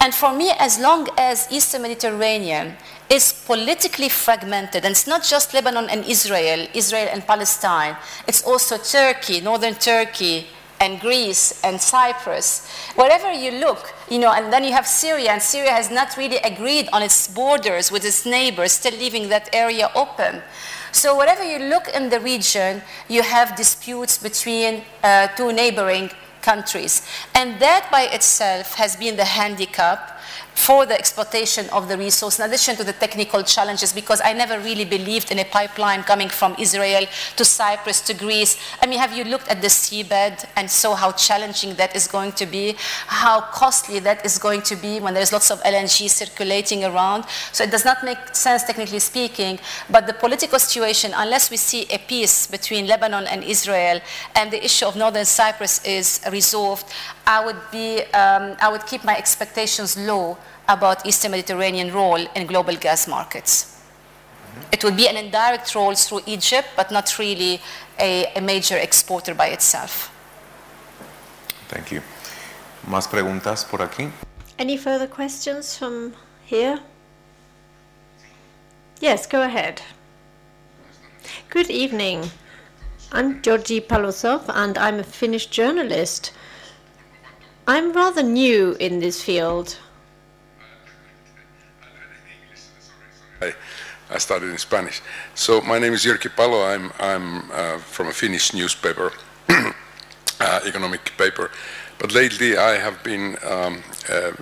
And 0.03 0.13
for 0.13 0.35
me, 0.35 0.51
as 0.59 0.81
long 0.81 1.07
as 1.17 1.47
Eastern 1.53 1.83
Mediterranean 1.83 2.75
is 3.09 3.33
politically 3.33 4.09
fragmented. 4.09 4.85
And 4.85 4.91
it's 4.91 5.07
not 5.07 5.23
just 5.23 5.55
Lebanon 5.55 5.89
and 5.89 6.05
Israel, 6.05 6.67
Israel 6.75 7.09
and 7.13 7.25
Palestine. 7.25 7.97
It's 8.27 8.43
also 8.43 8.79
Turkey, 8.79 9.41
northern 9.41 9.75
Turkey, 9.75 10.49
and 10.81 10.99
Greece 10.99 11.63
and 11.63 11.81
Cyprus. 11.81 12.69
Wherever 12.97 13.31
you 13.31 13.53
look, 13.53 13.95
you 14.11 14.19
know, 14.19 14.33
and 14.33 14.53
then 14.53 14.65
you 14.65 14.73
have 14.73 14.89
Syria, 14.89 15.31
and 15.31 15.41
Syria 15.41 15.71
has 15.71 15.89
not 15.89 16.17
really 16.17 16.39
agreed 16.39 16.89
on 16.93 17.03
its 17.03 17.29
borders 17.29 17.93
with 17.93 18.05
its 18.05 18.27
neighbors, 18.27 18.73
still 18.73 18.99
leaving 18.99 19.29
that 19.29 19.49
area 19.53 19.89
open. 19.95 20.43
So 20.91 21.17
wherever 21.17 21.45
you 21.45 21.59
look 21.69 21.87
in 21.95 22.11
the 22.11 22.19
region, 22.19 22.83
you 23.09 23.23
have 23.23 23.55
disputes 23.55 24.19
between 24.19 24.83
uh, 25.05 25.29
two 25.29 25.53
neighboring 25.53 26.11
countries. 26.43 27.03
And 27.35 27.61
that 27.61 27.89
by 27.91 28.03
itself 28.03 28.75
has 28.75 28.97
been 28.97 29.17
the 29.17 29.25
handicap 29.25 30.12
for 30.55 30.87
the 30.87 30.95
exploitation 30.95 31.69
of 31.71 31.89
the 31.89 31.97
resource, 31.97 32.39
in 32.39 32.45
addition 32.45 32.77
to 32.77 32.85
the 32.85 32.93
technical 32.93 33.43
challenges, 33.43 33.93
because 33.93 34.21
I 34.25 34.33
never 34.33 34.59
really 34.61 34.85
believed 34.85 35.33
in 35.33 35.39
a 35.39 35.45
pipeline 35.45 36.03
coming 36.05 36.29
from 36.29 36.55
Israel 36.59 37.05
to 37.37 37.45
Cyprus 37.45 38.01
to 38.03 38.15
Greece. 38.15 38.57
I 38.81 38.87
mean, 38.87 38.99
have 38.99 39.17
you 39.17 39.25
looked 39.25 39.49
at 39.49 39.61
the 39.61 39.69
seabed 39.69 40.45
and 40.57 40.71
saw 40.71 40.95
how 40.95 41.13
challenging 41.13 41.75
that 41.75 41.97
is 41.97 42.07
going 42.07 42.33
to 42.33 42.47
be, 42.47 42.77
how 43.07 43.41
costly 43.41 43.99
that 44.01 44.25
is 44.25 44.39
going 44.39 44.63
to 44.63 44.77
be 44.77 45.01
when 45.01 45.15
there's 45.15 45.33
lots 45.33 45.51
of 45.51 45.61
LNG 45.63 46.09
circulating 46.09 46.85
around? 46.85 47.25
So 47.53 47.65
it 47.65 47.71
does 47.71 47.85
not 47.85 48.05
make 48.05 48.21
sense, 48.35 48.63
technically 48.65 49.01
speaking, 49.01 49.59
but 49.91 50.07
the 50.07 50.15
political 50.15 50.59
situation, 50.59 51.13
unless 51.15 51.51
we 51.51 51.57
see 51.57 51.87
a 51.91 51.99
peace 51.99 52.47
between 52.47 52.87
Lebanon 52.87 53.27
and 53.27 53.43
Israel 53.43 54.01
and 54.37 54.51
the 54.51 54.65
issue 54.65 54.87
of 54.87 54.97
northern 54.97 55.25
Cyprus 55.25 55.85
is 55.85 56.21
resolved, 56.31 56.87
I 57.27 57.45
would, 57.45 57.61
be, 57.71 58.03
um, 58.23 58.57
I 58.61 58.69
would 58.71 58.87
keep 58.87 59.03
my 59.05 59.17
expectations 59.17 59.97
low 59.97 60.22
about 60.69 61.07
Eastern 61.07 61.31
Mediterranean 61.33 61.93
role 61.93 62.27
in 62.37 62.47
global 62.47 62.77
gas 62.77 63.09
markets. 63.09 63.53
It 64.71 64.85
would 64.85 64.97
be 64.97 65.09
an 65.09 65.17
indirect 65.17 65.75
role 65.75 65.95
through 65.95 66.23
Egypt, 66.27 66.69
but 66.77 66.91
not 66.91 67.19
really 67.19 67.61
a, 67.99 68.33
a 68.37 68.41
major 68.41 68.77
exporter 68.77 69.35
by 69.35 69.49
itself. 69.49 70.11
Thank 71.69 71.91
you. 71.93 72.03
¿Más 72.87 73.07
preguntas 73.09 73.65
por 73.65 73.81
aquí? 73.81 74.11
Any 74.59 74.77
further 74.77 75.07
questions 75.07 75.77
from 75.79 76.15
here? 76.45 76.79
Yes, 79.01 79.27
go 79.27 79.43
ahead. 79.43 79.81
Good 81.49 81.71
evening. 81.71 82.31
I'm 83.13 83.43
Georgi 83.43 83.81
Palosov, 83.81 84.45
and 84.49 84.79
I'm 84.79 85.01
a 85.01 85.05
Finnish 85.05 85.47
journalist. 85.47 86.33
I'm 87.67 87.93
rather 87.93 88.23
new 88.23 88.77
in 88.81 89.01
this 89.01 89.23
field. 89.23 89.77
I, 93.43 93.55
I 94.11 94.19
started 94.19 94.51
in 94.51 94.59
Spanish. 94.59 95.01
So 95.35 95.61
my 95.63 95.79
name 95.79 95.93
is 95.95 96.05
Jyrki 96.05 96.35
Palo. 96.35 96.63
I'm, 96.65 96.93
I'm 96.99 97.51
uh, 97.51 97.79
from 97.79 98.09
a 98.09 98.13
Finnish 98.13 98.55
newspaper, 98.55 99.13
uh, 99.49 100.61
economic 100.67 101.13
paper. 101.17 101.51
But 101.99 102.13
lately 102.15 102.57
I 102.57 102.77
have 102.77 103.03
been, 103.03 103.37
um, 103.45 103.83
uh, 104.09 104.33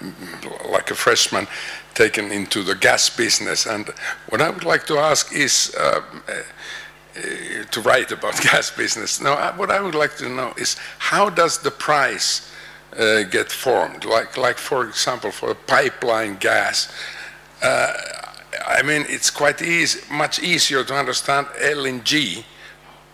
like 0.70 0.90
a 0.90 0.94
freshman, 0.94 1.46
taken 1.94 2.32
into 2.32 2.62
the 2.62 2.74
gas 2.74 3.10
business. 3.10 3.66
And 3.66 3.88
what 4.28 4.40
I 4.40 4.50
would 4.50 4.64
like 4.64 4.86
to 4.86 4.98
ask 4.98 5.32
is 5.32 5.74
uh, 5.78 6.00
uh, 6.28 7.64
to 7.70 7.80
write 7.82 8.12
about 8.12 8.40
gas 8.50 8.70
business. 8.70 9.20
Now, 9.20 9.52
what 9.56 9.70
I 9.70 9.80
would 9.80 9.94
like 9.94 10.16
to 10.18 10.28
know 10.28 10.54
is 10.56 10.76
how 10.98 11.28
does 11.28 11.58
the 11.58 11.70
price 11.70 12.50
uh, 12.98 13.22
get 13.24 13.52
formed? 13.52 14.04
Like, 14.04 14.36
like, 14.36 14.58
for 14.58 14.86
example, 14.86 15.30
for 15.30 15.50
a 15.50 15.54
pipeline 15.54 16.36
gas, 16.36 16.92
uh, 17.62 17.92
I 18.66 18.82
mean, 18.82 19.04
it's 19.08 19.30
quite 19.30 19.62
easy, 19.62 20.00
much 20.12 20.40
easier 20.40 20.84
to 20.84 20.94
understand 20.94 21.46
LNG 21.58 22.44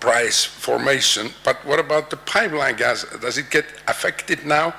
price 0.01 0.45
formation, 0.45 1.31
but 1.45 1.65
what 1.65 1.79
about 1.79 2.11
the 2.11 2.17
pipeline 2.17 2.77
gas? 2.77 3.05
Does 3.21 3.39
it 3.39 3.51
get 3.51 3.67
affected 3.89 4.45
now 4.47 4.75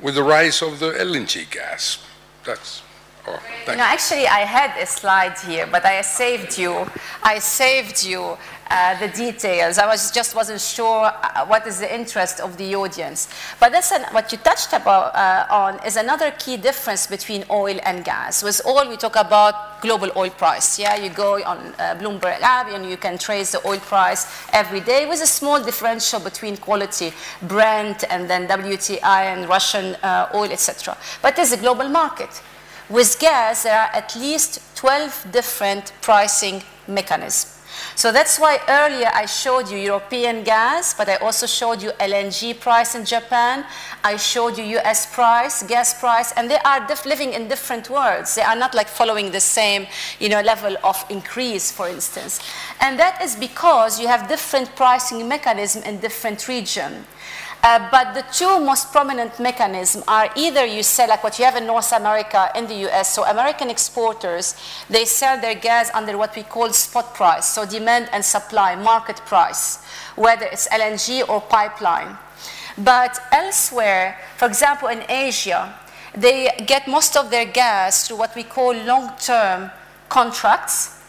with 0.00 0.14
the 0.14 0.22
rise 0.22 0.62
of 0.62 0.80
the 0.80 0.90
LNG 0.92 1.50
gas? 1.50 1.98
That's 2.44 2.82
Oh, 3.26 3.40
actually, 3.66 4.26
I 4.26 4.40
had 4.40 4.78
a 4.78 4.86
slide 4.86 5.38
here, 5.38 5.66
but 5.66 5.84
I 5.86 6.02
saved 6.02 6.58
you. 6.58 6.86
I 7.22 7.38
saved 7.38 8.04
you 8.04 8.36
uh, 8.70 8.98
the 8.98 9.08
details. 9.08 9.78
I 9.78 9.86
was 9.86 10.10
just 10.10 10.34
wasn't 10.34 10.60
sure 10.60 11.04
uh, 11.06 11.46
what 11.46 11.66
is 11.66 11.80
the 11.80 11.94
interest 11.94 12.40
of 12.40 12.56
the 12.56 12.74
audience. 12.74 13.28
But 13.60 13.72
that's 13.72 13.92
an, 13.92 14.02
what 14.12 14.32
you 14.32 14.38
touched 14.38 14.72
about, 14.72 15.14
uh, 15.14 15.46
on 15.50 15.84
is 15.86 15.96
another 15.96 16.30
key 16.32 16.56
difference 16.56 17.06
between 17.06 17.44
oil 17.50 17.78
and 17.84 18.04
gas. 18.04 18.42
With 18.42 18.60
oil, 18.66 18.88
we 18.88 18.96
talk 18.96 19.16
about 19.16 19.80
global 19.80 20.10
oil 20.16 20.30
price. 20.30 20.78
Yeah, 20.78 20.96
you 20.96 21.10
go 21.10 21.42
on 21.44 21.58
uh, 21.78 21.94
Bloomberg 22.00 22.40
app 22.40 22.68
and 22.68 22.88
you 22.88 22.96
can 22.96 23.18
trace 23.18 23.52
the 23.52 23.66
oil 23.66 23.78
price 23.78 24.26
every 24.52 24.80
day 24.80 25.06
with 25.06 25.20
a 25.22 25.26
small 25.26 25.62
differential 25.62 26.20
between 26.20 26.56
quality 26.56 27.12
Brent 27.42 28.04
and 28.10 28.28
then 28.28 28.48
WTI 28.48 29.34
and 29.34 29.48
Russian 29.48 29.94
uh, 29.96 30.30
oil, 30.34 30.50
etc. 30.50 30.96
But 31.22 31.36
there's 31.36 31.52
a 31.52 31.58
global 31.58 31.88
market. 31.88 32.42
With 32.88 33.18
gas, 33.18 33.62
there 33.62 33.78
are 33.78 33.90
at 33.94 34.14
least 34.14 34.60
12 34.76 35.28
different 35.32 35.92
pricing 36.02 36.62
mechanisms. 36.86 37.53
So 37.96 38.10
that's 38.10 38.40
why 38.40 38.58
earlier 38.68 39.08
I 39.14 39.26
showed 39.26 39.70
you 39.70 39.78
European 39.78 40.42
gas, 40.42 40.94
but 40.94 41.08
I 41.08 41.16
also 41.16 41.46
showed 41.46 41.80
you 41.80 41.90
LNG 41.92 42.58
price 42.58 42.94
in 42.94 43.04
Japan. 43.04 43.64
I 44.02 44.16
showed 44.16 44.58
you 44.58 44.64
US 44.78 45.14
price, 45.14 45.62
gas 45.62 45.98
price, 46.00 46.32
and 46.32 46.50
they 46.50 46.58
are 46.58 46.86
living 47.06 47.32
in 47.32 47.48
different 47.48 47.88
worlds. 47.88 48.34
They 48.34 48.42
are 48.42 48.56
not 48.56 48.74
like 48.74 48.88
following 48.88 49.30
the 49.30 49.40
same 49.40 49.86
you 50.18 50.28
know, 50.28 50.40
level 50.40 50.76
of 50.82 51.04
increase, 51.08 51.70
for 51.70 51.88
instance. 51.88 52.40
And 52.80 52.98
that 52.98 53.22
is 53.22 53.36
because 53.36 54.00
you 54.00 54.08
have 54.08 54.28
different 54.28 54.74
pricing 54.74 55.26
mechanism 55.28 55.82
in 55.84 56.00
different 56.00 56.48
regions. 56.48 57.06
Uh, 57.66 57.88
but 57.90 58.12
the 58.12 58.20
two 58.30 58.60
most 58.60 58.92
prominent 58.92 59.40
mechanisms 59.40 60.04
are 60.06 60.28
either 60.36 60.66
you 60.66 60.82
sell, 60.82 61.08
like 61.08 61.24
what 61.24 61.38
you 61.38 61.46
have 61.46 61.56
in 61.56 61.66
North 61.66 61.92
America, 61.92 62.50
in 62.54 62.66
the 62.66 62.74
US, 62.88 63.14
so 63.14 63.24
American 63.24 63.70
exporters, 63.70 64.54
they 64.90 65.06
sell 65.06 65.40
their 65.40 65.54
gas 65.54 65.90
under 65.94 66.18
what 66.18 66.36
we 66.36 66.42
call 66.42 66.70
spot 66.74 67.14
price, 67.14 67.46
so 67.46 67.64
demand 67.64 68.10
and 68.12 68.22
supply, 68.22 68.74
market 68.74 69.16
price, 69.24 69.82
whether 70.14 70.44
it's 70.44 70.68
LNG 70.68 71.26
or 71.26 71.40
pipeline. 71.40 72.18
But 72.76 73.18
elsewhere, 73.32 74.18
for 74.36 74.46
example, 74.46 74.88
in 74.88 75.02
Asia, 75.08 75.74
they 76.14 76.50
get 76.66 76.86
most 76.86 77.16
of 77.16 77.30
their 77.30 77.46
gas 77.46 78.06
through 78.06 78.18
what 78.18 78.36
we 78.36 78.42
call 78.42 78.74
long-term 78.74 79.70
contracts. 80.10 81.00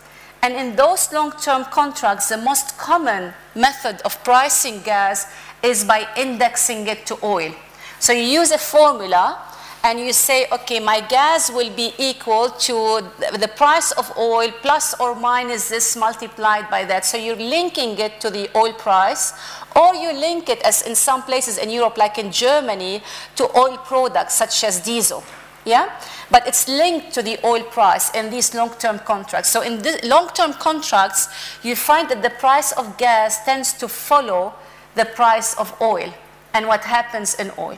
And 0.41 0.53
in 0.53 0.77
those 0.77 1.11
long-term 1.11 1.65
contracts, 1.65 2.29
the 2.29 2.37
most 2.37 2.77
common 2.77 3.33
method 3.55 3.99
of 4.05 4.23
pricing 4.23 4.81
gas 4.83 5.27
is 5.63 5.83
by 5.83 6.07
indexing 6.17 6.87
it 6.87 7.05
to 7.07 7.17
oil. 7.23 7.53
So 7.99 8.13
you 8.13 8.23
use 8.23 8.51
a 8.51 8.57
formula 8.57 9.41
and 9.83 9.99
you 9.99 10.13
say, 10.13 10.47
okay, 10.51 10.79
my 10.79 10.99
gas 10.99 11.51
will 11.51 11.69
be 11.75 11.93
equal 11.99 12.49
to 12.49 13.07
the 13.37 13.49
price 13.55 13.91
of 13.91 14.11
oil 14.17 14.51
plus 14.61 14.99
or 14.99 15.13
minus 15.13 15.69
this 15.69 15.95
multiplied 15.95 16.69
by 16.71 16.85
that. 16.85 17.05
So 17.05 17.17
you're 17.17 17.35
linking 17.35 17.97
it 17.99 18.19
to 18.21 18.31
the 18.31 18.49
oil 18.57 18.73
price, 18.73 19.33
or 19.75 19.93
you 19.93 20.11
link 20.11 20.49
it, 20.49 20.59
as 20.63 20.81
in 20.81 20.95
some 20.95 21.21
places 21.21 21.59
in 21.59 21.69
Europe, 21.69 21.97
like 21.97 22.17
in 22.17 22.31
Germany, 22.31 23.03
to 23.35 23.43
oil 23.55 23.77
products 23.77 24.33
such 24.33 24.63
as 24.63 24.79
diesel. 24.79 25.23
Yeah? 25.65 25.91
But 26.31 26.47
it's 26.47 26.67
linked 26.67 27.13
to 27.13 27.21
the 27.21 27.37
oil 27.45 27.63
price 27.63 28.09
in 28.15 28.31
these 28.31 28.55
long-term 28.55 28.99
contracts. 28.99 29.49
So 29.49 29.61
in 29.61 29.83
long-term 30.03 30.53
contracts, 30.53 31.29
you 31.61 31.75
find 31.75 32.09
that 32.09 32.23
the 32.23 32.31
price 32.31 32.71
of 32.71 32.97
gas 32.97 33.45
tends 33.45 33.73
to 33.73 33.87
follow 33.87 34.53
the 34.95 35.05
price 35.05 35.57
of 35.57 35.73
oil 35.81 36.13
and 36.53 36.67
what 36.67 36.81
happens 36.81 37.35
in 37.35 37.51
oil. 37.57 37.77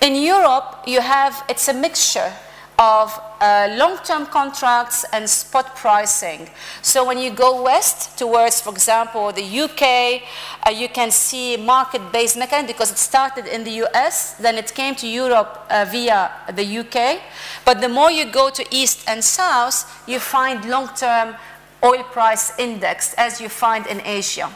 In 0.00 0.14
Europe, 0.14 0.82
you 0.86 1.00
have, 1.00 1.44
it's 1.48 1.68
a 1.68 1.74
mixture 1.74 2.32
of 2.78 3.18
uh, 3.40 3.68
long-term 3.78 4.26
contracts 4.26 5.04
and 5.12 5.28
spot 5.28 5.74
pricing. 5.76 6.48
So 6.82 7.04
when 7.06 7.18
you 7.18 7.30
go 7.30 7.62
west 7.62 8.18
towards, 8.18 8.60
for 8.60 8.70
example, 8.70 9.32
the 9.32 9.42
UK, 9.42 10.22
uh, 10.66 10.70
you 10.70 10.88
can 10.88 11.10
see 11.10 11.56
market-based 11.56 12.36
mechanism 12.36 12.66
because 12.66 12.90
it 12.90 12.98
started 12.98 13.46
in 13.46 13.64
the 13.64 13.82
US, 13.84 14.34
then 14.34 14.56
it 14.56 14.74
came 14.74 14.94
to 14.96 15.06
Europe 15.06 15.66
uh, 15.70 15.86
via 15.90 16.30
the 16.52 16.78
UK. 16.80 17.20
But 17.64 17.80
the 17.80 17.88
more 17.88 18.10
you 18.10 18.30
go 18.30 18.50
to 18.50 18.64
east 18.70 19.08
and 19.08 19.24
south, 19.24 20.02
you 20.06 20.18
find 20.18 20.64
long-term 20.66 21.36
oil 21.82 22.02
price 22.04 22.58
index 22.58 23.14
as 23.14 23.40
you 23.40 23.48
find 23.48 23.86
in 23.86 24.00
Asia. 24.04 24.50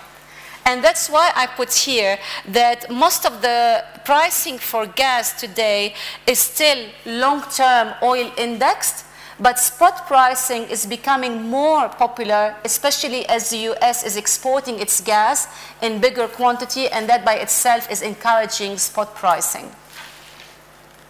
And 0.65 0.85
that's 0.85 1.09
why 1.09 1.33
I 1.35 1.47
put 1.47 1.73
here 1.73 2.19
that 2.49 2.91
most 2.91 3.27
of 3.27 3.43
the 3.43 3.85
pricing 4.05 4.59
for 4.59 4.87
gas 4.87 5.39
today 5.41 5.95
is 6.27 6.39
still 6.39 6.87
long-term 7.07 7.95
oil 8.03 8.31
indexed, 8.37 9.05
but 9.39 9.59
spot 9.59 10.07
pricing 10.07 10.65
is 10.65 10.85
becoming 10.87 11.43
more 11.49 11.89
popular, 11.89 12.55
especially 12.65 13.27
as 13.27 13.51
the 13.51 13.71
US 13.71 14.05
is 14.05 14.17
exporting 14.17 14.79
its 14.79 15.01
gas 15.01 15.49
in 15.81 16.01
bigger 16.01 16.29
quantity, 16.29 16.89
and 16.89 17.09
that 17.09 17.25
by 17.25 17.37
itself 17.37 17.91
is 17.91 18.03
encouraging 18.03 18.77
spot 18.77 19.15
pricing. 19.15 19.71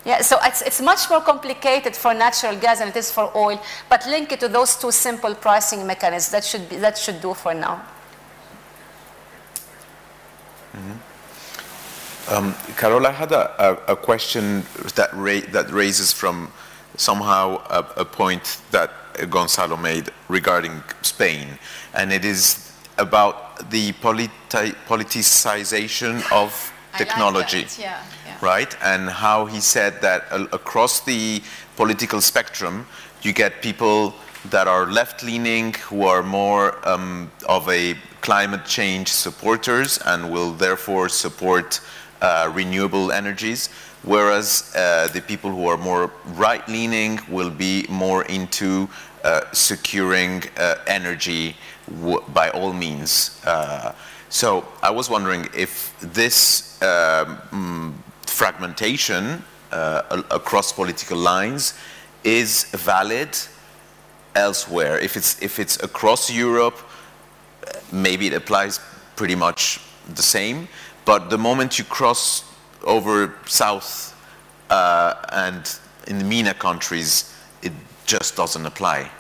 Yeah, 0.05 0.23
so 0.23 0.39
it's, 0.43 0.63
it's 0.63 0.81
much 0.81 1.11
more 1.11 1.21
complicated 1.21 1.95
for 1.95 2.15
natural 2.15 2.57
gas 2.57 2.79
than 2.79 2.89
it 2.89 2.97
is 2.97 3.11
for 3.11 3.31
oil, 3.37 3.61
but 3.89 4.07
link 4.07 4.33
it 4.33 4.41
to 4.41 4.49
those 4.49 4.77
two 4.77 4.91
simple 4.93 5.35
pricing 5.35 5.87
mechanisms. 5.87 6.31
That 6.31 6.45
should, 6.45 6.69
be, 6.69 6.77
that 6.77 6.97
should 6.97 7.21
do 7.21 7.35
for 7.35 7.53
now. 7.53 7.85
Mm-hmm. 10.75 12.33
Um, 12.33 12.55
Carole, 12.77 13.07
I 13.07 13.13
had 13.13 13.33
a, 13.33 13.45
a, 13.89 13.93
a 13.93 13.97
question 13.97 14.63
that, 14.95 15.11
ra 15.15 15.41
that 15.51 15.71
raises 15.71 16.13
from 16.13 16.53
somehow 16.97 17.63
a, 17.69 18.01
a, 18.03 18.05
point 18.05 18.61
that 18.71 18.91
Gonzalo 19.31 19.77
made 19.77 20.11
regarding 20.29 20.83
Spain, 21.03 21.59
and 21.95 22.13
it 22.13 22.25
is 22.25 22.73
about 22.99 23.71
the 23.71 23.93
politi 23.95 24.75
politicization 24.87 26.23
of 26.31 26.73
technology, 26.97 27.63
like 27.63 27.79
yeah, 27.79 28.03
yeah. 28.27 28.37
right? 28.41 28.77
And 28.83 29.09
how 29.09 29.47
he 29.47 29.61
said 29.61 30.01
that 30.03 30.25
across 30.53 31.01
the 31.01 31.43
political 31.77 32.21
spectrum, 32.21 32.87
you 33.23 33.33
get 33.33 33.63
people 33.63 34.15
that 34.51 34.69
are 34.69 34.87
left-leaning 34.87 35.75
who 35.75 36.07
are 36.07 36.23
more 36.23 36.77
um, 36.89 37.31
of 37.49 37.69
a 37.69 37.97
climate 38.21 38.65
change 38.65 39.09
supporters 39.09 39.99
and 40.07 40.31
will 40.31 40.53
therefore 40.53 41.09
support 41.09 41.81
uh, 42.21 42.51
renewable 42.55 43.13
energies, 43.13 43.69
whereas 44.03 44.73
uh, 44.77 45.09
the 45.13 45.21
people 45.21 45.51
who 45.51 45.67
are 45.67 45.79
more 45.79 46.11
right-leaning 46.35 47.21
will 47.29 47.51
be 47.51 47.87
more 47.89 48.25
into 48.25 48.89
uh, 49.25 49.41
securing 49.53 50.43
uh, 50.57 50.77
energy 50.87 51.57
by 52.35 52.51
all 52.51 52.73
means. 52.73 53.41
Uh, 53.45 53.93
so 54.29 54.67
I 54.83 54.91
was 54.91 55.11
wondering 55.11 55.49
if 55.55 55.93
this 56.01 56.81
um, 56.83 58.03
fragmentation 58.27 59.43
uh, 59.73 60.23
across 60.31 60.73
political 60.73 61.19
lines 61.19 61.75
is 62.25 62.65
valid 62.73 63.37
elsewhere. 64.35 64.99
If 64.99 65.17
it's, 65.17 65.41
if 65.43 65.59
it's 65.59 65.83
across 65.83 66.31
Europe, 66.31 66.79
maybe 67.93 68.27
it 68.27 68.33
applies 68.33 68.81
pretty 69.17 69.35
much 69.35 69.81
the 70.15 70.23
same. 70.23 70.69
But 71.05 71.31
the 71.31 71.39
moment 71.39 71.79
you 71.79 71.85
cross 71.85 72.45
over 72.85 73.35
south 73.47 74.17
uh, 74.71 75.15
and 75.33 75.79
in 76.07 76.19
the 76.19 76.25
MENA 76.25 76.55
countries, 76.55 77.35
it 77.63 77.73
just 78.07 78.37
doesn't 78.37 78.67
apply. 78.67 79.11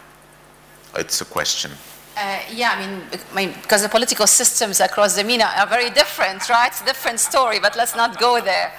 It's 0.96 1.20
a 1.20 1.24
question. 1.24 1.70
Uh, 2.16 2.40
yeah, 2.52 2.72
I 3.34 3.34
mean, 3.34 3.54
because 3.62 3.82
the 3.82 3.88
political 3.88 4.26
systems 4.26 4.80
across 4.80 5.16
the 5.16 5.24
MENA 5.24 5.52
are 5.58 5.66
very 5.66 5.90
different, 5.90 6.48
right? 6.48 6.68
It's 6.68 6.82
a 6.82 6.84
different 6.84 7.20
story, 7.20 7.60
but 7.60 7.76
let's 7.76 7.96
not 7.96 8.18
go 8.18 8.40
there. 8.40 8.72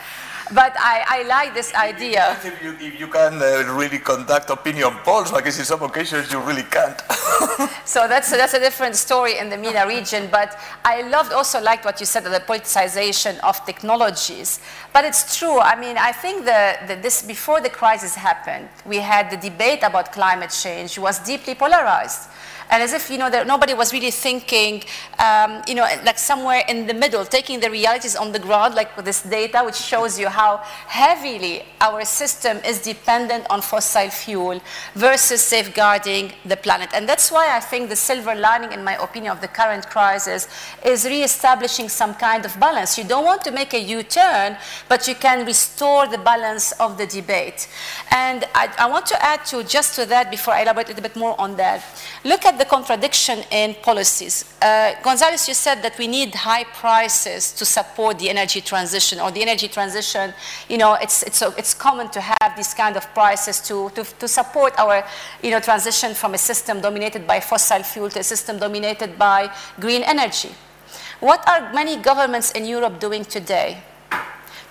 But 0.53 0.75
I, 0.77 1.05
I 1.07 1.23
like 1.23 1.53
this 1.53 1.73
idea. 1.73 2.37
If 2.43 2.61
you, 2.61 2.75
if 2.79 2.99
you 2.99 3.07
can 3.07 3.41
uh, 3.41 3.73
really 3.73 3.99
conduct 3.99 4.49
opinion 4.49 4.91
polls, 5.03 5.31
I 5.31 5.41
guess 5.41 5.57
in 5.59 5.65
some 5.65 5.81
occasions 5.83 6.31
you 6.31 6.41
really 6.41 6.63
can't. 6.63 6.99
so 7.85 8.07
that's, 8.07 8.31
that's 8.31 8.53
a 8.53 8.59
different 8.59 8.95
story 8.95 9.37
in 9.37 9.49
the 9.49 9.57
MENA 9.57 9.87
region. 9.87 10.27
But 10.29 10.59
I 10.83 11.03
loved 11.03 11.31
also 11.31 11.61
liked 11.61 11.85
what 11.85 11.99
you 12.01 12.05
said 12.05 12.25
of 12.25 12.33
the 12.33 12.41
politicization 12.41 13.39
of 13.39 13.65
technologies. 13.65 14.59
But 14.91 15.05
it's 15.05 15.37
true. 15.37 15.59
I 15.59 15.79
mean, 15.79 15.97
I 15.97 16.11
think 16.11 16.43
that 16.45 17.01
this 17.01 17.21
before 17.21 17.61
the 17.61 17.69
crisis 17.69 18.15
happened, 18.15 18.67
we 18.85 18.97
had 18.97 19.31
the 19.31 19.37
debate 19.37 19.83
about 19.83 20.11
climate 20.11 20.49
change 20.51 20.99
was 20.99 21.19
deeply 21.19 21.55
polarized 21.55 22.29
and 22.71 22.81
as 22.81 22.93
if 22.93 23.09
you 23.09 23.17
know 23.17 23.29
that 23.29 23.45
nobody 23.45 23.73
was 23.73 23.91
really 23.91 24.11
thinking, 24.11 24.83
um, 25.19 25.61
you 25.67 25.75
know, 25.75 25.85
like 26.05 26.17
somewhere 26.17 26.63
in 26.69 26.87
the 26.87 26.93
middle, 26.93 27.25
taking 27.25 27.59
the 27.59 27.69
realities 27.69 28.15
on 28.15 28.31
the 28.31 28.39
ground, 28.39 28.75
like 28.75 28.95
with 28.95 29.05
this 29.05 29.21
data, 29.23 29.61
which 29.65 29.75
shows 29.75 30.17
you 30.17 30.29
how 30.29 30.57
heavily 30.87 31.63
our 31.81 32.05
system 32.05 32.57
is 32.65 32.81
dependent 32.81 33.45
on 33.49 33.61
fossil 33.61 34.09
fuel 34.09 34.61
versus 34.95 35.41
safeguarding 35.41 36.31
the 36.45 36.55
planet. 36.55 36.89
And 36.93 37.09
that's 37.09 37.29
why 37.29 37.55
I 37.55 37.59
think 37.59 37.89
the 37.89 37.95
silver 37.97 38.33
lining, 38.33 38.71
in 38.71 38.83
my 38.85 38.95
opinion, 39.03 39.33
of 39.33 39.41
the 39.41 39.49
current 39.49 39.89
crisis 39.89 40.47
is 40.85 41.03
re-establishing 41.03 41.89
some 41.89 42.13
kind 42.15 42.45
of 42.45 42.57
balance. 42.57 42.97
You 42.97 43.03
don't 43.03 43.25
want 43.25 43.43
to 43.43 43.51
make 43.51 43.73
a 43.73 43.79
U-turn, 43.79 44.57
but 44.87 45.09
you 45.09 45.15
can 45.15 45.45
restore 45.45 46.07
the 46.07 46.19
balance 46.19 46.71
of 46.73 46.97
the 46.97 47.05
debate. 47.05 47.67
And 48.11 48.45
I, 48.55 48.73
I 48.79 48.89
want 48.89 49.07
to 49.07 49.21
add 49.21 49.45
to 49.47 49.61
just 49.65 49.95
to 49.95 50.05
that 50.05 50.31
before 50.31 50.53
I 50.53 50.61
elaborate 50.61 50.87
a 50.87 50.89
little 50.93 51.03
bit 51.03 51.17
more 51.17 51.35
on 51.39 51.57
that. 51.57 51.83
Look 52.23 52.45
at 52.45 52.60
the 52.61 52.65
contradiction 52.65 53.39
in 53.49 53.73
policies. 53.81 54.45
Uh, 54.61 54.93
Gonzalez, 55.01 55.47
you 55.47 55.55
said 55.55 55.81
that 55.81 55.97
we 55.97 56.07
need 56.07 56.35
high 56.35 56.63
prices 56.63 57.51
to 57.53 57.65
support 57.65 58.19
the 58.19 58.29
energy 58.29 58.61
transition, 58.61 59.19
or 59.19 59.31
the 59.31 59.41
energy 59.41 59.67
transition, 59.67 60.31
you 60.69 60.77
know, 60.77 60.93
it's, 60.93 61.23
it's, 61.23 61.41
it's 61.41 61.73
common 61.73 62.07
to 62.09 62.21
have 62.21 62.53
these 62.55 62.75
kind 62.75 62.95
of 62.97 63.11
prices 63.15 63.59
to, 63.61 63.89
to, 63.95 64.03
to 64.03 64.27
support 64.27 64.77
our, 64.77 65.03
you 65.41 65.49
know, 65.49 65.59
transition 65.59 66.13
from 66.13 66.35
a 66.35 66.37
system 66.37 66.79
dominated 66.81 67.25
by 67.25 67.39
fossil 67.39 67.81
fuel 67.81 68.11
to 68.11 68.19
a 68.19 68.23
system 68.23 68.59
dominated 68.59 69.17
by 69.17 69.51
green 69.79 70.03
energy. 70.03 70.51
What 71.19 71.41
are 71.49 71.73
many 71.73 71.97
governments 71.97 72.51
in 72.51 72.65
Europe 72.65 72.99
doing 72.99 73.25
today? 73.25 73.81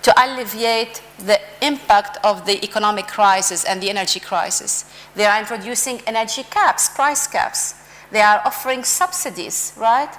to 0.01 0.11
alleviate 0.17 1.01
the 1.19 1.39
impact 1.61 2.17
of 2.23 2.45
the 2.45 2.63
economic 2.63 3.07
crisis 3.07 3.63
and 3.65 3.83
the 3.83 3.89
energy 3.89 4.19
crisis. 4.19 4.85
They 5.13 5.25
are 5.25 5.39
introducing 5.39 6.01
energy 6.07 6.43
caps, 6.49 6.89
price 6.89 7.27
caps. 7.27 7.75
They 8.11 8.21
are 8.21 8.41
offering 8.45 8.83
subsidies, 8.83 9.73
right? 9.77 10.13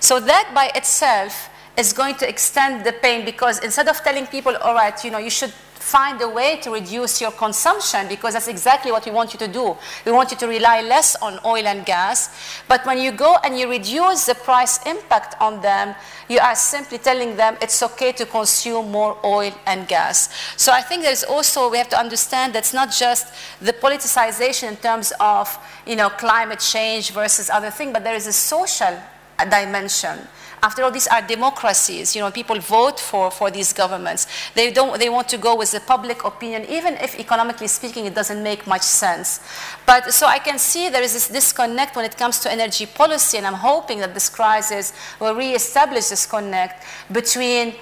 So 0.00 0.20
that 0.20 0.52
by 0.54 0.70
itself 0.74 1.48
is 1.76 1.92
going 1.92 2.16
to 2.16 2.28
extend 2.28 2.84
the 2.84 2.92
pain 2.92 3.24
because 3.24 3.58
instead 3.60 3.88
of 3.88 3.98
telling 4.02 4.26
people, 4.26 4.56
all 4.56 4.74
right, 4.74 5.02
you 5.04 5.10
know, 5.10 5.18
you 5.18 5.30
should 5.30 5.52
find 5.86 6.20
a 6.20 6.28
way 6.28 6.56
to 6.56 6.72
reduce 6.72 7.20
your 7.20 7.30
consumption 7.30 8.08
because 8.08 8.34
that's 8.34 8.48
exactly 8.48 8.90
what 8.90 9.06
we 9.06 9.12
want 9.12 9.32
you 9.32 9.38
to 9.38 9.46
do. 9.46 9.76
We 10.04 10.10
want 10.10 10.32
you 10.32 10.36
to 10.38 10.48
rely 10.48 10.82
less 10.82 11.14
on 11.22 11.38
oil 11.44 11.64
and 11.64 11.86
gas. 11.86 12.28
But 12.66 12.84
when 12.84 12.98
you 12.98 13.12
go 13.12 13.36
and 13.44 13.56
you 13.56 13.70
reduce 13.70 14.26
the 14.26 14.34
price 14.34 14.84
impact 14.84 15.40
on 15.40 15.62
them, 15.62 15.94
you 16.28 16.40
are 16.40 16.56
simply 16.56 16.98
telling 16.98 17.36
them 17.36 17.56
it's 17.62 17.80
okay 17.84 18.10
to 18.12 18.26
consume 18.26 18.90
more 18.90 19.16
oil 19.24 19.52
and 19.64 19.86
gas. 19.86 20.28
So 20.56 20.72
I 20.72 20.82
think 20.82 21.04
there's 21.04 21.22
also, 21.22 21.70
we 21.70 21.78
have 21.78 21.88
to 21.90 21.98
understand 21.98 22.52
that's 22.52 22.74
not 22.74 22.90
just 22.90 23.32
the 23.60 23.72
politicization 23.72 24.70
in 24.70 24.76
terms 24.76 25.12
of, 25.20 25.56
you 25.86 25.94
know, 25.94 26.10
climate 26.10 26.58
change 26.58 27.12
versus 27.12 27.48
other 27.48 27.70
things, 27.70 27.92
but 27.92 28.02
there 28.02 28.16
is 28.16 28.26
a 28.26 28.32
social 28.32 28.98
dimension 29.44 30.18
after 30.66 30.82
all, 30.82 30.90
these 30.90 31.06
are 31.06 31.22
democracies. 31.22 32.16
You 32.16 32.22
know, 32.22 32.30
people 32.32 32.58
vote 32.58 32.98
for, 32.98 33.30
for 33.30 33.52
these 33.52 33.72
governments. 33.72 34.26
They, 34.54 34.72
don't, 34.72 34.98
they 34.98 35.08
want 35.08 35.28
to 35.28 35.38
go 35.38 35.54
with 35.54 35.70
the 35.70 35.78
public 35.78 36.24
opinion, 36.24 36.64
even 36.68 36.94
if 36.94 37.20
economically 37.20 37.68
speaking 37.68 38.04
it 38.06 38.16
doesn't 38.16 38.42
make 38.42 38.66
much 38.66 38.82
sense. 38.82 39.40
But 39.86 40.12
so 40.12 40.26
I 40.26 40.40
can 40.40 40.58
see 40.58 40.88
there 40.88 41.04
is 41.04 41.12
this 41.12 41.28
disconnect 41.28 41.94
when 41.94 42.04
it 42.04 42.16
comes 42.16 42.40
to 42.40 42.50
energy 42.50 42.86
policy, 42.86 43.38
and 43.38 43.46
I'm 43.46 43.60
hoping 43.72 44.00
that 44.00 44.12
this 44.12 44.28
crisis 44.28 44.92
will 45.20 45.36
reestablish 45.36 46.08
this 46.08 46.26
connect 46.26 46.84
between, 47.12 47.74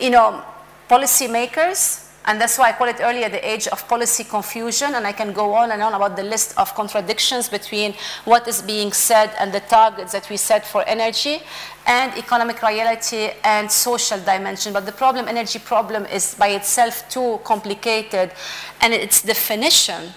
you 0.00 0.10
know, 0.10 0.42
policymakers 0.90 2.03
and 2.26 2.40
that's 2.40 2.56
why 2.58 2.70
I 2.70 2.72
call 2.72 2.88
it 2.88 3.00
earlier 3.00 3.28
the 3.28 3.46
age 3.46 3.66
of 3.68 3.86
policy 3.86 4.24
confusion. 4.24 4.94
And 4.94 5.06
I 5.06 5.12
can 5.12 5.32
go 5.32 5.52
on 5.54 5.72
and 5.72 5.82
on 5.82 5.92
about 5.92 6.16
the 6.16 6.22
list 6.22 6.56
of 6.56 6.74
contradictions 6.74 7.50
between 7.50 7.94
what 8.24 8.48
is 8.48 8.62
being 8.62 8.92
said 8.92 9.30
and 9.38 9.52
the 9.52 9.60
targets 9.60 10.12
that 10.12 10.30
we 10.30 10.38
set 10.38 10.66
for 10.66 10.82
energy 10.86 11.42
and 11.86 12.16
economic 12.16 12.62
reality 12.62 13.30
and 13.44 13.70
social 13.70 14.18
dimension. 14.20 14.72
But 14.72 14.86
the 14.86 14.92
problem, 14.92 15.28
energy 15.28 15.58
problem, 15.58 16.06
is 16.06 16.34
by 16.34 16.48
itself 16.48 17.06
too 17.10 17.40
complicated. 17.44 18.32
And 18.80 18.94
its 18.94 19.20
definition 19.20 20.14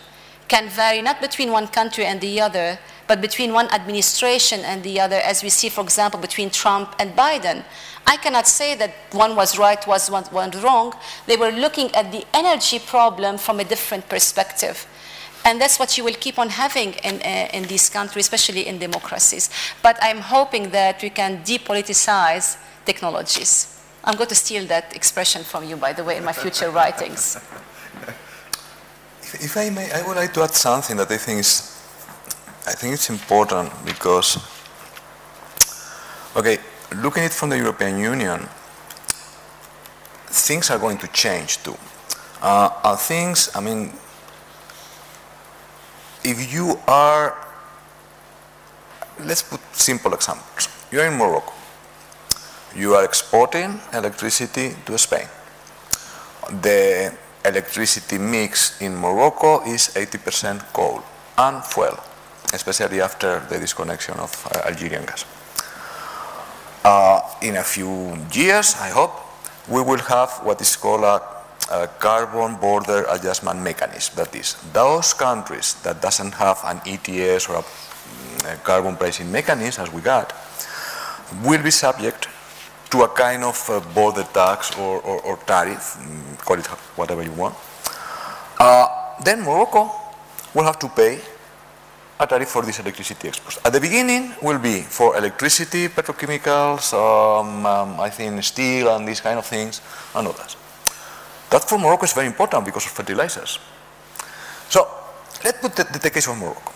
can 0.47 0.69
vary 0.69 1.01
not 1.01 1.19
between 1.19 1.51
one 1.51 1.67
country 1.67 2.05
and 2.05 2.21
the 2.21 2.39
other, 2.39 2.79
but 3.07 3.21
between 3.21 3.53
one 3.53 3.67
administration 3.69 4.61
and 4.61 4.83
the 4.83 4.99
other, 4.99 5.15
as 5.15 5.43
we 5.43 5.49
see, 5.49 5.69
for 5.69 5.81
example, 5.81 6.19
between 6.19 6.49
Trump 6.49 6.95
and 6.99 7.15
Biden. 7.15 7.63
I 8.05 8.17
cannot 8.17 8.47
say 8.47 8.75
that 8.75 8.93
one 9.11 9.35
was 9.35 9.57
right, 9.57 9.85
was 9.85 10.09
one, 10.09 10.23
one 10.25 10.51
wrong. 10.63 10.93
They 11.25 11.35
were 11.35 11.51
looking 11.51 11.93
at 11.93 12.11
the 12.11 12.25
energy 12.33 12.79
problem 12.79 13.37
from 13.37 13.59
a 13.59 13.65
different 13.65 14.07
perspective. 14.07 14.87
And 15.43 15.61
that's 15.61 15.79
what 15.79 15.97
you 15.97 16.03
will 16.03 16.15
keep 16.15 16.39
on 16.39 16.49
having 16.49 16.93
in, 17.03 17.21
uh, 17.21 17.49
in 17.53 17.63
these 17.63 17.89
countries, 17.89 18.25
especially 18.25 18.67
in 18.67 18.79
democracies. 18.79 19.49
But 19.81 19.97
I'm 20.01 20.19
hoping 20.19 20.71
that 20.71 21.01
we 21.01 21.09
can 21.09 21.43
depoliticize 21.43 22.57
technologies. 22.85 23.81
I'm 24.03 24.15
going 24.15 24.29
to 24.29 24.35
steal 24.35 24.65
that 24.67 24.95
expression 24.95 25.43
from 25.43 25.63
you, 25.65 25.75
by 25.75 25.93
the 25.93 26.03
way, 26.03 26.17
in 26.17 26.23
my 26.23 26.33
future 26.33 26.69
writings. 26.77 27.37
If 29.33 29.57
I 29.57 29.69
may, 29.69 29.91
I 29.91 30.07
would 30.07 30.15
like 30.15 30.33
to 30.33 30.43
add 30.43 30.53
something 30.53 30.95
that 30.97 31.11
I 31.11 31.17
think 31.17 31.41
is, 31.41 31.76
I 32.67 32.73
think 32.73 32.93
it's 32.93 33.09
important 33.09 33.71
because, 33.85 34.37
okay, 36.35 36.57
looking 36.97 37.23
at 37.23 37.31
it 37.31 37.33
from 37.33 37.49
the 37.49 37.57
European 37.57 37.97
Union, 37.97 38.49
things 40.27 40.69
are 40.69 40.77
going 40.77 40.97
to 40.97 41.07
change 41.07 41.63
too. 41.63 41.77
Uh, 42.41 42.95
things, 42.97 43.49
I 43.55 43.61
mean, 43.61 43.93
if 46.25 46.53
you 46.53 46.77
are, 46.87 47.37
let's 49.21 49.43
put 49.43 49.61
simple 49.71 50.13
examples. 50.13 50.67
You're 50.91 51.05
in 51.05 51.17
Morocco. 51.17 51.53
You 52.75 52.95
are 52.95 53.05
exporting 53.05 53.79
electricity 53.93 54.75
to 54.85 54.97
Spain. 54.97 55.27
The 56.61 57.15
electricity 57.45 58.17
mix 58.17 58.81
in 58.81 58.95
Morocco 58.95 59.63
is 59.63 59.87
80% 59.95 60.73
coal 60.73 61.01
and 61.37 61.63
fuel, 61.63 61.97
especially 62.53 63.01
after 63.01 63.39
the 63.49 63.59
disconnection 63.59 64.15
of 64.19 64.31
uh, 64.53 64.69
Algerian 64.69 65.05
gas. 65.05 65.25
Uh, 66.83 67.19
in 67.41 67.57
a 67.57 67.63
few 67.63 68.17
years, 68.31 68.75
I 68.79 68.89
hope, 68.89 69.11
we 69.67 69.81
will 69.81 69.99
have 69.99 70.31
what 70.43 70.61
is 70.61 70.75
called 70.77 71.03
a, 71.03 71.21
a, 71.71 71.87
carbon 71.99 72.55
border 72.55 73.05
adjustment 73.09 73.61
mechanism. 73.61 74.15
That 74.15 74.33
is, 74.33 74.55
those 74.71 75.13
countries 75.13 75.73
that 75.83 76.01
doesn't 76.01 76.33
have 76.35 76.59
an 76.63 76.79
ETS 76.85 77.49
or 77.49 77.55
a, 77.55 78.53
a 78.53 78.55
carbon 78.63 78.95
pricing 78.95 79.29
mechanism, 79.29 79.83
as 79.83 79.91
we 79.91 80.01
got, 80.01 80.33
will 81.43 81.61
be 81.61 81.71
subject 81.71 82.29
to 82.91 83.01
a 83.03 83.09
kind 83.09 83.43
of 83.43 83.69
uh, 83.69 83.81
border 83.93 84.23
tax 84.23 84.77
or, 84.77 85.01
or, 85.01 85.21
or, 85.23 85.37
tariff, 85.45 85.97
mm, 85.99 86.39
call 86.39 86.57
it 86.57 86.67
whatever 86.95 87.21
you 87.21 87.33
want. 87.33 87.55
Uh, 88.57 88.87
then 89.25 89.41
Morocco 89.41 89.91
will 90.53 90.63
have 90.63 90.79
to 90.79 90.87
pay 90.87 91.19
a 92.19 92.25
tariff 92.25 92.49
for 92.49 92.63
these 92.63 92.79
electricity 92.79 93.27
exports. 93.27 93.59
At 93.63 93.73
the 93.73 93.79
beginning 93.79 94.33
will 94.41 94.59
be 94.59 94.81
for 94.81 95.15
electricity, 95.17 95.87
petrochemicals, 95.87 96.93
um, 96.93 97.65
um, 97.65 97.99
I 97.99 98.09
think 98.09 98.43
steel 98.43 98.95
and 98.95 99.07
these 99.07 99.21
kind 99.21 99.37
of 99.37 99.45
things 99.45 99.81
and 100.15 100.27
others. 100.27 100.57
That 101.49 101.63
for 101.63 101.77
Morocco 101.77 102.05
is 102.05 102.13
very 102.13 102.27
important 102.27 102.65
because 102.65 102.85
of 102.85 102.91
fertilizers. 102.91 103.59
So 104.69 104.87
let's 105.43 105.59
put 105.61 105.75
the, 105.75 105.99
the 105.99 106.09
case 106.09 106.27
of 106.27 106.37
Morocco. 106.37 106.71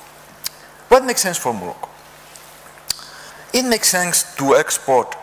What 0.89 1.05
makes 1.05 1.22
sense 1.22 1.38
for 1.38 1.53
Morocco? 1.53 1.89
It 3.53 3.63
makes 3.63 3.89
sense 3.89 4.35
to 4.35 4.55
export 4.55 5.15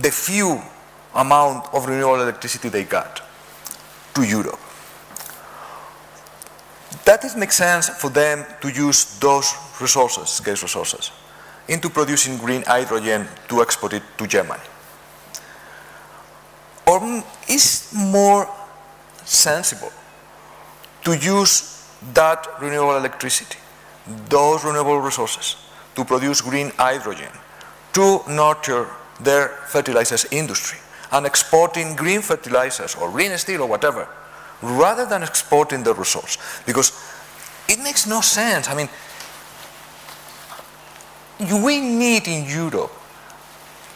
the 0.00 0.10
few 0.10 0.62
amount 1.14 1.74
of 1.74 1.86
renewable 1.86 2.22
electricity 2.22 2.68
they 2.68 2.84
got 2.84 3.20
to 4.14 4.22
Europe 4.22 4.60
that 7.04 7.24
it 7.24 7.36
makes 7.36 7.56
sense 7.56 7.88
for 7.88 8.10
them 8.10 8.44
to 8.60 8.68
use 8.68 9.18
those 9.18 9.52
resources, 9.80 10.28
scarce 10.28 10.62
resources, 10.62 11.10
into 11.68 11.88
producing 11.88 12.36
green 12.36 12.62
hydrogen 12.62 13.26
to 13.48 13.62
export 13.62 13.92
it 13.92 14.02
to 14.18 14.26
Germany. 14.26 14.62
Or 16.86 17.22
is 17.48 17.92
more 17.94 18.48
sensible 19.24 19.92
to 21.04 21.16
use 21.16 21.86
that 22.14 22.46
renewable 22.60 22.96
electricity, 22.96 23.58
those 24.28 24.64
renewable 24.64 25.00
resources, 25.00 25.56
to 25.94 26.04
produce 26.04 26.40
green 26.40 26.70
hydrogen, 26.76 27.30
to 27.92 28.20
nurture 28.28 28.88
their 29.20 29.48
fertilizers 29.68 30.26
industry, 30.30 30.78
and 31.12 31.26
exporting 31.26 31.94
green 31.94 32.22
fertilizers 32.22 32.94
or 32.96 33.10
green 33.10 33.36
steel 33.38 33.62
or 33.62 33.68
whatever 33.68 34.08
rather 34.62 35.06
than 35.06 35.22
exporting 35.22 35.82
the 35.82 35.94
resource. 35.94 36.38
Because 36.66 36.92
it 37.68 37.78
makes 37.78 38.06
no 38.06 38.20
sense. 38.20 38.68
I 38.68 38.74
mean, 38.74 38.88
we 41.64 41.80
need 41.80 42.28
in 42.28 42.44
Europe, 42.44 42.92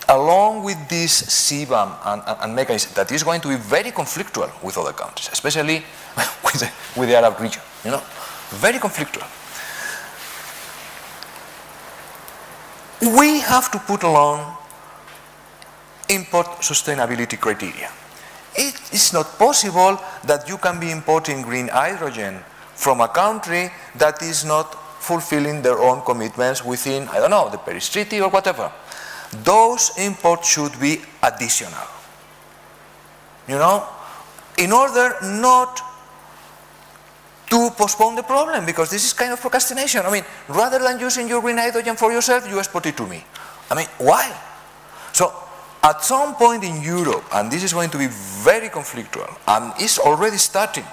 along 0.09 0.65
with 0.65 0.89
this 0.89 1.23
CBAM 1.23 1.97
and, 2.05 2.23
and, 2.27 2.39
and, 2.41 2.55
mechanism 2.55 2.93
that 2.95 3.11
is 3.13 3.23
going 3.23 3.41
to 3.43 3.49
be 3.49 3.57
very 3.57 3.91
conflictual 3.91 4.51
with 4.63 4.79
other 4.79 4.93
countries, 4.93 5.29
especially 5.33 5.77
with 6.45 6.61
the, 6.61 6.71
with 6.99 7.09
the 7.09 7.17
Arab 7.17 7.39
region, 7.41 7.63
you 7.85 7.91
know, 7.91 8.03
very 8.51 8.79
conflictual. 8.79 9.27
We 13.19 13.41
have 13.41 13.71
to 13.73 13.79
put 13.79 14.03
along 14.03 14.57
import 16.09 16.47
sustainability 16.61 17.39
criteria. 17.39 17.91
It 18.57 18.93
is 18.93 19.13
not 19.13 19.39
possible 19.39 20.01
that 20.25 20.49
you 20.49 20.59
can 20.59 20.79
be 20.79 20.91
importing 20.91 21.43
green 21.43 21.69
hydrogen 21.69 22.39
from 22.75 23.01
a 23.01 23.09
country 23.09 23.71
that 23.97 24.23
is 24.23 24.45
not 24.45 24.75
fulfilling 25.03 25.63
their 25.63 25.79
own 25.79 26.03
commitments 26.03 26.65
within, 26.65 27.09
I 27.09 27.19
don't 27.19 27.31
know, 27.31 27.49
the 27.51 27.59
Paris 27.59 27.89
Treaty 27.89 28.21
or 28.21 28.31
whatever. 28.31 28.73
Those 29.43 29.91
imports 29.99 30.49
should 30.49 30.79
be 30.81 31.03
additional. 31.23 31.87
You 33.49 33.59
know, 33.59 33.87
in 34.59 34.73
order 34.73 35.17
not 35.23 35.81
to 37.51 37.71
postpone 37.77 38.17
the 38.17 38.23
problem 38.23 38.65
because 38.65 38.91
this 38.91 39.05
is 39.05 39.13
kind 39.13 39.33
of 39.33 39.41
procrastination. 39.41 40.07
I 40.07 40.11
mean, 40.11 40.25
rather 40.49 40.79
than 40.79 40.99
using 40.99 41.29
your 41.29 41.41
green 41.41 41.59
hydrogen 41.59 41.97
for 41.97 42.11
yourself, 42.13 42.49
you 42.49 42.59
export 42.59 42.87
it 42.87 42.97
to 42.97 43.07
me. 43.07 43.23
I 43.71 43.75
mean, 43.75 43.87
why? 43.99 44.35
So 45.13 45.44
at 45.85 46.03
some 46.03 46.35
point 46.35 46.65
in 46.65 46.83
Europe, 46.83 47.25
and 47.35 47.53
this 47.53 47.63
is 47.63 47.75
going 47.75 47.91
to 47.91 47.99
be 47.99 48.09
very 48.09 48.71
conflictual, 48.71 49.29
and 49.47 49.73
it's 49.79 49.99
already 49.99 50.39
starting, 50.39 50.85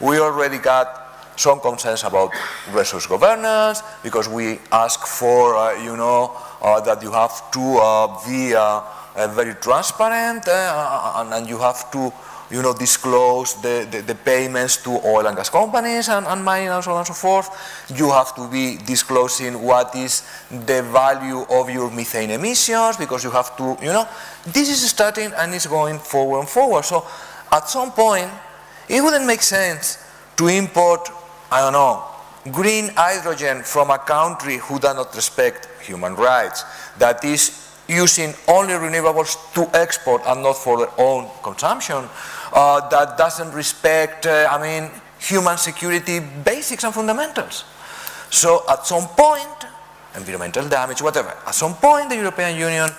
we 0.00 0.20
already 0.20 0.58
got 0.58 1.08
some 1.34 1.60
concerns 1.60 2.04
about 2.04 2.30
resource 2.72 3.06
governance 3.06 3.82
because 4.02 4.28
we 4.28 4.58
ask 4.70 5.06
for, 5.06 5.56
uh, 5.56 5.82
you 5.82 5.96
know, 5.96 6.36
uh, 6.62 6.80
that 6.80 7.02
you 7.02 7.10
have 7.10 7.50
to 7.50 7.60
uh, 7.60 8.06
be 8.26 8.54
uh, 8.54 8.80
uh, 9.16 9.28
very 9.28 9.54
transparent 9.54 10.46
uh, 10.46 11.12
and, 11.16 11.34
and, 11.34 11.48
you 11.48 11.58
have 11.58 11.90
to, 11.90 12.12
you 12.50 12.62
know, 12.62 12.74
disclose 12.74 13.60
the, 13.60 13.86
the, 13.90 14.00
the, 14.02 14.14
payments 14.14 14.78
to 14.82 14.90
oil 15.04 15.26
and 15.26 15.36
gas 15.36 15.50
companies 15.50 16.08
and, 16.08 16.26
and 16.26 16.44
mining 16.44 16.68
and 16.68 16.82
so 16.82 16.92
on 16.92 16.98
and 16.98 17.06
so 17.06 17.12
forth. 17.14 17.50
You 17.94 18.10
have 18.10 18.34
to 18.36 18.48
be 18.48 18.78
disclosing 18.86 19.62
what 19.62 19.94
is 19.94 20.22
the 20.50 20.82
value 20.82 21.42
of 21.50 21.70
your 21.70 21.90
methane 21.90 22.30
emissions 22.30 22.96
because 22.96 23.22
you 23.22 23.30
have 23.30 23.56
to, 23.58 23.76
you 23.82 23.92
know, 23.92 24.08
this 24.46 24.70
is 24.70 24.88
starting 24.88 25.32
and 25.36 25.54
it's 25.54 25.66
going 25.66 25.98
forward 25.98 26.40
and 26.40 26.48
forward. 26.48 26.84
So 26.84 27.06
at 27.52 27.68
some 27.68 27.92
point, 27.92 28.30
it 28.88 29.02
wouldn't 29.02 29.26
make 29.26 29.42
sense 29.42 30.04
to 30.36 30.46
import 30.48 31.10
I 31.50 31.60
don't 31.62 31.72
know, 31.72 32.04
green 32.52 32.90
hydrogen 32.94 33.62
from 33.62 33.90
a 33.90 33.98
country 33.98 34.58
who 34.58 34.78
does 34.78 34.94
not 34.94 35.14
respect 35.16 35.66
human 35.80 36.14
rights, 36.14 36.64
that 36.98 37.24
is 37.24 37.72
using 37.88 38.34
only 38.48 38.74
renewables 38.74 39.32
to 39.54 39.64
export 39.74 40.20
and 40.26 40.42
not 40.42 40.56
for 40.58 40.76
their 40.76 40.90
own 40.98 41.26
consumption, 41.42 42.04
uh, 42.52 42.88
that 42.88 43.16
doesn't 43.16 43.52
respect, 43.52 44.26
uh, 44.26 44.48
I 44.50 44.60
mean, 44.60 44.90
human 45.18 45.58
security 45.58 46.20
basics 46.20 46.84
and 46.84 46.94
fundamentals. 46.94 47.64
So 48.30 48.64
at 48.68 48.86
some 48.86 49.08
point, 49.08 49.66
environmental 50.16 50.68
damage, 50.68 51.02
whatever, 51.02 51.34
at 51.46 51.54
some 51.54 51.74
point 51.74 52.08
the 52.08 52.16
European 52.16 52.58
Union 52.58 52.90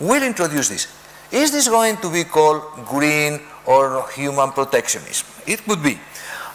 will 0.00 0.22
introduce 0.22 0.68
this. 0.68 0.88
Is 1.32 1.50
this 1.50 1.68
going 1.68 1.96
to 1.98 2.10
be 2.10 2.24
called 2.24 2.62
green 2.86 3.40
or 3.66 4.08
human 4.10 4.52
protectionism? 4.52 5.26
It 5.46 5.64
could 5.64 5.82
be. 5.82 5.98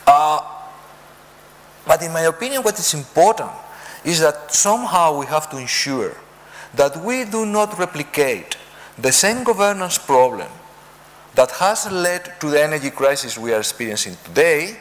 Uh, 0.06 0.40
but 1.86 2.02
in 2.04 2.14
my 2.14 2.22
opinion, 2.22 2.64
what 2.64 2.78
is 2.78 2.94
important 2.94 3.52
is 4.06 4.22
that 4.22 4.54
somehow 4.54 5.20
we 5.20 5.26
have 5.26 5.50
to 5.50 5.58
ensure 5.58 6.16
that 6.76 6.96
we 7.04 7.26
do 7.26 7.46
not 7.46 7.78
replicate 7.78 8.58
the 8.98 9.12
same 9.12 9.44
governance 9.44 9.98
problem 9.98 10.48
that 11.40 11.52
has 11.52 11.90
led 11.90 12.38
to 12.38 12.50
the 12.50 12.62
energy 12.62 12.90
crisis 12.90 13.38
we 13.38 13.54
are 13.54 13.60
experiencing 13.60 14.14
today, 14.26 14.76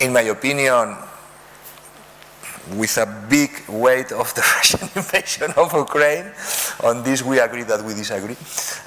in 0.00 0.12
my 0.12 0.22
opinion, 0.22 0.96
with 2.74 2.98
a 2.98 3.06
big 3.30 3.50
weight 3.68 4.10
of 4.10 4.34
the 4.34 4.40
Russian 4.56 4.80
invasion 4.96 5.52
of 5.56 5.72
Ukraine. 5.72 6.32
On 6.82 7.00
this, 7.04 7.22
we 7.22 7.38
agree 7.38 7.62
that 7.62 7.80
we 7.84 7.94
disagree. 7.94 8.36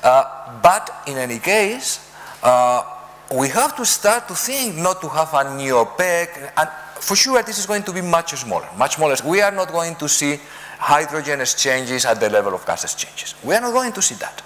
Uh, 0.03 0.59
but 0.61 1.03
in 1.07 1.17
any 1.17 1.39
case, 1.39 2.11
uh, 2.43 2.83
we 3.33 3.47
have 3.47 3.73
to 3.77 3.85
start 3.85 4.27
to 4.27 4.35
think 4.35 4.75
not 4.75 4.99
to 4.99 5.07
have 5.07 5.33
a 5.33 5.55
new 5.55 5.75
OPEC. 5.75 6.51
And 6.57 6.69
for 6.99 7.15
sure, 7.15 7.41
this 7.41 7.57
is 7.57 7.67
going 7.67 7.83
to 7.83 7.93
be 7.93 8.01
much 8.01 8.35
smaller, 8.35 8.67
much 8.77 8.97
smaller. 8.97 9.15
We 9.23 9.39
are 9.39 9.53
not 9.53 9.71
going 9.71 9.95
to 9.95 10.09
see 10.09 10.41
hydrogen 10.77 11.39
exchanges 11.39 12.03
at 12.03 12.19
the 12.19 12.29
level 12.29 12.53
of 12.53 12.65
gas 12.65 12.83
exchanges. 12.83 13.33
We 13.45 13.55
are 13.55 13.61
not 13.61 13.71
going 13.71 13.93
to 13.93 14.01
see 14.01 14.15
that. 14.15 14.43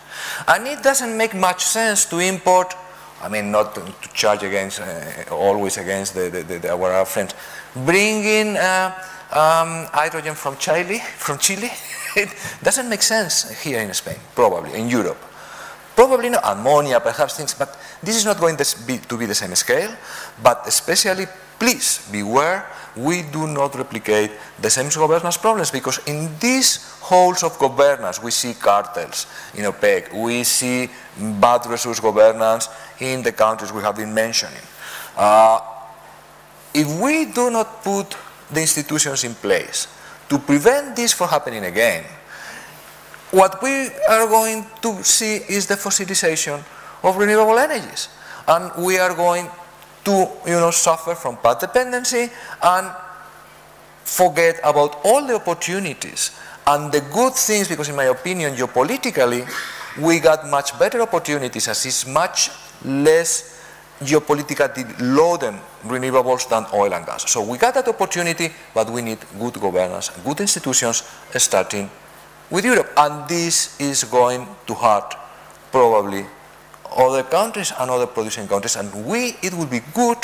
And 0.48 0.68
it 0.68 0.84
doesn't 0.84 1.16
make 1.16 1.34
much 1.34 1.64
sense 1.64 2.06
to 2.06 2.20
import, 2.20 2.76
I 3.22 3.30
mean, 3.30 3.52
not 3.52 3.76
to, 3.76 3.82
charge 4.14 4.44
against, 4.44 4.82
uh, 4.82 5.24
always 5.32 5.78
against 5.78 6.14
the, 6.16 6.30
the, 6.30 6.60
the, 6.60 6.72
our 6.72 7.06
friends, 7.06 7.34
bringing 7.76 8.58
uh, 8.58 8.94
um, 9.32 9.88
hydrogen 9.92 10.36
from 10.36 10.58
Chile, 10.58 11.00
from 11.18 11.38
Chile, 11.38 11.70
it 12.16 12.30
doesn't 12.62 12.90
make 12.90 13.02
sense 13.02 13.62
here 13.64 13.82
in 13.82 13.94
Spain, 13.94 14.18
probably, 14.36 14.74
in 14.74 14.90
Europe. 14.90 15.18
Probably 15.96 16.30
not. 16.30 16.42
Ammonia, 16.44 17.00
perhaps 17.00 17.38
things, 17.38 17.54
but 17.54 17.78
this 18.02 18.16
is 18.16 18.26
not 18.26 18.40
going 18.40 18.58
to 18.58 18.66
be, 18.88 18.98
to 18.98 19.18
be 19.18 19.28
the 19.28 19.36
same 19.36 19.54
scale, 19.54 19.96
but 20.42 20.64
especially 20.68 21.28
Please 21.64 22.04
beware, 22.12 22.68
we 22.96 23.24
do 23.24 23.48
not 23.48 23.76
replicate 23.76 24.32
the 24.62 24.70
same 24.70 24.90
governance 24.90 25.38
problems 25.38 25.72
because 25.72 26.00
in 26.06 26.30
these 26.40 26.78
holes 27.02 27.44
of 27.44 27.58
governance 27.58 28.22
we 28.22 28.32
see 28.32 28.54
cartels 28.54 29.28
in 29.56 29.66
OPEC, 29.66 30.14
we 30.14 30.44
see 30.44 30.90
bad 31.40 31.66
resource 31.66 32.00
governance 32.00 32.70
in 33.00 33.24
the 33.24 33.32
countries 33.32 33.72
we 33.72 33.82
have 33.82 33.96
been 33.96 34.14
mentioning. 34.14 34.62
Uh, 35.18 35.60
if 36.74 36.88
we 37.02 37.26
do 37.26 37.50
not 37.50 37.84
put 37.84 38.16
the 38.52 38.62
institutions 38.62 39.24
in 39.24 39.34
place 39.36 39.88
to 40.30 40.40
prevent 40.40 40.96
this 40.96 41.14
from 41.14 41.30
happening 41.30 41.66
again, 41.66 42.04
what 43.32 43.62
we 43.62 43.90
are 44.10 44.28
going 44.28 44.66
to 44.82 45.04
see 45.04 45.38
is 45.50 45.66
the 45.68 45.76
fossilization 45.76 46.64
of 47.04 47.18
renewable 47.18 47.58
energies. 47.58 48.10
And 48.48 48.72
we 48.86 49.00
are 49.00 49.16
going 49.16 49.50
to 50.06 50.28
you 50.46 50.54
know, 50.54 50.72
suffer 50.72 51.16
from 51.16 51.38
path 51.38 51.60
dependency 51.60 52.30
and 52.62 52.92
forget 54.04 54.60
about 54.64 55.00
all 55.04 55.26
the 55.26 55.36
opportunities 55.36 56.32
and 56.68 56.92
the 56.92 57.02
good 57.14 57.34
things 57.34 57.68
because 57.68 57.90
in 57.90 57.96
my 57.96 58.06
opinion 58.06 58.54
geopolitically 58.56 59.48
we 60.02 60.20
got 60.20 60.48
much 60.50 60.78
better 60.80 61.02
opportunities 61.02 61.68
as 61.68 61.86
it's 61.86 62.08
much 62.08 62.50
less 62.84 63.54
geopolitically 64.02 64.84
loaded 65.00 65.54
renewables 65.86 66.50
than 66.50 66.66
oil 66.74 66.94
and 66.94 67.06
gas. 67.06 67.30
So 67.32 67.44
we 67.44 67.58
got 67.58 67.74
that 67.76 67.88
opportunity, 67.88 68.50
but 68.74 68.90
we 68.90 69.02
need 69.02 69.20
good 69.40 69.54
governance, 69.54 70.10
good 70.24 70.40
institutions, 70.42 71.04
starting 71.38 71.90
with 72.50 72.66
Europe. 72.66 72.92
And 72.98 73.28
this 73.30 73.80
is 73.80 74.04
going 74.04 74.48
to 74.68 74.74
hurt 74.74 75.16
probably 75.72 76.26
other 76.96 77.24
countries 77.24 77.72
and 77.78 77.90
other 77.90 78.08
producing 78.08 78.48
countries. 78.48 78.76
And 78.76 79.06
we, 79.06 79.36
it 79.42 79.54
would 79.54 79.70
be 79.70 79.82
good 79.94 80.18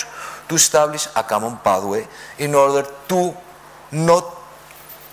to 0.50 0.56
establish 0.56 1.08
a 1.16 1.24
common 1.24 1.58
pathway 1.58 2.08
in 2.38 2.56
order 2.56 2.88
to 3.10 3.36
not 3.92 4.26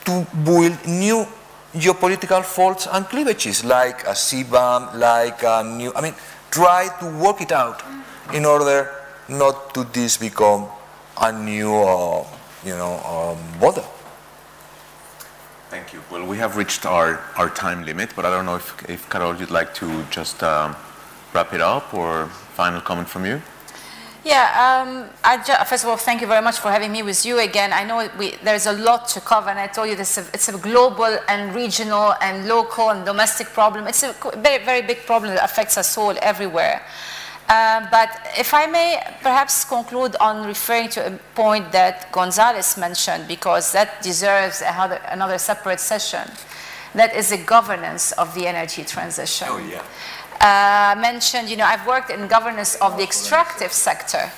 to 0.05 0.27
build 0.45 0.87
new 0.87 1.27
geopolitical 1.75 2.45
faults 2.45 2.87
and 2.91 3.07
cleavages 3.07 3.65
like 3.65 4.03
a 4.05 4.13
CBAM, 4.13 4.95
like 4.95 5.43
a 5.43 5.63
new, 5.65 5.93
I 5.95 6.01
mean, 6.01 6.15
try 6.51 6.89
to 7.01 7.07
work 7.19 7.41
it 7.41 7.53
out 7.53 7.83
in 8.33 8.45
order 8.45 8.91
not 9.29 9.75
to 9.75 9.85
this 9.85 10.17
become 10.17 10.69
a 11.21 11.33
new, 11.33 11.75
uh, 11.75 12.25
you 12.65 12.77
know, 12.77 12.95
um, 13.05 13.61
border. 13.61 13.85
Thank 15.69 15.93
you. 15.93 16.03
Well, 16.11 16.25
we 16.25 16.39
have 16.39 16.57
reached 16.57 16.87
our, 16.87 17.21
our 17.37 17.51
time 17.51 17.85
limit, 17.85 18.11
but 18.15 18.25
I 18.25 18.31
don't 18.31 18.47
know 18.47 18.57
if, 18.57 18.89
if 18.89 19.09
Carole, 19.11 19.37
you'd 19.37 19.51
like 19.51 19.75
to 19.75 20.05
just 20.11 20.43
um, 20.43 20.77
wrap 21.37 21.53
it 21.53 21.61
up 21.61 21.93
or 21.93 22.27
final 22.57 22.81
comment 22.81 23.09
from 23.09 23.27
you? 23.27 23.43
Yeah, 24.25 24.47
um, 24.67 24.89
first 25.67 25.85
of 25.85 25.91
all, 25.91 25.99
thank 25.99 26.21
you 26.23 26.27
very 26.27 26.43
much 26.43 26.59
for 26.59 26.71
having 26.71 26.91
me 26.91 27.03
with 27.03 27.25
you 27.27 27.39
again. 27.39 27.73
I 27.73 27.85
know 27.85 28.09
we, 28.19 28.33
there's 28.43 28.67
a 28.67 28.73
lot 28.73 29.07
to 29.15 29.21
cover, 29.21 29.51
and 29.51 29.59
I 29.59 29.69
told 29.69 29.89
you 29.89 29.95
this, 29.95 30.19
it's 30.19 30.49
a 30.49 30.59
global 30.59 31.13
and 31.29 31.55
regional 31.55 32.15
and 32.23 32.49
local 32.49 32.91
and 32.91 33.05
domestic 33.05 33.49
problem. 33.49 33.87
It's 33.87 34.03
a 34.03 34.15
very, 34.39 34.65
very 34.65 34.83
big 34.83 35.05
problem 35.07 35.35
that 35.35 35.45
affects 35.45 35.77
us 35.79 35.97
all 35.97 36.15
everywhere. 36.23 36.83
Uh, 37.49 37.87
but 37.93 38.11
if 38.37 38.53
I 38.53 38.67
may 38.67 39.01
perhaps 39.23 39.65
conclude 39.65 40.17
on 40.19 40.45
referring 40.45 40.89
to 40.97 41.07
a 41.07 41.11
point 41.37 41.71
that 41.71 42.11
Gonzalez 42.11 42.77
mentioned, 42.77 43.29
because 43.29 43.73
that 43.73 44.03
deserves 44.03 44.61
another, 44.63 45.01
another 45.09 45.39
separate 45.39 45.79
session, 45.79 46.27
that 46.95 47.15
is 47.15 47.29
the 47.29 47.39
governance 47.45 48.11
of 48.13 48.35
the 48.35 48.49
energy 48.49 48.83
transition. 48.83 49.47
Oh, 49.51 49.59
yeah 49.59 49.85
uh, 50.41 50.95
mentioned, 50.99 51.49
you 51.49 51.57
know, 51.57 51.65
I've 51.65 51.87
worked 51.87 52.11
in 52.11 52.27
governance 52.29 52.77
of 52.77 52.97
the 52.97 53.03
extractive 53.03 53.73
sector. 53.73 54.31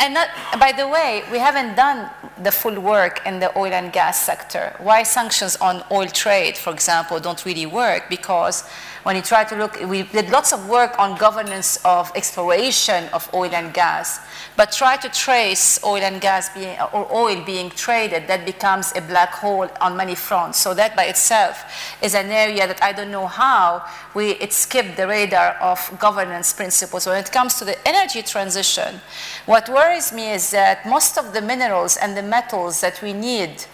And 0.00 0.16
by 0.58 0.72
the 0.72 0.88
way, 0.88 1.24
we 1.30 1.38
haven't 1.38 1.74
done 1.74 2.10
the 2.42 2.50
full 2.50 2.80
work 2.80 3.20
in 3.26 3.38
the 3.38 3.56
oil 3.58 3.72
and 3.72 3.92
gas 3.92 4.24
sector. 4.24 4.74
Why 4.78 5.02
sanctions 5.02 5.56
on 5.56 5.84
oil 5.90 6.06
trade, 6.06 6.56
for 6.56 6.72
example, 6.72 7.20
don't 7.20 7.44
really 7.44 7.66
work? 7.66 8.08
Because 8.08 8.64
when 9.02 9.16
you 9.16 9.22
try 9.22 9.44
to 9.44 9.56
look, 9.56 9.78
we 9.86 10.04
did 10.04 10.30
lots 10.30 10.52
of 10.54 10.68
work 10.68 10.98
on 10.98 11.18
governance 11.18 11.78
of 11.84 12.10
exploration 12.14 13.08
of 13.12 13.28
oil 13.34 13.50
and 13.54 13.74
gas, 13.74 14.20
but 14.60 14.72
try 14.72 14.94
to 14.94 15.08
trace 15.08 15.82
oil 15.82 16.02
and 16.02 16.20
gas 16.20 16.50
being, 16.50 16.78
or 16.92 17.10
oil 17.10 17.42
being 17.46 17.70
traded, 17.70 18.28
that 18.28 18.44
becomes 18.44 18.92
a 18.94 19.00
black 19.00 19.30
hole 19.30 19.66
on 19.80 19.96
many 19.96 20.14
fronts. 20.14 20.60
So 20.60 20.74
that 20.74 20.94
by 20.94 21.04
itself 21.04 21.64
is 22.02 22.14
an 22.14 22.26
area 22.26 22.66
that 22.66 22.82
I 22.82 22.92
don't 22.92 23.10
know 23.10 23.26
how 23.26 23.82
we, 24.14 24.32
it 24.32 24.52
skipped 24.52 24.98
the 24.98 25.06
radar 25.06 25.52
of 25.62 25.78
governance 25.98 26.52
principles. 26.52 27.06
When 27.06 27.16
it 27.16 27.32
comes 27.32 27.54
to 27.54 27.64
the 27.64 27.88
energy 27.88 28.20
transition, 28.20 29.00
what 29.46 29.66
worries 29.70 30.12
me 30.12 30.30
is 30.30 30.50
that 30.50 30.84
most 30.84 31.16
of 31.16 31.32
the 31.32 31.40
minerals 31.40 31.96
and 31.96 32.14
the 32.14 32.22
metals 32.22 32.82
that 32.82 33.00
we 33.00 33.14
need 33.14 33.64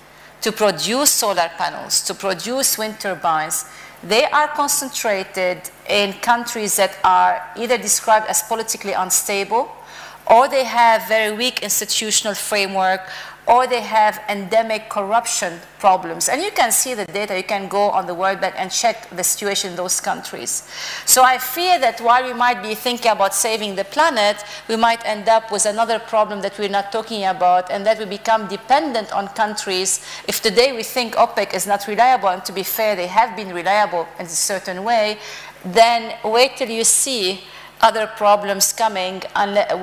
to 0.41 0.53
produce 0.53 1.11
solar 1.11 1.51
panels, 1.59 2.01
to 2.03 2.15
produce 2.15 2.79
wind 2.79 3.01
turbines, 3.01 3.65
they 4.05 4.25
are 4.27 4.47
concentrated 4.47 5.69
in 5.89 6.13
countries 6.13 6.77
that 6.77 6.97
are 7.03 7.43
either 7.57 7.77
described 7.77 8.27
as 8.29 8.45
politically 8.45 8.93
unstable 8.93 9.69
or 10.27 10.49
they 10.49 10.65
have 10.65 11.07
very 11.09 11.37
weak 11.37 11.63
institutional 11.63 12.35
framework, 12.35 13.01
or 13.49 13.65
they 13.69 13.81
have 13.81 14.21
endemic 14.29 14.89
corruption 14.89 15.61
problems. 15.79 16.29
And 16.29 16.43
you 16.43 16.51
can 16.51 16.73
see 16.73 16.95
the 16.95 17.05
data, 17.05 17.37
you 17.37 17.45
can 17.45 17.69
go 17.69 17.91
on 17.91 18.07
the 18.09 18.15
World 18.15 18.41
Bank 18.41 18.57
and 18.59 18.73
check 18.73 19.09
the 19.11 19.23
situation 19.23 19.71
in 19.71 19.77
those 19.77 20.01
countries. 20.01 20.69
So 21.05 21.23
I 21.23 21.39
fear 21.39 21.79
that 21.79 22.01
while 22.01 22.25
we 22.25 22.33
might 22.33 22.61
be 22.61 22.75
thinking 22.75 23.13
about 23.13 23.37
saving 23.37 23.77
the 23.77 23.85
planet, 23.85 24.43
we 24.69 24.75
might 24.75 25.05
end 25.07 25.29
up 25.29 25.53
with 25.53 25.65
another 25.65 26.01
problem 26.01 26.41
that 26.43 26.59
we're 26.59 26.69
not 26.69 26.91
talking 26.91 27.25
about, 27.25 27.71
and 27.71 27.87
that 27.87 28.01
we 28.01 28.05
become 28.05 28.49
dependent 28.49 29.13
on 29.13 29.29
countries. 29.29 30.05
If 30.27 30.43
today 30.43 30.73
we 30.73 30.83
think 30.83 31.15
OPEC 31.15 31.55
is 31.55 31.69
not 31.69 31.87
reliable, 31.87 32.31
and 32.31 32.45
to 32.47 32.53
be 32.53 32.65
fair, 32.65 32.97
they 32.97 33.07
have 33.07 33.37
been 33.37 33.55
reliable 33.55 34.09
in 34.19 34.27
a 34.27 34.29
certain 34.29 34.83
way, 34.83 35.19
then 35.65 36.17
wait 36.25 36.57
till 36.57 36.69
you 36.69 36.83
see 36.83 37.43
other 37.81 38.07
problems 38.07 38.73
coming 38.73 39.23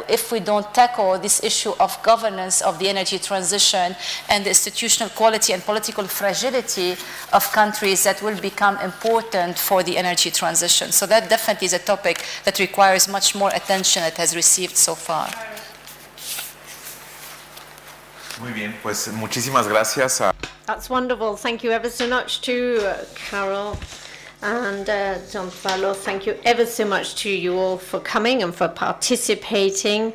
if 0.10 0.32
we 0.32 0.40
don't 0.40 0.74
tackle 0.74 1.18
this 1.20 1.44
issue 1.44 1.74
of 1.80 2.02
governance 2.04 2.62
of 2.62 2.80
the 2.80 2.90
energy 2.90 3.20
transition 3.20 3.96
and 4.30 4.44
the 4.46 4.50
institutional 4.50 5.10
quality 5.10 5.54
and 5.54 5.64
political 5.64 6.06
fragility 6.06 6.96
of 7.32 7.52
countries 7.52 8.04
that 8.04 8.22
will 8.22 8.40
become 8.42 8.78
important 8.80 9.58
for 9.58 9.84
the 9.84 9.98
energy 9.98 10.32
transition. 10.32 10.92
So 10.92 11.06
that 11.08 11.30
definitely 11.30 11.66
is 11.66 11.74
a 11.74 11.80
topic 11.80 12.24
that 12.46 12.60
requires 12.60 13.08
much 13.08 13.36
more 13.36 13.52
attention 13.54 14.04
it 14.04 14.18
has 14.18 14.36
received 14.36 14.76
so 14.76 14.96
far. 14.96 15.30
Muy 18.42 18.52
bien, 18.52 18.76
pues 18.82 19.08
muchísimas 19.14 19.68
gracias. 19.68 20.20
A... 20.20 20.34
That's 20.66 20.90
wonderful. 20.90 21.38
Thank 21.38 21.64
you 21.64 21.72
ever 21.72 21.90
so 21.90 22.08
much 22.08 22.42
to 22.42 22.80
uh, 22.86 23.06
Carole. 23.30 23.78
And 24.44 24.90
uh, 24.90 25.20
Gonzalo, 25.32 25.94
thank 25.94 26.26
you 26.26 26.38
ever 26.44 26.66
so 26.66 26.84
much 26.84 27.16
to 27.24 27.30
you 27.30 27.58
all 27.58 27.78
for 27.78 28.02
coming 28.02 28.44
and 28.44 28.54
for 28.54 28.68
participating 28.68 30.12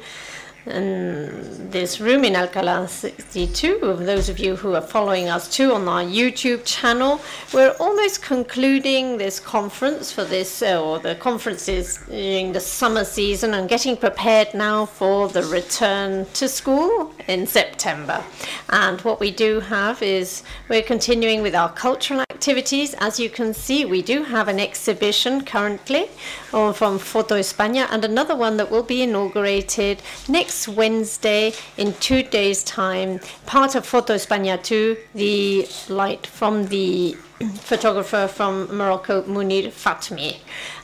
in 0.66 1.70
this 1.70 1.98
room 1.98 2.24
in 2.24 2.34
Alcalá 2.34 2.86
62. 2.86 3.78
Those 3.80 4.28
of 4.28 4.38
you 4.38 4.54
who 4.54 4.74
are 4.74 4.82
following 4.82 5.30
us 5.30 5.48
too 5.48 5.72
on 5.72 5.88
our 5.88 6.02
YouTube 6.02 6.66
channel, 6.66 7.22
we're 7.54 7.74
almost 7.80 8.20
concluding 8.20 9.16
this 9.16 9.40
conference 9.40 10.12
for 10.12 10.24
this, 10.24 10.60
uh, 10.60 10.78
or 10.78 10.98
the 10.98 11.14
conferences 11.14 11.98
during 12.06 12.52
the 12.52 12.60
summer 12.60 13.06
season, 13.06 13.54
and 13.54 13.66
getting 13.66 13.96
prepared 13.96 14.52
now 14.52 14.84
for 14.84 15.28
the 15.28 15.42
return 15.44 16.26
to 16.34 16.50
school 16.50 17.14
in 17.28 17.46
September. 17.46 18.22
And 18.68 19.00
what 19.00 19.20
we 19.20 19.30
do 19.30 19.60
have 19.60 20.02
is 20.02 20.42
we're 20.68 20.82
continuing 20.82 21.40
with 21.40 21.54
our 21.54 21.72
cultural 21.72 22.27
activities. 22.38 22.94
As 23.00 23.18
you 23.18 23.28
can 23.28 23.52
see, 23.52 23.84
we 23.84 24.00
do 24.00 24.22
have 24.22 24.46
an 24.46 24.60
exhibition 24.60 25.44
currently 25.44 26.04
uh, 26.52 26.72
from 26.72 26.96
Foto 27.00 27.34
España 27.46 27.88
and 27.90 28.04
another 28.04 28.36
one 28.36 28.56
that 28.58 28.70
will 28.70 28.84
be 28.84 29.02
inaugurated 29.02 30.00
next 30.28 30.68
Wednesday 30.68 31.52
in 31.76 31.94
two 31.94 32.22
days' 32.22 32.62
time. 32.62 33.18
Part 33.46 33.74
of 33.74 33.82
Foto 33.84 34.14
España 34.14 34.56
2, 34.62 34.96
the 35.16 35.68
light 35.88 36.28
from 36.28 36.68
the 36.68 37.16
photographer 37.70 38.28
from 38.28 38.52
Morocco, 38.76 39.22
Mounir 39.22 39.72
Fatmi. 39.82 40.36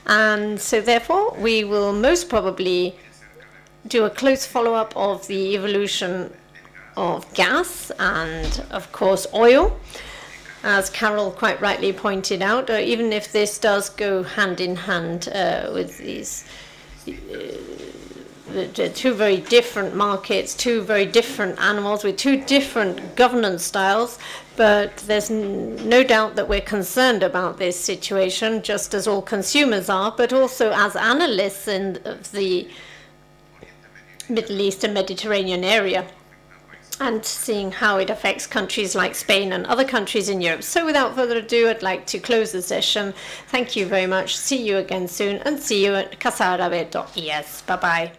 And 0.07 0.61
so, 0.61 0.81
therefore, 0.81 1.37
we 1.39 1.63
will 1.63 1.93
most 1.93 2.29
probably 2.29 2.97
do 3.87 4.05
a 4.05 4.11
close 4.11 4.45
follow 4.45 4.75
up 4.75 4.93
of 4.97 5.29
the 5.29 5.55
evolution 5.55 6.33
of 6.97 7.33
gas 7.33 7.93
and, 8.01 8.65
of 8.73 8.91
course, 8.91 9.25
oil. 9.33 9.79
As 10.65 10.89
Carole 10.89 11.31
quite 11.31 11.61
rightly 11.61 11.93
pointed 11.93 12.41
out, 12.41 12.71
uh, 12.71 12.79
even 12.79 13.13
if 13.13 13.31
this 13.31 13.59
does 13.59 13.91
go 13.91 14.23
hand 14.23 14.63
in 14.63 14.77
hand 14.77 15.29
uh, 15.29 15.71
with 15.75 15.99
these 15.99 16.47
uh, 17.07 17.13
two 18.95 19.13
very 19.13 19.37
different 19.37 19.95
markets, 19.95 20.55
two 20.55 20.81
very 20.81 21.05
different 21.05 21.61
animals 21.61 22.03
with 22.03 22.17
two 22.17 22.43
different 22.43 23.15
governance 23.15 23.63
styles, 23.63 24.19
but 24.57 24.97
there's 25.07 25.29
no 25.29 26.03
doubt 26.03 26.35
that 26.37 26.49
we're 26.49 26.63
concerned 26.63 27.23
about 27.23 27.59
this 27.59 27.79
situation, 27.79 28.63
just 28.63 28.95
as 28.95 29.07
all 29.07 29.21
consumers 29.21 29.91
are, 29.91 30.15
but 30.17 30.33
also 30.33 30.73
as 30.73 30.97
analysts 30.97 31.69
in 31.69 32.01
the 32.33 32.67
Middle 34.31 34.59
East 34.63 34.83
and 34.83 34.95
Mediterranean 34.95 35.63
area 35.63 36.07
and 37.01 37.25
seeing 37.25 37.73
how 37.73 37.99
it 37.99 38.11
affects 38.11 38.47
countries 38.47 38.95
like 38.95 39.15
Spain 39.15 39.53
and 39.53 39.67
other 39.67 39.85
countries 39.85 40.29
in 40.29 40.41
Europe. 40.41 40.63
So 40.63 40.85
without 40.85 41.15
further 41.15 41.39
ado, 41.39 41.69
I'd 41.69 41.83
like 41.83 42.07
to 42.07 42.19
close 42.19 42.53
the 42.53 42.63
session. 42.63 43.15
Thank 43.49 43.77
you 43.77 43.87
very 43.87 44.07
much. 44.07 44.37
See 44.37 44.63
you 44.63 44.79
again 44.79 45.09
soon 45.09 45.37
and 45.39 45.61
see 45.61 45.85
you 45.85 45.95
at 45.95 46.21
casaarabe.es. 46.21 47.63
Bye-bye. 47.63 48.13